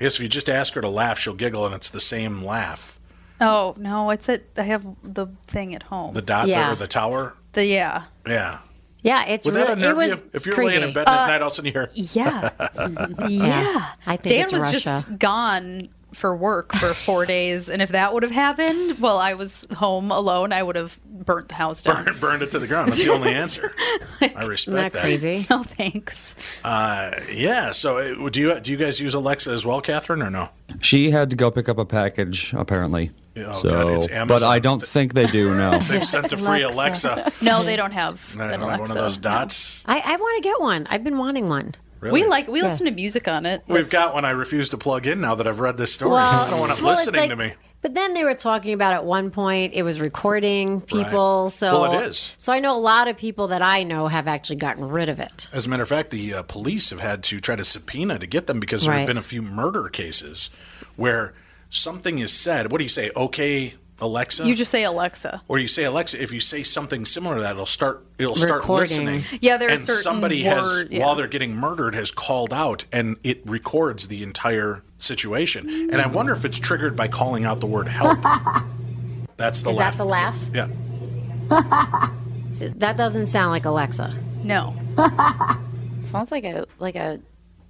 I 0.00 0.04
guess 0.04 0.14
if 0.16 0.20
you 0.22 0.28
just 0.28 0.48
ask 0.48 0.74
her 0.74 0.80
to 0.80 0.88
laugh, 0.88 1.18
she'll 1.18 1.34
giggle, 1.34 1.66
and 1.66 1.74
it's 1.74 1.90
the 1.90 2.00
same 2.00 2.42
laugh. 2.44 2.98
Oh 3.40 3.74
no, 3.76 4.10
it's 4.10 4.28
at. 4.28 4.42
I 4.56 4.62
have 4.62 4.84
the 5.04 5.26
thing 5.46 5.74
at 5.74 5.84
home. 5.84 6.14
The 6.14 6.22
dot 6.22 6.48
Yeah. 6.48 6.72
or 6.72 6.74
the 6.74 6.86
tower. 6.88 7.34
The 7.52 7.64
yeah. 7.66 8.04
Yeah. 8.26 8.58
yeah, 9.02 9.26
it's 9.26 9.46
Would 9.46 9.54
really 9.54 9.66
that 9.68 9.78
it 9.78 9.82
unnerve 9.84 9.96
was 9.96 10.10
you 10.10 10.30
if 10.32 10.46
you're 10.46 10.54
creepy. 10.54 10.70
laying 10.70 10.82
in 10.88 10.92
bed 10.94 11.08
at 11.08 11.08
uh, 11.08 11.26
night, 11.26 11.40
all 11.42 11.48
of 11.48 11.52
a 11.52 11.54
sudden 11.56 11.66
you 11.66 11.72
hear. 11.72 11.90
Yeah. 11.94 12.50
yeah. 13.28 13.86
I 14.06 14.16
think 14.16 14.22
Dan 14.22 14.42
it's 14.44 14.52
was 14.52 14.62
Russia. 14.62 14.80
just 14.80 15.18
gone 15.18 15.88
for 16.12 16.34
work 16.36 16.74
for 16.74 16.94
four 16.94 17.26
days, 17.36 17.68
and 17.68 17.82
if 17.82 17.90
that 17.90 18.12
would 18.14 18.22
have 18.22 18.32
happened 18.32 18.98
while 18.98 19.18
I 19.18 19.34
was 19.34 19.66
home 19.74 20.10
alone, 20.10 20.52
I 20.52 20.62
would 20.62 20.76
have 20.76 20.98
burnt 21.04 21.48
the 21.48 21.54
house 21.54 21.82
down. 21.82 22.04
Burned, 22.04 22.20
burned 22.20 22.42
it 22.42 22.50
to 22.52 22.58
the 22.58 22.66
ground. 22.66 22.88
That's 22.90 23.02
the 23.02 23.10
only 23.12 23.34
answer. 23.34 23.74
I 24.20 24.44
respect 24.44 24.52
Isn't 24.52 24.74
that 24.74 24.92
that. 24.92 25.00
crazy? 25.02 25.46
No 25.50 25.62
thanks. 25.62 26.34
Uh, 26.64 27.12
yeah. 27.32 27.70
So, 27.70 27.98
uh, 27.98 28.28
do 28.28 28.40
you 28.40 28.60
do 28.60 28.70
you 28.70 28.76
guys 28.76 29.00
use 29.00 29.14
Alexa 29.14 29.50
as 29.50 29.64
well, 29.64 29.80
Catherine, 29.80 30.22
or 30.22 30.30
no? 30.30 30.48
She 30.80 31.10
had 31.10 31.30
to 31.30 31.36
go 31.36 31.50
pick 31.50 31.68
up 31.68 31.78
a 31.78 31.84
package, 31.84 32.52
apparently. 32.54 33.10
Oh, 33.36 33.54
so, 33.62 33.70
God, 33.70 33.88
it's 33.92 34.08
but 34.26 34.42
I 34.42 34.58
don't 34.58 34.82
think 34.82 35.14
they 35.14 35.26
do. 35.26 35.54
No. 35.54 35.78
They've 35.78 36.02
sent 36.02 36.32
a 36.32 36.36
free 36.36 36.62
Alexa. 36.62 37.32
No, 37.40 37.62
they 37.62 37.76
don't 37.76 37.92
have 37.92 38.34
Not 38.36 38.52
an 38.52 38.60
one 38.60 38.80
of 38.80 38.88
those 38.94 39.16
dots. 39.16 39.84
I, 39.86 40.00
I 40.00 40.16
want 40.16 40.42
to 40.42 40.48
get 40.48 40.60
one. 40.60 40.86
I've 40.90 41.04
been 41.04 41.18
wanting 41.18 41.48
one. 41.48 41.74
Really? 42.00 42.22
We 42.22 42.28
like 42.28 42.48
we 42.48 42.60
Yeah. 42.60 42.68
listen 42.68 42.86
to 42.86 42.92
music 42.92 43.26
on 43.28 43.44
it. 43.46 43.62
We've 43.66 43.84
That's- 43.88 43.92
got 43.92 44.14
one 44.14 44.24
I 44.24 44.30
refuse 44.30 44.68
to 44.70 44.78
plug 44.78 45.06
in 45.06 45.20
now 45.20 45.34
that 45.34 45.46
I've 45.46 45.60
read 45.60 45.76
this 45.76 45.92
story. 45.92 46.14
I 46.16 46.48
don't 46.50 46.60
want 46.60 46.72
it 46.72 46.80
well, 46.82 46.94
listening 46.94 47.20
like- 47.22 47.30
to 47.30 47.36
me. 47.36 47.52
But 47.80 47.94
then 47.94 48.12
they 48.12 48.24
were 48.24 48.34
talking 48.34 48.72
about 48.74 48.92
at 48.92 49.04
one 49.04 49.30
point 49.30 49.72
it 49.72 49.84
was 49.84 50.00
recording 50.00 50.80
people. 50.80 51.44
Right. 51.44 51.52
So 51.52 51.80
Well, 51.80 52.00
it 52.00 52.06
is. 52.08 52.32
So 52.36 52.52
I 52.52 52.58
know 52.58 52.76
a 52.76 52.78
lot 52.78 53.06
of 53.06 53.16
people 53.16 53.46
that 53.48 53.62
I 53.62 53.84
know 53.84 54.08
have 54.08 54.26
actually 54.26 54.56
gotten 54.56 54.88
rid 54.88 55.08
of 55.08 55.20
it. 55.20 55.48
As 55.52 55.66
a 55.66 55.68
matter 55.70 55.84
of 55.84 55.88
fact, 55.88 56.10
the 56.10 56.34
uh, 56.34 56.42
police 56.42 56.90
have 56.90 56.98
had 56.98 57.22
to 57.24 57.38
try 57.38 57.54
to 57.54 57.64
subpoena 57.64 58.18
to 58.18 58.26
get 58.26 58.48
them 58.48 58.58
because 58.58 58.82
there 58.82 58.92
have 58.94 59.06
been 59.06 59.16
a 59.16 59.22
few 59.22 59.42
murder 59.42 59.88
cases 59.88 60.50
where 60.96 61.34
something 61.70 62.18
is 62.18 62.32
said. 62.32 62.72
What 62.72 62.78
do 62.78 62.84
you 62.84 62.88
say? 62.88 63.12
Okay, 63.14 63.74
Alexa. 64.00 64.46
You 64.46 64.54
just 64.54 64.70
say 64.70 64.84
Alexa. 64.84 65.42
or 65.48 65.58
you 65.58 65.68
say 65.68 65.84
Alexa. 65.84 66.22
If 66.22 66.32
you 66.32 66.40
say 66.40 66.62
something 66.62 67.04
similar 67.04 67.36
to 67.36 67.42
that, 67.42 67.52
it'll 67.52 67.66
start. 67.66 68.04
It'll 68.18 68.36
start 68.36 68.60
Recording. 68.62 69.06
listening. 69.06 69.24
Yeah, 69.40 69.56
there 69.56 69.68
are 69.68 69.72
and 69.72 69.80
certain 69.80 70.02
somebody 70.02 70.42
has 70.44 70.86
yeah. 70.90 71.04
while 71.04 71.14
they're 71.14 71.26
getting 71.26 71.54
murdered 71.56 71.94
has 71.94 72.10
called 72.10 72.52
out, 72.52 72.84
and 72.92 73.16
it 73.24 73.42
records 73.46 74.08
the 74.08 74.22
entire 74.22 74.82
situation. 74.98 75.68
And 75.68 75.96
I 75.96 76.06
wonder 76.06 76.32
if 76.32 76.44
it's 76.44 76.58
triggered 76.58 76.96
by 76.96 77.08
calling 77.08 77.44
out 77.44 77.60
the 77.60 77.66
word 77.66 77.88
help. 77.88 78.18
That's 79.36 79.62
the 79.62 79.70
Is 79.70 79.76
laugh. 79.76 79.92
that 79.92 79.98
the 79.98 80.04
laugh? 80.04 80.44
yeah. 80.52 82.10
That 82.58 82.96
doesn't 82.96 83.26
sound 83.26 83.52
like 83.52 83.66
Alexa. 83.66 84.16
No. 84.42 84.74
Sounds 86.02 86.32
like 86.32 86.42
a 86.44 86.66
like 86.80 86.96
a 86.96 87.20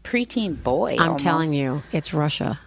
preteen 0.02 0.62
boy. 0.62 0.94
I'm 0.94 1.00
almost. 1.00 1.22
telling 1.22 1.52
you, 1.52 1.82
it's 1.92 2.14
Russia. 2.14 2.58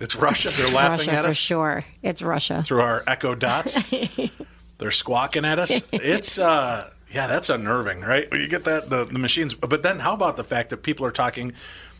It's 0.00 0.16
Russia. 0.16 0.50
They're 0.50 0.74
laughing 0.74 1.08
Russia 1.08 1.12
at 1.12 1.22
for 1.24 1.28
us. 1.30 1.36
sure. 1.36 1.84
It's 2.02 2.22
Russia. 2.22 2.62
through 2.62 2.80
our 2.80 3.02
echo 3.06 3.34
dots. 3.34 3.84
They're 4.78 4.90
squawking 4.92 5.44
at 5.44 5.58
us. 5.58 5.82
It's 5.92 6.38
uh 6.38 6.90
yeah, 7.12 7.26
that's 7.26 7.48
unnerving, 7.48 8.02
right? 8.02 8.30
When 8.30 8.40
you 8.40 8.48
get 8.48 8.64
that 8.64 8.90
the, 8.90 9.04
the 9.04 9.18
machines 9.18 9.54
but 9.54 9.82
then 9.82 10.00
how 10.00 10.14
about 10.14 10.36
the 10.36 10.44
fact 10.44 10.70
that 10.70 10.78
people 10.78 11.04
are 11.04 11.10
talking 11.10 11.52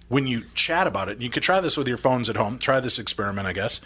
when 0.09 0.27
you 0.27 0.43
chat 0.55 0.87
about 0.87 1.09
it, 1.09 1.21
you 1.21 1.31
could 1.31 1.43
try 1.43 1.61
this 1.61 1.77
with 1.77 1.87
your 1.87 1.97
phones 1.97 2.31
at 2.31 2.37
home, 2.37 2.59
try 2.59 2.81
this 2.81 2.99
experiment, 2.99 3.47
I 3.47 3.53
guess. 3.53 3.81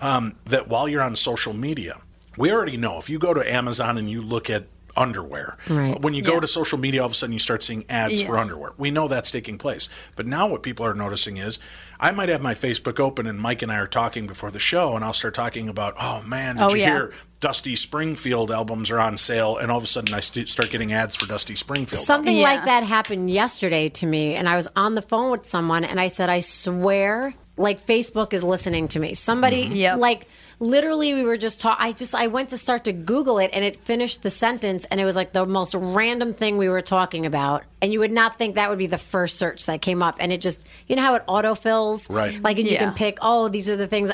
Um, 0.00 0.36
that 0.46 0.68
while 0.68 0.88
you're 0.88 1.02
on 1.02 1.16
social 1.16 1.52
media, 1.52 2.00
we 2.36 2.52
already 2.52 2.76
know 2.76 2.98
if 2.98 3.08
you 3.08 3.18
go 3.18 3.32
to 3.34 3.50
Amazon 3.50 3.96
and 3.98 4.10
you 4.10 4.20
look 4.22 4.50
at 4.50 4.66
underwear, 4.96 5.56
Right. 5.68 6.00
when 6.00 6.14
you 6.14 6.22
go 6.22 6.34
Yeah. 6.34 6.40
to 6.40 6.46
social 6.46 6.78
media, 6.78 7.00
all 7.02 7.06
of 7.06 7.12
a 7.12 7.14
sudden 7.14 7.32
you 7.32 7.38
start 7.38 7.62
seeing 7.62 7.84
ads 7.88 8.22
for 8.22 8.38
underwear. 8.38 8.72
We 8.78 8.90
know 8.90 9.08
that's 9.08 9.30
taking 9.30 9.58
place. 9.58 9.88
But 10.16 10.26
now 10.26 10.46
what 10.46 10.62
people 10.62 10.86
are 10.86 10.94
noticing 10.94 11.36
is 11.36 11.58
I 12.00 12.10
might 12.10 12.28
have 12.28 12.42
my 12.42 12.54
Facebook 12.54 12.98
open 13.00 13.26
and 13.26 13.38
Mike 13.40 13.62
and 13.62 13.70
I 13.72 13.76
are 13.76 13.86
talking 13.86 14.26
before 14.26 14.50
the 14.50 14.58
show, 14.58 14.96
and 14.96 15.04
I'll 15.04 15.12
start 15.12 15.34
talking 15.34 15.68
about, 15.68 15.94
oh 16.00 16.22
man, 16.26 16.56
did 16.56 16.62
Oh, 16.64 16.74
you 16.74 16.80
yeah. 16.80 16.90
hear 16.90 17.12
Dusty 17.40 17.76
Springfield 17.76 18.50
albums 18.50 18.90
are 18.90 18.98
on 19.00 19.16
sale? 19.16 19.56
And 19.58 19.70
all 19.70 19.78
of 19.78 19.84
a 19.84 19.86
sudden 19.86 20.14
I 20.14 20.20
st- 20.20 20.48
start 20.48 20.70
getting 20.70 20.92
ads 20.92 21.14
for 21.16 21.26
Dusty 21.26 21.56
Springfield. 21.56 22.02
Something 22.02 22.36
Yeah. 22.38 22.44
like 22.44 22.64
that 22.64 22.82
happened 22.82 23.30
yesterday 23.30 23.88
to 23.90 24.06
me, 24.06 24.34
and 24.34 24.48
I 24.48 24.56
was 24.56 24.68
on 24.76 24.94
the 24.94 25.02
phone 25.02 25.30
with 25.30 25.46
someone, 25.46 25.84
and 25.84 26.00
I 26.00 26.08
said, 26.08 26.28
"I 26.30 26.40
swear, 26.40 27.34
like 27.56 27.86
Facebook 27.86 28.32
is 28.32 28.42
listening 28.44 28.88
to 28.88 28.98
me." 29.00 29.14
Somebody, 29.14 29.64
Mm-hmm. 29.64 29.74
Yep. 29.76 29.98
like 29.98 30.26
literally, 30.58 31.14
we 31.14 31.22
were 31.22 31.36
just 31.36 31.60
talking. 31.60 31.84
I 31.86 31.92
just, 31.92 32.14
I 32.14 32.26
went 32.28 32.50
to 32.50 32.58
start 32.58 32.84
to 32.84 32.92
Google 32.92 33.38
it, 33.38 33.50
and 33.52 33.64
it 33.64 33.76
finished 33.84 34.22
the 34.22 34.30
sentence, 34.30 34.84
and 34.86 35.00
it 35.00 35.04
was 35.04 35.16
like 35.16 35.32
the 35.32 35.44
most 35.46 35.74
random 35.74 36.34
thing 36.34 36.58
we 36.58 36.68
were 36.68 36.82
talking 36.82 37.26
about, 37.26 37.64
and 37.82 37.92
you 37.92 37.98
would 38.00 38.12
not 38.12 38.36
think 38.38 38.54
that 38.54 38.70
would 38.70 38.78
be 38.78 38.86
the 38.86 38.98
first 38.98 39.36
search 39.38 39.66
that 39.66 39.82
came 39.82 40.02
up, 40.02 40.16
and 40.20 40.32
it 40.32 40.40
just, 40.40 40.66
you 40.88 40.96
know 40.96 41.02
how 41.02 41.14
it 41.14 41.24
autofills, 41.26 42.10
Right. 42.10 42.40
Like, 42.42 42.58
and 42.58 42.66
you 42.66 42.74
Yeah. 42.74 42.84
can 42.86 42.94
pick, 42.94 43.18
oh, 43.20 43.48
these 43.48 43.68
are 43.68 43.76
the 43.76 43.86
things. 43.86 44.10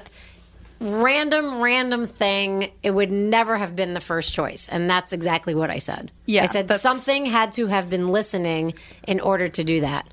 Random, 0.80 1.60
random 1.60 2.08
thing. 2.08 2.72
It 2.82 2.90
would 2.90 3.12
never 3.12 3.56
have 3.56 3.76
been 3.76 3.94
the 3.94 4.00
first 4.00 4.32
choice, 4.32 4.68
and 4.68 4.90
that's 4.90 5.12
exactly 5.12 5.54
what 5.54 5.70
I 5.70 5.78
said. 5.78 6.10
Yeah, 6.26 6.42
I 6.42 6.46
said 6.46 6.68
something 6.72 7.24
had 7.26 7.52
to 7.52 7.68
have 7.68 7.88
been 7.88 8.08
listening 8.08 8.74
in 9.06 9.20
order 9.20 9.46
to 9.46 9.62
do 9.62 9.82
that. 9.82 10.06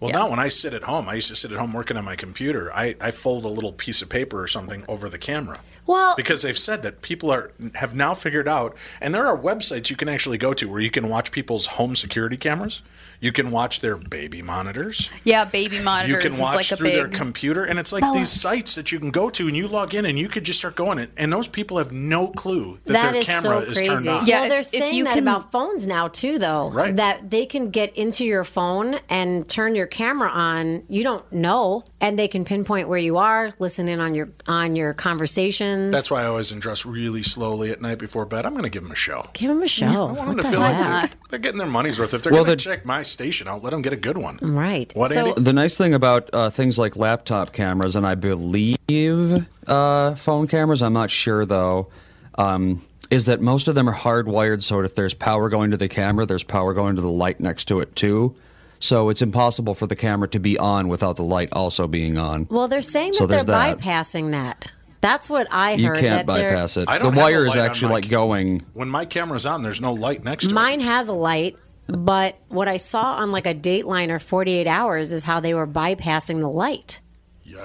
Well, 0.00 0.12
now 0.12 0.30
when 0.30 0.38
I 0.38 0.48
sit 0.48 0.72
at 0.72 0.84
home, 0.84 1.10
I 1.10 1.14
used 1.14 1.28
to 1.28 1.36
sit 1.36 1.52
at 1.52 1.58
home 1.58 1.74
working 1.74 1.98
on 1.98 2.06
my 2.06 2.16
computer. 2.16 2.72
I, 2.72 2.96
I 3.00 3.10
fold 3.10 3.44
a 3.44 3.48
little 3.48 3.72
piece 3.72 4.00
of 4.00 4.08
paper 4.08 4.42
or 4.42 4.46
something 4.46 4.82
over 4.88 5.10
the 5.10 5.18
camera. 5.18 5.60
Well, 5.86 6.14
because 6.16 6.40
they've 6.40 6.56
said 6.56 6.82
that 6.84 7.02
people 7.02 7.30
are 7.30 7.50
have 7.74 7.94
now 7.94 8.14
figured 8.14 8.48
out, 8.48 8.76
and 9.00 9.14
there 9.14 9.26
are 9.26 9.36
websites 9.36 9.90
you 9.90 9.96
can 9.96 10.08
actually 10.08 10.38
go 10.38 10.54
to 10.54 10.70
where 10.70 10.80
you 10.80 10.90
can 10.90 11.08
watch 11.08 11.32
people's 11.32 11.66
home 11.66 11.94
security 11.94 12.38
cameras. 12.38 12.80
You 13.20 13.32
can 13.32 13.50
watch 13.50 13.80
their 13.80 13.96
baby 13.96 14.40
monitors. 14.40 15.10
Yeah, 15.24 15.44
baby 15.44 15.78
monitors 15.80 16.24
You 16.24 16.30
can 16.30 16.38
watch 16.40 16.54
like 16.70 16.78
through 16.78 16.88
big. 16.88 16.94
their 16.96 17.08
computer, 17.08 17.64
and 17.64 17.78
it's 17.78 17.92
like 17.92 18.00
Bella. 18.00 18.16
these 18.16 18.30
sites 18.30 18.74
that 18.76 18.90
you 18.92 18.98
can 18.98 19.10
go 19.10 19.28
to, 19.30 19.46
and 19.46 19.54
you 19.54 19.68
log 19.68 19.94
in, 19.94 20.06
and 20.06 20.18
you 20.18 20.26
could 20.28 20.42
just 20.44 20.58
start 20.60 20.74
going, 20.74 20.98
and, 20.98 21.12
and 21.18 21.30
those 21.30 21.46
people 21.46 21.76
have 21.76 21.92
no 21.92 22.28
clue 22.28 22.78
that, 22.84 22.92
That 22.94 23.12
their 23.12 23.20
is 23.20 23.26
camera 23.26 23.42
so 23.42 23.58
is 23.60 23.76
turned 23.76 23.88
crazy. 23.88 24.08
on. 24.08 24.24
well, 24.26 24.48
they're 24.48 24.60
if 24.60 24.66
saying 24.66 24.94
you 24.94 25.04
that 25.04 25.14
can- 25.14 25.24
about 25.28 25.52
phones 25.52 25.86
now 25.86 26.08
too, 26.08 26.38
though. 26.38 26.70
Right. 26.70 26.96
That 26.96 27.28
they 27.30 27.44
can 27.44 27.70
get 27.70 27.94
into 27.94 28.24
your 28.24 28.44
phone 28.44 28.96
and 29.10 29.46
turn 29.48 29.74
your 29.74 29.86
camera 29.86 30.30
on. 30.30 30.84
You 30.88 31.02
don't 31.02 31.30
know, 31.30 31.84
and 32.00 32.18
they 32.18 32.26
can 32.28 32.46
pinpoint 32.46 32.88
where 32.88 32.98
you 32.98 33.18
are, 33.18 33.50
listen 33.58 33.86
in 33.88 34.00
on 34.00 34.14
your 34.14 34.30
on 34.46 34.76
your 34.76 34.94
conversations. 34.94 35.92
That's 35.92 36.10
why 36.10 36.22
I 36.22 36.26
always 36.26 36.52
undress 36.52 36.86
really 36.86 37.22
slowly 37.22 37.70
at 37.70 37.80
night 37.82 37.98
before 37.98 38.24
bed. 38.24 38.46
I'm 38.46 38.52
going 38.52 38.64
to 38.64 38.70
give 38.70 38.82
them 38.82 38.92
a 38.92 38.96
show. 38.96 39.28
Give 39.34 39.48
them 39.48 39.62
a 39.62 39.68
show. 39.68 39.86
I 39.86 40.12
want 40.12 40.16
them 40.16 40.36
to 40.38 40.42
the 40.42 40.48
feel 40.48 40.60
like 40.60 40.78
they're, 41.10 41.18
they're 41.28 41.38
getting 41.38 41.58
their 41.58 41.66
money's 41.66 41.98
worth. 41.98 42.14
If 42.14 42.22
they're 42.22 42.32
Well, 42.32 42.44
going 42.44 42.56
to 42.56 42.64
check 42.64 42.84
my 42.86 43.02
station 43.10 43.48
out, 43.48 43.62
let 43.62 43.70
them 43.70 43.82
get 43.82 43.92
a 43.92 43.96
good 43.96 44.16
one. 44.18 44.38
Right. 44.40 44.92
What, 44.94 45.12
So- 45.12 45.28
Andy? 45.30 45.42
The 45.42 45.52
nice 45.52 45.76
thing 45.76 45.94
about 45.94 46.30
uh, 46.32 46.50
things 46.50 46.78
like 46.78 46.96
laptop 46.96 47.52
cameras, 47.52 47.96
and 47.96 48.06
I 48.06 48.14
believe 48.14 49.46
uh, 49.66 50.14
phone 50.14 50.46
cameras, 50.46 50.82
I'm 50.82 50.92
not 50.92 51.10
sure 51.10 51.44
though, 51.46 51.88
um, 52.36 52.84
is 53.10 53.26
that 53.26 53.40
most 53.40 53.68
of 53.68 53.74
them 53.74 53.88
are 53.88 53.94
hardwired 53.94 54.62
so 54.62 54.80
if 54.80 54.94
there's 54.94 55.14
power 55.14 55.48
going 55.48 55.70
to 55.72 55.76
the 55.76 55.88
camera, 55.88 56.26
there's 56.26 56.44
power 56.44 56.72
going 56.74 56.96
to 56.96 57.02
the 57.02 57.08
light 57.10 57.40
next 57.40 57.66
to 57.66 57.80
it 57.80 57.94
too. 57.96 58.34
So 58.78 59.10
it's 59.10 59.20
impossible 59.20 59.74
for 59.74 59.86
the 59.86 59.96
camera 59.96 60.26
to 60.28 60.38
be 60.38 60.56
on 60.58 60.88
without 60.88 61.16
the 61.16 61.22
light 61.22 61.50
also 61.52 61.86
being 61.86 62.16
on. 62.16 62.46
Well, 62.50 62.66
they're 62.68 62.80
saying 62.80 63.12
that 63.12 63.16
So 63.18 63.26
they're 63.26 63.44
that. 63.44 63.78
bypassing 63.78 64.30
that. 64.30 64.66
That's 65.02 65.28
what 65.28 65.48
I 65.50 65.72
heard. 65.72 65.80
you 65.80 65.86
heard. 65.88 65.98
can't 65.98 66.26
that 66.26 66.26
bypass 66.26 66.76
it. 66.76 66.86
The 66.86 66.98
don't 66.98 67.12
have 67.12 67.16
a 67.16 67.20
wire 67.20 67.46
is 67.46 67.56
actually 67.56 67.88
my 67.88 67.94
like 67.94 68.08
going. 68.08 68.62
When 68.74 68.88
my 68.88 69.04
camera's 69.06 69.44
on, 69.44 69.62
there's 69.62 69.80
no 69.80 69.92
light 69.92 70.24
next 70.24 70.44
to 70.44 70.50
it. 70.50 70.54
Mine 70.54 70.80
has 70.80 71.08
a 71.08 71.12
light, 71.14 71.56
but 71.98 72.36
what 72.48 72.68
I 72.68 72.76
saw 72.76 73.16
on 73.16 73.32
like 73.32 73.46
a 73.46 73.54
Dateline 73.54 74.10
or 74.10 74.18
48 74.18 74.66
Hours 74.66 75.12
is 75.12 75.22
how 75.22 75.40
they 75.40 75.54
were 75.54 75.66
bypassing 75.66 76.40
the 76.40 76.48
light. 76.48 77.00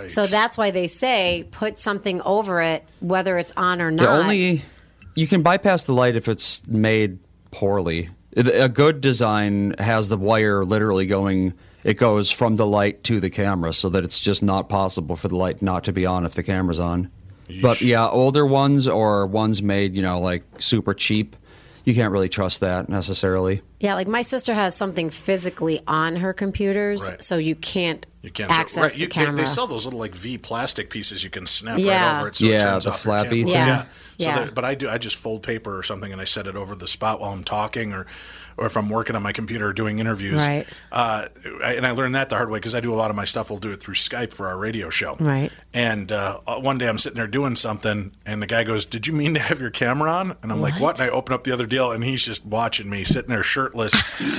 So 0.08 0.26
that's 0.26 0.58
why 0.58 0.72
they 0.72 0.88
say 0.88 1.48
put 1.52 1.78
something 1.80 2.22
over 2.22 2.62
it, 2.62 2.84
whether 3.00 3.38
it's 3.38 3.54
on 3.56 3.82
or 3.82 3.92
not. 3.92 4.04
The 4.04 4.10
only 4.10 4.64
you 5.14 5.28
can 5.28 5.42
bypass 5.42 5.84
the 5.84 5.94
light 5.94 6.16
if 6.16 6.28
it's 6.28 6.66
made 6.68 7.20
poorly. 7.52 8.10
A 8.36 8.68
good 8.68 9.00
design 9.00 9.76
has 9.80 10.10
the 10.10 10.18
wire 10.18 10.66
literally 10.66 11.06
going. 11.06 11.54
It 11.84 11.94
goes 11.94 12.32
from 12.32 12.58
the 12.58 12.66
light 12.66 13.04
to 13.06 13.20
the 13.20 13.30
camera, 13.30 13.72
so 13.72 13.90
that 13.90 14.04
it's 14.04 14.20
just 14.20 14.44
not 14.44 14.68
possible 14.70 15.16
for 15.16 15.28
the 15.28 15.38
light 15.38 15.62
not 15.62 15.86
to 15.86 15.94
be 15.94 16.06
on 16.06 16.26
if 16.26 16.34
the 16.34 16.44
camera's 16.44 16.80
on. 16.80 17.10
But 17.62 17.82
yeah, 17.82 18.08
older 18.08 18.46
ones 18.46 18.88
or 18.88 19.28
ones 19.28 19.62
made, 19.62 19.96
you 19.96 20.02
know, 20.02 20.20
like 20.20 20.44
super 20.58 20.94
cheap, 20.96 21.36
you 21.86 21.94
can't 21.96 22.12
really 22.12 22.30
trust 22.30 22.60
that 22.62 22.90
necessarily. 22.90 23.62
yeah, 23.80 23.94
like 23.94 24.08
my 24.08 24.22
sister 24.24 24.54
has 24.54 24.76
something 24.76 25.10
physically 25.10 25.82
on 25.88 26.16
her 26.18 26.34
computers, 26.34 27.08
Right. 27.08 27.24
so 27.24 27.38
you 27.38 27.56
can't, 27.56 28.06
You 28.24 28.32
can't 28.32 28.52
access 28.52 28.82
right, 28.82 28.92
the 28.92 29.00
you, 29.00 29.06
they, 29.08 29.12
camera. 29.12 29.36
they 29.38 29.46
sell 29.46 29.68
those 29.68 29.86
little 29.86 30.00
like 30.00 30.16
V 30.16 30.38
plastic 30.38 30.90
pieces 30.90 31.24
you 31.24 31.30
can 31.30 31.46
snap 31.46 31.78
Yeah. 31.80 32.12
right 32.14 32.18
over 32.20 32.28
it. 32.30 32.36
So 32.38 32.46
it 32.46 32.52
Yeah, 32.52 32.72
turns 32.72 32.84
the 32.86 32.92
flappy 32.92 33.44
camera. 33.44 33.46
thing. 33.46 33.54
Yeah. 33.56 33.82
So 33.84 33.88
Yeah. 34.18 34.40
that- 34.46 34.56
but 34.56 34.66
I 34.66 34.76
do. 34.76 34.90
I 34.90 34.98
just 34.98 35.16
fold 35.16 35.44
paper 35.44 35.78
or 35.78 35.84
something 35.84 36.12
and 36.12 36.20
I 36.20 36.26
set 36.26 36.48
it 36.48 36.56
over 36.56 36.74
the 36.76 36.88
spot 36.88 37.20
while 37.22 37.32
I'm 37.32 37.44
talking 37.44 37.94
or. 37.94 38.06
Or 38.58 38.66
if 38.66 38.78
I'm 38.78 38.90
working 38.90 39.16
on 39.18 39.24
my 39.24 39.34
computer 39.34 39.68
or 39.68 39.74
doing 39.74 40.00
interviews, 40.00 40.46
Right. 40.46 40.66
Uh, 40.92 41.28
and 41.64 41.86
I 41.86 41.92
learned 41.92 42.16
that 42.16 42.30
the 42.30 42.36
hard 42.36 42.50
way 42.50 42.58
because 42.60 42.74
I 42.74 42.80
do 42.80 42.94
a 42.94 42.96
lot 42.96 43.10
of 43.10 43.16
my 43.16 43.26
stuff. 43.26 43.50
We'll 43.50 43.60
do 43.60 43.72
it 43.72 43.82
through 43.82 43.96
Skype 43.96 44.32
for 44.32 44.48
our 44.48 44.58
radio 44.58 44.90
show. 44.90 45.18
Right. 45.20 45.52
And 45.74 46.12
uh, 46.12 46.40
one 46.62 46.78
day 46.78 46.88
I'm 46.88 46.98
sitting 46.98 47.18
there 47.18 47.28
doing 47.28 47.56
something, 47.56 48.14
and 48.26 48.42
the 48.42 48.48
guy 48.48 48.64
goes, 48.64 48.86
"Did 48.86 49.08
you 49.08 49.14
mean 49.14 49.34
to 49.34 49.40
have 49.42 49.60
your 49.60 49.72
camera 49.72 50.10
on?" 50.12 50.38
And 50.42 50.52
I'm 50.54 50.62
like, 50.62 50.80
"What?" 50.80 51.00
And 51.00 51.10
I 51.10 51.12
open 51.14 51.34
up 51.34 51.44
the 51.44 51.52
other 51.52 51.66
deal, 51.66 51.92
and 51.92 52.04
he's 52.04 52.24
just 52.24 52.46
watching 52.46 52.90
me 52.90 53.04
sitting 53.04 53.30
there 53.30 53.44
shirtless, 53.44 53.94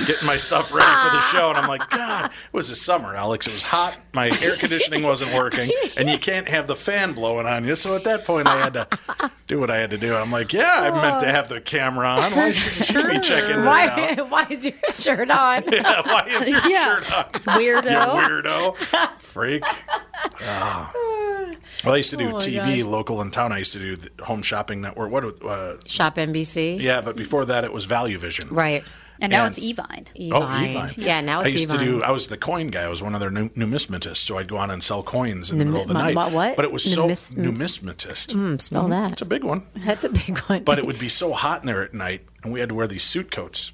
getting 0.07 0.25
my 0.25 0.37
stuff 0.37 0.73
ready 0.73 0.91
for 1.07 1.15
the 1.15 1.21
show. 1.21 1.49
And 1.49 1.57
I'm 1.59 1.67
like, 1.67 1.87
"God, 1.89 2.25
it 2.31 2.31
was 2.53 2.69
the 2.69 2.75
summer, 2.75 3.15
Alex. 3.15 3.45
It 3.45 3.53
was 3.53 3.61
hot. 3.61 3.95
My 4.13 4.27
air 4.27 4.55
conditioning 4.57 5.03
wasn't 5.03 5.33
working, 5.35 5.71
and 5.95 6.09
you 6.09 6.17
can't 6.17 6.47
have 6.49 6.65
the 6.65 6.75
fan 6.75 7.13
blowing 7.13 7.45
on 7.45 7.65
you." 7.65 7.75
So 7.75 7.95
at 7.95 8.03
that 8.05 8.25
point, 8.25 8.47
I 8.47 8.57
had 8.57 8.73
to 8.73 8.87
do 9.45 9.59
what 9.59 9.69
I 9.69 9.77
had 9.77 9.91
to 9.91 9.97
do. 9.97 10.15
I'm 10.15 10.31
like, 10.31 10.53
"Yeah, 10.53 10.91
I 10.91 11.01
meant 11.01 11.19
to 11.19 11.27
have 11.27 11.49
the 11.49 11.61
camera 11.61 12.07
on. 12.07 12.35
Why 12.35 12.51
shouldn't 12.51 12.89
you 13.11 13.13
be 13.13 13.19
checking 13.19 13.61
this 13.61 13.75
out?" 13.75 14.06
Why, 14.15 14.21
why 14.29 14.47
is 14.49 14.65
your 14.65 14.73
shirt 14.91 15.29
on? 15.31 15.63
Yeah, 15.71 16.01
why 16.05 16.25
is 16.27 16.49
your 16.49 16.67
Yeah. 16.67 16.85
shirt 16.97 17.11
on? 17.17 17.23
Weirdo. 17.59 17.91
You 17.91 18.43
weirdo. 18.43 19.19
Freak. 19.19 19.63
Oh. 20.41 21.55
Well, 21.83 21.93
I 21.93 21.97
used 21.97 22.09
to 22.11 22.17
do 22.17 22.29
Oh 22.29 22.33
TV 22.35 22.55
gosh. 22.77 22.83
local 22.83 23.21
in 23.21 23.31
town. 23.31 23.51
I 23.51 23.59
used 23.59 23.73
to 23.73 23.79
do 23.79 23.95
the 23.95 24.09
Home 24.23 24.41
Shopping 24.41 24.81
Network. 24.81 25.11
What? 25.11 25.43
Uh, 25.43 25.77
Shop 25.85 26.15
NBC. 26.15 26.79
yeah, 26.81 27.01
but 27.01 27.15
before 27.15 27.45
that, 27.45 27.63
it 27.63 27.71
was 27.71 27.85
Value 27.85 28.17
Vision. 28.17 28.49
Right. 28.49 28.83
and 29.21 29.31
now 29.31 29.45
And- 29.45 29.55
it's 29.57 29.65
Evine. 29.79 30.05
Oh, 30.33 30.41
Evine. 30.41 30.93
Yeah, 30.97 31.21
now 31.21 31.41
it's 31.41 31.49
Evine. 31.49 31.51
I 31.51 31.53
used 31.53 31.69
Evine. 31.69 31.79
to 31.79 31.85
do. 31.85 32.03
I 32.03 32.11
was 32.11 32.27
the 32.29 32.37
coin 32.37 32.67
guy. 32.69 32.83
I 32.83 32.87
was 32.87 33.01
one 33.03 33.13
of 33.13 33.19
their 33.19 33.29
nu- 33.29 33.49
numismatists. 33.49 34.17
So 34.17 34.37
I'd 34.39 34.47
go 34.47 34.57
on 34.57 34.71
and 34.71 34.81
sell 34.83 35.03
coins 35.03 35.51
in 35.51 35.59
the 35.59 35.65
middle 35.65 35.81
of 35.81 35.87
the 35.87 35.93
my- 35.93 36.01
night. 36.13 36.15
my 36.15 36.29
what? 36.29 36.55
But 36.55 36.65
it 36.65 36.71
was 36.71 36.83
Numis- 36.85 37.17
so 37.17 37.35
numismatist. 37.35 38.33
Mm, 38.33 38.59
spell 38.61 38.85
Mhm. 38.85 38.89
that. 38.89 39.11
It's 39.13 39.21
a 39.21 39.25
big 39.25 39.43
one. 39.43 39.63
That's 39.75 40.03
a 40.03 40.09
big 40.09 40.39
one. 40.47 40.63
But 40.63 40.79
it 40.79 40.85
would 40.85 40.99
be 40.99 41.09
so 41.09 41.33
hot 41.33 41.61
in 41.61 41.67
there 41.67 41.83
at 41.83 41.93
night, 41.93 42.21
and 42.43 42.51
we 42.51 42.59
had 42.59 42.69
to 42.69 42.75
wear 42.75 42.87
these 42.87 43.03
suit 43.03 43.29
coats. 43.31 43.71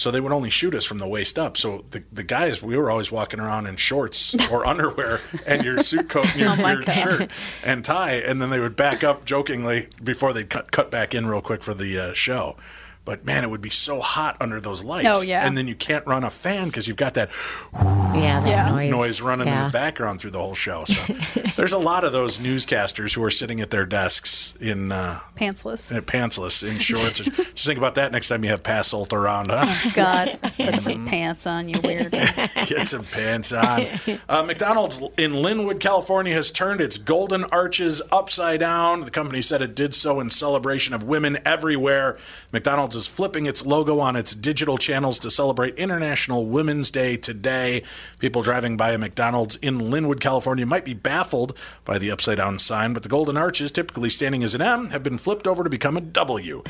So 0.00 0.10
they 0.10 0.20
would 0.22 0.32
only 0.32 0.48
shoot 0.48 0.74
us 0.74 0.86
from 0.86 0.96
the 0.96 1.06
waist 1.06 1.38
up. 1.38 1.58
So 1.58 1.84
the, 1.90 2.02
the 2.10 2.22
guys, 2.22 2.62
we 2.62 2.74
were 2.74 2.90
always 2.90 3.12
walking 3.12 3.38
around 3.38 3.66
in 3.66 3.76
shorts 3.76 4.34
or 4.50 4.64
underwear 4.64 5.20
and 5.46 5.62
your 5.62 5.80
suit 5.80 6.08
coat 6.08 6.24
and 6.30 6.40
your, 6.40 6.48
Oh 6.48 6.70
your 6.70 6.82
shirt 6.84 7.30
and 7.62 7.84
tie. 7.84 8.14
And 8.14 8.40
then 8.40 8.48
they 8.48 8.60
would 8.60 8.76
back 8.76 9.04
up 9.04 9.26
jokingly 9.26 9.88
before 10.02 10.32
they'd 10.32 10.48
cut, 10.48 10.72
cut 10.72 10.90
back 10.90 11.14
in 11.14 11.26
real 11.26 11.42
quick 11.42 11.62
for 11.62 11.74
the 11.74 11.98
uh, 11.98 12.12
show. 12.14 12.56
But 13.04 13.24
man, 13.24 13.44
it 13.44 13.50
would 13.50 13.62
be 13.62 13.70
so 13.70 14.00
hot 14.00 14.36
under 14.40 14.60
those 14.60 14.84
lights. 14.84 15.08
Oh, 15.12 15.22
yeah. 15.22 15.46
And 15.46 15.56
then 15.56 15.66
you 15.66 15.74
can't 15.74 16.06
run 16.06 16.22
a 16.22 16.30
fan 16.30 16.66
because 16.68 16.86
you've 16.86 16.96
got 16.98 17.14
that 17.14 17.30
yeah, 17.72 18.40
that 18.40 18.46
Yeah. 18.48 18.70
noise. 18.70 18.90
noise 18.90 19.20
running 19.20 19.48
in 19.48 19.58
the 19.58 19.70
background 19.70 20.20
through 20.20 20.30
the 20.32 20.38
whole 20.38 20.54
show. 20.54 20.84
So 20.84 21.14
there's 21.56 21.72
a 21.72 21.78
lot 21.78 22.04
of 22.04 22.12
those 22.12 22.38
newscasters 22.38 23.14
who 23.14 23.22
are 23.24 23.30
sitting 23.30 23.60
at 23.60 23.70
their 23.70 23.86
desks 23.86 24.54
in 24.60 24.92
uh, 24.92 25.20
Pantsless. 25.36 25.96
uh, 25.96 26.00
pantsless 26.02 26.68
in 26.68 26.78
shorts. 26.78 27.18
Just 27.20 27.66
think 27.66 27.78
about 27.78 27.94
that 27.94 28.12
next 28.12 28.28
time 28.28 28.44
you 28.44 28.50
have 28.50 28.62
Passolt 28.62 29.12
around, 29.12 29.50
huh? 29.50 29.90
God, 29.94 30.38
put 30.56 30.82
some 30.82 31.06
pants 31.06 31.46
on, 31.46 31.68
you 31.68 31.80
weird. 31.82 32.10
Get 32.66 32.86
some 32.86 33.04
pants 33.04 33.52
on. 33.52 33.86
Uh, 34.28 34.42
McDonald's 34.42 35.00
in 35.16 35.32
Lynwood, 35.32 35.80
California 35.80 36.34
has 36.34 36.50
turned 36.50 36.80
its 36.80 36.98
golden 36.98 37.44
arches 37.44 38.02
upside 38.12 38.60
down. 38.60 39.00
The 39.02 39.10
company 39.10 39.40
said 39.42 39.62
it 39.62 39.74
did 39.74 39.94
so 39.94 40.20
in 40.20 40.28
celebration 40.30 40.94
of 40.94 41.02
women 41.04 41.38
everywhere. 41.44 42.18
McDonald's 42.52 42.89
is 42.94 43.06
flipping 43.06 43.46
its 43.46 43.64
logo 43.64 44.00
on 44.00 44.16
its 44.16 44.34
digital 44.34 44.78
channels 44.78 45.18
to 45.20 45.30
celebrate 45.30 45.74
International 45.76 46.46
Women's 46.46 46.90
Day 46.90 47.16
today. 47.16 47.82
People 48.18 48.42
driving 48.42 48.76
by 48.76 48.92
a 48.92 48.98
McDonald's 48.98 49.56
in 49.56 49.78
Lynwood, 49.78 50.20
California 50.20 50.66
might 50.66 50.84
be 50.84 50.94
baffled 50.94 51.56
by 51.84 51.98
the 51.98 52.10
upside 52.10 52.38
down 52.38 52.58
sign, 52.58 52.92
but 52.92 53.02
the 53.02 53.08
golden 53.08 53.36
arches, 53.36 53.72
typically 53.72 54.10
standing 54.10 54.42
as 54.42 54.54
an 54.54 54.62
M, 54.62 54.90
have 54.90 55.02
been 55.02 55.18
flipped 55.18 55.46
over 55.46 55.64
to 55.64 55.70
become 55.70 55.96
a 55.96 56.00
W. 56.00 56.62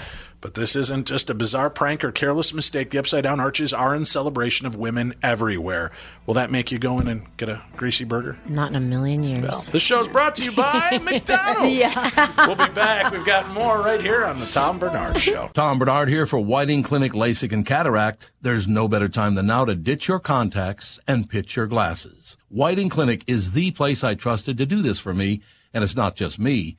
But 0.42 0.54
this 0.54 0.74
isn't 0.74 1.06
just 1.06 1.28
a 1.28 1.34
bizarre 1.34 1.68
prank 1.68 2.02
or 2.02 2.10
careless 2.10 2.54
mistake. 2.54 2.88
The 2.90 2.98
upside 2.98 3.24
down 3.24 3.40
arches 3.40 3.74
are 3.74 3.94
in 3.94 4.06
celebration 4.06 4.66
of 4.66 4.74
women 4.74 5.12
everywhere. 5.22 5.90
Will 6.24 6.32
that 6.32 6.50
make 6.50 6.72
you 6.72 6.78
go 6.78 6.98
in 6.98 7.08
and 7.08 7.36
get 7.36 7.50
a 7.50 7.62
greasy 7.76 8.04
burger? 8.04 8.38
Not 8.46 8.70
in 8.70 8.74
a 8.76 8.80
million 8.80 9.22
years. 9.22 9.42
Well, 9.42 9.60
this 9.70 9.82
show's 9.82 10.08
brought 10.08 10.36
to 10.36 10.42
you 10.44 10.52
by 10.52 10.98
McDonald's. 11.02 11.74
yeah. 11.74 12.46
We'll 12.46 12.56
be 12.56 12.72
back. 12.72 13.12
We've 13.12 13.24
got 13.26 13.50
more 13.50 13.82
right 13.82 14.00
here 14.00 14.24
on 14.24 14.40
the 14.40 14.46
Tom 14.46 14.78
Barnard 14.78 15.20
Show. 15.20 15.50
Tom 15.52 15.78
Barnard 15.78 16.08
here 16.08 16.24
for 16.24 16.40
Whiting 16.40 16.82
Clinic 16.84 17.12
LASIK 17.12 17.52
and 17.52 17.66
Cataract. 17.66 18.30
There's 18.40 18.66
no 18.66 18.88
better 18.88 19.10
time 19.10 19.34
than 19.34 19.46
now 19.46 19.66
to 19.66 19.74
ditch 19.74 20.08
your 20.08 20.20
contacts 20.20 20.98
and 21.06 21.28
pitch 21.28 21.54
your 21.56 21.66
glasses. 21.66 22.38
Whiting 22.48 22.88
Clinic 22.88 23.24
is 23.26 23.52
the 23.52 23.72
place 23.72 24.02
I 24.02 24.14
trusted 24.14 24.56
to 24.56 24.64
do 24.64 24.80
this 24.80 24.98
for 24.98 25.12
me, 25.12 25.42
and 25.74 25.84
it's 25.84 25.94
not 25.96 26.16
just 26.16 26.38
me. 26.38 26.78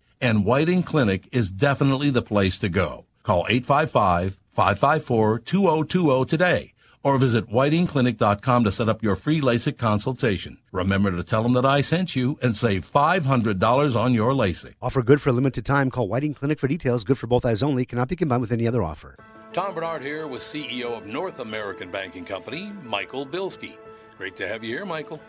And 0.21 0.45
Whiting 0.45 0.83
Clinic 0.83 1.27
is 1.31 1.51
definitely 1.51 2.11
the 2.11 2.21
place 2.21 2.59
to 2.59 2.69
go. 2.69 3.07
Call 3.23 3.45
855-554-2020 3.45 6.27
today 6.27 6.73
or 7.03 7.17
visit 7.17 7.49
whitingclinic.com 7.49 8.63
to 8.63 8.71
set 8.71 8.87
up 8.87 9.01
your 9.01 9.15
free 9.15 9.41
LASIK 9.41 9.79
consultation. 9.79 10.59
Remember 10.71 11.09
to 11.11 11.23
tell 11.23 11.41
them 11.41 11.53
that 11.53 11.65
I 11.65 11.81
sent 11.81 12.15
you 12.15 12.37
and 12.43 12.55
save 12.55 12.87
$500 12.87 13.95
on 13.95 14.13
your 14.13 14.33
LASIK. 14.33 14.75
Offer 14.81 15.01
good 15.01 15.19
for 15.21 15.29
a 15.29 15.33
limited 15.33 15.65
time. 15.65 15.89
Call 15.89 16.07
Whiting 16.07 16.35
Clinic 16.35 16.59
for 16.59 16.67
details. 16.67 17.03
Good 17.03 17.17
for 17.17 17.25
both 17.25 17.43
eyes 17.43 17.63
only. 17.63 17.85
Cannot 17.85 18.07
be 18.07 18.15
combined 18.15 18.41
with 18.41 18.51
any 18.51 18.67
other 18.67 18.83
offer. 18.83 19.15
Tom 19.53 19.73
Barnard 19.73 20.03
here 20.03 20.27
with 20.27 20.41
CEO 20.41 20.95
of 20.97 21.07
North 21.07 21.39
American 21.39 21.89
Banking 21.91 22.25
Company, 22.25 22.71
Michael 22.85 23.25
Bilski. 23.25 23.77
Great 24.17 24.35
to 24.37 24.47
have 24.47 24.63
you 24.63 24.77
here, 24.77 24.85
Michael. 24.85 25.19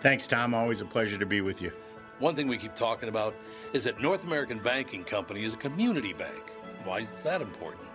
Thanks, 0.00 0.26
Tom. 0.26 0.54
Always 0.54 0.80
a 0.80 0.86
pleasure 0.86 1.18
to 1.18 1.26
be 1.26 1.42
with 1.42 1.62
you. 1.62 1.70
One 2.22 2.36
thing 2.36 2.46
we 2.46 2.56
keep 2.56 2.76
talking 2.76 3.08
about 3.08 3.34
is 3.72 3.82
that 3.82 4.00
North 4.00 4.22
American 4.22 4.60
Banking 4.60 5.02
Company 5.02 5.42
is 5.42 5.54
a 5.54 5.56
community 5.56 6.12
bank. 6.12 6.52
Why 6.84 6.98
is 6.98 7.14
that 7.24 7.42
important? 7.42 7.88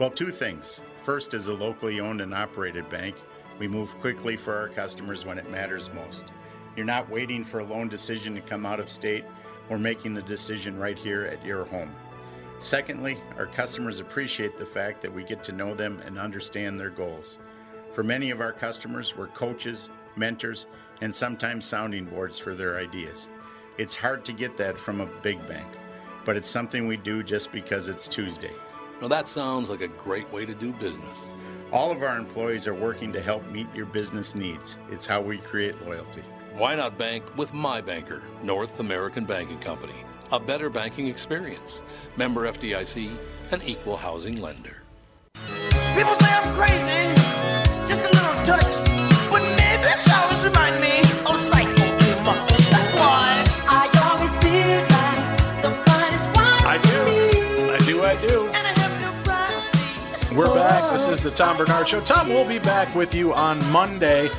Well, 0.00 0.10
two 0.10 0.32
things. 0.32 0.80
First, 1.04 1.34
as 1.34 1.46
a 1.46 1.54
locally 1.54 2.00
owned 2.00 2.20
and 2.20 2.34
operated 2.34 2.90
bank, 2.90 3.14
we 3.60 3.68
move 3.68 3.96
quickly 4.00 4.36
for 4.36 4.56
our 4.56 4.70
customers 4.70 5.24
when 5.24 5.38
it 5.38 5.48
matters 5.52 5.88
most. 5.94 6.32
You're 6.74 6.84
not 6.84 7.08
waiting 7.08 7.44
for 7.44 7.60
a 7.60 7.64
loan 7.64 7.88
decision 7.88 8.34
to 8.34 8.40
come 8.40 8.66
out 8.66 8.80
of 8.80 8.90
state, 8.90 9.24
we're 9.68 9.78
making 9.78 10.14
the 10.14 10.22
decision 10.22 10.76
right 10.76 10.98
here 10.98 11.26
at 11.26 11.46
your 11.46 11.64
home. 11.64 11.94
Secondly, 12.58 13.18
our 13.36 13.46
customers 13.46 14.00
appreciate 14.00 14.56
the 14.58 14.66
fact 14.66 15.00
that 15.00 15.14
we 15.14 15.22
get 15.22 15.44
to 15.44 15.52
know 15.52 15.76
them 15.76 16.02
and 16.04 16.18
understand 16.18 16.80
their 16.80 16.90
goals. 16.90 17.38
For 17.92 18.02
many 18.02 18.32
of 18.32 18.40
our 18.40 18.52
customers, 18.52 19.16
we're 19.16 19.28
coaches, 19.28 19.90
mentors, 20.16 20.66
and 21.02 21.14
sometimes 21.14 21.66
sounding 21.66 22.06
boards 22.06 22.36
for 22.36 22.56
their 22.56 22.76
ideas. 22.76 23.28
It's 23.80 23.96
hard 23.96 24.26
to 24.26 24.34
get 24.34 24.58
that 24.58 24.78
from 24.78 25.00
a 25.00 25.06
big 25.06 25.38
bank, 25.48 25.66
but 26.26 26.36
it's 26.36 26.50
something 26.50 26.86
we 26.86 26.98
do 26.98 27.22
just 27.22 27.50
because 27.50 27.88
it's 27.88 28.08
Tuesday. 28.08 28.50
Well, 29.00 29.08
that 29.08 29.26
sounds 29.26 29.70
like 29.70 29.80
a 29.80 29.88
great 29.88 30.30
way 30.30 30.44
to 30.44 30.54
do 30.54 30.74
business. 30.74 31.26
All 31.72 31.90
of 31.90 32.02
our 32.02 32.18
employees 32.18 32.66
are 32.66 32.74
working 32.74 33.10
to 33.14 33.22
help 33.22 33.42
meet 33.50 33.74
your 33.74 33.86
business 33.86 34.34
needs. 34.34 34.76
It's 34.90 35.06
how 35.06 35.22
we 35.22 35.38
create 35.38 35.80
loyalty. 35.86 36.20
Why 36.52 36.74
not 36.74 36.98
bank 36.98 37.24
with 37.38 37.54
my 37.54 37.80
banker, 37.80 38.22
North 38.44 38.80
American 38.80 39.24
Banking 39.24 39.60
Company? 39.60 40.04
A 40.30 40.38
better 40.38 40.68
banking 40.68 41.06
experience. 41.06 41.82
Member 42.18 42.52
FDIC, 42.52 43.16
an 43.50 43.62
equal 43.64 43.96
housing 43.96 44.42
lender. 44.42 44.82
People 45.32 46.14
say 46.16 46.28
I'm 46.30 46.52
crazy, 46.52 47.14
just 47.88 48.00
a 48.00 48.12
little 48.12 48.44
touch. 48.44 49.09
We're 60.40 60.54
back. 60.54 60.90
This 60.90 61.06
is 61.06 61.20
the 61.20 61.30
Tom 61.30 61.58
Barnard 61.58 61.86
Show. 61.86 62.00
Tom 62.00 62.30
will 62.30 62.48
be 62.48 62.58
back 62.58 62.94
with 62.94 63.14
you 63.14 63.34
on 63.34 63.58
Monday. 63.70 64.30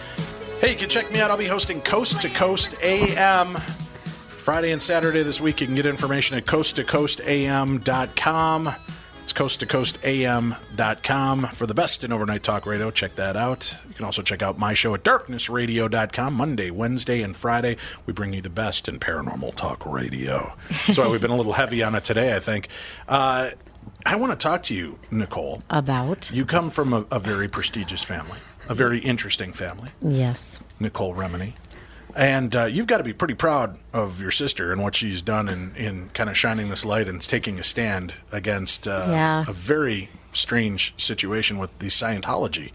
Hey, 0.60 0.72
you 0.72 0.76
can 0.76 0.90
check 0.90 1.11
me 1.11 1.19
out. 1.19 1.30
I'll 1.30 1.38
be 1.38 1.45
hosting 1.45 1.80
Coast 1.80 2.23
to 2.23 2.30
Coast 2.30 2.73
AM 2.82 3.53
Friday 3.56 4.72
and 4.72 4.82
Saturday 4.82 5.22
this 5.22 5.40
week. 5.40 5.61
You 5.61 5.68
can 5.68 5.76
get 5.76 5.86
information 5.86 6.40
at 6.40 6.45
coasttocoastam.com. 6.45 8.76
It's 9.22 9.34
coasttocoastam.com 9.34 11.44
for 11.44 11.68
the 11.68 11.76
best 11.76 12.03
in 12.03 12.11
overnight 12.11 12.41
talk 12.41 12.65
radio. 12.65 12.90
Check 12.90 13.18
that 13.18 13.38
out. 13.38 13.78
You 13.88 13.94
can 13.94 14.06
also 14.06 14.23
check 14.23 14.41
out 14.41 14.57
my 14.57 14.73
show 14.73 14.95
at 14.95 15.03
darknessradio.com 15.03 16.34
Monday, 16.34 16.72
Wednesday, 16.72 17.22
and 17.22 17.38
Friday. 17.38 17.78
We 18.07 18.14
bring 18.14 18.34
you 18.34 18.41
the 18.41 18.49
best 18.49 18.90
in 18.90 18.98
paranormal 18.98 19.53
talk 19.53 19.86
radio. 19.86 20.56
That's 20.88 20.98
why 20.98 21.07
we've 21.10 21.22
been 21.22 21.30
a 21.30 21.38
little 21.38 21.53
heavy 21.53 21.84
on 21.84 21.94
it 21.94 22.03
today, 22.03 22.36
I 22.36 22.40
think. 22.40 22.69
Uh, 23.07 23.52
I 24.06 24.15
want 24.15 24.32
to 24.32 24.38
talk 24.38 24.64
to 24.64 24.73
you, 24.76 24.98
Nicole. 25.10 25.61
About? 25.69 26.32
You 26.34 26.45
come 26.45 26.69
from 26.69 26.94
a, 26.94 27.06
a 27.11 27.19
very 27.19 27.48
prestigious 27.48 28.03
family, 28.03 28.38
a 28.69 28.76
very 28.76 28.99
interesting 28.99 29.53
family, 29.53 29.90
Yes. 30.02 30.64
Nicole 30.80 31.14
Remini. 31.14 31.53
And 32.15 32.53
uh, 32.56 32.65
you've 32.65 32.88
got 32.88 32.98
to 32.98 33.03
be 33.06 33.14
pretty 33.14 33.36
proud 33.36 33.78
of 33.94 34.19
your 34.22 34.32
sister 34.32 34.72
and 34.73 34.82
what 34.84 34.95
she's 34.95 35.22
done 35.22 35.48
in, 35.48 35.73
in 35.78 36.10
kind 36.10 36.30
of 36.30 36.38
shining 36.38 36.68
this 36.69 36.84
light 36.84 37.07
and 37.07 37.22
taking 37.22 37.57
a 37.57 37.64
stand 37.64 38.14
against 38.34 38.88
uh, 38.88 39.06
Yeah. 39.10 39.45
a 39.48 39.53
very 39.53 40.10
strange 40.34 40.94
situation 40.98 41.57
with 41.57 41.78
the 41.80 41.88
Scientology 41.88 42.72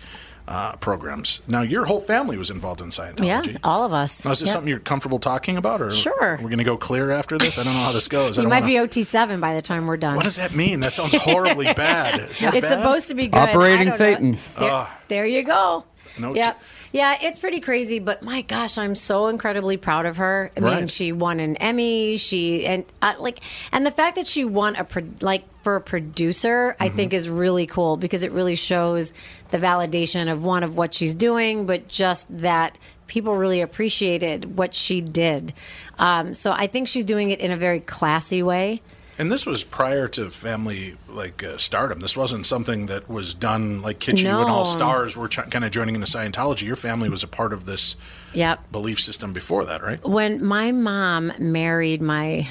uh, 0.48 0.72
programs. 0.76 1.40
Now, 1.48 1.62
your 1.62 1.84
whole 1.86 2.00
family 2.00 2.36
was 2.36 2.50
involved 2.50 2.80
in 2.80 2.90
Scientology. 2.90 3.26
Yeah, 3.52 3.58
all 3.64 3.84
of 3.84 3.92
us. 3.92 4.24
Now, 4.24 4.30
is 4.30 4.38
this 4.40 4.46
Yep. 4.48 4.52
something 4.54 4.68
you're 4.70 4.78
comfortable 4.78 5.18
talking 5.18 5.56
about, 5.56 5.82
or 5.82 5.90
Sure. 5.90 6.38
We're 6.40 6.48
going 6.48 6.58
to 6.58 6.64
go 6.64 6.76
clear 6.76 7.10
after 7.10 7.36
this. 7.38 7.58
I 7.58 7.64
don't 7.64 7.74
know 7.74 7.80
how 7.82 7.92
this 7.92 8.08
goes. 8.08 8.38
I 8.38 8.40
You 8.42 8.44
don't 8.44 8.50
might 8.50 8.60
wanna- 8.60 8.72
be 8.72 8.78
OT 8.78 9.02
seven 9.02 9.40
by 9.40 9.54
the 9.54 9.62
time 9.62 9.86
we're 9.86 9.96
done. 9.96 10.14
What 10.16 10.24
does 10.24 10.36
that 10.36 10.54
mean? 10.54 10.80
That 10.80 10.94
sounds 10.94 11.14
horribly 11.14 11.72
bad. 11.74 12.30
Is 12.30 12.40
that 12.40 12.54
it's 12.54 12.68
bad? 12.68 12.78
supposed 12.78 13.08
to 13.08 13.14
be 13.14 13.28
good. 13.28 13.38
Operating 13.38 13.88
I 13.90 13.96
don't 13.96 14.22
know. 14.22 14.32
Thetan. 14.36 14.38
There, 14.58 14.70
Ah. 14.70 14.98
there 15.08 15.26
you 15.26 15.42
go. 15.42 15.84
No 16.18 16.34
yeah. 16.34 16.52
t- 16.52 16.58
yeah, 16.92 17.18
it's 17.20 17.38
pretty 17.40 17.60
crazy, 17.60 17.98
but 17.98 18.22
my 18.22 18.40
gosh, 18.40 18.78
I'm 18.78 18.94
so 18.94 19.26
incredibly 19.26 19.76
proud 19.76 20.06
of 20.06 20.16
her. 20.16 20.50
I 20.56 20.60
mean, 20.60 20.72
Right. 20.72 20.90
she 20.90 21.12
won 21.12 21.40
an 21.40 21.56
Emmy. 21.56 22.16
She 22.16 22.64
and 22.64 22.84
uh, 23.02 23.14
like, 23.18 23.40
and 23.72 23.84
the 23.84 23.90
fact 23.90 24.16
that 24.16 24.26
she 24.26 24.44
won 24.46 24.76
a 24.76 24.84
pro, 24.84 25.02
like 25.20 25.44
for 25.62 25.76
a 25.76 25.80
producer, 25.82 26.74
I 26.80 26.86
Mm-hmm. 26.88 26.96
think 26.96 27.12
is 27.12 27.28
really 27.28 27.66
cool 27.66 27.98
because 27.98 28.22
it 28.22 28.32
really 28.32 28.56
shows 28.56 29.12
the 29.50 29.58
validation 29.58 30.30
of 30.32 30.44
one 30.44 30.62
of 30.62 30.76
what 30.76 30.94
she's 30.94 31.14
doing, 31.14 31.66
but 31.66 31.88
just 31.88 32.26
that 32.38 32.76
people 33.06 33.36
really 33.36 33.60
appreciated 33.60 34.56
what 34.56 34.74
she 34.74 35.00
did. 35.00 35.52
Um, 35.98 36.34
so 36.34 36.52
I 36.52 36.66
think 36.66 36.88
she's 36.88 37.04
doing 37.04 37.30
it 37.30 37.40
in 37.40 37.50
a 37.52 37.56
very 37.56 37.80
classy 37.80 38.42
way. 38.42 38.80
And 39.18 39.32
this 39.32 39.46
was 39.46 39.64
prior 39.64 40.08
to 40.08 40.28
family 40.28 40.96
like 41.08 41.42
uh, 41.42 41.56
stardom. 41.56 42.00
This 42.00 42.16
wasn't 42.18 42.44
something 42.44 42.86
that 42.86 43.08
was 43.08 43.32
done 43.32 43.80
like 43.80 43.98
Kitschy 43.98 44.24
when 44.24 44.48
all 44.50 44.66
stars 44.66 45.16
were 45.16 45.26
ch- 45.28 45.36
kind 45.50 45.64
of 45.64 45.70
joining 45.70 45.94
into 45.94 46.06
Scientology. 46.06 46.64
Your 46.66 46.76
family 46.76 47.08
was 47.08 47.22
a 47.22 47.28
part 47.28 47.54
of 47.54 47.64
this 47.64 47.96
Yep. 48.34 48.70
belief 48.72 49.00
system 49.00 49.32
before 49.32 49.64
that, 49.64 49.82
right? 49.82 50.04
When 50.06 50.44
my 50.44 50.70
mom 50.72 51.32
married 51.38 52.02
my 52.02 52.48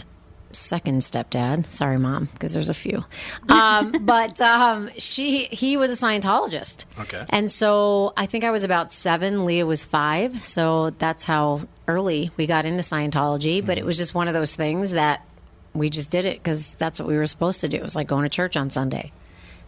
second 0.55 1.01
stepdad, 1.01 1.65
sorry, 1.65 1.97
mom, 1.97 2.25
because 2.25 2.53
there's 2.53 2.69
a 2.69 2.73
few, 2.73 3.03
um, 3.49 3.91
but 4.01 4.39
um, 4.41 4.89
she 4.97 5.45
he 5.45 5.77
was 5.77 5.91
a 5.91 6.05
Scientologist. 6.05 6.85
Okay. 6.99 7.25
And 7.29 7.51
so 7.51 8.13
I 8.17 8.25
think 8.25 8.43
I 8.43 8.51
was 8.51 8.63
about 8.63 8.91
seven. 8.93 9.45
Leah 9.45 9.65
was 9.65 9.83
five. 9.83 10.45
So 10.45 10.91
that's 10.91 11.23
how 11.23 11.61
early 11.87 12.31
we 12.37 12.47
got 12.47 12.65
into 12.65 12.81
Scientology. 12.81 13.65
But 13.65 13.77
it 13.77 13.85
was 13.85 13.97
just 13.97 14.15
one 14.15 14.27
of 14.27 14.33
those 14.33 14.55
things 14.55 14.91
that 14.91 15.25
we 15.73 15.89
just 15.89 16.09
did 16.09 16.25
it 16.25 16.37
because 16.37 16.73
that's 16.75 16.99
what 16.99 17.07
we 17.07 17.17
were 17.17 17.25
supposed 17.25 17.61
to 17.61 17.69
do. 17.69 17.77
It 17.77 17.83
was 17.83 17.95
like 17.95 18.07
going 18.07 18.23
to 18.23 18.29
church 18.29 18.57
on 18.57 18.69
Sunday, 18.69 19.11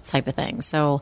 type 0.02 0.28
of 0.28 0.34
thing. 0.34 0.62
So 0.62 1.02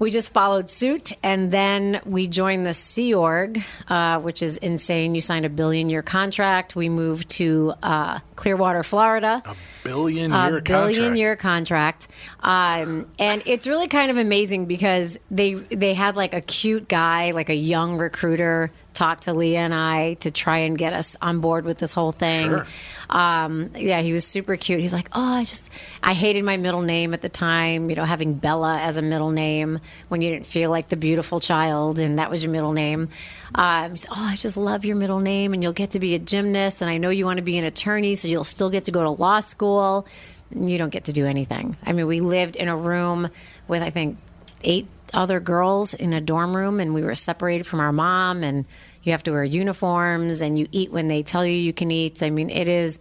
we 0.00 0.10
just 0.10 0.32
followed 0.32 0.68
suit 0.70 1.12
and 1.22 1.52
then 1.52 2.00
we 2.06 2.26
joined 2.26 2.64
the 2.66 2.72
Sea 2.74 3.14
Org, 3.14 3.62
uh, 3.86 4.18
which 4.18 4.42
is 4.42 4.56
insane. 4.56 5.14
You 5.14 5.20
signed 5.20 5.44
a 5.44 5.50
billion 5.50 5.90
year 5.90 6.02
contract. 6.02 6.74
We 6.74 6.88
moved 6.88 7.28
to 7.32 7.74
uh, 7.82 8.18
Clearwater, 8.34 8.82
Florida 8.82 9.42
A 9.44 9.54
billion-year 9.84 10.58
a 10.58 10.62
billion 10.62 10.94
contract. 10.94 11.16
year 11.18 11.36
contract, 11.36 12.08
um, 12.40 13.06
and 13.18 13.42
it's 13.44 13.66
really 13.66 13.88
kind 13.88 14.10
of 14.10 14.16
amazing 14.16 14.64
because 14.64 15.20
they 15.30 15.54
they 15.54 15.92
had 15.92 16.16
like 16.16 16.32
a 16.32 16.40
cute 16.40 16.88
guy, 16.88 17.32
like 17.32 17.50
a 17.50 17.54
young 17.54 17.98
recruiter, 17.98 18.72
talk 18.92 19.20
to 19.20 19.32
Leah 19.32 19.60
and 19.60 19.74
I 19.74 20.14
to 20.14 20.30
try 20.30 20.58
and 20.58 20.76
get 20.76 20.92
us 20.92 21.16
on 21.22 21.40
board 21.40 21.64
with 21.64 21.78
this 21.78 21.92
whole 21.92 22.12
thing. 22.12 22.48
Sure. 22.48 22.66
Um, 23.08 23.70
yeah, 23.74 24.00
he 24.02 24.12
was 24.12 24.24
super 24.24 24.56
cute. 24.56 24.80
He's 24.80 24.92
like, 24.92 25.08
oh, 25.12 25.34
I 25.34 25.44
just 25.44 25.70
I 26.02 26.12
hated 26.12 26.44
my 26.44 26.56
middle 26.56 26.82
name 26.82 27.14
at 27.14 27.22
the 27.22 27.28
time. 27.28 27.90
You 27.90 27.96
know, 27.96 28.04
having 28.04 28.34
Bella 28.34 28.78
as 28.78 28.96
a 28.96 29.02
middle 29.02 29.30
name 29.30 29.80
when 30.08 30.22
you 30.22 30.30
didn't 30.30 30.46
feel 30.46 30.70
like 30.70 30.88
the 30.88 30.96
beautiful 30.96 31.40
child, 31.40 31.98
and 31.98 32.18
that 32.18 32.30
was 32.30 32.42
your 32.42 32.52
middle 32.52 32.72
name. 32.72 33.08
Um, 33.54 33.92
he's, 33.92 34.06
oh, 34.06 34.14
I 34.14 34.36
just 34.36 34.56
love 34.56 34.84
your 34.84 34.96
middle 34.96 35.20
name, 35.20 35.54
and 35.54 35.62
you'll 35.62 35.72
get 35.72 35.92
to 35.92 36.00
be 36.00 36.14
a 36.14 36.18
gymnast, 36.18 36.82
and 36.82 36.90
I 36.90 36.98
know 36.98 37.10
you 37.10 37.24
want 37.24 37.38
to 37.38 37.44
be 37.44 37.58
an 37.58 37.64
attorney, 37.64 38.14
so 38.14 38.28
you'll 38.28 38.44
still 38.44 38.70
get 38.70 38.84
to 38.84 38.90
go 38.90 39.02
to 39.02 39.10
law 39.10 39.40
school. 39.40 40.06
You 40.54 40.78
don't 40.78 40.90
get 40.90 41.04
to 41.04 41.12
do 41.12 41.26
anything. 41.26 41.76
I 41.84 41.92
mean, 41.92 42.06
we 42.06 42.20
lived 42.20 42.56
in 42.56 42.68
a 42.68 42.76
room 42.76 43.30
with 43.68 43.82
I 43.82 43.90
think 43.90 44.18
eight 44.62 44.88
other 45.14 45.40
girls 45.40 45.94
in 45.94 46.12
a 46.12 46.20
dorm 46.20 46.56
room, 46.56 46.80
and 46.80 46.94
we 46.94 47.02
were 47.02 47.14
separated 47.14 47.66
from 47.66 47.80
our 47.80 47.92
mom, 47.92 48.42
and 48.42 48.66
you 49.02 49.12
have 49.12 49.22
to 49.24 49.32
wear 49.32 49.44
uniforms, 49.44 50.40
and 50.40 50.58
you 50.58 50.68
eat 50.72 50.92
when 50.92 51.08
they 51.08 51.22
tell 51.22 51.44
you 51.44 51.54
you 51.54 51.72
can 51.72 51.90
eat. 51.90 52.22
I 52.22 52.30
mean, 52.30 52.50
it 52.50 52.68
is 52.68 52.98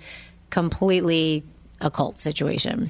completely 0.49 1.43
a 1.81 1.91
cult 1.91 2.19
situation. 2.19 2.89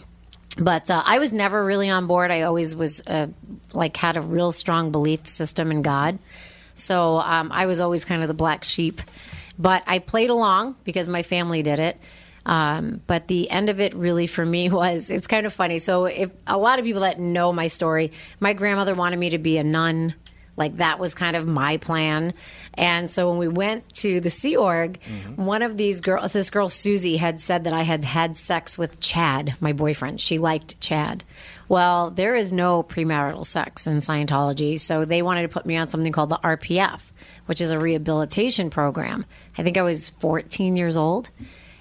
But 0.58 0.90
uh, 0.90 1.04
I 1.06 1.20
was 1.20 1.32
never 1.32 1.64
really 1.64 1.90
on 1.90 2.08
board. 2.08 2.32
I 2.32 2.42
always 2.42 2.76
was 2.76 3.02
uh, 3.08 3.28
like 3.74 3.96
had 3.96 4.18
a 4.18 4.22
real 4.22 4.52
strong 4.52 4.92
belief 4.92 5.28
system 5.28 5.72
in 5.72 5.82
God. 5.82 6.20
So 6.76 7.18
um, 7.18 7.52
I 7.52 7.66
was 7.66 7.80
always 7.80 8.06
kind 8.06 8.22
of 8.22 8.28
the 8.28 8.34
black 8.34 8.64
sheep. 8.64 9.02
But 9.58 9.84
I 9.88 10.00
played 10.00 10.30
along 10.30 10.76
because 10.84 11.08
my 11.08 11.24
family 11.24 11.64
did 11.64 11.80
it. 11.80 11.98
Um, 12.46 13.02
but 13.06 13.28
the 13.28 13.50
end 13.50 13.70
of 13.70 13.80
it 13.80 13.94
really 13.94 14.28
for 14.28 14.46
me 14.46 14.70
was 14.72 15.10
it's 15.10 15.28
kind 15.28 15.46
of 15.46 15.54
funny. 15.54 15.80
So 15.80 16.06
if 16.06 16.32
a 16.48 16.58
lot 16.58 16.80
of 16.80 16.86
people 16.86 17.02
that 17.02 17.20
know 17.20 17.52
my 17.54 17.68
story, 17.68 18.12
my 18.40 18.54
grandmother 18.54 18.96
wanted 18.96 19.18
me 19.18 19.32
to 19.32 19.38
be 19.38 19.58
a 19.58 19.64
nun 19.64 20.16
Like 20.60 20.78
that 20.78 21.00
was 21.00 21.16
kind 21.16 21.38
of 21.38 21.48
my 21.48 21.78
plan. 21.78 22.34
And 22.74 23.10
so 23.10 23.30
when 23.30 23.40
we 23.40 23.48
went 23.48 23.92
to 23.96 24.20
the 24.20 24.30
Sea 24.30 24.58
Org, 24.58 25.00
one 25.38 25.62
of 25.62 25.78
these 25.78 26.02
girls, 26.02 26.34
this 26.34 26.50
girl 26.50 26.68
Susie, 26.68 27.16
had 27.16 27.40
said 27.40 27.64
that 27.64 27.74
I 27.74 27.84
had 27.84 28.04
had 28.04 28.36
sex 28.36 28.78
with 28.78 29.00
Chad, 29.00 29.54
my 29.62 29.72
boyfriend. 29.72 30.20
She 30.20 30.38
liked 30.38 30.80
Chad. 30.82 31.24
Well, 31.70 32.12
there 32.12 32.36
is 32.36 32.52
no 32.52 32.84
premarital 32.84 33.46
sex 33.46 33.88
in 33.88 33.98
Scientology, 33.98 34.78
so 34.80 35.06
they 35.06 35.22
wanted 35.22 35.44
to 35.44 35.50
put 35.50 35.66
me 35.66 35.78
on 35.78 35.88
something 35.88 36.12
called 36.12 36.30
the 36.30 36.40
RPF, 36.44 37.00
which 37.46 37.62
is 37.62 37.72
a 37.72 37.80
rehabilitation 37.80 38.70
program. 38.70 39.26
I 39.58 39.64
think 39.64 39.78
I 39.78 39.84
was 39.84 40.10
14 40.10 40.76
years 40.76 40.98
old. 40.98 41.30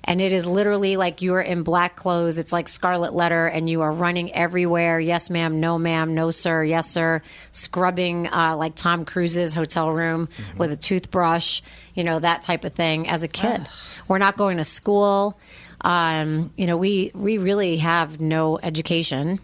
And 0.08 0.22
it 0.22 0.32
is 0.32 0.46
literally 0.46 0.96
like 0.96 1.20
you 1.20 1.34
are 1.34 1.42
in 1.42 1.62
black 1.62 1.94
clothes. 1.94 2.38
It's 2.38 2.50
like 2.50 2.66
Scarlet 2.66 3.12
Letter, 3.12 3.46
and 3.46 3.68
you 3.68 3.82
are 3.82 3.92
running 3.92 4.32
everywhere. 4.32 4.98
Yes, 4.98 5.28
ma'am. 5.28 5.60
No, 5.60 5.78
ma'am. 5.78 6.14
No, 6.14 6.30
sir. 6.30 6.64
Yes, 6.64 6.90
sir. 6.90 7.20
Scrubbing 7.52 8.26
uh, 8.26 8.56
like 8.56 8.74
Tom 8.74 9.04
Cruise's 9.04 9.52
hotel 9.52 9.92
room 9.92 10.30
with 10.56 10.72
a 10.72 10.76
toothbrush, 10.76 11.60
you 11.94 12.04
know, 12.04 12.18
that 12.20 12.40
type 12.40 12.64
of 12.64 12.72
thing 12.72 13.06
as 13.06 13.22
a 13.22 13.28
kid. 13.28 13.66
We're 14.08 14.16
not 14.16 14.38
going 14.38 14.56
to 14.56 14.64
school. 14.64 15.38
Um, 15.82 16.52
you 16.56 16.66
know, 16.66 16.78
we, 16.78 17.10
we 17.14 17.36
really 17.36 17.76
have 17.76 18.18
no 18.18 18.58
education. 18.58 19.40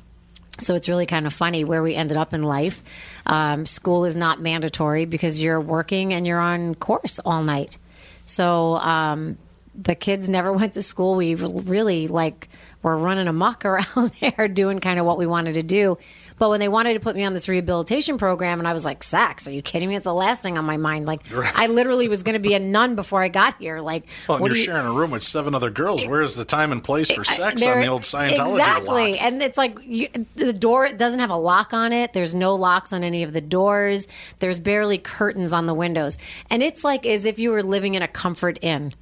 So 0.61 0.77
it's 0.77 0.89
really 0.89 1.05
kind 1.05 1.27
of 1.27 1.35
funny 1.35 1.65
where 1.65 1.83
we 1.83 1.95
ended 1.95 2.17
up 2.17 2.33
in 2.33 2.43
life. 2.43 2.83
Um, 3.27 3.67
school 3.67 4.07
is 4.07 4.17
not 4.17 4.41
mandatory 4.41 5.05
because 5.05 5.39
you're 5.39 5.61
working 5.61 6.15
and 6.15 6.27
you're 6.27 6.41
on 6.41 6.75
course 6.75 7.19
all 7.19 7.43
night. 7.43 7.77
So 8.25 8.77
um, 8.77 9.37
the 9.77 9.95
kids 9.95 10.29
never 10.29 10.53
went 10.53 10.75
to 10.75 10.83
school. 10.83 11.17
We 11.17 11.35
really 11.35 12.09
like 12.09 12.49
were 12.83 12.97
running 12.97 13.29
amok 13.29 13.65
around 13.65 14.13
there 14.21 14.49
doing 14.49 14.79
kind 14.81 14.99
of 14.99 15.07
what 15.07 15.19
we 15.19 15.27
wanted 15.27 15.55
to 15.55 15.63
do. 15.63 15.99
But 16.37 16.51
when 16.51 16.59
they 16.59 16.67
wanted 16.69 16.95
to 16.95 17.01
put 17.01 17.15
me 17.15 17.23
on 17.23 17.33
this 17.33 17.49
rehabilitation 17.49 18.19
program, 18.19 18.59
and 18.59 18.67
I 18.67 18.73
was 18.73 18.85
like, 18.85 19.05
"Sax, 19.05 19.47
are 19.47 19.53
you 19.53 19.63
kidding 19.63 19.89
me? 19.89 19.95
It's 19.95 20.03
the 20.05 20.13
last 20.13 20.43
thing 20.43 20.59
on 20.59 20.65
my 20.65 20.77
mind." 20.77 21.07
Like, 21.07 21.21
I 21.33 21.69
literally 21.69 22.09
was 22.09 22.25
going 22.25 22.33
to 22.33 22.41
be 22.41 22.55
a 22.55 22.59
nun 22.59 22.97
before 22.97 23.23
I 23.23 23.29
got 23.29 23.57
here. 23.61 23.79
Like, 23.79 24.09
Well, 24.29 24.39
and 24.39 24.47
you're 24.49 24.57
you- 24.57 24.65
sharing 24.65 24.85
a 24.85 24.91
room 24.91 25.13
with 25.13 25.23
seven 25.23 25.55
other 25.55 25.71
girls. 25.71 26.03
Eh, 26.05 26.09
Where 26.09 26.23
is 26.23 26.35
the 26.35 26.45
time 26.45 26.73
and 26.73 26.83
place 26.83 27.09
for 27.09 27.21
eh, 27.21 27.25
sex 27.25 27.63
on 27.65 27.79
the 27.79 27.87
old 27.87 28.03
Scientology 28.03 28.59
exactly 28.59 29.13
lot? 29.13 29.21
and 29.21 29.43
it's 29.45 29.57
like 29.57 29.79
you, 29.83 30.09
the 30.35 30.53
door 30.53 30.93
doesn't 30.93 31.21
have 31.21 31.31
a 31.31 31.37
lock 31.37 31.73
on 31.73 31.93
it 31.93 32.13
there's 32.13 32.35
no 32.35 32.55
locks 32.57 32.93
on 32.93 33.05
any 33.05 33.23
of 33.23 33.33
the 33.33 33.41
doors 33.41 34.09
there's 34.41 34.59
barely 34.59 34.99
curtains 34.99 35.53
on 35.53 35.67
the 35.67 35.75
windows 35.75 36.19
and 36.51 36.63
it's 36.65 36.83
like 36.85 37.07
as 37.07 37.27
if 37.27 37.39
you 37.39 37.51
were 37.51 37.63
living 37.63 37.95
in 37.95 38.03
a 38.03 38.09
comfort 38.09 38.59
inn 38.61 38.93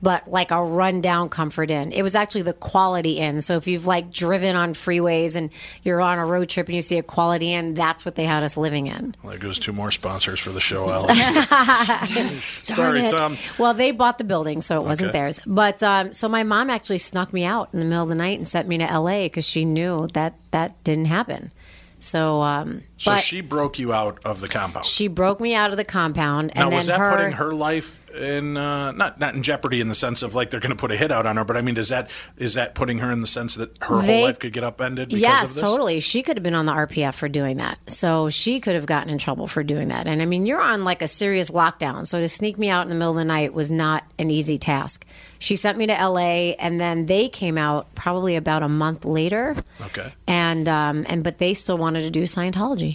but 0.00 0.28
like 0.28 0.50
a 0.50 0.62
rundown 0.62 1.28
comfort 1.28 1.70
inn 1.70 1.90
it 1.92 2.02
was 2.02 2.14
actually 2.14 2.42
the 2.42 2.52
quality 2.52 3.18
inn 3.18 3.40
so 3.40 3.56
if 3.56 3.66
you've 3.66 3.86
like 3.86 4.12
driven 4.12 4.54
on 4.56 4.74
freeways 4.74 5.34
and 5.34 5.50
you're 5.82 6.00
on 6.00 6.18
a 6.18 6.24
road 6.26 6.48
trip 6.48 6.66
and 6.68 6.74
you 6.76 6.82
see 6.82 6.98
a 6.98 7.02
quality 7.02 7.52
inn 7.52 7.74
that's 7.74 8.04
what 8.04 8.14
they 8.14 8.24
had 8.24 8.42
us 8.42 8.56
living 8.56 8.86
in 8.86 9.14
Well, 9.22 9.30
there 9.30 9.38
goes 9.38 9.58
two 9.58 9.72
more 9.72 9.90
sponsors 9.90 10.38
for 10.40 10.50
the 10.50 10.60
show, 10.60 10.90
Alex. 10.92 12.60
Sorry, 12.64 13.00
it. 13.02 13.10
Tom. 13.10 13.36
Well, 13.58 13.74
they 13.74 13.90
bought 13.90 14.18
the 14.18 14.24
building, 14.24 14.60
so 14.60 14.80
it 14.80 14.84
wasn't 14.86 15.08
Okay. 15.10 15.18
theirs. 15.18 15.40
But 15.46 15.82
um, 15.82 16.12
so 16.12 16.28
my 16.28 16.42
mom 16.42 16.70
actually 16.70 16.98
snuck 16.98 17.32
me 17.32 17.44
out 17.44 17.70
in 17.72 17.78
the 17.78 17.84
middle 17.84 18.02
of 18.04 18.08
the 18.08 18.14
night 18.14 18.38
and 18.38 18.46
sent 18.46 18.68
me 18.68 18.78
to 18.78 18.90
L.A. 18.90 19.26
because 19.26 19.44
she 19.46 19.64
knew 19.64 20.06
that 20.14 20.34
that 20.52 20.82
didn't 20.84 21.06
happen. 21.06 21.50
So, 22.00 22.40
um, 22.42 22.82
So 22.98 23.12
but 23.12 23.20
she 23.20 23.40
broke 23.40 23.78
you 23.78 23.92
out 23.92 24.18
of 24.24 24.40
the 24.40 24.48
compound. 24.48 24.84
she 24.84 25.06
broke 25.08 25.40
me 25.40 25.54
out 25.54 25.70
of 25.70 25.76
the 25.76 25.84
compound, 25.84 26.50
and 26.56 26.68
now, 26.68 26.76
was 26.76 26.86
that 26.86 26.98
her. 26.98 27.16
putting 27.16 27.32
her 27.32 27.52
life 27.52 28.00
in 28.12 28.56
uh, 28.56 28.90
not 28.90 29.20
not 29.20 29.34
in 29.36 29.42
jeopardy 29.44 29.80
in 29.80 29.86
the 29.86 29.94
sense 29.94 30.22
of 30.22 30.34
like 30.34 30.50
they're 30.50 30.58
going 30.58 30.70
to 30.70 30.76
put 30.76 30.90
a 30.90 30.96
hit 30.96 31.12
out 31.12 31.24
on 31.24 31.36
her? 31.36 31.44
But 31.44 31.56
I 31.56 31.62
mean, 31.62 31.76
does 31.76 31.90
that 31.90 32.10
is 32.36 32.54
that 32.54 32.74
putting 32.74 32.98
her 32.98 33.12
in 33.12 33.20
the 33.20 33.26
sense 33.28 33.54
that 33.54 33.78
her 33.82 34.02
They- 34.02 34.16
whole 34.18 34.24
life 34.26 34.40
could 34.40 34.52
get 34.52 34.64
upended 34.64 35.10
because 35.10 35.20
yes, 35.20 35.42
of 35.50 35.54
this? 35.54 35.62
totally. 35.62 36.00
She 36.00 36.24
could 36.24 36.36
have 36.36 36.42
been 36.42 36.56
on 36.56 36.66
the 36.66 36.72
RPF 36.72 37.14
for 37.14 37.28
doing 37.28 37.58
that. 37.58 37.78
So 37.88 38.30
she 38.30 38.58
could 38.58 38.74
have 38.74 38.86
gotten 38.86 39.10
in 39.10 39.18
trouble 39.18 39.46
for 39.46 39.62
doing 39.62 39.88
that. 39.88 40.08
And 40.08 40.20
I 40.20 40.24
mean, 40.24 40.44
you're 40.44 40.60
on 40.60 40.82
like 40.82 41.00
a 41.00 41.08
serious 41.08 41.50
lockdown. 41.52 42.04
So 42.04 42.18
to 42.20 42.28
sneak 42.28 42.58
me 42.58 42.68
out 42.68 42.82
in 42.82 42.88
the 42.88 42.96
middle 42.96 43.12
of 43.12 43.16
the 43.16 43.24
night 43.24 43.54
was 43.54 43.70
not 43.70 44.02
an 44.18 44.32
easy 44.32 44.58
task. 44.58 45.06
She 45.38 45.54
sent 45.54 45.78
me 45.78 45.86
to 45.86 45.92
LA 45.92 46.56
and 46.58 46.80
then 46.80 47.06
they 47.06 47.28
came 47.28 47.56
out 47.56 47.94
probably 47.94 48.34
about 48.34 48.64
a 48.64 48.68
month 48.68 49.04
later. 49.04 49.54
Okay. 49.82 50.12
And 50.26 50.68
um 50.68 51.06
and 51.08 51.22
but 51.22 51.38
they 51.38 51.54
still 51.54 51.78
wanted 51.78 52.00
to 52.00 52.10
do 52.10 52.24
Scientology. 52.24 52.87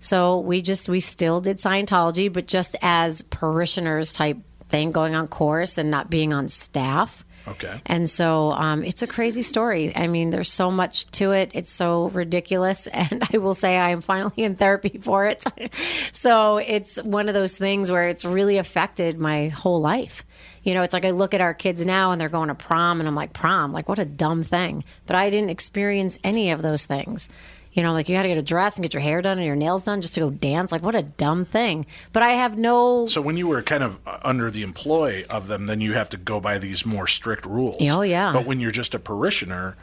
So 0.00 0.40
we 0.40 0.62
just 0.62 0.88
we 0.88 1.00
still 1.00 1.40
did 1.40 1.58
Scientology, 1.58 2.32
but 2.32 2.46
just 2.46 2.76
as 2.82 3.22
parishioners 3.22 4.12
type 4.12 4.38
thing, 4.68 4.92
going 4.92 5.14
on 5.14 5.28
course 5.28 5.78
and 5.78 5.90
not 5.90 6.10
being 6.10 6.32
on 6.32 6.48
staff. 6.48 7.24
Okay. 7.46 7.80
And 7.86 8.08
so 8.08 8.52
um, 8.52 8.84
it's 8.84 9.02
a 9.02 9.06
crazy 9.06 9.42
story. 9.42 9.94
I 9.96 10.06
mean, 10.06 10.30
there's 10.30 10.52
so 10.52 10.70
much 10.70 11.10
to 11.12 11.32
it. 11.32 11.52
It's 11.54 11.72
so 11.72 12.08
ridiculous. 12.08 12.86
And 12.98 13.22
I 13.32 13.38
will 13.38 13.54
say 13.54 13.78
I 13.78 13.90
am 13.90 14.00
finally 14.00 14.42
in 14.42 14.56
therapy 14.56 14.98
for 15.00 15.26
it. 15.26 15.44
so 16.12 16.56
it's 16.58 17.00
one 17.02 17.28
of 17.28 17.34
those 17.34 17.56
things 17.56 17.90
where 17.90 18.08
it's 18.08 18.24
really 18.24 18.58
affected 18.58 19.18
my 19.18 19.48
whole 19.48 19.80
life. 19.80 20.24
You 20.62 20.74
know, 20.74 20.82
it's 20.82 20.92
like 20.92 21.04
I 21.04 21.12
look 21.12 21.32
at 21.32 21.40
our 21.40 21.54
kids 21.54 21.86
now 21.86 22.10
and 22.10 22.20
they're 22.20 22.28
going 22.28 22.48
to 22.48 22.54
prom, 22.54 23.00
and 23.00 23.08
I'm 23.08 23.14
like, 23.14 23.32
prom, 23.32 23.72
like 23.72 23.88
what 23.88 23.98
a 23.98 24.04
dumb 24.04 24.42
thing. 24.42 24.84
But 25.06 25.16
I 25.16 25.30
didn't 25.30 25.50
experience 25.50 26.18
any 26.24 26.50
of 26.50 26.60
those 26.60 26.84
things. 26.84 27.28
You 27.72 27.82
know, 27.82 27.92
like 27.92 28.08
you 28.08 28.16
got 28.16 28.22
to 28.22 28.28
get 28.28 28.38
a 28.38 28.42
dress 28.42 28.76
and 28.76 28.82
get 28.82 28.94
your 28.94 29.02
hair 29.02 29.22
done 29.22 29.38
and 29.38 29.46
your 29.46 29.54
nails 29.54 29.84
done 29.84 30.00
just 30.00 30.14
to 30.14 30.20
go 30.20 30.30
dance. 30.30 30.72
Like, 30.72 30.82
what 30.82 30.94
a 30.94 31.02
dumb 31.02 31.44
thing. 31.44 31.86
But 32.12 32.22
I 32.22 32.30
have 32.30 32.58
no. 32.58 33.06
So 33.06 33.20
when 33.20 33.36
you 33.36 33.46
were 33.46 33.62
kind 33.62 33.84
of 33.84 34.00
uh, 34.06 34.18
under 34.22 34.50
the 34.50 34.62
employ 34.62 35.24
of 35.30 35.46
them, 35.46 35.66
then 35.66 35.80
you 35.80 35.92
have 35.92 36.08
to 36.10 36.16
go 36.16 36.40
by 36.40 36.58
these 36.58 36.84
more 36.84 37.06
strict 37.06 37.46
rules. 37.46 37.76
Oh, 37.82 38.02
yeah. 38.02 38.32
But 38.32 38.46
when 38.46 38.58
you're 38.58 38.70
just 38.70 38.94
a 38.94 38.98
parishioner, 38.98 39.76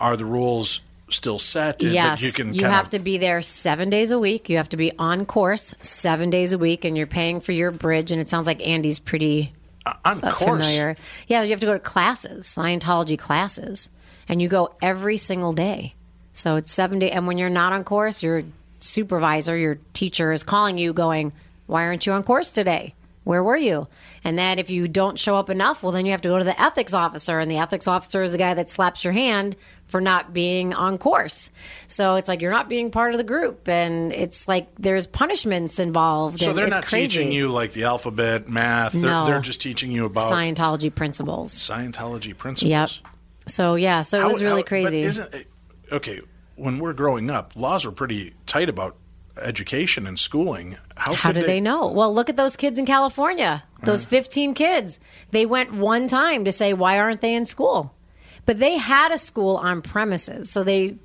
are 0.00 0.16
the 0.16 0.24
rules 0.24 0.80
still 1.10 1.38
set? 1.38 1.82
Yes, 1.82 2.20
You 2.20 2.26
you, 2.26 2.32
can 2.32 2.46
kind 2.58 2.72
have 2.72 2.86
of, 2.86 2.90
to 2.90 2.98
be 2.98 3.16
there 3.18 3.40
seven 3.40 3.88
days 3.88 4.10
a 4.10 4.18
week. 4.18 4.50
You 4.50 4.58
have 4.58 4.68
to 4.70 4.76
be 4.76 4.92
on 4.98 5.24
course 5.24 5.74
seven 5.80 6.30
days 6.30 6.52
a 6.52 6.58
week, 6.58 6.84
and 6.84 6.98
you're 6.98 7.06
paying 7.06 7.40
for 7.40 7.52
your 7.52 7.70
bridge. 7.70 8.12
And 8.12 8.20
it 8.20 8.28
sounds 8.28 8.46
like 8.46 8.60
Andy's 8.66 8.98
pretty 8.98 9.52
on 10.04 10.22
uh, 10.22 10.32
course. 10.32 10.66
familiar. 10.66 10.96
Yeah, 11.28 11.42
you 11.44 11.50
have 11.50 11.60
to 11.60 11.66
go 11.66 11.72
to 11.72 11.78
classes, 11.78 12.46
Scientology 12.46 13.18
classes, 13.18 13.88
and 14.28 14.42
you 14.42 14.48
go 14.48 14.74
every 14.82 15.16
single 15.16 15.52
day. 15.52 15.94
So 16.38 16.54
it's 16.54 16.70
seven 16.70 17.00
days. 17.00 17.10
And 17.12 17.26
when 17.26 17.36
you're 17.36 17.50
not 17.50 17.72
on 17.72 17.82
course, 17.82 18.22
your 18.22 18.44
supervisor, 18.78 19.56
your 19.56 19.78
teacher 19.92 20.30
is 20.32 20.44
calling 20.44 20.78
you, 20.78 20.92
going, 20.92 21.32
"Why 21.66 21.82
aren't 21.84 22.06
you 22.06 22.12
on 22.12 22.22
course 22.22 22.52
today? 22.52 22.94
Where 23.24 23.42
were 23.42 23.56
you?" 23.56 23.88
And 24.22 24.38
then 24.38 24.58
if 24.60 24.70
you 24.70 24.86
don't 24.86 25.18
show 25.18 25.36
up 25.36 25.50
enough, 25.50 25.82
well, 25.82 25.90
then 25.90 26.06
you 26.06 26.12
have 26.12 26.20
to 26.22 26.28
go 26.28 26.38
to 26.38 26.44
the 26.44 26.58
ethics 26.60 26.94
officer, 26.94 27.40
and 27.40 27.50
the 27.50 27.58
ethics 27.58 27.88
officer 27.88 28.22
is 28.22 28.30
the 28.32 28.38
guy 28.38 28.54
that 28.54 28.70
slaps 28.70 29.02
your 29.02 29.12
hand 29.12 29.56
for 29.88 30.00
not 30.00 30.32
being 30.32 30.74
on 30.74 30.96
course. 30.98 31.50
So 31.88 32.14
it's 32.14 32.28
like 32.28 32.40
you're 32.40 32.52
not 32.52 32.68
being 32.68 32.90
part 32.92 33.12
of 33.12 33.18
the 33.18 33.24
group, 33.24 33.68
and 33.68 34.12
it's 34.12 34.46
like 34.46 34.68
there's 34.78 35.08
punishments 35.08 35.80
involved. 35.80 36.40
So 36.40 36.52
they're 36.52 36.68
not 36.68 36.86
crazy. 36.86 37.18
teaching 37.18 37.32
you 37.32 37.48
like 37.48 37.72
the 37.72 37.82
alphabet, 37.84 38.48
math. 38.48 38.92
They're, 38.92 39.02
No. 39.02 39.26
they're 39.26 39.40
just 39.40 39.60
teaching 39.60 39.90
you 39.90 40.04
about 40.04 40.30
Scientology 40.30 40.94
principles. 40.94 41.52
Scientology 41.52 42.36
principles. 42.36 42.70
Yep. 42.70 42.90
So 43.46 43.74
yeah, 43.74 44.02
so 44.02 44.18
it 44.18 44.22
How- 44.22 44.28
was 44.28 44.40
really 44.42 44.62
how- 44.62 44.66
crazy. 44.68 45.00
isn't 45.02 45.34
okay? 45.92 46.20
When 46.56 46.78
we're 46.78 46.92
growing 46.92 47.30
up, 47.30 47.54
laws 47.54 47.84
were 47.84 47.92
pretty 47.92 48.34
tight 48.46 48.68
about 48.68 48.96
education 49.40 50.06
and 50.06 50.18
schooling. 50.18 50.76
How, 50.96 51.14
How 51.14 51.32
do 51.32 51.40
they, 51.40 51.60
know? 51.60 51.88
Well, 51.88 52.12
look 52.12 52.28
at 52.28 52.36
those 52.36 52.56
kids 52.56 52.78
in 52.78 52.86
California. 52.86 53.62
Those 53.84 54.04
15 54.04 54.54
kids. 54.54 54.98
They 55.30 55.46
went 55.46 55.72
one 55.72 56.08
time 56.08 56.44
to 56.44 56.52
say, 56.52 56.72
why 56.72 56.98
aren't 56.98 57.20
they 57.20 57.34
in 57.34 57.44
school? 57.44 57.94
But 58.44 58.58
they 58.58 58.76
had 58.76 59.12
a 59.12 59.18
school 59.18 59.56
on 59.56 59.82
premises. 59.82 60.50
So 60.50 60.64
they 60.64 60.96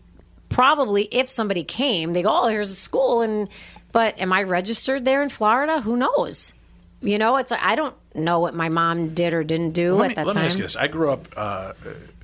probably, 0.50 1.04
if 1.04 1.30
somebody 1.30 1.64
came, 1.64 2.14
they 2.14 2.24
go, 2.24 2.32
oh, 2.32 2.48
here's 2.48 2.72
a 2.72 2.76
school. 2.76 3.22
And, 3.22 3.50
but 3.92 4.20
am 4.20 4.34
I 4.34 4.44
registered 4.44 5.06
there 5.06 5.22
in 5.22 5.30
Florida? 5.30 5.82
Who 5.82 5.96
knows? 5.98 6.54
You 7.02 7.18
know, 7.18 7.36
it's 7.36 7.52
I 7.52 7.76
don't 7.76 7.96
know 8.16 8.40
what 8.40 8.56
my 8.56 8.70
mom 8.70 9.10
did 9.10 9.34
or 9.34 9.44
didn't 9.44 9.72
do 9.72 9.96
Let 9.96 10.06
at 10.06 10.08
me, 10.10 10.16
that 10.16 10.28
let 10.28 10.34
time. 10.34 10.44
Let 10.44 10.44
me 10.44 10.46
ask 10.46 10.58
you 10.58 10.64
this: 10.64 10.76
I 10.78 10.88
grew 10.88 11.12
up 11.12 11.28
uh, 11.36 11.74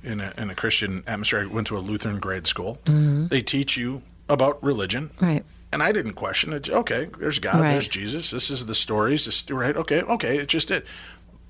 in 0.02 0.20
a, 0.20 0.32
in 0.38 0.50
a 0.50 0.54
Christian 0.54 1.02
atmosphere. 1.06 1.40
I 1.40 1.46
went 1.52 1.66
to 1.68 1.76
a 1.76 1.80
Lutheran 1.80 2.18
grade 2.18 2.46
school. 2.46 2.78
Mhm. 2.84 3.28
They 3.28 3.40
teach 3.42 3.76
you 3.76 4.02
about 4.28 4.62
religion, 4.62 5.10
Right. 5.20 5.44
and 5.72 5.82
I 5.82 5.92
didn't 5.92 6.12
question 6.14 6.52
it. 6.52 6.68
Okay, 6.70 7.08
there's 7.18 7.38
God, 7.38 7.60
Right. 7.60 7.70
there's 7.72 7.88
Jesus. 7.88 8.30
This 8.30 8.50
is 8.50 8.66
the 8.66 8.74
stories. 8.74 9.24
This, 9.26 9.44
right? 9.50 9.76
Okay, 9.76 10.02
okay. 10.02 10.38
It's 10.38 10.52
just 10.52 10.70
it. 10.70 10.86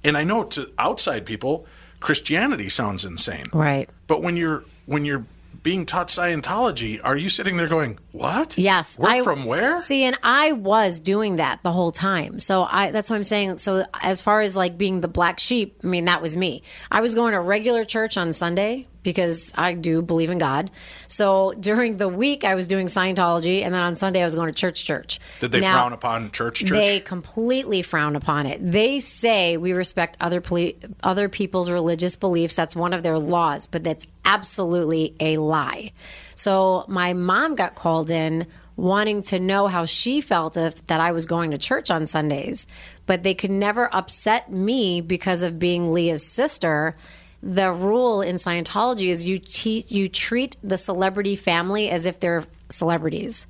And 0.02 0.16
I 0.16 0.24
know 0.24 0.44
to 0.44 0.70
outside 0.78 1.26
people, 1.26 1.66
Christianity 2.00 2.70
sounds 2.70 3.04
insane. 3.04 3.44
Right. 3.52 3.88
But 4.06 4.22
when 4.22 4.36
you're 4.36 4.64
when 4.86 5.04
you're 5.04 5.24
being 5.62 5.86
taught 5.86 6.08
Scientology, 6.08 7.00
are 7.02 7.16
you 7.16 7.30
sitting 7.30 7.56
there 7.56 7.68
going, 7.68 7.98
"What? 8.12 8.56
Yes. 8.56 8.98
We're 8.98 9.22
from 9.22 9.44
where?" 9.44 9.78
See, 9.78 10.04
and 10.04 10.18
I 10.22 10.52
was 10.52 11.00
doing 11.00 11.36
that 11.36 11.62
the 11.62 11.72
whole 11.72 11.92
time. 11.92 12.40
So 12.40 12.66
I 12.70 12.90
that's 12.90 13.10
what 13.10 13.16
I'm 13.16 13.24
saying. 13.24 13.58
So 13.58 13.84
as 14.00 14.20
far 14.20 14.40
as 14.40 14.56
like 14.56 14.78
being 14.78 15.00
the 15.00 15.08
black 15.08 15.38
sheep, 15.38 15.78
I 15.84 15.86
mean 15.86 16.06
that 16.06 16.22
was 16.22 16.36
me. 16.36 16.62
I 16.90 17.00
was 17.00 17.14
going 17.14 17.32
to 17.32 17.40
regular 17.40 17.84
church 17.84 18.16
on 18.16 18.32
Sunday 18.32 18.86
because 19.02 19.52
I 19.56 19.74
do 19.74 20.02
believe 20.02 20.30
in 20.30 20.38
God. 20.38 20.70
So 21.08 21.52
during 21.58 21.96
the 21.96 22.08
week 22.08 22.44
I 22.44 22.54
was 22.54 22.66
doing 22.66 22.86
Scientology 22.86 23.62
and 23.62 23.74
then 23.74 23.82
on 23.82 23.96
Sunday 23.96 24.20
I 24.20 24.24
was 24.24 24.34
going 24.34 24.48
to 24.48 24.52
church 24.52 24.84
church. 24.84 25.18
Did 25.40 25.52
they 25.52 25.60
Now- 25.60 25.74
frown 25.74 25.92
upon 25.92 26.30
church? 26.30 26.60
Church. 26.60 26.70
they 26.70 27.00
completely 27.00 27.82
frown 27.82 28.16
upon 28.16 28.46
it. 28.46 28.58
They 28.62 28.98
say 28.98 29.56
we 29.56 29.72
respect 29.72 30.16
other 30.20 30.40
poli- 30.40 30.76
other 31.02 31.28
people's 31.28 31.70
religious 31.70 32.16
beliefs. 32.16 32.54
That's 32.54 32.76
one 32.76 32.92
of 32.92 33.02
their 33.02 33.18
laws, 33.18 33.66
but 33.66 33.82
that's 33.84 34.06
absolutely 34.24 35.14
a 35.20 35.36
lie. 35.38 35.92
So 36.34 36.84
my 36.88 37.12
mom 37.12 37.54
got 37.54 37.74
called 37.74 38.10
in 38.10 38.46
wanting 38.76 39.20
to 39.20 39.38
know 39.38 39.66
how 39.66 39.84
she 39.84 40.20
felt 40.22 40.56
if 40.56 40.86
that 40.86 41.00
I 41.00 41.12
was 41.12 41.26
going 41.26 41.50
to 41.50 41.58
church 41.58 41.90
on 41.90 42.06
Sundays, 42.06 42.66
but 43.04 43.22
they 43.22 43.34
could 43.34 43.50
never 43.50 43.94
upset 43.94 44.50
me 44.50 45.02
because 45.02 45.42
of 45.42 45.58
being 45.58 45.92
Leah's 45.92 46.24
sister. 46.26 46.96
The 47.42 47.72
rule 47.72 48.20
in 48.22 48.36
Scientology 48.36 49.08
is 49.08 49.24
you 49.24 49.38
te- 49.38 49.86
you 49.88 50.08
treat 50.08 50.56
the 50.62 50.76
celebrity 50.76 51.36
family 51.36 51.88
as 51.90 52.06
if 52.06 52.20
they're 52.20 52.44
celebrities. 52.70 53.46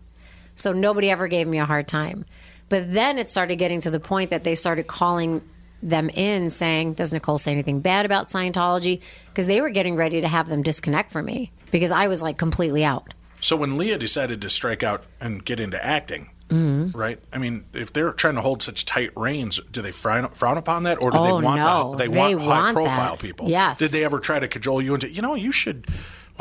So 0.55 0.73
nobody 0.73 1.11
ever 1.11 1.29
gave 1.29 1.47
me 1.47 1.59
a 1.59 1.65
hard 1.65 1.89
time. 1.89 2.25
But 2.69 2.93
then 2.93 3.19
it 3.19 3.29
started 3.29 3.57
getting 3.57 3.81
to 3.81 3.91
the 3.91 4.01
point 4.01 4.31
that 4.31 4.45
they 4.45 4.55
started 4.55 4.87
calling 4.87 5.43
them 5.83 6.09
in 6.11 6.51
saying, 6.51 6.95
Does 6.95 7.13
Nicole 7.13 7.39
say 7.39 7.53
anything 7.53 7.81
bad 7.81 8.07
about 8.07 8.29
Scientology? 8.29 9.01
Because 9.29 9.47
they 9.47 9.61
were 9.61 9.71
getting 9.71 9.97
ready 9.97 10.21
to 10.21 10.29
have 10.29 10.49
them 10.49 10.63
disconnect 10.63 11.11
from 11.11 11.27
me 11.27 11.51
because 11.71 11.91
I 11.91 12.07
was 12.07 12.23
like 12.23 12.39
completely 12.39 12.85
out. 12.85 13.13
So 13.41 13.57
when 13.57 13.79
Leah 13.79 13.99
decided 13.99 14.41
to 14.43 14.51
strike 14.51 14.83
out 14.83 15.05
and 15.21 15.45
get 15.45 15.61
into 15.61 15.85
acting, 15.85 16.31
Mhm. 16.51 16.95
right? 16.95 17.19
I 17.33 17.39
mean, 17.39 17.65
if 17.73 17.93
they're 17.93 18.13
trying 18.13 18.35
to 18.35 18.41
hold 18.41 18.63
such 18.63 18.85
tight 18.85 19.11
reins, 19.17 19.61
do 19.71 19.81
they 19.83 19.93
frown, 19.93 20.29
frown 20.31 20.59
upon 20.59 20.83
that, 20.85 21.01
or 21.01 21.11
do 21.11 21.19
Oh, 21.19 21.25
they 21.25 21.45
want 21.45 21.61
no. 21.63 21.93
the, 21.93 21.97
they, 21.99 22.09
They 22.09 22.19
want, 22.35 22.47
want 22.47 22.67
high 22.67 22.73
profile 22.73 23.11
that. 23.13 23.19
people? 23.21 23.49
Yes. 23.49 23.79
Did 23.79 23.91
they 23.91 24.05
ever 24.05 24.19
try 24.21 24.39
to 24.41 24.49
cajole 24.49 24.83
you 24.83 24.95
into? 24.95 25.09
You 25.11 25.23
know, 25.23 25.35
you 25.35 25.53
should. 25.53 25.87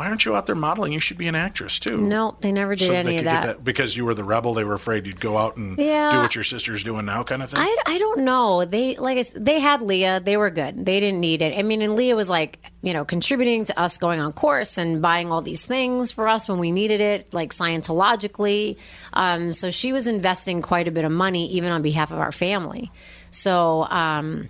Why 0.00 0.06
aren't 0.06 0.24
you 0.24 0.34
out 0.34 0.46
there 0.46 0.54
modeling? 0.54 0.92
You 0.94 0.98
should 1.00 1.18
be 1.18 1.28
an 1.28 1.34
actress 1.34 1.78
too. 1.78 1.98
No, 1.98 2.34
they 2.40 2.52
never 2.52 2.74
did 2.74 2.86
So 2.86 2.94
any 2.94 3.18
of 3.18 3.24
get 3.24 3.42
that. 3.42 3.62
because 3.62 3.98
you 3.98 4.06
were 4.06 4.14
the 4.14 4.24
rebel. 4.24 4.54
They 4.54 4.64
were 4.64 4.72
afraid 4.72 5.06
you'd 5.06 5.20
go 5.20 5.36
out 5.36 5.58
and 5.58 5.76
Yeah. 5.76 6.08
do 6.10 6.20
what 6.20 6.34
your 6.34 6.42
sister's 6.42 6.82
doing 6.82 7.04
now, 7.04 7.22
kind 7.22 7.42
of 7.42 7.50
thing. 7.50 7.60
I, 7.60 7.76
I 7.84 7.98
don't 7.98 8.20
know. 8.20 8.64
They 8.64 8.96
like 8.96 9.18
I 9.18 9.24
they 9.34 9.60
had 9.60 9.82
Leah. 9.82 10.20
They 10.20 10.38
were 10.38 10.48
good. 10.48 10.86
They 10.86 11.00
didn't 11.00 11.20
need 11.20 11.42
it. 11.42 11.52
I 11.54 11.62
mean, 11.62 11.82
and 11.82 11.96
Leah 11.96 12.16
was 12.16 12.30
like 12.30 12.60
you 12.80 12.94
know 12.94 13.04
contributing 13.04 13.64
to 13.66 13.78
us 13.78 13.98
going 13.98 14.20
on 14.20 14.32
course 14.32 14.78
and 14.78 15.02
buying 15.02 15.30
all 15.30 15.42
these 15.42 15.66
things 15.66 16.12
for 16.12 16.28
us 16.28 16.48
when 16.48 16.58
we 16.58 16.70
needed 16.70 17.02
it, 17.02 17.34
like 17.34 17.52
Scientologically. 17.52 18.78
Um, 19.12 19.52
so 19.52 19.68
she 19.70 19.92
was 19.92 20.06
investing 20.06 20.62
quite 20.62 20.88
a 20.88 20.90
bit 20.90 21.04
of 21.04 21.12
money 21.12 21.50
even 21.52 21.72
on 21.72 21.82
behalf 21.82 22.10
of 22.10 22.18
our 22.20 22.32
family. 22.32 22.90
So 23.30 23.84
um, 23.84 24.48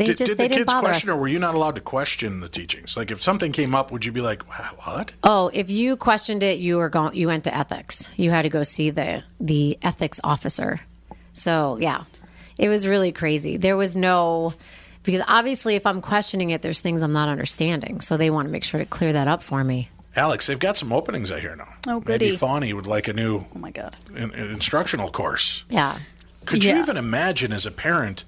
they 0.00 0.06
did, 0.06 0.18
just 0.18 0.30
did 0.30 0.38
they 0.38 0.44
the 0.44 0.48
didn't 0.48 0.58
kids 0.66 0.72
bother 0.72 0.88
us. 0.88 0.92
question, 0.92 1.10
or 1.10 1.16
were 1.16 1.28
you 1.28 1.38
not 1.38 1.54
allowed 1.54 1.76
to 1.76 1.80
question 1.80 2.40
the 2.40 2.48
teachings? 2.48 2.96
Like, 2.96 3.10
if 3.10 3.22
something 3.22 3.52
came 3.52 3.74
up, 3.74 3.92
would 3.92 4.04
you 4.04 4.12
be 4.12 4.20
like, 4.20 4.42
"What?" 4.84 5.12
Oh, 5.22 5.50
if 5.52 5.70
you 5.70 5.96
questioned 5.96 6.42
it, 6.42 6.58
you 6.58 6.76
were 6.76 6.88
going. 6.88 7.14
You 7.14 7.28
went 7.28 7.44
to 7.44 7.56
ethics. 7.56 8.10
You 8.16 8.30
had 8.30 8.42
to 8.42 8.48
go 8.48 8.62
see 8.62 8.90
the 8.90 9.22
the 9.38 9.78
ethics 9.82 10.20
officer. 10.24 10.80
So 11.32 11.78
yeah, 11.80 12.04
it 12.58 12.68
was 12.68 12.86
really 12.86 13.12
crazy. 13.12 13.56
There 13.56 13.76
was 13.76 13.96
no 13.96 14.54
because 15.02 15.22
obviously, 15.26 15.76
if 15.76 15.86
I'm 15.86 16.00
questioning 16.00 16.50
it, 16.50 16.62
there's 16.62 16.80
things 16.80 17.02
I'm 17.02 17.12
not 17.12 17.28
understanding. 17.28 18.00
So 18.00 18.16
they 18.16 18.30
want 18.30 18.46
to 18.46 18.52
make 18.52 18.64
sure 18.64 18.78
to 18.78 18.86
clear 18.86 19.12
that 19.12 19.28
up 19.28 19.42
for 19.42 19.64
me. 19.64 19.88
Alex, 20.16 20.46
they've 20.46 20.58
got 20.58 20.76
some 20.76 20.92
openings 20.92 21.30
I 21.30 21.40
hear 21.40 21.54
now. 21.56 21.68
Oh, 21.86 21.94
Maybe 22.06 22.26
goody. 22.26 22.36
Fawny 22.36 22.72
would 22.72 22.86
like 22.86 23.08
a 23.08 23.12
new. 23.12 23.46
Oh 23.54 23.58
my 23.58 23.70
god. 23.70 23.96
An, 24.14 24.32
an 24.32 24.50
instructional 24.50 25.10
course. 25.10 25.64
Yeah. 25.70 25.98
Could 26.46 26.64
you 26.64 26.76
even 26.78 26.96
imagine 26.96 27.52
as 27.52 27.64
a 27.64 27.70
parent? 27.70 28.24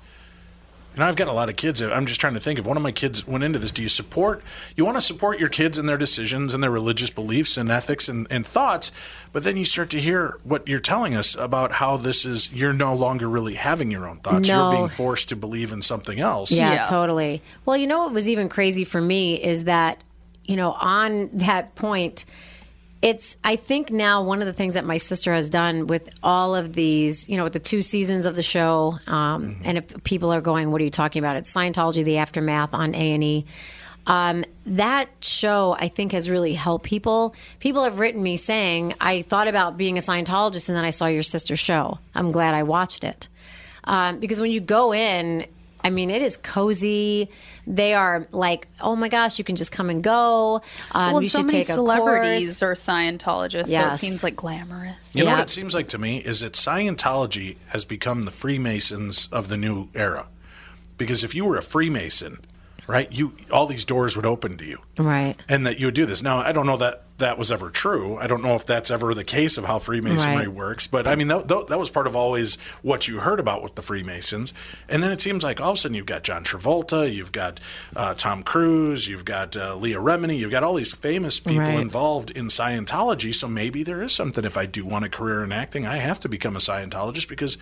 You 0.94 1.00
know, 1.00 1.06
I've 1.06 1.16
got 1.16 1.28
a 1.28 1.32
lot 1.32 1.48
of 1.48 1.56
kids. 1.56 1.80
I'm 1.80 2.04
just 2.04 2.20
trying 2.20 2.34
to 2.34 2.40
think 2.40 2.58
if 2.58 2.66
one 2.66 2.76
of 2.76 2.82
my 2.82 2.92
kids 2.92 3.26
went 3.26 3.44
into 3.44 3.58
this. 3.58 3.72
Do 3.72 3.82
you 3.82 3.88
support? 3.88 4.42
You 4.76 4.84
want 4.84 4.98
to 4.98 5.00
support 5.00 5.40
your 5.40 5.48
kids 5.48 5.78
in 5.78 5.86
their 5.86 5.96
decisions 5.96 6.52
and 6.52 6.62
their 6.62 6.70
religious 6.70 7.08
beliefs 7.08 7.56
and 7.56 7.70
ethics 7.70 8.10
and, 8.10 8.26
and 8.30 8.46
thoughts, 8.46 8.90
but 9.32 9.42
then 9.42 9.56
you 9.56 9.64
start 9.64 9.88
to 9.90 10.00
hear 10.00 10.38
what 10.44 10.68
you're 10.68 10.80
telling 10.80 11.14
us 11.14 11.34
about 11.34 11.72
how 11.72 11.96
this 11.96 12.26
is. 12.26 12.52
You're 12.52 12.74
no 12.74 12.94
longer 12.94 13.26
really 13.26 13.54
having 13.54 13.90
your 13.90 14.06
own 14.06 14.18
thoughts. 14.18 14.48
No. 14.48 14.70
You're 14.70 14.80
being 14.80 14.88
forced 14.90 15.30
to 15.30 15.36
believe 15.36 15.72
in 15.72 15.80
something 15.80 16.20
else. 16.20 16.52
Yeah, 16.52 16.82
totally. 16.82 17.40
Well, 17.64 17.78
you 17.78 17.86
know 17.86 18.00
what 18.00 18.12
was 18.12 18.28
even 18.28 18.50
crazy 18.50 18.84
for 18.84 19.00
me 19.00 19.42
is 19.42 19.64
that, 19.64 20.02
you 20.44 20.56
know, 20.56 20.72
on 20.72 21.30
that 21.34 21.74
point, 21.74 22.26
it's 23.02 23.36
I 23.44 23.56
think 23.56 23.90
now 23.90 24.22
one 24.22 24.40
of 24.40 24.46
the 24.46 24.52
things 24.52 24.74
that 24.74 24.84
my 24.84 24.96
sister 24.96 25.34
has 25.34 25.50
done 25.50 25.86
with 25.86 26.08
all 26.22 26.54
of 26.54 26.72
these, 26.72 27.28
you 27.28 27.36
know, 27.36 27.44
with 27.44 27.52
the 27.52 27.58
two 27.58 27.82
seasons 27.82 28.24
of 28.24 28.36
the 28.36 28.42
show, 28.42 28.98
um, 29.06 29.56
and 29.64 29.78
if 29.78 30.04
people 30.04 30.32
are 30.32 30.40
going, 30.40 30.70
"What 30.70 30.80
are 30.80 30.84
you 30.84 30.90
talking 30.90 31.20
about?" 31.20 31.36
It's 31.36 31.52
Scientology: 31.52 32.04
The 32.04 32.18
Aftermath 32.18 32.72
on 32.72 32.94
A 32.94 33.12
and 33.12 33.24
E. 33.24 33.44
Um, 34.04 34.44
that 34.66 35.08
show, 35.20 35.76
I 35.78 35.86
think, 35.86 36.10
has 36.12 36.28
really 36.28 36.54
helped 36.54 36.84
people. 36.84 37.34
People 37.60 37.84
have 37.84 37.98
written 37.98 38.22
me 38.22 38.36
saying, 38.36 38.94
"I 39.00 39.22
thought 39.22 39.48
about 39.48 39.76
being 39.76 39.98
a 39.98 40.00
Scientologist, 40.00 40.68
and 40.68 40.76
then 40.76 40.84
I 40.84 40.90
saw 40.90 41.06
your 41.06 41.22
sister's 41.22 41.60
show. 41.60 41.98
I'm 42.14 42.32
glad 42.32 42.54
I 42.54 42.62
watched 42.62 43.04
it." 43.04 43.28
um, 43.84 44.20
because 44.20 44.40
when 44.40 44.50
you 44.50 44.60
go 44.60 44.92
in 44.92 45.46
I 45.84 45.90
mean, 45.90 46.10
it 46.10 46.22
is 46.22 46.36
cozy. 46.36 47.28
They 47.66 47.94
are 47.94 48.26
like, 48.32 48.68
oh 48.80 48.96
my 48.96 49.08
gosh, 49.08 49.38
you 49.38 49.44
can 49.44 49.56
just 49.56 49.72
come 49.72 49.90
and 49.90 50.02
go. 50.02 50.62
Um, 50.92 51.12
well, 51.12 51.22
you 51.22 51.28
so 51.28 51.40
should 51.40 51.46
many 51.46 51.58
take 51.64 51.74
celebrities 51.74 52.60
course. 52.60 52.62
are 52.62 52.92
Scientologists, 52.92 53.68
so 53.68 53.92
it 53.92 53.98
seems 53.98 54.22
like 54.22 54.36
glamorous. 54.36 55.14
You 55.14 55.24
know 55.24 55.32
what 55.32 55.40
it 55.40 55.50
seems 55.50 55.74
like 55.74 55.88
to 55.88 55.98
me 55.98 56.18
is 56.18 56.40
that 56.40 56.52
Scientology 56.52 57.56
has 57.68 57.84
become 57.84 58.24
the 58.24 58.30
Freemasons 58.30 59.28
of 59.32 59.48
the 59.48 59.56
new 59.56 59.88
era. 59.94 60.26
Because 60.98 61.24
if 61.24 61.34
you 61.34 61.44
were 61.44 61.56
a 61.56 61.62
Freemason, 61.62 62.38
right, 62.86 63.10
you 63.10 63.32
all 63.50 63.66
these 63.66 63.84
doors 63.84 64.14
would 64.14 64.26
open 64.26 64.56
to 64.58 64.64
you. 64.64 64.78
Right. 64.98 65.36
and 65.48 65.66
that 65.66 65.80
you 65.80 65.86
would 65.86 65.94
do 65.94 66.06
this. 66.06 66.22
Now, 66.22 66.38
I 66.38 66.52
don't 66.52 66.66
know 66.66 66.76
that 66.76 67.04
that 67.22 67.38
was 67.38 67.50
ever 67.50 67.70
true. 67.70 68.16
I 68.18 68.26
don't 68.26 68.42
know 68.42 68.54
if 68.54 68.66
that's 68.66 68.90
ever 68.90 69.14
the 69.14 69.24
case 69.24 69.56
of 69.58 69.64
how 69.64 69.78
Freemasonry 69.78 70.46
Right. 70.46 70.54
works, 70.54 70.86
but 70.86 71.08
I 71.08 71.14
mean, 71.16 71.28
that, 71.28 71.48
that 71.48 71.78
was 71.78 71.90
part 71.90 72.06
of 72.06 72.14
always 72.14 72.56
what 72.82 73.08
you 73.08 73.18
heard 73.20 73.40
about 73.40 73.62
with 73.62 73.74
the 73.74 73.82
Freemasons. 73.82 74.52
And 74.88 75.02
then 75.02 75.10
it 75.10 75.20
seems 75.20 75.42
like 75.42 75.60
all 75.60 75.70
of 75.70 75.76
a 75.76 75.80
sudden 75.80 75.94
you've 75.96 76.06
got 76.06 76.22
John 76.22 76.44
Travolta, 76.44 77.12
you've 77.12 77.32
got 77.32 77.58
uh, 77.96 78.14
Tom 78.14 78.42
Cruise, 78.42 79.06
you've 79.08 79.24
got 79.24 79.56
uh, 79.56 79.74
Leah 79.76 79.98
Remini, 79.98 80.38
you've 80.38 80.50
got 80.50 80.62
all 80.62 80.74
these 80.74 80.94
famous 80.94 81.40
people 81.40 81.62
Right. 81.62 81.80
involved 81.80 82.30
in 82.32 82.46
Scientology. 82.46 83.34
So 83.34 83.48
maybe 83.48 83.82
there 83.82 84.02
is 84.02 84.12
something. 84.12 84.44
If 84.44 84.56
I 84.56 84.66
do 84.66 84.84
want 84.84 85.04
a 85.04 85.08
career 85.08 85.42
in 85.42 85.52
acting, 85.52 85.86
I 85.86 85.96
have 85.96 86.20
to 86.20 86.28
become 86.28 86.56
a 86.56 86.60
Scientologist 86.60 87.28
because 87.28 87.56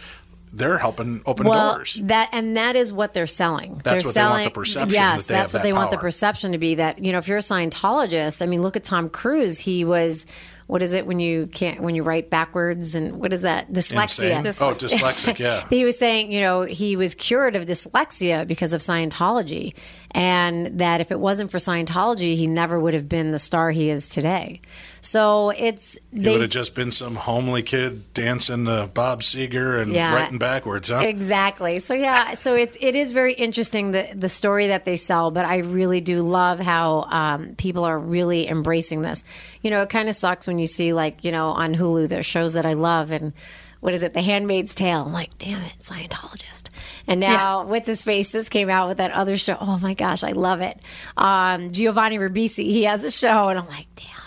they're 0.52 0.78
helping 0.78 1.22
open 1.27 1.47
well, 1.47 1.74
doors. 1.74 1.98
that 2.02 2.31
and 2.32 2.56
that 2.56 2.77
is 2.77 2.93
what 2.93 3.14
they're 3.14 3.27
selling. 3.27 3.81
That's 3.85 3.85
they're 3.85 3.94
what 3.94 4.02
they 4.02 4.05
want 4.05 4.12
selling, 4.12 4.44
the 4.44 4.51
perception 4.51 4.90
Yes, 4.90 5.27
that 5.27 5.35
that's 5.35 5.52
what 5.52 5.59
that 5.60 5.62
they 5.64 5.72
want 5.72 5.90
the 5.90 5.98
perception 5.98 6.52
to 6.52 6.59
be. 6.59 6.77
That 6.77 7.02
you 7.02 7.12
know, 7.12 7.18
if 7.18 7.28
you're 7.28 7.39
a 7.39 7.40
Scientologist, 7.40 8.43
I 8.43 8.47
mean, 8.47 8.62
look 8.62 8.77
at 8.77 8.85
Tom 8.85 9.09
Cruise. 9.09 9.59
He 9.59 9.85
was. 9.85 10.27
What 10.70 10.82
is 10.82 10.92
it 10.92 11.05
when 11.05 11.18
you 11.18 11.48
can't 11.48 11.80
when 11.80 11.97
you 11.97 12.05
write 12.05 12.30
backwards 12.30 12.94
and 12.94 13.18
what 13.18 13.32
is 13.32 13.42
that 13.42 13.72
dyslexia? 13.72 14.44
Oh, 14.60 14.74
dyslexic, 14.74 15.40
yeah. 15.40 15.66
he 15.70 15.84
was 15.84 15.98
saying, 15.98 16.30
you 16.30 16.40
know, 16.40 16.62
he 16.62 16.94
was 16.94 17.16
cured 17.16 17.56
of 17.56 17.66
dyslexia 17.66 18.47
because 18.47 18.72
of 18.72 18.80
Scientology, 18.80 19.74
and 20.12 20.78
that 20.78 21.01
if 21.01 21.10
it 21.10 21.18
wasn't 21.18 21.51
for 21.51 21.59
Scientology, 21.59 22.36
he 22.36 22.47
never 22.47 22.78
would 22.78 22.94
have 22.94 23.09
been 23.09 23.32
the 23.32 23.38
star 23.38 23.72
he 23.72 23.90
is 23.90 24.09
today. 24.09 24.60
So 25.01 25.51
it's 25.51 25.98
they 26.12 26.32
would 26.32 26.42
have 26.42 26.51
just 26.51 26.74
been 26.74 26.92
some 26.92 27.14
homely 27.16 27.62
kid 27.62 28.12
dancing 28.12 28.66
to 28.66 28.88
Bob 28.92 29.22
Seger 29.22 29.80
and 29.80 29.92
Yeah. 29.92 30.14
writing 30.14 30.38
backwards, 30.38 30.90
huh? 30.90 30.98
Exactly. 31.01 31.78
So 31.78 31.94
yeah, 31.94 32.34
so 32.34 32.55
it's 32.55 32.76
it 32.80 32.94
is 32.94 33.12
very 33.12 33.32
interesting 33.32 33.92
the 33.92 34.09
the 34.14 34.28
story 34.28 34.68
that 34.68 34.84
they 34.84 34.97
sell, 34.97 35.30
but 35.30 35.44
I 35.47 35.59
really 35.59 36.01
do 36.01 36.20
love 36.20 36.60
how 36.60 37.06
um, 37.10 37.55
people 37.56 37.84
are 37.84 37.98
really 37.98 38.47
embracing 38.48 39.02
this. 39.02 39.24
You 39.62 39.70
know, 39.70 39.82
it 39.82 39.91
kind 39.91 40.09
of 40.09 40.15
sucks 40.15 40.47
when 40.47 40.59
you 40.59 40.66
see 40.66 40.93
like 40.93 41.24
you 41.24 41.32
know 41.32 41.49
on 41.51 41.74
Hulu 41.74 42.09
there's 42.09 42.27
shows 42.27 42.55
that 42.55 42.66
I 42.66 42.74
love 42.74 43.11
and. 43.11 43.32
What 43.81 43.95
is 43.95 44.03
it? 44.03 44.12
The 44.12 44.20
Handmaid's 44.20 44.74
Tale. 44.74 45.05
I'm 45.07 45.12
like, 45.15 45.39
damn 45.39 45.62
it, 45.62 45.73
Scientologist. 45.78 46.69
And 47.07 47.19
now, 47.19 47.65
what's 47.65 47.87
his 47.87 48.03
face 48.03 48.31
just 48.31 48.51
came 48.51 48.69
out 48.69 48.89
with 48.89 48.99
that 48.99 49.11
other 49.11 49.39
show. 49.39 49.57
Oh 49.59 49.78
my 49.78 49.95
gosh, 49.95 50.23
I 50.23 50.32
love 50.32 50.61
it. 50.61 50.78
Um, 51.16 51.73
Giovanni 51.73 52.19
Ribisi, 52.19 52.65
he 52.65 52.85
has 52.85 53.05
a 53.05 53.11
show, 53.11 53.49
and 53.49 53.59
I'm 53.59 53.66
like, 53.69 53.87
damn 53.97 54.19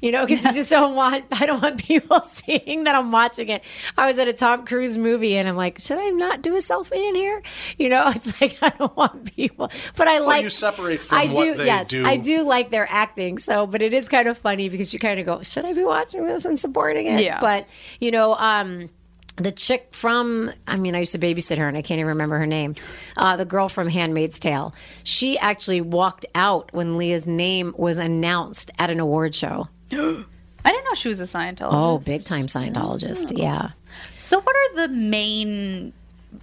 you 0.00 0.12
know, 0.12 0.26
because 0.26 0.44
you 0.44 0.52
just 0.52 0.70
don't 0.70 0.94
want, 0.94 1.24
I 1.30 1.46
don't 1.46 1.62
want 1.62 1.84
people 1.84 2.20
seeing 2.20 2.84
that 2.84 2.94
I'm 2.94 3.10
watching 3.12 3.48
it. 3.48 3.64
I 3.96 4.06
was 4.06 4.18
at 4.18 4.28
a 4.28 4.32
Tom 4.32 4.64
Cruise 4.64 4.96
movie 4.96 5.36
and 5.36 5.48
I'm 5.48 5.56
like, 5.56 5.80
should 5.80 5.98
I 5.98 6.08
not 6.10 6.42
do 6.42 6.54
a 6.54 6.58
selfie 6.58 7.08
in 7.08 7.14
here? 7.14 7.42
You 7.78 7.88
know, 7.88 8.08
it's 8.14 8.40
like, 8.40 8.58
I 8.62 8.70
don't 8.70 8.96
want 8.96 9.34
people, 9.34 9.70
but 9.96 10.08
I 10.08 10.20
Well, 10.20 10.28
like, 10.28 10.42
you 10.44 10.50
separate 10.50 11.02
from 11.02 11.18
I 11.18 11.26
what 11.26 11.44
do, 11.44 11.54
they 11.54 11.66
yes, 11.66 11.88
do. 11.88 12.04
I 12.04 12.16
do 12.16 12.42
like 12.42 12.70
their 12.70 12.86
acting. 12.90 13.38
So, 13.38 13.66
but 13.66 13.82
it 13.82 13.92
is 13.94 14.08
kind 14.08 14.28
of 14.28 14.38
funny 14.38 14.68
because 14.68 14.92
you 14.92 14.98
kind 14.98 15.20
of 15.20 15.26
go, 15.26 15.42
should 15.42 15.64
I 15.64 15.72
be 15.72 15.84
watching 15.84 16.24
this 16.26 16.44
and 16.44 16.58
supporting 16.58 17.06
it? 17.06 17.22
Yeah. 17.22 17.40
But, 17.40 17.68
you 18.00 18.10
know, 18.10 18.34
um, 18.34 18.90
the 19.38 19.52
chick 19.52 19.88
from, 19.92 20.50
I 20.66 20.76
mean, 20.76 20.94
I 20.94 21.00
used 21.00 21.12
to 21.12 21.18
babysit 21.18 21.58
her 21.58 21.68
and 21.68 21.76
I 21.76 21.82
can't 21.82 21.98
even 21.98 22.08
remember 22.08 22.38
her 22.38 22.46
name. 22.46 22.74
Uh, 23.16 23.36
the 23.36 23.44
girl 23.44 23.68
from 23.68 23.88
Handmaid's 23.88 24.38
Tale. 24.38 24.74
She 25.04 25.38
actually 25.38 25.80
walked 25.80 26.26
out 26.34 26.72
when 26.72 26.98
Leah's 26.98 27.26
name 27.26 27.74
was 27.76 27.98
announced 27.98 28.70
at 28.78 28.90
an 28.90 29.00
award 29.00 29.34
show. 29.34 29.68
I 29.92 30.72
didn't 30.72 30.84
know 30.84 30.94
she 30.94 31.08
was 31.08 31.20
a 31.20 31.24
Scientologist. 31.24 31.68
Oh, 31.72 31.98
big 31.98 32.24
time 32.24 32.46
Scientologist. 32.46 33.36
Yeah. 33.36 33.70
So, 34.16 34.40
what 34.40 34.54
are 34.54 34.86
the 34.86 34.94
main 34.94 35.92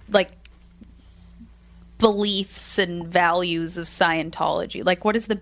like 0.08 0.32
beliefs 1.98 2.78
and 2.78 3.06
values 3.06 3.78
of 3.78 3.86
Scientology? 3.86 4.84
Like, 4.84 5.04
what 5.04 5.16
is 5.16 5.26
the 5.26 5.40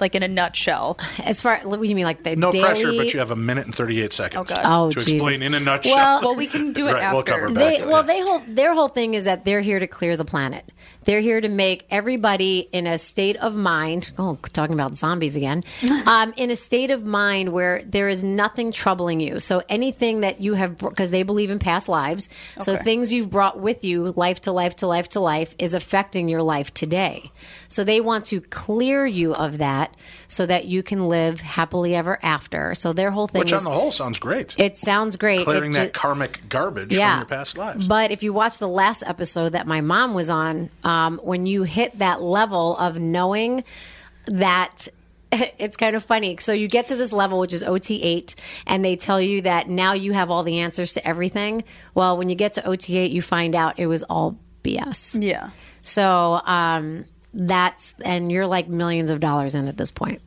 like 0.00 0.14
in 0.14 0.22
a 0.22 0.28
nutshell? 0.28 0.98
As 1.24 1.40
far 1.40 1.60
what 1.64 1.80
do 1.80 1.86
you 1.86 1.94
mean, 1.94 2.04
like 2.04 2.22
the 2.22 2.36
No 2.36 2.50
daily... 2.50 2.64
pressure, 2.64 2.92
but 2.92 3.12
you 3.12 3.20
have 3.20 3.30
a 3.30 3.36
minute 3.36 3.64
and 3.64 3.74
38 3.74 4.12
seconds 4.12 4.50
oh, 4.50 4.54
God. 4.54 4.64
Oh, 4.64 4.90
to 4.90 5.00
explain 5.00 5.42
in 5.42 5.54
a 5.54 5.60
nutshell. 5.60 5.96
Well- 5.96 6.20
Well, 6.22 6.36
we 6.36 6.46
can 6.46 6.72
do 6.72 6.88
it 6.88 6.92
right, 6.94 7.12
We'll 7.12 7.22
cover 7.22 7.48
back. 7.50 7.78
They, 7.78 7.84
well, 7.84 8.02
they 8.02 8.20
whole, 8.20 8.42
their 8.46 8.74
whole 8.74 8.88
thing 8.88 9.14
is 9.14 9.24
that 9.24 9.44
they're 9.44 9.60
here 9.60 9.78
to 9.78 9.86
clear 9.86 10.16
the 10.16 10.24
planet. 10.24 10.70
They're 11.06 11.20
here 11.20 11.40
to 11.40 11.48
make 11.48 11.86
everybody 11.90 12.68
in 12.72 12.86
a 12.86 12.98
state 12.98 13.36
of 13.36 13.56
mind. 13.56 14.10
Oh, 14.18 14.38
talking 14.52 14.74
about 14.74 14.96
zombies 14.96 15.36
again. 15.36 15.64
um, 16.06 16.34
in 16.36 16.50
a 16.50 16.56
state 16.56 16.90
of 16.90 17.04
mind 17.04 17.52
where 17.52 17.80
there 17.84 18.08
is 18.08 18.22
nothing 18.22 18.72
troubling 18.72 19.20
you. 19.20 19.40
So 19.40 19.62
anything 19.68 20.20
that 20.20 20.40
you 20.40 20.54
have, 20.54 20.76
because 20.76 21.10
they 21.10 21.22
believe 21.22 21.50
in 21.50 21.58
past 21.58 21.88
lives. 21.88 22.28
So 22.60 22.76
things 22.76 23.12
you've 23.12 23.30
brought 23.30 23.58
with 23.58 23.84
you, 23.84 24.12
life 24.16 24.40
to 24.42 24.52
life 24.52 24.76
to 24.76 24.86
life 24.88 25.08
to 25.10 25.20
life, 25.20 25.54
is 25.58 25.74
affecting 25.74 26.28
your 26.28 26.42
life 26.42 26.74
today. 26.74 27.30
So 27.68 27.84
they 27.84 28.00
want 28.00 28.24
to 28.26 28.40
clear 28.40 29.06
you 29.06 29.32
of 29.34 29.58
that 29.58 29.94
so 30.28 30.44
that 30.44 30.64
you 30.64 30.82
can 30.82 31.08
live 31.08 31.38
happily 31.40 31.94
ever 31.94 32.18
after. 32.20 32.74
So 32.74 32.92
their 32.92 33.12
whole 33.12 33.28
thing 33.28 33.38
Which 33.38 33.52
on 33.52 33.62
the 33.62 33.70
whole 33.70 33.92
sounds 33.92 34.18
great. 34.18 34.54
it 34.58 34.76
sounds 34.76 35.14
great. 35.16 35.44
Clearing 35.44 35.70
It 35.70 35.74
that 35.74 35.84
ju- 35.94 36.00
karmic 36.00 36.48
garbage 36.48 36.92
from 36.94 37.16
your 37.18 37.24
past 37.26 37.56
lives. 37.56 37.86
but 37.86 38.10
if 38.10 38.24
you 38.24 38.32
watch 38.32 38.58
the 38.58 38.66
last 38.68 39.04
episode 39.06 39.50
that 39.50 39.68
my 39.68 39.80
mom 39.80 40.12
was 40.12 40.30
on, 40.30 40.68
um, 40.82 40.95
when 41.22 41.46
you 41.46 41.62
hit 41.62 41.98
that 41.98 42.20
level 42.22 42.76
of 42.76 42.98
knowing 42.98 43.64
that 44.26 44.88
it's 45.58 45.76
kind 45.76 45.96
of 45.96 46.04
funny. 46.04 46.36
So 46.38 46.52
you 46.52 46.68
get 46.68 46.86
to 46.88 46.96
this 46.96 47.12
level, 47.12 47.38
which 47.38 47.52
is 47.52 47.64
OT8, 47.64 48.34
and 48.66 48.84
they 48.84 48.96
tell 48.96 49.20
you 49.20 49.42
that 49.42 49.68
now 49.68 49.92
you 49.92 50.12
have 50.12 50.30
all 50.30 50.42
the 50.42 50.60
answers 50.60 50.92
to 50.94 51.06
everything. 51.06 51.64
Well, 51.94 52.16
when 52.16 52.28
you 52.28 52.34
get 52.34 52.54
to 52.54 52.62
OT8, 52.62 53.10
you 53.10 53.22
find 53.22 53.54
out 53.54 53.78
it 53.78 53.86
was 53.86 54.02
all 54.04 54.38
BS. 54.62 55.22
Yeah. 55.22 55.50
So 55.82 56.40
um, 56.44 57.04
that's, 57.32 57.94
and 58.04 58.30
you're 58.30 58.46
like 58.46 58.68
millions 58.68 59.10
of 59.10 59.20
dollars 59.20 59.54
in 59.54 59.68
at 59.68 59.76
this 59.76 59.90
point. 59.90 60.20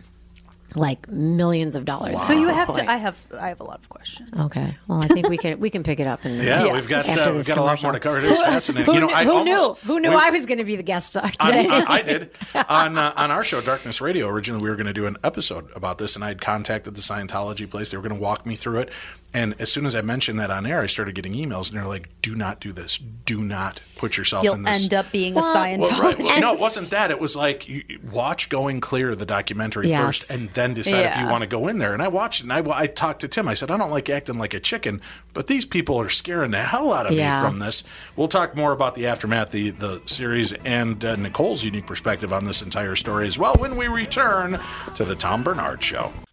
Like 0.76 1.10
millions 1.10 1.76
of 1.76 1.86
dollars. 1.86 2.22
So 2.26 2.34
you 2.34 2.48
have 2.50 2.68
point. 2.68 2.80
to. 2.80 2.90
I 2.92 2.98
have. 2.98 3.26
I 3.40 3.48
have 3.50 3.60
a 3.60 3.64
lot 3.64 3.80
of 3.80 3.90
questions. 3.90 4.30
Okay. 4.40 4.78
Well, 4.88 5.04
I 5.04 5.08
think 5.08 5.28
we 5.28 5.38
can 5.38 5.60
we 5.60 5.70
can 5.70 5.82
pick 5.84 6.00
it 6.00 6.08
up 6.08 6.26
in 6.26 6.38
Yeah, 6.44 6.72
we've 6.74 6.88
got 6.88 7.08
after 7.10 7.22
uh, 7.22 7.26
we've 7.28 7.36
this 7.38 7.48
got 7.48 7.58
a 7.58 7.62
lot 7.64 7.82
more 7.82 7.92
to 7.92 8.00
cover. 8.00 8.20
It 8.20 8.26
is 8.26 8.40
fascinating. 8.44 8.86
Who, 8.86 8.94
you 8.94 9.00
know, 9.02 9.08
knew- 9.08 9.14
I 9.16 9.24
who 9.24 9.32
almost, 9.32 9.84
knew? 9.86 9.94
Who 9.94 10.00
knew 10.00 10.10
we- 10.12 10.16
I 10.16 10.30
was 10.30 10.46
going 10.46 10.60
to 10.60 10.64
be 10.64 10.76
the 10.76 10.84
guest 10.84 11.08
star 11.08 11.24
on- 11.24 11.32
today? 11.48 11.68
I, 11.70 11.86
I 11.90 12.02
did 12.02 12.30
on 12.70 12.98
uh, 12.98 13.14
on 13.16 13.32
our 13.32 13.44
show 13.44 13.62
Darkness 13.62 14.00
Radio. 14.02 14.28
Originally, 14.28 14.64
we 14.64 14.70
were 14.70 14.76
going 14.76 14.88
to 14.88 14.94
do 14.94 15.06
an 15.08 15.18
episode 15.24 15.70
about 15.76 15.98
this, 15.98 16.16
and 16.16 16.24
I 16.24 16.28
had 16.30 16.42
contacted 16.42 16.94
the 16.96 17.02
Scientology 17.02 17.70
place. 17.70 17.90
They 17.90 17.98
were 17.98 18.04
going 18.08 18.16
to 18.16 18.22
walk 18.22 18.46
me 18.46 18.56
through 18.56 18.80
it. 18.82 18.90
And 19.34 19.54
as 19.62 19.72
soon 19.72 19.86
as 19.86 19.94
I 19.96 20.02
mentioned 20.02 20.40
that 20.40 20.50
on 20.50 20.66
air, 20.66 20.82
I 20.82 20.88
started 20.88 21.14
getting 21.14 21.34
emails, 21.34 21.70
and 21.70 21.78
they're 21.80 21.88
like, 21.88 22.10
"Do 22.24 22.36
not 22.36 22.60
do 22.60 22.72
this. 22.72 22.98
Do 22.98 23.42
not 23.44 23.80
put 23.96 24.18
yourself 24.18 24.44
You'll 24.44 24.56
in 24.56 24.64
this." 24.64 24.82
end 24.84 24.94
up 24.94 25.12
being 25.12 25.34
a 25.34 25.36
Well, 25.42 25.56
Scientologist. 25.56 25.90
Well, 25.92 26.02
right. 26.02 26.18
Well, 26.20 26.40
no, 26.42 26.54
it 26.56 26.60
wasn't 26.60 26.90
that. 26.90 27.12
It 27.12 27.20
was 27.22 27.36
like 27.36 27.70
you, 27.70 27.84
you 27.88 28.00
watch 28.12 28.50
Going 28.50 28.80
Clear, 28.82 29.14
the 29.14 29.28
documentary 29.28 29.90
Yes. 29.90 30.04
first, 30.04 30.32
and 30.32 30.50
then 30.56 30.74
decide 30.74 31.06
if 31.06 31.18
you 31.18 31.28
want 31.28 31.42
to 31.44 31.48
go 31.48 31.68
in 31.68 31.78
there. 31.78 31.94
And 31.94 32.02
I 32.02 32.08
watched 32.08 32.40
it, 32.42 32.50
and 32.50 32.54
I, 32.54 32.64
I 32.80 32.88
talked 32.88 33.22
to 33.22 33.28
Tim. 33.28 33.48
I 33.48 33.54
said, 33.54 33.70
I 33.70 33.78
don't 33.78 33.92
like 33.92 34.10
acting 34.10 34.40
like 34.40 34.54
a 34.56 34.60
chicken, 34.60 35.00
but 35.34 35.46
these 35.48 35.66
people 35.66 36.00
are 36.02 36.10
scaring 36.10 36.52
the 36.52 36.64
hell 36.64 36.92
out 36.92 37.06
of 37.06 37.12
Yeah. 37.14 37.40
me 37.42 37.48
from 37.48 37.60
this. 37.60 37.84
We'll 38.16 38.28
talk 38.30 38.56
more 38.56 38.72
about 38.72 38.96
the 38.96 39.06
aftermath, 39.08 39.52
the, 39.52 39.70
the 39.70 40.02
series, 40.08 40.54
and 40.54 41.06
uh, 41.06 41.16
Nicole's 41.18 41.64
unique 41.64 41.86
perspective 41.86 42.34
on 42.34 42.46
this 42.46 42.62
entire 42.64 42.96
story 42.96 43.28
as 43.28 43.38
well 43.38 43.54
when 43.56 43.76
we 43.76 43.88
return 43.88 44.60
to 44.96 45.06
the 45.06 45.16
Tom 45.16 45.44
Barnard 45.44 45.84
Show. 45.84 46.12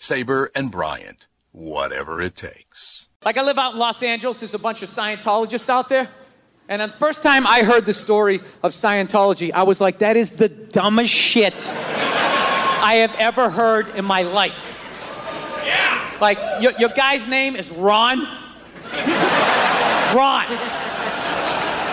Sabre 0.00 0.50
and 0.54 0.70
Bryant, 0.70 1.28
whatever 1.52 2.22
it 2.22 2.34
takes. 2.34 3.06
Like 3.22 3.36
I 3.36 3.42
live 3.42 3.58
out 3.58 3.74
in 3.74 3.78
Los 3.78 4.02
Angeles, 4.02 4.38
there's 4.40 4.54
a 4.54 4.58
bunch 4.58 4.82
of 4.82 4.88
Scientologists 4.88 5.68
out 5.68 5.90
there. 5.90 6.08
And 6.70 6.80
the 6.80 6.88
first 6.88 7.22
time 7.22 7.46
I 7.46 7.62
heard 7.62 7.84
the 7.84 7.92
story 7.92 8.40
of 8.62 8.72
Scientology, 8.72 9.52
I 9.52 9.64
was 9.64 9.78
like, 9.80 9.98
that 9.98 10.16
is 10.16 10.36
the 10.36 10.48
dumbest 10.48 11.12
shit 11.12 11.66
I 11.68 12.94
have 13.06 13.14
ever 13.18 13.50
heard 13.50 13.94
in 13.94 14.06
my 14.06 14.22
life. 14.22 14.66
Yeah. 15.66 16.16
Like, 16.18 16.38
your, 16.62 16.72
your 16.78 16.88
guy's 16.90 17.28
name 17.28 17.54
is 17.54 17.70
Ron. 17.70 18.26
Ron. 20.14 20.46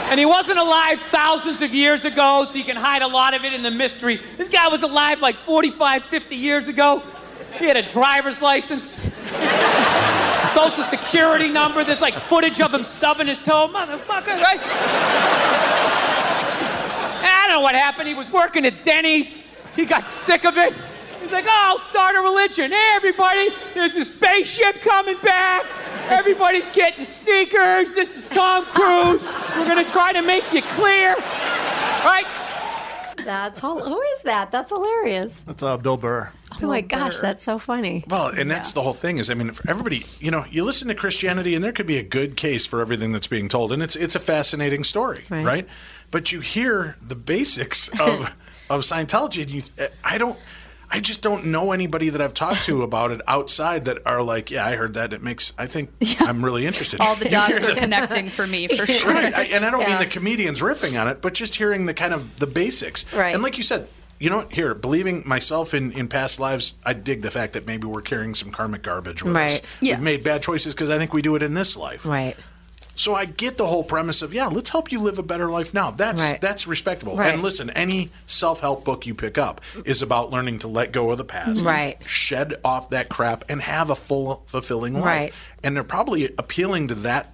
And 0.10 0.18
he 0.18 0.26
wasn't 0.26 0.60
alive 0.60 1.02
thousands 1.02 1.62
of 1.62 1.74
years 1.74 2.06
ago, 2.06 2.46
so 2.48 2.58
you 2.58 2.64
can 2.64 2.78
hide 2.78 3.02
a 3.02 3.08
lot 3.08 3.34
of 3.34 3.44
it 3.44 3.52
in 3.52 3.64
the 3.64 3.72
mystery. 3.72 4.22
This 4.38 4.48
guy 4.48 4.70
was 4.70 4.84
alive 4.84 5.20
like 5.20 5.36
45, 5.36 6.04
50 6.04 6.36
years 6.36 6.70
ago. 6.70 7.04
He 7.60 7.66
had 7.66 7.78
a 7.78 7.82
driver's 7.90 8.42
license, 8.42 9.12
social 10.54 10.84
security 10.84 11.50
number. 11.50 11.84
There's 11.84 12.02
like 12.02 12.14
footage 12.14 12.62
of 12.62 12.74
him 12.74 12.84
stubbing 12.84 13.28
his 13.28 13.42
toe. 13.42 13.68
Motherfucker, 13.74 14.40
right? 14.42 14.60
I 17.30 17.46
don't 17.48 17.58
know 17.58 17.62
what 17.62 17.76
happened. 17.76 18.08
He 18.08 18.14
was 18.14 18.32
working 18.32 18.66
at 18.66 18.84
Denny's. 18.84 19.46
He 19.76 19.86
got 19.86 20.06
sick 20.08 20.46
of 20.46 20.58
it. 20.58 20.74
He's 21.22 21.32
like, 21.32 21.46
oh, 21.48 21.64
I'll 21.66 21.78
start 21.78 22.16
a 22.16 22.22
religion. 22.22 22.72
Hey, 22.72 22.94
everybody, 22.96 23.50
there's 23.74 23.96
a 23.98 24.06
spaceship 24.06 24.82
coming 24.82 25.18
back. 25.22 25.66
Everybody's 26.10 26.70
getting 26.70 27.04
sneakers. 27.06 27.94
This 27.94 28.16
is 28.18 28.30
Tom 28.30 28.64
Cruise. 28.66 29.24
We're 29.58 29.66
going 29.66 29.84
to 29.84 29.92
try 29.92 30.14
to 30.14 30.22
make 30.22 30.54
you 30.54 30.62
clear. 30.62 31.16
Right? 31.16 32.26
That's 33.26 33.60
hol- 33.60 33.84
who 33.84 34.02
is 34.02 34.22
that? 34.22 34.52
That's 34.52 34.72
hilarious. 34.72 35.44
That's 35.44 35.64
uh, 35.64 35.76
Bill 35.78 35.98
Burr. 35.98 36.32
Oh 36.62 36.68
my 36.68 36.82
gosh, 36.82 37.18
that's 37.20 37.44
so 37.44 37.60
funny. 37.60 38.04
Well, 38.08 38.28
and 38.28 38.50
that's 38.50 38.72
the 38.74 38.82
whole 38.82 38.94
thing 38.94 39.18
is, 39.18 39.30
I 39.30 39.34
mean, 39.34 39.52
for 39.52 39.70
everybody, 39.70 40.04
you 40.20 40.32
know, 40.32 40.46
you 40.50 40.64
listen 40.64 40.88
to 40.88 40.96
Christianity, 40.96 41.56
and 41.56 41.64
there 41.64 41.72
could 41.72 41.88
be 41.88 41.98
a 41.98 42.04
good 42.04 42.36
case 42.36 42.66
for 42.66 42.82
everything 42.82 43.12
that's 43.12 43.28
being 43.28 43.50
told, 43.50 43.72
and 43.72 43.82
it's 43.84 43.96
it's 43.96 44.16
a 44.16 44.20
fascinating 44.20 44.84
story, 44.84 45.26
Right. 45.30 45.46
right? 45.46 45.68
But 46.12 46.32
you 46.32 46.40
hear 46.40 46.96
the 47.02 47.16
basics 47.16 47.88
of 48.00 48.32
of 48.70 48.82
Scientology, 48.82 49.42
and 49.44 49.52
you, 49.52 49.62
I 50.04 50.18
don't. 50.18 50.38
I 50.90 51.02
just 51.02 51.22
don't 51.22 51.48
know 51.48 51.74
anybody 51.74 52.08
that 52.12 52.22
I've 52.22 52.34
talked 52.34 52.64
to 52.64 52.82
about 52.82 53.12
it 53.12 53.20
outside 53.28 53.84
that 53.86 53.98
are 54.06 54.22
like, 54.24 54.50
yeah, 54.50 54.66
I 54.66 54.78
heard 54.78 54.94
that. 54.94 55.12
It 55.12 55.22
makes, 55.22 55.52
I 55.58 55.66
think 55.66 55.90
I'm 56.22 56.46
really 56.46 56.66
interested. 56.66 57.02
All 57.02 57.14
the 57.18 57.26
You 57.26 57.32
dots 57.32 57.54
are 57.56 57.60
the- 57.60 57.74
connecting 57.76 58.30
for 58.30 58.48
me 58.48 58.70
for 58.70 58.86
sure. 58.88 59.12
Right. 59.12 59.36
I, 59.36 59.44
and 59.48 59.66
I 59.66 59.70
don't 59.70 59.82
Yeah. 59.82 59.90
mean 59.90 59.98
the 60.00 60.06
comedians 60.06 60.62
riffing 60.62 60.98
on 60.98 61.10
it, 61.10 61.22
but 61.22 61.34
just 61.34 61.56
hearing 61.56 61.88
the 61.88 61.94
kind 61.94 62.14
of 62.14 62.40
the 62.40 62.48
basics. 62.48 63.04
Right. 63.14 63.34
And 63.34 63.44
like 63.44 63.58
you 63.58 63.64
said, 63.64 63.90
you 64.20 64.30
know 64.30 64.38
what? 64.38 64.54
Here, 64.54 64.74
believing 64.74 65.24
myself 65.26 65.74
in, 65.74 65.92
in 65.92 66.08
past 66.08 66.40
lives, 66.40 66.74
I 66.86 66.94
dig 66.94 67.22
the 67.22 67.32
fact 67.32 67.54
that 67.54 67.68
maybe 67.68 67.86
we're 67.88 68.02
carrying 68.02 68.34
some 68.36 68.52
karmic 68.52 68.82
garbage 68.82 69.24
with 69.24 69.36
us. 69.36 69.62
Yeah. 69.82 69.96
We've 69.96 70.04
made 70.04 70.24
bad 70.24 70.42
choices 70.44 70.74
because 70.74 70.90
I 70.90 70.98
think 70.98 71.14
we 71.14 71.22
do 71.22 71.36
it 71.36 71.44
in 71.44 71.54
this 71.54 71.78
life. 71.78 72.06
Right. 72.06 72.36
So 72.96 73.14
I 73.14 73.26
get 73.26 73.58
the 73.58 73.68
whole 73.68 73.84
premise 73.84 74.24
of 74.24 74.34
yeah, 74.34 74.48
let's 74.48 74.72
help 74.72 74.92
you 74.92 75.00
live 75.00 75.20
a 75.20 75.24
better 75.24 75.52
life 75.52 75.72
now. 75.72 75.92
That's 75.92 76.20
Right. 76.20 76.42
that's 76.42 76.66
respectable. 76.66 77.16
Right. 77.16 77.32
And 77.32 77.44
listen, 77.44 77.70
any 77.70 78.10
self 78.26 78.60
help 78.62 78.84
book 78.84 79.06
you 79.06 79.14
pick 79.14 79.38
up 79.38 79.62
is 79.86 80.02
about 80.02 80.32
learning 80.32 80.60
to 80.60 80.68
let 80.68 80.92
go 80.92 81.12
of 81.12 81.20
the 81.20 81.24
past, 81.24 81.64
Right. 81.64 82.00
Shed 82.08 82.56
off 82.66 82.90
that 82.90 83.08
crap 83.08 83.46
and 83.50 83.62
have 83.62 83.92
a 83.92 83.96
full, 83.96 84.42
fulfilling 84.48 84.96
life. 84.96 85.06
Right. 85.06 85.34
And 85.64 85.76
they're 85.76 85.84
probably 85.84 86.26
appealing 86.40 86.88
to 86.88 86.96
that 86.96 87.34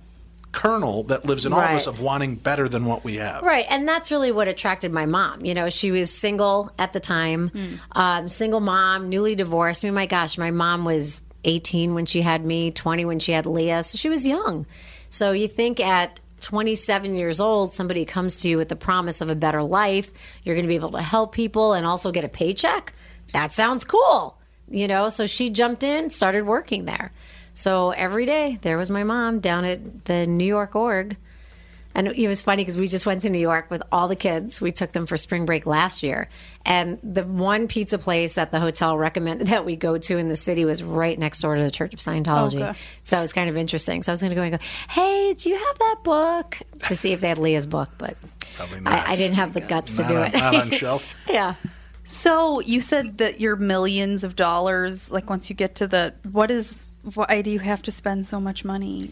kernel 0.54 1.04
that 1.04 1.26
lives 1.26 1.46
in 1.46 1.52
all 1.52 1.60
of 1.60 1.72
us 1.72 1.88
of 1.88 2.00
wanting 2.00 2.36
better 2.36 2.70
than 2.70 2.86
what 2.86 3.04
we 3.04 3.16
have. 3.18 3.44
Right, 3.44 3.66
and 3.68 3.88
that's 3.88 4.10
really 4.12 4.32
what 4.32 4.48
attracted 4.48 4.94
my 4.94 5.06
mom. 5.06 5.44
You 5.44 5.54
know, 5.54 5.70
she 5.70 5.92
was 5.92 6.10
single 6.10 6.72
at 6.80 6.94
the 6.94 7.02
time, 7.02 7.52
um, 7.92 8.30
single 8.30 8.62
mom, 8.62 9.10
newly 9.10 9.36
divorced. 9.36 9.84
I 9.84 9.88
mean, 9.88 9.96
my 9.96 10.06
gosh, 10.06 10.38
my 10.38 10.52
mom 10.52 10.86
was 10.86 11.22
18 11.44 11.94
when 11.94 12.06
she 12.06 12.22
had 12.22 12.46
me, 12.46 12.72
20 12.72 13.04
when 13.04 13.20
she 13.20 13.34
had 13.34 13.46
Leah, 13.46 13.84
so 13.84 13.98
she 13.98 14.08
was 14.08 14.26
young. 14.26 14.66
So 15.10 15.32
you 15.32 15.48
think 15.48 15.80
at 15.80 16.22
27 16.40 17.16
years 17.16 17.42
old, 17.42 17.74
somebody 17.74 18.06
comes 18.06 18.38
to 18.38 18.50
you 18.50 18.58
with 18.58 18.70
the 18.70 18.76
promise 18.76 19.22
of 19.22 19.30
a 19.30 19.36
better 19.36 19.64
life, 19.64 20.12
you're 20.44 20.56
going 20.56 20.66
to 20.66 20.70
be 20.70 20.76
able 20.76 20.92
to 20.92 21.02
help 21.02 21.34
people 21.34 21.74
and 21.74 21.86
also 21.86 22.12
get 22.12 22.24
a 22.24 22.30
paycheck. 22.30 22.94
That 23.34 23.52
sounds 23.52 23.84
cool, 23.84 24.38
you 24.70 24.88
know. 24.88 25.10
So 25.10 25.26
she 25.26 25.50
jumped 25.50 25.84
in, 25.84 26.10
started 26.10 26.46
working 26.46 26.86
there. 26.86 27.12
So 27.54 27.92
every 27.92 28.26
day, 28.26 28.58
there 28.62 28.78
was 28.78 28.90
my 28.90 29.04
mom 29.04 29.40
down 29.40 29.66
at 29.66 30.06
the 30.06 30.26
New 30.28 30.46
York 30.46 30.76
org. 30.76 31.18
And 31.96 32.08
it 32.08 32.28
was 32.28 32.42
funny 32.42 32.64
because 32.64 32.76
we 32.76 32.88
just 32.88 33.06
went 33.06 33.22
to 33.22 33.30
New 33.30 33.38
York 33.38 33.70
with 33.70 33.84
all 33.92 34.08
the 34.08 34.16
kids. 34.16 34.60
We 34.60 34.72
took 34.72 34.94
them 34.94 35.06
for 35.06 35.16
spring 35.16 35.46
break 35.46 35.68
last 35.68 36.02
year. 36.02 36.28
And 36.66 36.98
the 37.04 37.24
one 37.24 37.68
pizza 37.68 38.00
place 38.00 38.34
that 38.34 38.52
the 38.52 38.60
hotel 38.60 38.98
recommended 38.98 39.48
that 39.50 39.64
we 39.64 39.76
go 39.76 40.00
to 40.00 40.18
in 40.18 40.28
the 40.28 40.36
city 40.36 40.66
was 40.66 40.82
right 40.82 41.20
next 41.20 41.42
door 41.42 41.54
to 41.56 41.62
the 41.62 41.70
Church 41.70 41.94
of 41.94 42.00
Scientology. 42.00 42.62
Oh, 42.62 42.70
okay. 42.70 42.80
So 43.04 43.20
it 43.20 43.22
was 43.22 43.32
kind 43.32 43.48
of 43.48 43.58
interesting. 43.58 44.02
So 44.02 44.12
I 44.12 44.14
was 44.14 44.22
going 44.22 44.32
to 44.32 44.36
go 44.36 44.42
and 44.42 44.52
go, 44.54 44.66
hey, 44.90 45.34
do 45.38 45.50
you 45.52 45.56
have 45.56 45.78
that 45.80 45.98
book? 46.04 46.58
To 46.88 46.96
see 46.96 47.14
if 47.14 47.22
they 47.22 47.30
had 47.30 47.38
Leah's 47.38 47.68
book, 47.68 47.92
but 48.00 48.18
Probably 48.56 48.80
not. 48.80 48.94
I, 49.08 49.12
I 49.12 49.16
didn't 49.16 49.36
have 49.36 49.54
the 49.54 49.62
guts 49.62 49.96
to 49.98 50.04
do 50.08 50.18
on- 50.18 50.28
it. 50.30 50.34
not 50.34 50.56
on 50.56 50.72
shelf. 50.72 51.06
yeah. 51.30 51.54
So 52.06 52.60
you 52.60 52.82
said 52.82 53.20
that 53.20 53.40
your 53.40 53.56
millions 53.56 54.24
of 54.24 54.36
dollars, 54.36 55.12
like 55.12 55.30
once 55.30 55.48
you 55.48 55.56
get 55.56 55.76
to 55.76 55.86
the, 55.88 56.16
what 56.32 56.50
is, 56.50 56.88
why 57.14 57.42
do 57.42 57.52
you 57.52 57.60
have 57.60 57.82
to 57.84 57.92
spend 57.92 58.28
so 58.28 58.40
much 58.40 58.64
money? 58.64 59.12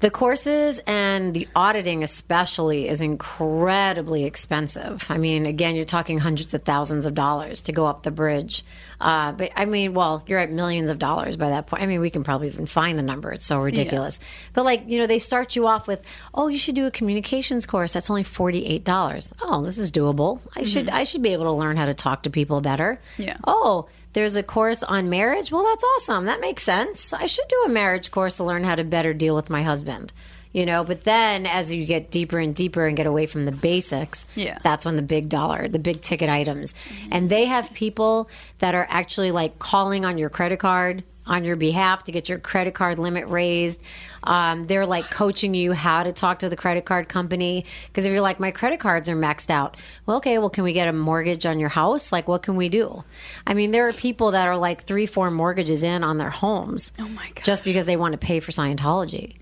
The 0.00 0.10
courses 0.10 0.80
and 0.86 1.32
the 1.32 1.46
auditing, 1.54 2.02
especially, 2.02 2.88
is 2.88 3.00
incredibly 3.00 4.24
expensive. 4.24 5.06
I 5.08 5.18
mean, 5.18 5.46
again, 5.46 5.76
you're 5.76 5.84
talking 5.84 6.18
hundreds 6.18 6.52
of 6.52 6.62
thousands 6.64 7.06
of 7.06 7.14
dollars 7.14 7.62
to 7.62 7.72
go 7.72 7.86
up 7.86 8.02
the 8.02 8.10
bridge. 8.10 8.64
Uh, 9.00 9.32
but 9.32 9.52
I 9.56 9.64
mean, 9.66 9.94
well, 9.94 10.24
you're 10.26 10.40
at 10.40 10.50
millions 10.50 10.90
of 10.90 10.98
dollars 10.98 11.36
by 11.36 11.50
that 11.50 11.68
point. 11.68 11.82
I 11.82 11.86
mean, 11.86 12.00
we 12.00 12.10
can 12.10 12.24
probably 12.24 12.48
even 12.48 12.66
find 12.66 12.98
the 12.98 13.02
number. 13.02 13.32
It's 13.32 13.46
so 13.46 13.60
ridiculous. 13.60 14.18
But 14.52 14.64
like, 14.64 14.82
you 14.90 14.98
know, 14.98 15.06
they 15.06 15.20
start 15.20 15.54
you 15.54 15.68
off 15.68 15.86
with, 15.86 16.04
oh, 16.34 16.48
you 16.48 16.58
should 16.58 16.74
do 16.74 16.86
a 16.86 16.90
communications 16.90 17.64
course. 17.64 17.92
That's 17.92 18.10
only 18.10 18.24
forty 18.24 18.66
eight 18.66 18.84
dollars. 18.84 19.32
Oh, 19.40 19.62
this 19.62 19.78
is 19.78 19.92
doable. 19.92 20.40
I 20.56 20.64
should 20.64 20.88
I 20.88 21.04
should 21.04 21.22
be 21.22 21.32
able 21.32 21.44
to 21.44 21.52
learn 21.52 21.76
how 21.76 21.86
to 21.86 21.94
talk 21.94 22.24
to 22.24 22.30
people 22.30 22.60
better. 22.60 22.98
Yeah. 23.16 23.36
Oh, 23.46 23.88
there's 24.14 24.36
a 24.36 24.42
course 24.42 24.82
on 24.82 25.10
marriage. 25.10 25.52
Well, 25.52 25.64
that's 25.64 25.84
awesome. 25.96 26.24
That 26.24 26.40
makes 26.40 26.62
sense. 26.62 27.12
I 27.12 27.26
should 27.26 27.46
do 27.48 27.62
a 27.66 27.68
marriage 27.68 28.10
course 28.10 28.38
to 28.38 28.44
learn 28.44 28.64
how 28.64 28.74
to 28.76 28.84
better 28.84 29.12
deal 29.12 29.34
with 29.34 29.50
my 29.50 29.62
husband. 29.62 30.12
You 30.52 30.64
know, 30.66 30.84
but 30.84 31.02
then 31.02 31.46
as 31.46 31.74
you 31.74 31.84
get 31.84 32.12
deeper 32.12 32.38
and 32.38 32.54
deeper 32.54 32.86
and 32.86 32.96
get 32.96 33.08
away 33.08 33.26
from 33.26 33.44
the 33.44 33.50
basics, 33.50 34.24
Yeah. 34.36 34.58
that's 34.62 34.84
when 34.86 34.94
the 34.94 35.02
big 35.02 35.28
dollar, 35.28 35.66
the 35.66 35.80
big 35.80 36.00
ticket 36.00 36.28
items. 36.30 36.74
And 37.10 37.28
they 37.28 37.46
have 37.46 37.74
people 37.74 38.30
that 38.58 38.72
are 38.76 38.86
actually 38.88 39.32
like 39.32 39.58
calling 39.58 40.04
on 40.04 40.16
your 40.16 40.30
credit 40.30 40.60
card 40.60 41.02
on 41.26 41.44
your 41.44 41.56
behalf 41.56 42.04
to 42.04 42.12
get 42.12 42.28
your 42.28 42.38
credit 42.38 42.74
card 42.74 42.98
limit 42.98 43.28
raised. 43.28 43.80
Um, 44.22 44.64
they're 44.64 44.86
like 44.86 45.10
coaching 45.10 45.54
you 45.54 45.72
how 45.72 46.02
to 46.02 46.12
talk 46.12 46.40
to 46.40 46.48
the 46.48 46.56
credit 46.56 46.84
card 46.84 47.08
company. 47.08 47.64
Because 47.88 48.04
if 48.04 48.12
you're 48.12 48.20
like, 48.20 48.40
my 48.40 48.50
credit 48.50 48.80
cards 48.80 49.08
are 49.08 49.16
maxed 49.16 49.50
out, 49.50 49.76
well, 50.06 50.18
okay, 50.18 50.38
well, 50.38 50.50
can 50.50 50.64
we 50.64 50.72
get 50.72 50.88
a 50.88 50.92
mortgage 50.92 51.46
on 51.46 51.58
your 51.58 51.68
house? 51.68 52.12
Like, 52.12 52.28
what 52.28 52.42
can 52.42 52.56
we 52.56 52.68
do? 52.68 53.04
I 53.46 53.54
mean, 53.54 53.70
there 53.70 53.88
are 53.88 53.92
people 53.92 54.32
that 54.32 54.48
are 54.48 54.56
like 54.56 54.82
three, 54.82 55.06
four 55.06 55.30
mortgages 55.30 55.82
in 55.82 56.04
on 56.04 56.18
their 56.18 56.30
homes 56.30 56.92
Oh 56.98 57.08
my 57.08 57.30
just 57.42 57.64
because 57.64 57.86
they 57.86 57.96
want 57.96 58.12
to 58.12 58.18
pay 58.18 58.40
for 58.40 58.52
Scientology. 58.52 59.36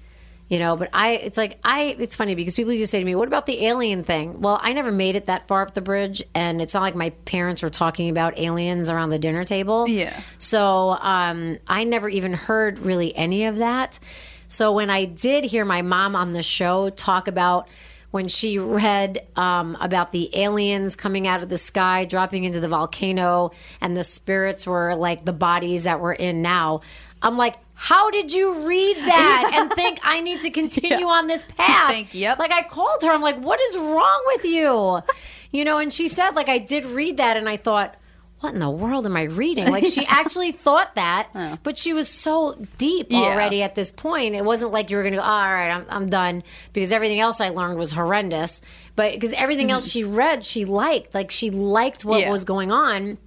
You 0.53 0.59
know, 0.59 0.77
but 0.77 0.91
I, 0.93 1.13
it's 1.13 1.39
like, 1.39 1.59
I, 1.65 1.97
it's 1.99 2.15
funny 2.15 2.35
because 2.35 2.57
people 2.57 2.75
used 2.75 2.83
to 2.83 2.87
say 2.87 2.99
to 2.99 3.05
me, 3.07 3.15
what 3.15 3.27
about 3.27 3.47
the 3.47 3.65
alien 3.65 4.05
thing? 4.05 4.43
Well, 4.43 4.61
I 4.63 4.75
never 4.75 4.93
made 4.93 5.17
it 5.17 5.25
that 5.25 5.49
far 5.49 5.63
up 5.63 5.73
the 5.73 5.81
bridge. 5.81 6.23
And 6.35 6.61
it's 6.61 6.75
not 6.75 6.83
like 6.83 6.95
my 6.95 7.09
parents 7.25 7.63
were 7.63 7.71
talking 7.71 8.11
about 8.11 8.39
aliens 8.39 8.91
around 8.91 9.09
the 9.09 9.19
dinner 9.19 9.45
table. 9.45 9.89
Yeah. 9.89 10.15
So 10.37 10.91
um, 10.91 11.57
I 11.67 11.85
never 11.85 12.07
even 12.07 12.35
heard 12.35 12.81
really 12.81 13.17
any 13.17 13.47
of 13.47 13.57
that. 13.57 13.99
So 14.49 14.73
when 14.73 14.91
I 14.91 15.07
did 15.07 15.45
hear 15.45 15.65
my 15.65 15.81
mom 15.81 16.15
on 16.15 16.35
the 16.35 16.43
show 16.43 16.91
talk 16.91 17.29
about 17.29 17.67
when 18.11 18.29
she 18.29 18.59
read 18.59 19.27
um, 19.37 19.79
about 19.81 20.13
the 20.13 20.37
aliens 20.39 20.97
coming 20.97 21.27
out 21.27 21.43
of 21.43 21.49
the 21.49 21.57
sky, 21.57 22.05
dropping 22.05 22.45
into 22.45 22.61
the 22.61 22.69
volcano, 22.69 23.53
and 23.81 23.97
the 23.97 24.05
spirits 24.05 24.67
were 24.67 24.97
like 24.97 25.25
the 25.25 25.33
bodies 25.33 25.85
that 25.85 25.99
we're 25.99 26.13
in 26.13 26.43
now, 26.43 26.83
I'm 27.23 27.39
like, 27.39 27.57
how 27.83 28.11
did 28.11 28.33
you 28.33 28.65
read 28.65 28.97
that 28.97 29.51
and 29.55 29.73
think 29.75 29.99
I 30.05 30.21
need 30.21 30.39
to 30.43 30.51
continue 30.51 31.07
on 31.07 31.27
this 31.27 31.45
path? 31.57 31.91
Think, 31.91 32.15
yep. 32.15 32.39
Like 32.39 32.53
I 32.53 32.63
called 32.63 33.03
her, 33.03 33.11
I'm 33.11 33.21
like, 33.21 33.39
what 33.39 33.61
is 33.61 33.77
wrong 33.77 34.23
with 34.27 34.45
you? 34.45 35.03
You 35.55 35.67
know, 35.67 35.77
and 35.77 35.93
she 35.93 36.09
said, 36.09 36.31
like, 36.31 36.49
I 36.49 36.57
did 36.57 36.87
read 36.87 37.19
that, 37.19 37.37
and 37.37 37.47
I 37.47 37.59
thought, 37.59 37.95
what 38.41 38.55
in 38.55 38.59
the 38.59 38.71
world 38.71 39.05
am 39.05 39.19
I 39.19 39.25
reading? 39.25 39.71
Like 39.71 39.85
she 39.85 40.07
actually 40.09 40.51
thought 40.53 40.95
that, 40.95 41.29
oh. 41.35 41.59
but 41.63 41.77
she 41.77 41.93
was 41.93 42.09
so 42.09 42.57
deep 42.79 43.09
Yeah. 43.11 43.19
already 43.19 43.63
at 43.63 43.75
this 43.75 43.93
point. 43.93 44.35
It 44.35 44.47
wasn't 44.47 44.73
like 44.73 44.89
you 44.89 44.97
were 44.97 45.03
going 45.03 45.13
to 45.13 45.19
go, 45.19 45.25
all 45.25 45.53
right, 45.53 45.71
I'm, 45.71 45.85
I'm 45.91 46.09
done 46.09 46.43
because 46.73 46.91
everything 46.91 47.21
else 47.21 47.39
I 47.39 47.51
learned 47.51 47.79
was 47.79 47.93
horrendous. 47.93 48.63
But 48.97 49.13
because 49.13 49.33
everything 49.35 49.67
mm-hmm. 49.67 49.75
else 49.75 49.91
she 49.91 50.05
read, 50.05 50.43
she 50.43 50.65
liked. 50.65 51.13
Like 51.13 51.31
she 51.31 51.51
liked 51.51 52.03
what 52.03 52.21
Yeah. 52.21 52.31
was 52.31 52.45
going 52.45 52.73
on. 52.73 53.19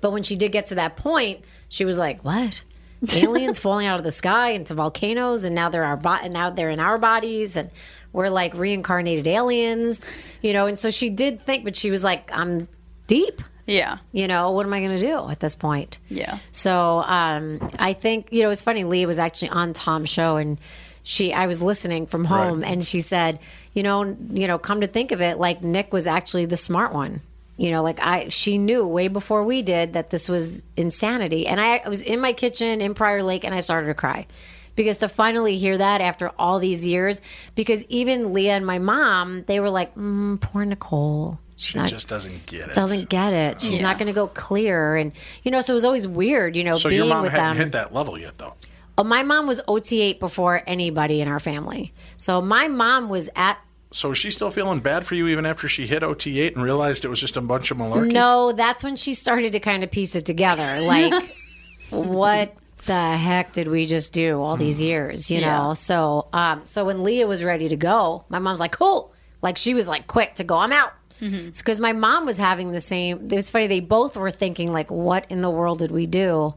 But 0.00 0.12
when 0.12 0.22
she 0.22 0.36
did 0.36 0.52
get 0.52 0.66
to 0.66 0.76
that 0.76 0.96
point, 0.96 1.44
she 1.68 1.84
was 1.84 1.98
like, 1.98 2.24
what? 2.24 2.62
Aliens 3.16 3.58
falling 3.58 3.86
out 3.86 3.98
of 3.98 4.04
the 4.04 4.10
sky 4.10 4.50
into 4.50 4.74
volcanoes, 4.74 5.44
and 5.44 5.54
now 5.54 5.68
they're 5.68 5.84
our 5.84 5.96
bo- 5.96 6.18
and 6.22 6.32
now 6.32 6.50
they're 6.50 6.70
in 6.70 6.80
our 6.80 6.98
bodies, 6.98 7.56
and 7.56 7.70
we're 8.12 8.28
like 8.30 8.54
reincarnated 8.54 9.26
aliens, 9.26 10.00
you 10.42 10.52
know. 10.52 10.66
And 10.66 10.78
so 10.78 10.90
she 10.90 11.10
did 11.10 11.40
think, 11.42 11.64
but 11.64 11.76
she 11.76 11.90
was 11.90 12.04
like, 12.04 12.30
"I'm 12.32 12.68
deep." 13.06 13.42
Yeah. 13.66 13.98
You 14.12 14.28
know, 14.28 14.50
what 14.50 14.66
am 14.66 14.72
I 14.74 14.80
going 14.80 14.98
to 14.98 15.06
do 15.06 15.28
at 15.30 15.40
this 15.40 15.56
point? 15.56 15.98
Yeah. 16.10 16.38
So 16.52 17.02
um, 17.06 17.66
I 17.78 17.94
think 17.94 18.28
you 18.30 18.42
know 18.42 18.50
it's 18.50 18.62
funny. 18.62 18.84
Leah 18.84 19.06
was 19.06 19.18
actually 19.18 19.48
on 19.50 19.72
Tom's 19.72 20.10
show, 20.10 20.36
and 20.36 20.58
she 21.02 21.32
I 21.32 21.46
was 21.46 21.60
listening 21.62 22.06
from 22.06 22.24
home, 22.24 22.60
Right. 22.60 22.70
and 22.72 22.84
she 22.84 23.00
said, 23.00 23.38
you 23.72 23.82
know, 23.82 24.16
you 24.30 24.46
know, 24.46 24.58
come 24.58 24.80
to 24.82 24.86
think 24.86 25.12
of 25.12 25.20
it, 25.20 25.38
like 25.38 25.62
Nick 25.62 25.92
was 25.92 26.06
actually 26.06 26.46
the 26.46 26.56
smart 26.56 26.92
one. 26.92 27.20
You 27.56 27.70
know, 27.70 27.82
like 27.82 28.00
I, 28.04 28.28
she 28.30 28.58
knew 28.58 28.86
way 28.86 29.06
before 29.08 29.44
we 29.44 29.62
did 29.62 29.92
that 29.92 30.10
this 30.10 30.28
was 30.28 30.64
insanity, 30.76 31.46
and 31.46 31.60
I, 31.60 31.76
I 31.76 31.88
was 31.88 32.02
in 32.02 32.18
my 32.20 32.32
kitchen 32.32 32.80
in 32.80 32.94
Prior 32.94 33.22
Lake, 33.22 33.44
and 33.44 33.54
I 33.54 33.60
started 33.60 33.86
to 33.86 33.94
cry 33.94 34.26
because 34.74 34.98
to 34.98 35.08
finally 35.08 35.56
hear 35.56 35.78
that 35.78 36.00
after 36.00 36.32
all 36.36 36.58
these 36.58 36.84
years, 36.84 37.22
because 37.54 37.84
even 37.88 38.32
Leah 38.32 38.54
and 38.56 38.66
my 38.66 38.80
mom, 38.80 39.44
they 39.46 39.60
were 39.60 39.70
like, 39.70 39.94
mm, 39.94 40.40
poor 40.40 40.64
Nicole. 40.64 41.38
She's 41.54 41.70
She 41.70 41.78
not 41.78 41.88
just 41.88 42.08
doesn't 42.08 42.46
get 42.46 42.70
it. 42.70 42.74
doesn't 42.74 43.08
get 43.08 43.32
it. 43.32 43.60
She's 43.60 43.76
Yeah. 43.78 43.82
not 43.86 43.98
going 43.98 44.08
to 44.08 44.12
go 44.12 44.26
clear, 44.26 44.96
and 44.96 45.12
you 45.44 45.52
know, 45.52 45.60
so 45.60 45.72
it 45.72 45.74
was 45.74 45.84
always 45.84 46.08
weird. 46.08 46.56
You 46.56 46.64
know, 46.64 46.74
So 46.76 46.88
being 46.88 47.02
your 47.02 47.14
mom 47.14 47.22
with 47.22 47.30
hadn't 47.30 47.50
them. 47.50 47.56
hit 47.58 47.72
that 47.72 47.94
level 47.94 48.18
yet, 48.18 48.36
though. 48.38 48.54
Oh, 48.98 49.04
my 49.04 49.22
mom 49.22 49.46
was 49.46 49.60
OT8 49.68 50.18
before 50.18 50.62
anybody 50.66 51.20
in 51.20 51.28
our 51.28 51.38
family. 51.40 51.92
So 52.16 52.40
my 52.42 52.66
mom 52.66 53.08
was 53.08 53.30
at. 53.36 53.58
So 53.94 54.10
is 54.10 54.18
she 54.18 54.32
still 54.32 54.50
feeling 54.50 54.80
bad 54.80 55.06
for 55.06 55.14
you 55.14 55.28
even 55.28 55.46
after 55.46 55.68
she 55.68 55.86
hit 55.86 56.02
OT8 56.02 56.56
and 56.56 56.64
realized 56.64 57.04
it 57.04 57.08
was 57.08 57.20
just 57.20 57.36
a 57.36 57.40
bunch 57.40 57.70
of 57.70 57.78
malarkey? 57.78 58.12
No, 58.12 58.50
that's 58.50 58.82
when 58.82 58.96
she 58.96 59.14
started 59.14 59.52
to 59.52 59.60
kind 59.60 59.84
of 59.84 59.90
piece 59.92 60.16
it 60.16 60.26
together. 60.26 60.80
Like, 60.80 61.36
what 61.90 62.56
the 62.86 63.16
heck 63.16 63.52
did 63.52 63.68
we 63.68 63.86
just 63.86 64.12
do 64.12 64.42
all 64.42 64.56
these 64.56 64.80
hmm. 64.80 64.86
years? 64.86 65.30
You 65.30 65.38
Yeah. 65.38 65.62
know. 65.62 65.74
So, 65.74 66.26
um, 66.32 66.62
so 66.64 66.84
when 66.84 67.04
Leah 67.04 67.28
was 67.28 67.44
ready 67.44 67.68
to 67.68 67.76
go, 67.76 68.24
my 68.28 68.40
mom's 68.40 68.58
like, 68.58 68.72
"Cool." 68.72 69.12
Like 69.42 69.56
she 69.56 69.74
was 69.74 69.86
like 69.86 70.08
quick 70.08 70.34
to 70.36 70.44
go. 70.44 70.58
I'm 70.58 70.72
out. 70.72 70.92
Mm-hmm. 71.20 71.50
because 71.56 71.78
my 71.78 71.92
mom 71.92 72.26
was 72.26 72.36
having 72.36 72.72
the 72.72 72.80
same. 72.80 73.28
It 73.30 73.36
was 73.36 73.48
funny. 73.48 73.68
They 73.68 73.78
both 73.78 74.16
were 74.16 74.32
thinking 74.32 74.72
like, 74.72 74.90
"What 74.90 75.26
in 75.30 75.40
the 75.40 75.50
world 75.50 75.78
did 75.78 75.92
we 75.92 76.08
do?" 76.08 76.54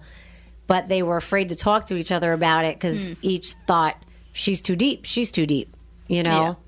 But 0.65 0.87
they 0.87 1.03
were 1.03 1.17
afraid 1.17 1.49
to 1.49 1.55
talk 1.55 1.85
to 1.85 1.97
each 1.97 2.11
other 2.11 2.33
about 2.33 2.65
it 2.65 2.77
because 2.77 3.09
hmm. 3.09 3.15
each 3.21 3.53
thought 3.67 3.95
she's 4.31 4.59
too 4.59 4.75
deep. 4.75 5.05
She's 5.05 5.31
too 5.31 5.45
deep. 5.45 5.75
You 6.07 6.23
know. 6.23 6.31
Yeah. 6.41 6.66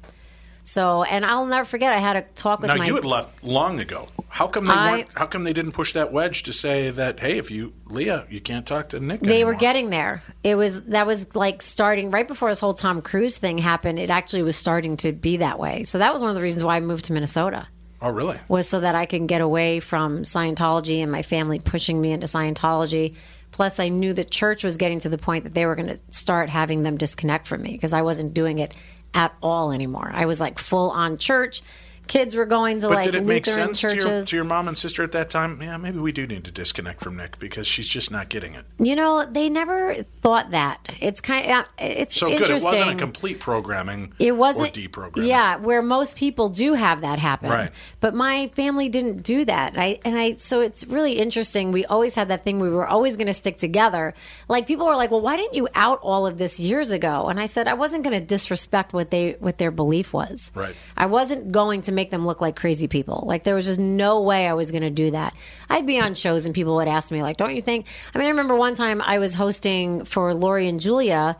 So, 0.69 1.01
and 1.01 1.25
I'll 1.25 1.47
never 1.47 1.65
forget. 1.65 1.91
I 1.91 1.97
had 1.97 2.15
a 2.15 2.21
talk 2.35 2.59
with 2.59 2.67
Now 2.67 2.75
my. 2.75 2.85
you 2.85 2.93
had 2.93 3.03
left 3.03 3.43
long 3.43 3.79
ago. 3.79 4.07
How 4.27 4.47
come 4.47 4.67
they 4.67 4.73
I- 4.73 4.91
weren't? 4.91 5.07
How 5.17 5.25
come 5.25 5.43
they 5.43 5.51
didn't 5.51 5.71
push 5.71 5.93
that 5.93 6.11
wedge 6.11 6.43
to 6.43 6.53
say 6.53 6.91
that? 6.91 7.19
Hey, 7.19 7.39
if 7.39 7.49
you 7.49 7.73
Leah, 7.87 8.27
you 8.29 8.39
can't 8.39 8.67
talk 8.67 8.89
to 8.89 8.99
Nick. 8.99 9.21
they 9.21 9.43
were 9.43 9.55
getting 9.55 9.89
there. 9.89 10.21
It 10.43 10.53
was 10.53 10.83
that 10.85 11.07
was 11.07 11.35
like 11.35 11.63
starting 11.63 12.11
right 12.11 12.27
before 12.27 12.49
this 12.51 12.59
whole 12.59 12.75
Tom 12.75 13.01
Cruise 13.01 13.39
thing 13.39 13.57
happened. 13.57 13.97
It 13.97 14.11
actually 14.11 14.43
was 14.43 14.57
starting 14.57 14.95
to 14.97 15.11
be 15.11 15.37
that 15.37 15.57
way. 15.57 15.83
So 15.85 15.97
that 15.97 16.13
was 16.13 16.21
one 16.21 16.29
of 16.29 16.35
the 16.35 16.41
reasons 16.43 16.63
why 16.63 16.75
I 16.75 16.81
moved 16.81 17.05
to 17.05 17.13
Minnesota. 17.13 17.67
Oh, 17.99 18.09
really? 18.11 18.37
was 18.47 18.69
so 18.69 18.79
that 18.79 18.93
I 18.93 19.07
can 19.07 19.25
get 19.25 19.41
away 19.41 19.79
from 19.79 20.21
Scientology 20.21 20.99
and 20.99 21.11
my 21.11 21.23
family 21.23 21.57
pushing 21.59 21.99
me 21.99 22.11
into 22.11 22.27
Scientology. 22.27 23.15
Plus, 23.51 23.79
I 23.79 23.89
knew 23.89 24.13
the 24.13 24.23
church 24.23 24.63
was 24.63 24.77
getting 24.77 24.99
to 24.99 25.09
the 25.09 25.17
point 25.17 25.43
that 25.45 25.55
they 25.55 25.65
were 25.65 25.75
going 25.75 25.87
to 25.89 25.99
start 26.11 26.49
having 26.49 26.83
them 26.83 26.97
disconnect 26.97 27.47
from 27.47 27.63
me 27.63 27.71
because 27.71 27.93
I 27.93 28.03
wasn't 28.03 28.35
doing 28.35 28.59
it 28.59 28.75
at 29.13 29.33
all 29.41 29.71
anymore. 29.71 30.11
I 30.13 30.25
was 30.25 30.39
like 30.39 30.59
full 30.59 30.91
on 30.91 31.17
church. 31.17 31.61
Kids 32.09 32.35
were 32.35 32.45
going 32.45 32.79
to 32.79 32.87
But 32.87 32.95
like 32.95 33.05
did 33.05 33.15
it 33.15 33.23
make 33.23 33.45
Lutheran 33.45 33.67
sense 33.75 33.81
to 33.81 33.87
churches. 33.89 34.05
your, 34.05 34.21
to 34.23 34.35
your 34.35 34.43
mom 34.45 34.67
and 34.67 34.77
sister 34.77 35.03
at 35.03 35.11
that 35.13 35.29
time? 35.29 35.61
Yeah, 35.61 35.77
maybe 35.77 35.99
we 35.99 36.11
do 36.11 36.25
need 36.27 36.43
to 36.45 36.51
disconnect 36.51 37.01
from 37.01 37.15
Nick 37.15 37.39
because 37.39 37.67
she's 37.67 37.87
just 37.87 38.11
not 38.11 38.29
getting 38.29 38.55
it. 38.55 38.65
You 38.79 38.95
know, 38.95 39.25
they 39.25 39.47
never 39.47 40.03
thought 40.21 40.51
that. 40.51 40.79
It's 40.99 41.21
kind 41.21 41.49
of 41.51 41.65
it's 41.77 42.15
So 42.15 42.27
good. 42.35 42.49
It 42.49 42.63
wasn't 42.63 42.89
a 42.89 42.95
complete 42.95 43.39
programming. 43.39 44.13
It 44.17 44.31
wasn't 44.31 44.75
or 44.75 44.81
deprogramming. 44.81 45.27
Yeah, 45.27 45.57
where 45.57 45.81
most 45.83 46.17
people 46.17 46.49
do 46.49 46.73
have 46.73 47.01
that 47.01 47.19
happen. 47.19 47.49
Right. 47.49 47.71
But 47.99 48.15
my 48.15 48.49
family 48.55 48.89
didn't 48.89 49.21
do 49.23 49.45
that. 49.45 49.77
I 49.77 49.99
and 50.03 50.17
I 50.17 50.33
so 50.33 50.61
it's 50.61 50.85
really 50.87 51.13
interesting. 51.13 51.71
We 51.71 51.85
always 51.85 52.15
had 52.15 52.29
that 52.29 52.43
thing 52.43 52.59
we 52.59 52.71
were 52.71 52.87
always 52.87 53.17
going 53.17 53.27
to 53.27 53.33
stick 53.33 53.57
together. 53.57 54.15
Like 54.47 54.65
people 54.65 54.87
were 54.87 54.95
like, 54.95 55.11
"Well, 55.11 55.21
why 55.21 55.37
didn't 55.37 55.53
you 55.53 55.67
out 55.75 55.99
all 56.01 56.25
of 56.25 56.39
this 56.39 56.59
years 56.59 56.91
ago?" 56.91 57.27
And 57.27 57.39
I 57.39 57.45
said 57.45 57.67
I 57.67 57.75
wasn't 57.75 58.03
going 58.03 58.19
to 58.19 58.25
disrespect 58.25 58.93
what 58.93 59.11
they 59.11 59.35
what 59.39 59.59
their 59.59 59.69
belief 59.71 60.11
was. 60.11 60.51
Right. 60.55 60.75
I 60.97 61.05
wasn't 61.05 61.51
going 61.51 61.83
to 61.83 61.91
make 61.99 62.11
them 62.11 62.25
look 62.25 62.39
like 62.39 62.55
crazy 62.55 62.87
people. 62.87 63.25
Like 63.27 63.43
there 63.43 63.55
was 63.55 63.65
just 63.65 63.79
no 63.79 64.21
way 64.21 64.47
I 64.47 64.53
was 64.53 64.71
going 64.71 64.83
to 64.83 64.89
do 64.89 65.11
that. 65.11 65.35
I'd 65.69 65.85
be 65.85 65.99
on 65.99 66.15
shows 66.15 66.45
and 66.45 66.55
people 66.55 66.75
would 66.77 66.87
ask 66.87 67.11
me 67.11 67.21
like, 67.21 67.35
"Don't 67.35 67.55
you 67.55 67.61
think?" 67.61 67.87
I 68.13 68.17
mean, 68.17 68.27
I 68.27 68.29
remember 68.29 68.55
one 68.55 68.73
time 68.73 69.01
I 69.01 69.19
was 69.19 69.33
hosting 69.33 70.05
for 70.05 70.33
Lori 70.33 70.69
and 70.69 70.79
Julia 70.79 71.35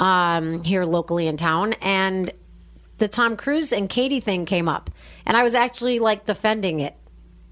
um, 0.00 0.64
here 0.64 0.84
locally 0.84 1.28
in 1.28 1.36
town, 1.36 1.74
and 1.74 2.32
the 2.98 3.06
Tom 3.06 3.36
Cruise 3.36 3.72
and 3.72 3.88
Katie 3.88 4.18
thing 4.18 4.44
came 4.44 4.68
up, 4.68 4.90
and 5.24 5.36
I 5.36 5.44
was 5.44 5.54
actually 5.54 6.00
like 6.00 6.24
defending 6.24 6.80
it, 6.80 6.96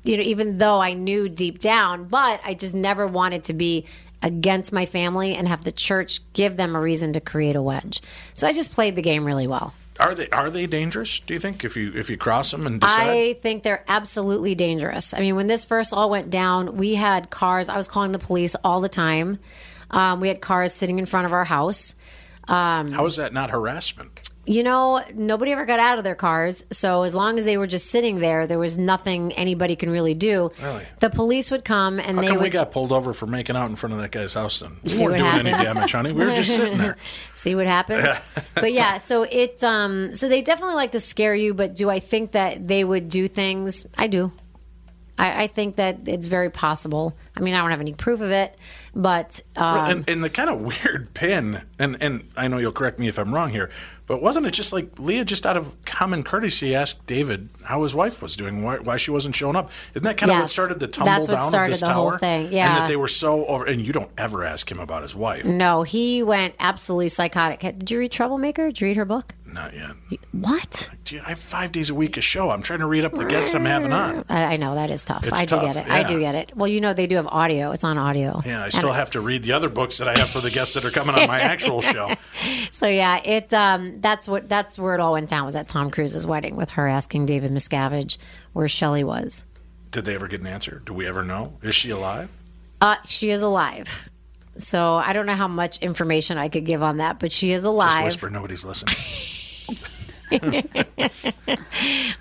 you 0.03 0.17
know, 0.17 0.25
even 0.25 0.59
though 0.59 0.81
I 0.81 0.95
knew 0.95 1.29
deep 1.29 1.61
down, 1.61 2.09
but 2.09 2.41
I 2.45 2.55
just 2.55 2.75
never 2.75 3.07
wanted 3.07 3.45
to 3.45 3.53
be 3.53 3.87
against 4.23 4.73
my 4.73 4.87
family 4.87 5.37
and 5.37 5.47
have 5.47 5.63
the 5.63 5.73
church 5.73 6.21
give 6.33 6.57
them 6.57 6.75
a 6.75 6.81
reason 6.81 7.13
to 7.13 7.21
create 7.21 7.55
a 7.55 7.63
wedge. 7.63 8.03
So 8.35 8.49
I 8.49 8.53
just 8.53 8.73
played 8.73 8.97
the 8.97 9.03
game 9.03 9.25
really 9.25 9.47
well. 9.47 9.73
Are 10.01 10.15
they 10.15 10.29
are 10.31 10.51
they 10.51 10.67
dangerous? 10.67 11.21
Do 11.21 11.35
you 11.35 11.41
think 11.41 11.65
if 11.65 11.77
you 11.77 11.93
if 11.95 12.09
you 12.09 12.17
cross 12.17 12.51
them 12.51 12.67
and 12.67 12.81
decide? 12.81 13.09
I 13.09 13.35
think 13.35 13.63
they're 13.63 13.85
absolutely 13.87 14.55
dangerous. 14.55 15.13
I 15.13 15.21
mean, 15.21 15.37
when 15.37 15.47
this 15.47 15.65
first 15.65 15.93
all 15.93 16.09
went 16.09 16.31
down, 16.31 16.77
we 16.77 16.95
had 16.95 17.31
cars. 17.31 17.69
I 17.69 17.77
was 17.77 17.87
calling 17.87 18.13
the 18.13 18.19
police 18.19 18.57
all 18.65 18.81
the 18.81 18.89
time. 18.89 19.39
Um, 19.91 20.21
we 20.21 20.29
had 20.29 20.41
cars 20.41 20.73
sitting 20.73 20.99
in 20.99 21.07
front 21.07 21.27
of 21.27 21.33
our 21.33 21.45
house. 21.45 21.95
Um, 22.49 22.91
How 22.91 23.07
is 23.07 23.17
that 23.17 23.33
not 23.33 23.51
harassment? 23.51 24.20
You 24.47 24.62
know, 24.62 25.03
nobody 25.15 25.53
ever 25.53 25.67
got 25.67 25.81
out 25.81 25.99
of 25.99 26.05
their 26.05 26.15
cars. 26.15 26.65
So 26.71 27.03
as 27.03 27.15
long 27.15 27.39
as 27.39 27.45
they 27.45 27.57
were 27.57 27.67
just 27.67 27.89
sitting 27.89 28.21
there, 28.21 28.47
there 28.47 28.59
was 28.59 28.79
nothing 28.79 29.33
anybody 29.35 29.77
can 29.77 29.91
really 29.91 30.15
do. 30.15 30.51
Really? 30.62 30.85
The 30.99 31.11
police 31.11 31.51
would 31.51 31.65
come 31.65 31.99
and 31.99 32.17
How 32.17 32.23
they 32.23 32.29
come 32.29 32.37
would 32.39 32.45
we 32.45 32.51
got 32.51 32.73
pulled 32.73 32.91
over 32.91 33.12
for 33.12 33.27
making 33.27 33.57
out 33.57 33.69
in 33.69 33.77
front 33.77 33.93
of 33.93 34.01
that 34.01 34.11
guy's 34.11 34.33
house 34.33 34.61
then? 34.61 34.77
We 34.83 34.91
See 34.91 35.05
weren't 35.05 35.23
what 35.23 35.43
doing 35.43 35.55
any 35.55 35.65
damage, 35.65 35.93
honey. 35.93 36.12
We 36.12 36.25
were 36.25 36.35
just 36.35 36.55
sitting 36.55 36.79
there. 36.79 36.97
see 37.35 37.55
what 37.55 37.67
happens. 37.67 38.07
but 38.55 38.73
yeah, 38.73 38.99
so 38.99 39.23
it 39.23 39.62
um 39.62 40.15
so 40.15 40.29
they 40.29 40.43
definitely 40.43 40.77
like 40.77 40.93
to 40.93 41.01
scare 41.01 41.35
you, 41.35 41.55
but 41.55 41.75
do 41.75 41.91
I 41.91 42.01
think 42.01 42.33
that 42.33 42.67
they 42.67 42.83
would 42.83 43.09
do 43.09 43.29
things? 43.29 43.87
I 43.97 44.07
do. 44.07 44.33
I, 45.21 45.43
I 45.43 45.47
think 45.49 45.77
that 45.77 46.09
it's 46.09 46.27
very 46.27 46.51
possible. 46.51 47.17
I 47.37 47.41
mean, 47.41 47.55
I 47.55 47.61
don't 47.61 47.71
have 47.71 47.81
any 47.81 47.93
proof 47.93 48.23
of 48.23 48.31
it, 48.31 48.57
but 48.95 49.41
um, 49.55 49.91
and, 49.91 50.09
and 50.09 50.25
the 50.25 50.31
kind 50.31 50.49
of 50.49 50.61
weird 50.61 51.11
pin, 51.15 51.61
and, 51.79 51.99
and 52.01 52.25
I 52.37 52.49
know 52.49 52.57
you'll 52.57 52.73
correct 52.73 52.99
me 52.99 53.07
if 53.07 53.19
I'm 53.19 53.35
wrong 53.35 53.51
here, 53.51 53.71
but 54.11 54.20
wasn't 54.20 54.45
it 54.45 54.51
just 54.51 54.73
like 54.73 54.99
Leah, 54.99 55.24
just 55.24 55.47
out 55.47 55.57
of 55.57 55.77
common 55.85 56.24
courtesy, 56.24 56.74
asked 56.74 57.07
David 57.07 57.49
how 57.62 57.85
his 57.85 57.95
wife 57.95 58.20
was 58.20 58.35
doing, 58.35 58.65
why, 58.65 58.78
why 58.78 58.97
she 58.97 59.12
wasn't 59.12 59.37
showing 59.37 59.55
up? 59.55 59.70
Isn't 59.95 60.03
that 60.03 60.16
kind 60.16 60.32
of 60.32 60.39
what 60.39 60.51
started 60.51 60.81
the 60.81 60.89
tumble 60.89 61.12
That's 61.12 61.28
what 61.28 61.35
down 61.37 61.49
started 61.49 61.66
of 61.66 61.70
this 61.70 61.81
the 61.82 61.87
tower? 61.87 62.11
whole 62.11 62.19
thing, 62.19 62.47
And 62.47 62.53
yeah. 62.53 62.81
that 62.81 62.89
they 62.89 62.97
were 62.97 63.07
so 63.07 63.47
over, 63.47 63.66
and 63.66 63.81
you 63.81 63.93
don't 63.93 64.11
ever 64.19 64.43
ask 64.43 64.69
him 64.69 64.81
about 64.81 65.03
his 65.03 65.15
wife. 65.15 65.45
no, 65.45 65.85
he 65.85 66.24
went 66.24 66.57
absolutely 66.59 67.07
psychotic. 67.07 67.61
Did 67.61 67.89
you 67.89 68.01
read 68.01 68.11
Troublemaker? 68.11 68.66
Did 68.66 68.81
you 68.81 68.89
read 68.89 68.97
her 68.97 69.05
book? 69.05 69.37
Not 69.53 69.75
yet. 69.75 69.91
What? 70.33 70.91
I 71.13 71.31
have 71.31 71.39
five 71.39 71.73
days 71.73 71.91
a 71.91 71.95
week 71.95 72.17
a 72.17 72.21
show. 72.21 72.51
I'm 72.51 72.63
trying 72.63 72.79
to 72.79 72.87
read 72.87 73.05
up 73.05 73.15
the 73.15 73.25
guests 73.25 73.53
I'm 73.55 73.65
having 73.65 73.93
on. 73.93 74.25
I, 74.29 74.55
I 74.55 74.57
know 74.57 74.75
that 74.77 74.91
is 74.91 75.05
tough. 75.05 75.27
It's 75.27 75.41
I 75.41 75.45
do 75.45 75.57
tough, 75.57 75.63
get 75.63 75.77
it. 75.77 75.91
I 75.91 76.01
yeah. 76.01 76.09
do 76.09 76.21
get 76.21 76.35
it. 76.37 76.57
Well, 76.57 76.69
you 76.69 76.81
know 76.81 76.95
they 76.95 77.07
do 77.09 77.17
have 77.17 77.27
audio. 77.27 77.73
It's 77.73 77.83
on 77.83 77.99
audio. 77.99 78.41
Yeah, 78.45 78.61
I 78.61 78.65
And 78.65 78.73
still 78.73 78.93
have 78.93 79.11
to 79.13 79.21
read 79.21 79.43
the 79.43 79.53
other 79.53 79.69
books 79.69 79.99
that 79.99 80.07
I 80.07 80.17
have 80.19 80.31
for 80.31 80.41
the 80.41 80.51
guests 80.51 80.75
that 80.75 80.85
are 80.85 80.91
coming 80.91 81.15
on 81.17 81.27
my 81.27 81.41
actual 81.41 81.81
show. 81.83 82.15
So 82.71 82.87
yeah, 82.89 83.21
it 83.23 83.53
um 83.53 84.01
that's 84.01 84.27
what 84.29 84.49
that's 84.49 84.79
where 84.79 84.95
it 84.95 85.01
all 85.01 85.13
went 85.13 85.29
down 85.29 85.45
was 85.45 85.57
at 85.57 85.69
Tom 85.69 85.91
Cruise's 85.91 86.27
wedding 86.27 86.57
with 86.57 86.71
her 86.71 86.87
asking 86.87 87.27
David 87.27 87.51
Miscavige 87.51 88.17
where 88.53 88.69
Shelly 88.69 89.05
was. 89.05 89.45
Did 89.91 90.05
they 90.05 90.15
ever 90.15 90.29
get 90.29 90.41
an 90.41 90.47
answer? 90.47 90.81
Do 90.87 90.95
we 90.95 91.07
ever 91.07 91.23
know? 91.25 91.59
Is 91.63 91.75
she 91.75 91.91
alive? 91.91 92.31
Uh 92.81 92.97
she 93.05 93.31
is 93.31 93.43
alive. 93.43 94.09
So 94.59 94.95
I 94.97 95.13
don't 95.13 95.27
know 95.27 95.35
how 95.35 95.49
much 95.49 95.79
information 95.79 96.39
I 96.39 96.49
could 96.49 96.65
give 96.65 96.83
on 96.83 96.99
that, 96.99 97.19
but 97.19 97.33
she 97.33 97.53
is 97.53 97.65
alive. 97.65 97.89
Just 97.89 97.97
alive. 97.97 98.05
whisper, 98.07 98.31
nobody's 98.31 98.65
listening. 98.65 98.95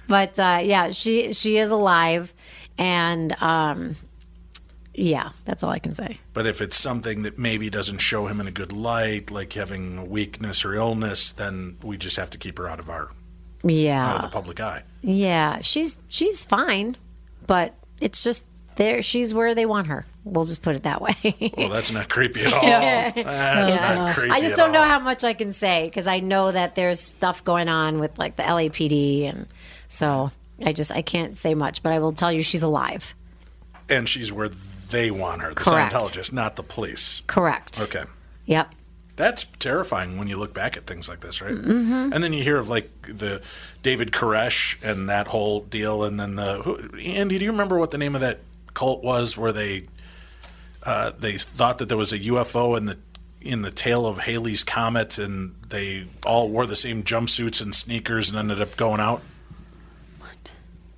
but 0.07 0.39
uh, 0.39 0.59
yeah, 0.63 0.91
she 0.91 1.33
she 1.33 1.57
is 1.57 1.71
alive, 1.71 2.33
and 2.77 3.39
um, 3.41 3.95
yeah, 4.93 5.29
that's 5.45 5.63
all 5.63 5.69
I 5.69 5.79
can 5.79 5.93
say. 5.93 6.19
But 6.33 6.45
if 6.45 6.61
it's 6.61 6.77
something 6.77 7.21
that 7.23 7.37
maybe 7.37 7.69
doesn't 7.69 7.99
show 7.99 8.27
him 8.27 8.39
in 8.41 8.47
a 8.47 8.51
good 8.51 8.71
light, 8.71 9.31
like 9.31 9.53
having 9.53 9.97
a 9.99 10.05
weakness 10.05 10.65
or 10.65 10.73
illness, 10.73 11.31
then 11.31 11.77
we 11.83 11.97
just 11.97 12.17
have 12.17 12.29
to 12.31 12.37
keep 12.37 12.57
her 12.57 12.67
out 12.67 12.79
of 12.79 12.89
our 12.89 13.09
yeah 13.63 14.09
out 14.09 14.15
of 14.15 14.21
the 14.21 14.29
public 14.29 14.59
eye. 14.59 14.83
yeah, 15.01 15.59
she's 15.61 15.97
she's 16.07 16.45
fine, 16.45 16.95
but 17.45 17.75
it's 18.01 18.23
just 18.23 18.47
there. 18.75 19.01
She's 19.01 19.33
where 19.33 19.53
they 19.53 19.65
want 19.65 19.87
her. 19.87 20.05
We'll 20.31 20.45
just 20.45 20.61
put 20.61 20.75
it 20.75 20.83
that 20.83 21.01
way. 21.01 21.53
Well, 21.57 21.69
that's 21.69 21.91
not 21.91 22.09
creepy 22.09 22.43
at 22.45 22.53
all. 22.53 22.63
Yeah. 22.63 23.11
That's 23.11 23.75
Yeah. 23.75 23.95
not 23.95 24.15
creepy. 24.15 24.31
I 24.31 24.41
just 24.41 24.55
don't 24.55 24.71
know 24.71 24.81
all. 24.81 24.87
how 24.87 24.99
much 24.99 25.23
I 25.23 25.33
can 25.33 25.51
say 25.53 25.85
because 25.87 26.07
I 26.07 26.19
know 26.19 26.51
that 26.51 26.75
there's 26.75 26.99
stuff 26.99 27.43
going 27.43 27.69
on 27.69 27.99
with 27.99 28.17
like 28.19 28.35
the 28.35 28.43
LAPD, 28.43 29.29
and 29.29 29.47
so 29.87 30.31
I 30.63 30.73
just 30.73 30.91
I 30.91 31.01
can't 31.01 31.37
say 31.37 31.53
much. 31.53 31.81
But 31.83 31.93
I 31.93 31.99
will 31.99 32.13
tell 32.13 32.31
you, 32.31 32.43
she's 32.43 32.63
alive. 32.63 33.13
And 33.89 34.07
she's 34.07 34.31
where 34.31 34.49
they 34.49 35.09
want 35.11 35.41
her, 35.41 35.49
the 35.49 35.55
Correct. 35.55 35.93
Scientologist, 35.93 36.31
not 36.33 36.55
the 36.55 36.63
police. 36.63 37.21
Correct. 37.27 37.81
Okay. 37.81 38.03
Yep. 38.45 38.69
That's 39.15 39.43
terrifying 39.59 40.17
when 40.17 40.27
you 40.29 40.37
look 40.37 40.53
back 40.53 40.77
at 40.77 40.87
things 40.87 41.09
like 41.09 41.19
this, 41.19 41.41
right? 41.41 41.53
Mhm. 41.53 42.13
And 42.13 42.23
then 42.23 42.31
you 42.31 42.41
hear 42.41 42.57
of 42.57 42.69
like 42.69 42.89
the 43.01 43.41
David 43.83 44.11
Koresh 44.11 44.77
and 44.81 45.09
that 45.09 45.27
whole 45.27 45.59
deal, 45.59 46.03
and 46.05 46.17
then 46.19 46.35
the 46.35 46.61
who, 46.63 46.77
Andy. 46.97 47.37
Do 47.37 47.43
you 47.45 47.51
remember 47.51 47.77
what 47.79 47.91
the 47.91 47.97
name 47.97 48.15
of 48.15 48.21
that 48.21 48.39
cult 48.73 49.03
was 49.03 49.37
where 49.37 49.51
they 49.51 49.87
uh, 50.83 51.11
they 51.17 51.37
thought 51.37 51.77
that 51.79 51.89
there 51.89 51.97
was 51.97 52.11
a 52.11 52.19
UFO 52.19 52.77
in 52.77 52.85
the 52.85 52.97
in 53.41 53.61
the 53.61 53.71
tail 53.71 54.05
of 54.05 54.19
Halley's 54.19 54.63
comet, 54.63 55.17
and 55.17 55.55
they 55.69 56.07
all 56.25 56.49
wore 56.49 56.65
the 56.65 56.75
same 56.75 57.03
jumpsuits 57.03 57.61
and 57.61 57.73
sneakers, 57.73 58.29
and 58.29 58.37
ended 58.37 58.61
up 58.61 58.75
going 58.75 58.99
out? 58.99 59.21
What 60.19 60.51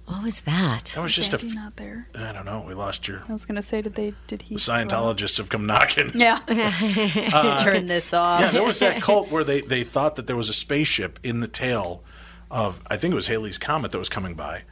What 0.05 0.23
was 0.23 0.41
that? 0.41 0.91
That 0.95 1.01
was 1.01 1.15
just 1.15 1.33
a. 1.33 1.37
Daddy 1.37 1.49
f- 1.49 1.55
not 1.55 1.75
there. 1.77 2.07
I 2.15 2.31
don't 2.31 2.45
know. 2.45 2.63
We 2.67 2.73
lost 2.73 3.07
your. 3.07 3.21
I 3.29 3.31
was 3.31 3.45
gonna 3.45 3.61
say, 3.61 3.81
did 3.81 3.93
they? 3.95 4.13
Did 4.27 4.41
he? 4.43 4.55
The 4.55 4.59
Scientologists 4.59 5.37
have 5.37 5.49
come 5.49 5.65
knocking. 5.65 6.11
Yeah. 6.15 6.39
Uh, 7.33 7.63
Turn 7.63 7.87
this 7.87 8.13
off. 8.13 8.41
Yeah, 8.41 8.51
there 8.51 8.63
was 8.63 8.79
that 8.79 9.01
cult 9.01 9.29
where 9.31 9.43
they, 9.43 9.61
they 9.61 9.83
thought 9.83 10.15
that 10.17 10.27
there 10.27 10.35
was 10.35 10.49
a 10.49 10.53
spaceship 10.53 11.19
in 11.23 11.39
the 11.39 11.47
tail 11.47 12.03
of 12.49 12.81
I 12.87 12.97
think 12.97 13.13
it 13.13 13.15
was 13.15 13.27
Halley's 13.27 13.57
comet 13.57 13.91
that 13.91 13.99
was 13.99 14.09
coming 14.09 14.33
by, 14.33 14.63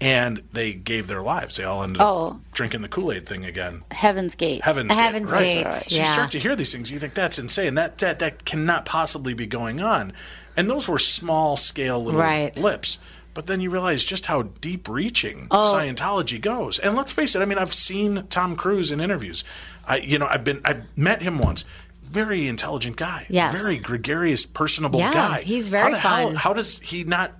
and 0.00 0.42
they 0.52 0.72
gave 0.74 1.06
their 1.06 1.22
lives. 1.22 1.56
They 1.56 1.64
all 1.64 1.82
ended 1.82 2.00
Oh. 2.02 2.28
up 2.28 2.36
drinking 2.52 2.82
the 2.82 2.88
Kool 2.88 3.12
Aid 3.12 3.26
thing 3.26 3.44
again. 3.44 3.82
Heaven's 3.90 4.34
Gate. 4.34 4.62
Heaven's 4.62 4.88
Gate. 4.94 4.98
Heaven's 4.98 5.32
right. 5.32 5.64
Gate, 5.64 5.74
So 5.74 5.96
you 6.00 6.06
start 6.06 6.30
to 6.32 6.38
hear 6.38 6.54
these 6.54 6.72
things, 6.72 6.90
you 6.90 6.98
think 6.98 7.14
that's 7.14 7.38
insane. 7.38 7.74
That 7.74 7.98
that 7.98 8.18
that 8.18 8.44
cannot 8.44 8.84
possibly 8.84 9.32
be 9.34 9.46
going 9.46 9.80
on. 9.80 10.12
And 10.56 10.70
those 10.70 10.88
were 10.88 10.98
small 10.98 11.56
scale 11.56 12.02
little 12.02 12.20
Right. 12.20 12.54
blips. 12.54 12.98
But 13.34 13.46
then 13.46 13.60
you 13.60 13.68
realize 13.70 14.02
just 14.04 14.26
how 14.26 14.42
deep 14.42 14.88
reaching 14.88 15.46
Oh. 15.50 15.74
Scientology 15.74 16.40
goes. 16.40 16.78
And 16.78 16.94
let's 16.94 17.12
face 17.12 17.34
it, 17.36 17.42
I 17.42 17.44
mean 17.44 17.58
I've 17.58 17.74
seen 17.74 18.26
Tom 18.30 18.56
Cruise 18.56 18.90
in 18.90 19.00
interviews. 19.00 19.44
I 19.86 19.98
you 19.98 20.18
know, 20.18 20.26
I've 20.26 20.44
been 20.44 20.60
I've 20.64 20.84
met 20.96 21.22
him 21.22 21.38
once. 21.38 21.64
Very 22.02 22.46
intelligent 22.48 22.96
guy. 22.96 23.26
Yes. 23.28 23.52
Very 23.52 23.78
gregarious, 23.78 24.46
personable 24.46 25.00
Yeah, 25.00 25.12
guy. 25.12 25.42
he's 25.42 25.66
very 25.68 25.84
how 25.84 25.90
the 25.90 25.98
hell- 25.98 26.26
fun. 26.28 26.34
how 26.36 26.52
does 26.52 26.78
he 26.78 27.02
not 27.04 27.32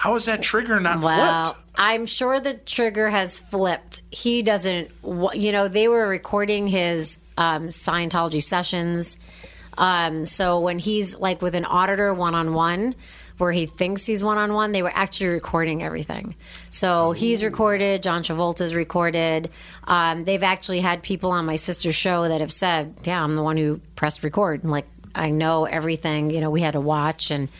how 0.00 0.16
is 0.16 0.24
that 0.24 0.40
trigger 0.40 0.80
not 0.80 1.02
Well, 1.02 1.52
flipped? 1.52 1.60
I'm 1.76 2.06
sure 2.06 2.40
the 2.40 2.54
trigger 2.54 3.10
has 3.10 3.36
flipped. 3.36 4.00
He 4.10 4.40
doesn't, 4.40 4.90
you 5.04 5.52
know, 5.52 5.68
they 5.68 5.88
were 5.88 6.08
recording 6.08 6.66
his 6.68 7.18
um, 7.36 7.68
Scientology 7.68 8.42
sessions. 8.42 9.18
Um, 9.76 10.24
so 10.24 10.60
when 10.60 10.78
he's 10.78 11.18
like 11.18 11.42
with 11.42 11.54
an 11.54 11.66
auditor 11.66 12.14
one 12.14 12.34
on 12.34 12.54
one, 12.54 12.94
where 13.36 13.52
he 13.52 13.66
thinks 13.66 14.06
he's 14.06 14.24
one 14.24 14.38
on 14.38 14.54
one, 14.54 14.72
they 14.72 14.82
were 14.82 14.92
actually 14.94 15.28
recording 15.28 15.82
everything. 15.82 16.34
So 16.70 17.12
he's 17.12 17.44
recorded, 17.44 18.02
John 18.02 18.22
Travolta's 18.22 18.74
recorded. 18.74 19.50
Um, 19.84 20.24
they've 20.24 20.42
actually 20.42 20.80
had 20.80 21.02
people 21.02 21.30
on 21.30 21.44
my 21.44 21.56
sister's 21.56 21.94
show 21.94 22.26
that 22.26 22.40
have 22.40 22.52
said, 22.52 22.94
Yeah, 23.04 23.22
I'm 23.22 23.36
the 23.36 23.42
one 23.42 23.58
who 23.58 23.82
pressed 23.96 24.24
record. 24.24 24.62
And 24.62 24.72
like, 24.72 24.86
I 25.14 25.28
know 25.28 25.66
everything, 25.66 26.30
you 26.30 26.40
know, 26.40 26.48
we 26.48 26.62
had 26.62 26.72
to 26.72 26.80
watch. 26.80 27.30
And 27.30 27.50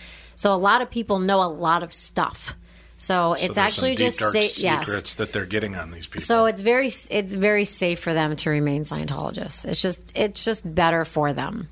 so 0.40 0.54
a 0.54 0.56
lot 0.56 0.80
of 0.80 0.88
people 0.88 1.18
know 1.18 1.42
a 1.42 1.52
lot 1.52 1.82
of 1.82 1.92
stuff. 1.92 2.56
So 2.96 3.34
So 3.34 3.44
it's 3.44 3.58
actually 3.58 3.90
deep, 3.90 4.06
just 4.06 4.18
sa- 4.20 4.30
secrets 4.30 4.62
yes. 4.62 5.14
that 5.16 5.34
they're 5.34 5.44
getting 5.44 5.76
on 5.76 5.90
these 5.90 6.06
people. 6.06 6.22
So 6.22 6.46
it's 6.46 6.62
very 6.62 6.86
it's 6.86 7.34
very 7.34 7.66
safe 7.66 8.00
for 8.00 8.14
them 8.14 8.36
to 8.36 8.48
remain 8.48 8.84
Scientologists. 8.84 9.66
It's 9.66 9.82
just 9.82 10.00
it's 10.14 10.42
just 10.42 10.74
better 10.74 11.04
for 11.04 11.34
them. 11.34 11.68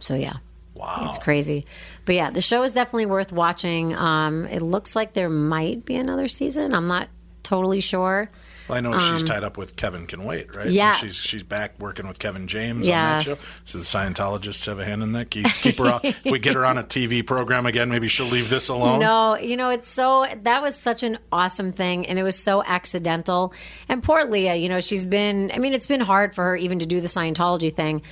So 0.00 0.16
yeah. 0.16 0.34
Wow. 0.74 1.06
It's 1.06 1.16
crazy. 1.16 1.64
But 2.04 2.16
yeah, 2.16 2.28
the 2.28 2.42
show 2.42 2.62
is 2.62 2.72
definitely 2.72 3.06
worth 3.06 3.32
watching. 3.32 3.94
Um, 3.96 4.44
it 4.44 4.60
looks 4.60 4.94
like 4.94 5.14
there 5.14 5.30
might 5.30 5.86
be 5.86 5.96
another 5.96 6.28
season. 6.28 6.74
I'm 6.74 6.88
not 6.88 7.08
totally 7.42 7.80
sure. 7.80 8.30
Well, 8.68 8.78
I 8.78 8.80
know 8.80 8.98
she's 8.98 9.22
Um, 9.22 9.28
tied 9.28 9.44
up 9.44 9.56
with 9.56 9.76
Kevin 9.76 10.06
Can 10.06 10.24
Wait, 10.24 10.56
right? 10.56 10.68
Yeah. 10.70 10.92
She's 10.92 11.14
she's 11.14 11.42
back 11.42 11.78
working 11.78 12.08
with 12.08 12.18
Kevin 12.18 12.46
James 12.48 12.86
on 12.88 12.92
that 12.92 13.26
Yes. 13.26 13.40
show. 13.40 13.48
So 13.64 13.78
the 13.78 13.84
Scientologists 13.84 14.66
have 14.66 14.78
a 14.78 14.84
hand 14.84 15.02
in 15.02 15.12
that. 15.12 15.30
Keep, 15.30 15.46
keep 15.46 15.78
her 15.78 15.86
on. 15.86 16.00
if 16.04 16.24
we 16.24 16.38
get 16.38 16.54
her 16.54 16.64
on 16.64 16.76
a 16.78 16.82
TV 16.82 17.24
program 17.24 17.66
again, 17.66 17.88
maybe 17.90 18.08
she'll 18.08 18.26
leave 18.26 18.50
this 18.50 18.68
alone. 18.68 19.00
No, 19.00 19.36
you 19.38 19.56
know, 19.56 19.70
it's 19.70 19.88
so 19.88 20.26
that 20.42 20.62
was 20.62 20.74
such 20.74 21.02
an 21.02 21.18
awesome 21.30 21.72
thing 21.72 22.06
and 22.06 22.18
it 22.18 22.22
was 22.22 22.36
so 22.36 22.62
accidental. 22.64 23.52
And 23.88 24.02
poor 24.02 24.24
Leah, 24.24 24.56
you 24.56 24.68
know, 24.68 24.80
she's 24.80 25.04
been 25.04 25.52
I 25.54 25.58
mean, 25.58 25.72
it's 25.74 25.86
been 25.86 26.00
hard 26.00 26.34
for 26.34 26.44
her 26.44 26.56
even 26.56 26.80
to 26.80 26.86
do 26.86 27.00
the 27.00 27.08
Scientology 27.08 27.72
thing 27.74 28.02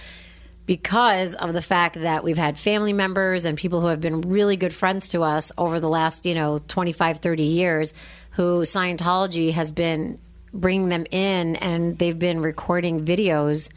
because 0.67 1.35
of 1.35 1.53
the 1.53 1.61
fact 1.63 2.01
that 2.01 2.25
we've 2.25 2.39
had 2.39 2.59
family 2.59 2.93
members 2.95 3.45
and 3.45 3.59
people 3.59 3.81
who 3.81 3.89
have 3.89 4.01
been 4.01 4.23
really 4.23 4.57
good 4.57 4.73
friends 4.73 5.11
to 5.11 5.23
us 5.23 5.53
over 5.59 5.79
the 5.79 5.89
last, 5.89 6.25
you 6.25 6.35
know, 6.35 6.59
25, 6.69 7.19
30 7.19 7.43
years 7.43 7.93
who 8.31 8.63
Scientology 8.63 9.53
has 9.53 9.73
been 9.73 10.19
bringing 10.55 10.89
them 10.89 11.05
in 11.11 11.57
and 11.57 11.99
they've 11.99 12.19
been 12.19 12.41
recording 12.41 13.05
videos 13.05 13.71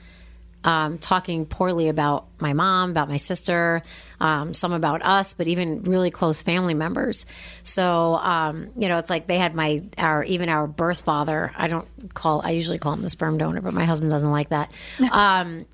um, 0.63 0.97
talking 0.97 1.45
poorly 1.45 1.87
about 1.87 2.27
my 2.39 2.53
mom, 2.53 2.91
about 2.91 3.07
my 3.07 3.17
sister, 3.17 3.83
um, 4.19 4.53
some 4.53 4.73
about 4.73 5.01
us, 5.01 5.33
but 5.33 5.47
even 5.47 5.83
really 5.83 6.11
close 6.11 6.41
family 6.41 6.73
members. 6.73 7.25
So, 7.63 8.15
um, 8.15 8.69
you 8.77 8.89
know, 8.89 8.97
it's 8.97 9.09
like 9.09 9.27
they 9.27 9.37
had 9.37 9.55
my, 9.55 9.81
our, 9.97 10.23
even 10.25 10.49
our 10.49 10.67
birth 10.67 11.01
father. 11.01 11.53
I 11.55 11.67
don't 11.67 11.87
call, 12.13 12.41
I 12.43 12.51
usually 12.51 12.79
call 12.79 12.93
him 12.93 13.01
the 13.01 13.09
sperm 13.09 13.37
donor, 13.37 13.61
but 13.61 13.73
my 13.73 13.85
husband 13.85 14.11
doesn't 14.11 14.31
like 14.31 14.49
that. 14.49 14.71
Um, 15.17 15.65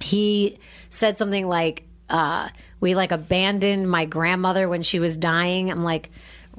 he 0.00 0.58
said 0.90 1.16
something 1.16 1.46
like, 1.46 1.84
uh, 2.10 2.48
we 2.80 2.94
like 2.94 3.10
abandoned 3.10 3.88
my 3.88 4.04
grandmother 4.04 4.68
when 4.68 4.82
she 4.82 4.98
was 4.98 5.16
dying. 5.16 5.70
I'm 5.70 5.82
like, 5.82 6.10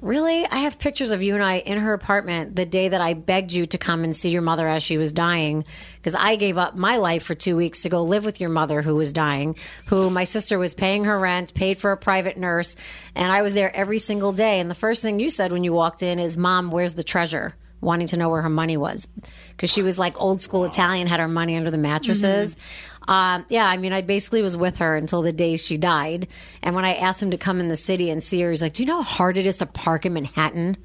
Really? 0.02 0.46
I 0.46 0.58
have 0.58 0.80
pictures 0.80 1.12
of 1.12 1.22
you 1.22 1.36
and 1.36 1.44
I 1.44 1.60
in 1.60 1.78
her 1.78 1.94
apartment 1.94 2.56
the 2.56 2.66
day 2.66 2.90
that 2.90 3.00
I 3.00 3.14
begged 3.14 3.54
you 3.54 3.66
to 3.68 3.78
come 3.78 4.04
and 4.04 4.16
see 4.16 4.32
your 4.32 4.42
mother 4.42 4.68
as 4.68 4.84
she 4.84 4.98
was 4.98 5.12
dying. 5.12 5.66
Because 5.98 6.16
I 6.16 6.36
gave 6.36 6.58
up 6.58 6.76
my 6.76 6.98
life 6.98 7.24
for 7.24 7.36
two 7.36 7.56
weeks 7.56 7.84
to 7.84 7.90
go 7.90 8.02
live 8.02 8.26
with 8.26 8.42
your 8.42 8.50
mother 8.50 8.82
who 8.82 8.96
was 8.96 9.14
dying, 9.14 9.56
who 9.88 10.10
my 10.10 10.24
sister 10.24 10.58
was 10.58 10.74
paying 10.74 11.06
her 11.06 11.18
rent, 11.18 11.54
paid 11.54 11.78
for 11.78 11.92
a 11.92 11.98
private 11.98 12.38
nurse. 12.38 12.76
And 13.16 13.32
I 13.32 13.44
was 13.44 13.54
there 13.54 13.74
every 13.74 14.00
single 14.00 14.34
day. 14.34 14.60
And 14.60 14.70
the 14.70 14.76
first 14.76 15.02
thing 15.02 15.20
you 15.20 15.30
said 15.30 15.52
when 15.52 15.64
you 15.64 15.74
walked 15.74 16.04
in 16.04 16.20
is, 16.20 16.38
Mom, 16.38 16.72
where's 16.72 16.96
the 16.96 17.04
treasure? 17.04 17.56
Wanting 17.80 18.08
to 18.08 18.18
know 18.18 18.30
where 18.30 18.42
her 18.42 18.50
money 18.50 18.78
was. 18.78 19.08
Because 19.52 19.70
she 19.70 19.84
was 19.84 20.00
like 20.00 20.20
old 20.20 20.42
school 20.42 20.66
Italian, 20.66 21.08
had 21.08 21.20
her 21.20 21.28
money 21.28 21.56
under 21.56 21.72
the 21.72 21.78
mattresses. 21.78 22.56
Mm-hmm. 22.56 22.93
Um, 23.08 23.46
yeah, 23.50 23.66
I 23.66 23.78
mean, 23.78 23.94
I 23.94 24.02
basically 24.02 24.42
was 24.42 24.56
with 24.56 24.78
her 24.78 24.96
until 24.96 25.22
the 25.22 25.32
day 25.34 25.58
she 25.58 25.78
died. 25.78 26.28
And 26.62 26.76
when 26.76 26.86
I 26.86 26.96
asked 26.96 27.22
him 27.22 27.32
to 27.32 27.38
come 27.38 27.60
in 27.60 27.68
the 27.68 27.78
city 27.78 28.10
and 28.10 28.24
see 28.24 28.42
her, 28.42 28.50
he's 28.50 28.62
like, 28.62 28.74
Do 28.74 28.84
you 28.84 28.88
know 28.88 29.02
how 29.02 29.04
hard 29.04 29.38
it 29.38 29.46
is 29.46 29.58
to 29.58 29.66
park 29.66 30.06
in 30.06 30.14
Manhattan? 30.14 30.78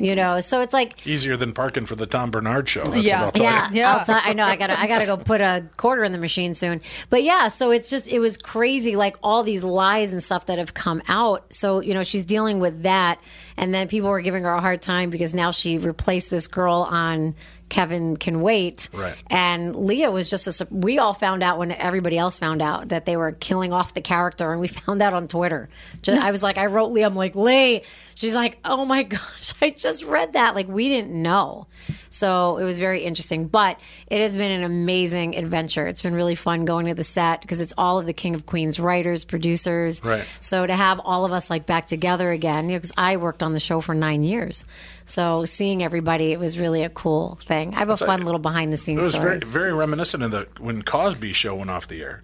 you 0.00 0.16
know, 0.16 0.40
so 0.40 0.60
it's 0.60 0.72
like, 0.72 1.06
Easier 1.06 1.36
than 1.36 1.52
parking 1.52 1.86
for 1.86 1.94
the 1.94 2.06
Tom 2.06 2.30
Barnard 2.30 2.68
show. 2.68 2.84
That's 2.84 3.02
yeah, 3.02 3.20
what 3.20 3.26
I'll 3.26 3.32
tell 3.32 3.44
yeah, 3.44 3.70
you. 3.70 3.82
I'll 3.82 4.04
tell- 4.04 4.20
I 4.22 4.32
know. 4.32 4.44
I 4.44 4.56
gotta, 4.56 4.78
I 4.78 4.86
gotta 4.86 5.06
go 5.06 5.16
put 5.16 5.40
a 5.40 5.64
quarter 5.76 6.02
in 6.04 6.12
the 6.12 6.18
machine 6.18 6.54
soon. 6.54 6.80
But 7.10 7.22
yeah, 7.22 7.48
so 7.48 7.70
it's 7.70 7.88
just, 7.88 8.10
it 8.10 8.18
was 8.18 8.36
crazy, 8.36 8.96
like 8.96 9.16
all 9.22 9.42
these 9.42 9.62
lies 9.62 10.12
and 10.12 10.22
stuff 10.22 10.46
that 10.46 10.58
have 10.58 10.74
come 10.74 11.02
out. 11.08 11.52
So 11.52 11.80
you 11.80 11.94
know, 11.94 12.02
she's 12.02 12.24
dealing 12.24 12.58
with 12.60 12.82
that, 12.82 13.20
and 13.56 13.72
then 13.72 13.88
people 13.88 14.10
were 14.10 14.20
giving 14.20 14.42
her 14.44 14.52
a 14.52 14.60
hard 14.60 14.82
time 14.82 15.10
because 15.10 15.34
now 15.34 15.50
she 15.52 15.78
replaced 15.78 16.30
this 16.30 16.48
girl 16.48 16.86
on 16.90 17.36
Kevin 17.68 18.16
Can 18.16 18.40
Wait, 18.40 18.88
Right. 18.92 19.14
and 19.28 19.74
Leah 19.76 20.10
was 20.10 20.30
just 20.30 20.46
a. 20.60 20.66
We 20.70 20.98
all 20.98 21.14
found 21.14 21.42
out 21.42 21.58
when 21.58 21.72
everybody 21.72 22.16
else 22.18 22.38
found 22.38 22.62
out 22.62 22.88
that 22.88 23.04
they 23.04 23.16
were 23.16 23.32
killing 23.32 23.72
off 23.72 23.94
the 23.94 24.00
character, 24.00 24.50
and 24.52 24.60
we 24.60 24.68
found 24.68 25.02
out 25.02 25.12
on 25.14 25.28
Twitter. 25.28 25.68
Just, 26.02 26.20
I 26.20 26.30
was 26.30 26.42
like, 26.42 26.58
I 26.58 26.66
wrote 26.66 26.92
Leah, 26.92 27.06
I'm 27.06 27.14
like, 27.14 27.34
Lee. 27.34 27.82
She's 28.14 28.34
like, 28.34 28.58
oh 28.64 28.84
my 28.84 29.02
gosh, 29.04 29.54
I 29.62 29.70
just 29.70 30.02
read 30.04 30.32
that. 30.32 30.54
Like, 30.54 30.66
we 30.68 30.88
didn't 30.88 31.12
know. 31.22 31.66
So 32.10 32.56
it 32.56 32.64
was 32.64 32.78
very 32.80 33.04
interesting. 33.04 33.46
But 33.46 33.78
it 34.08 34.20
has 34.20 34.36
been 34.36 34.50
an 34.50 34.64
amazing 34.64 35.36
adventure. 35.36 35.86
It's 35.86 36.02
been 36.02 36.14
really 36.14 36.34
fun 36.34 36.64
going 36.64 36.86
to 36.86 36.94
the 36.94 37.04
set 37.04 37.40
because 37.42 37.60
it's 37.60 37.74
all 37.78 37.98
of 38.00 38.06
the 38.06 38.12
King 38.12 38.34
of 38.34 38.44
Queens 38.46 38.80
writers, 38.80 39.24
producers. 39.24 40.02
Right. 40.04 40.26
So 40.40 40.66
to 40.66 40.74
have 40.74 41.00
all 41.04 41.24
of 41.26 41.32
us 41.32 41.48
like 41.48 41.66
back 41.66 41.86
together 41.86 42.30
again, 42.30 42.66
because 42.66 42.92
I 42.96 43.18
worked 43.18 43.42
on 43.44 43.52
the 43.52 43.60
show 43.60 43.80
for 43.80 43.94
nine 43.94 44.22
years. 44.24 44.64
So 45.08 45.44
seeing 45.46 45.82
everybody, 45.82 46.32
it 46.32 46.38
was 46.38 46.58
really 46.58 46.82
a 46.84 46.90
cool 46.90 47.38
thing. 47.42 47.74
I 47.74 47.78
have 47.78 47.88
a 47.88 47.96
fun 47.96 48.20
like- 48.20 48.24
little 48.26 48.38
behind 48.38 48.72
the 48.72 48.76
scenes. 48.76 48.98
It 49.00 49.02
was 49.02 49.10
story. 49.14 49.38
very, 49.38 49.46
very 49.46 49.72
reminiscent 49.72 50.22
of 50.22 50.30
the 50.30 50.46
when 50.60 50.82
Cosby 50.82 51.32
show 51.32 51.54
went 51.54 51.70
off 51.70 51.88
the 51.88 52.02
air. 52.02 52.22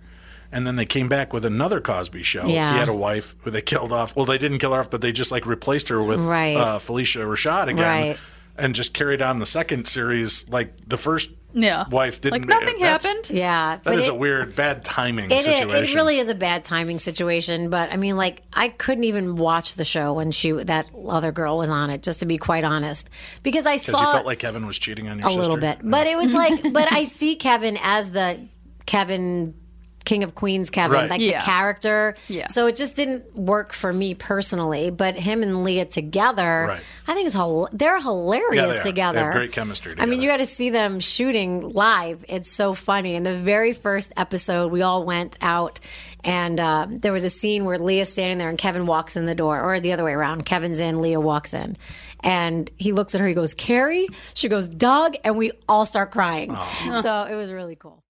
And 0.52 0.66
then 0.66 0.76
they 0.76 0.84
came 0.86 1.08
back 1.08 1.32
with 1.32 1.44
another 1.44 1.80
Cosby 1.80 2.22
show. 2.22 2.46
Yeah. 2.46 2.74
He 2.74 2.78
had 2.78 2.88
a 2.88 2.94
wife 2.94 3.34
who 3.42 3.50
they 3.50 3.62
killed 3.62 3.90
off. 3.90 4.14
Well, 4.14 4.26
they 4.26 4.38
didn't 4.38 4.58
kill 4.58 4.72
her 4.74 4.80
off, 4.80 4.90
but 4.90 5.00
they 5.00 5.10
just 5.12 5.32
like 5.32 5.46
replaced 5.46 5.88
her 5.88 6.00
with 6.02 6.20
Right. 6.20 6.56
uh, 6.56 6.78
Phylicia 6.78 7.24
Rashad 7.24 7.68
again, 7.68 7.78
Right. 7.86 8.18
and 8.56 8.74
just 8.74 8.94
carried 8.94 9.20
on 9.22 9.40
the 9.40 9.46
second 9.46 9.86
series 9.88 10.46
like 10.50 10.74
the 10.86 10.96
first 10.98 11.30
Yeah. 11.54 11.88
wife 11.88 12.20
didn't. 12.20 12.40
Like 12.40 12.48
nothing 12.48 12.80
that's- 12.80 13.04
happened. 13.06 13.30
yeah. 13.30 13.76
That 13.76 13.84
but 13.84 13.94
is 13.98 14.06
it- 14.08 14.10
a 14.10 14.14
weird, 14.14 14.54
bad 14.56 14.84
timing 14.84 15.30
It, 15.30 15.38
is, 15.38 15.44
situation. 15.44 15.74
it 15.84 15.94
really 15.94 16.18
is 16.18 16.28
a 16.28 16.34
bad 16.34 16.64
timing 16.64 16.98
situation, 16.98 17.70
but 17.70 17.92
I 17.92 17.96
mean, 17.96 18.16
like, 18.16 18.42
I 18.52 18.68
couldn't 18.68 19.04
even 19.04 19.36
watch 19.36 19.76
the 19.76 19.84
show 19.84 20.12
when 20.14 20.30
she 20.32 20.50
that 20.52 20.86
other 21.08 21.32
girl 21.32 21.56
was 21.56 21.70
on 21.70 21.90
it, 21.90 22.02
just 22.02 22.20
to 22.20 22.26
be 22.26 22.38
quite 22.38 22.64
honest, 22.64 23.08
because 23.42 23.66
I 23.66 23.74
because 23.76 23.86
saw 23.86 24.00
you 24.06 24.12
felt 24.12 24.26
like 24.26 24.40
Kevin 24.40 24.66
was 24.66 24.78
cheating 24.78 25.08
on 25.08 25.18
your 25.18 25.28
a 25.28 25.30
sister. 25.30 25.40
little 25.42 25.56
bit, 25.58 25.78
but 25.82 26.06
it 26.06 26.16
was 26.16 26.32
like, 26.34 26.72
but 26.72 26.92
I 26.92 27.04
see 27.04 27.36
Kevin 27.36 27.78
as 27.82 28.10
the 28.10 28.38
Kevin 28.86 29.54
King 30.04 30.22
of 30.24 30.34
Queens, 30.34 30.70
Kevin, 30.70 30.92
Right. 30.98 31.10
like 31.10 31.20
Yeah. 31.20 31.38
the 31.40 31.44
character. 31.44 32.14
Yeah. 32.28 32.48
So 32.48 32.66
it 32.66 32.76
just 32.76 32.94
didn't 32.96 33.34
work 33.34 33.72
for 33.72 33.92
me 33.92 34.14
personally. 34.14 34.90
But 34.90 35.16
him 35.16 35.42
and 35.42 35.64
Leah 35.64 35.86
together, 35.86 36.66
Right. 36.68 36.80
I 37.08 37.14
think 37.14 37.26
it's 37.26 37.34
hil- 37.34 37.68
they're 37.72 38.00
hilarious 38.00 38.76
Yeah, 38.76 38.82
they 38.82 38.90
together. 38.90 39.18
They 39.20 39.24
have 39.24 39.32
great 39.34 39.52
chemistry 39.52 39.94
I 39.98 40.06
mean, 40.06 40.20
you 40.20 40.28
got 40.28 40.36
to 40.38 40.46
see 40.46 40.70
them 40.70 41.00
shooting 41.00 41.60
live. 41.70 42.24
It's 42.28 42.50
so 42.50 42.74
funny. 42.74 43.14
In 43.14 43.22
the 43.22 43.34
very 43.36 43.72
first 43.72 44.12
episode, 44.16 44.70
we 44.70 44.82
all 44.82 45.04
went 45.04 45.38
out, 45.40 45.80
and 46.22 46.60
uh, 46.60 46.86
there 46.90 47.12
was 47.12 47.24
a 47.24 47.30
scene 47.30 47.64
where 47.64 47.78
Leah's 47.78 48.12
standing 48.12 48.38
there, 48.38 48.50
and 48.50 48.58
Kevin 48.58 48.86
walks 48.86 49.16
in 49.16 49.26
the 49.26 49.34
door, 49.34 49.60
or 49.60 49.80
the 49.80 49.92
other 49.94 50.04
way 50.04 50.12
around. 50.12 50.44
Kevin's 50.44 50.78
in, 50.78 51.00
Leah 51.00 51.20
walks 51.20 51.54
in, 51.54 51.76
and 52.20 52.70
he 52.76 52.92
looks 52.92 53.14
at 53.14 53.20
her. 53.22 53.26
He 53.26 53.34
goes, 53.34 53.54
"Carrie." 53.54 54.08
She 54.34 54.48
goes, 54.48 54.68
"Doug," 54.68 55.16
and 55.24 55.36
we 55.36 55.50
all 55.68 55.86
start 55.86 56.10
crying. 56.10 56.54
So 57.02 57.22
it 57.24 57.34
was 57.34 57.50
really 57.52 57.76
cool. 57.76 58.03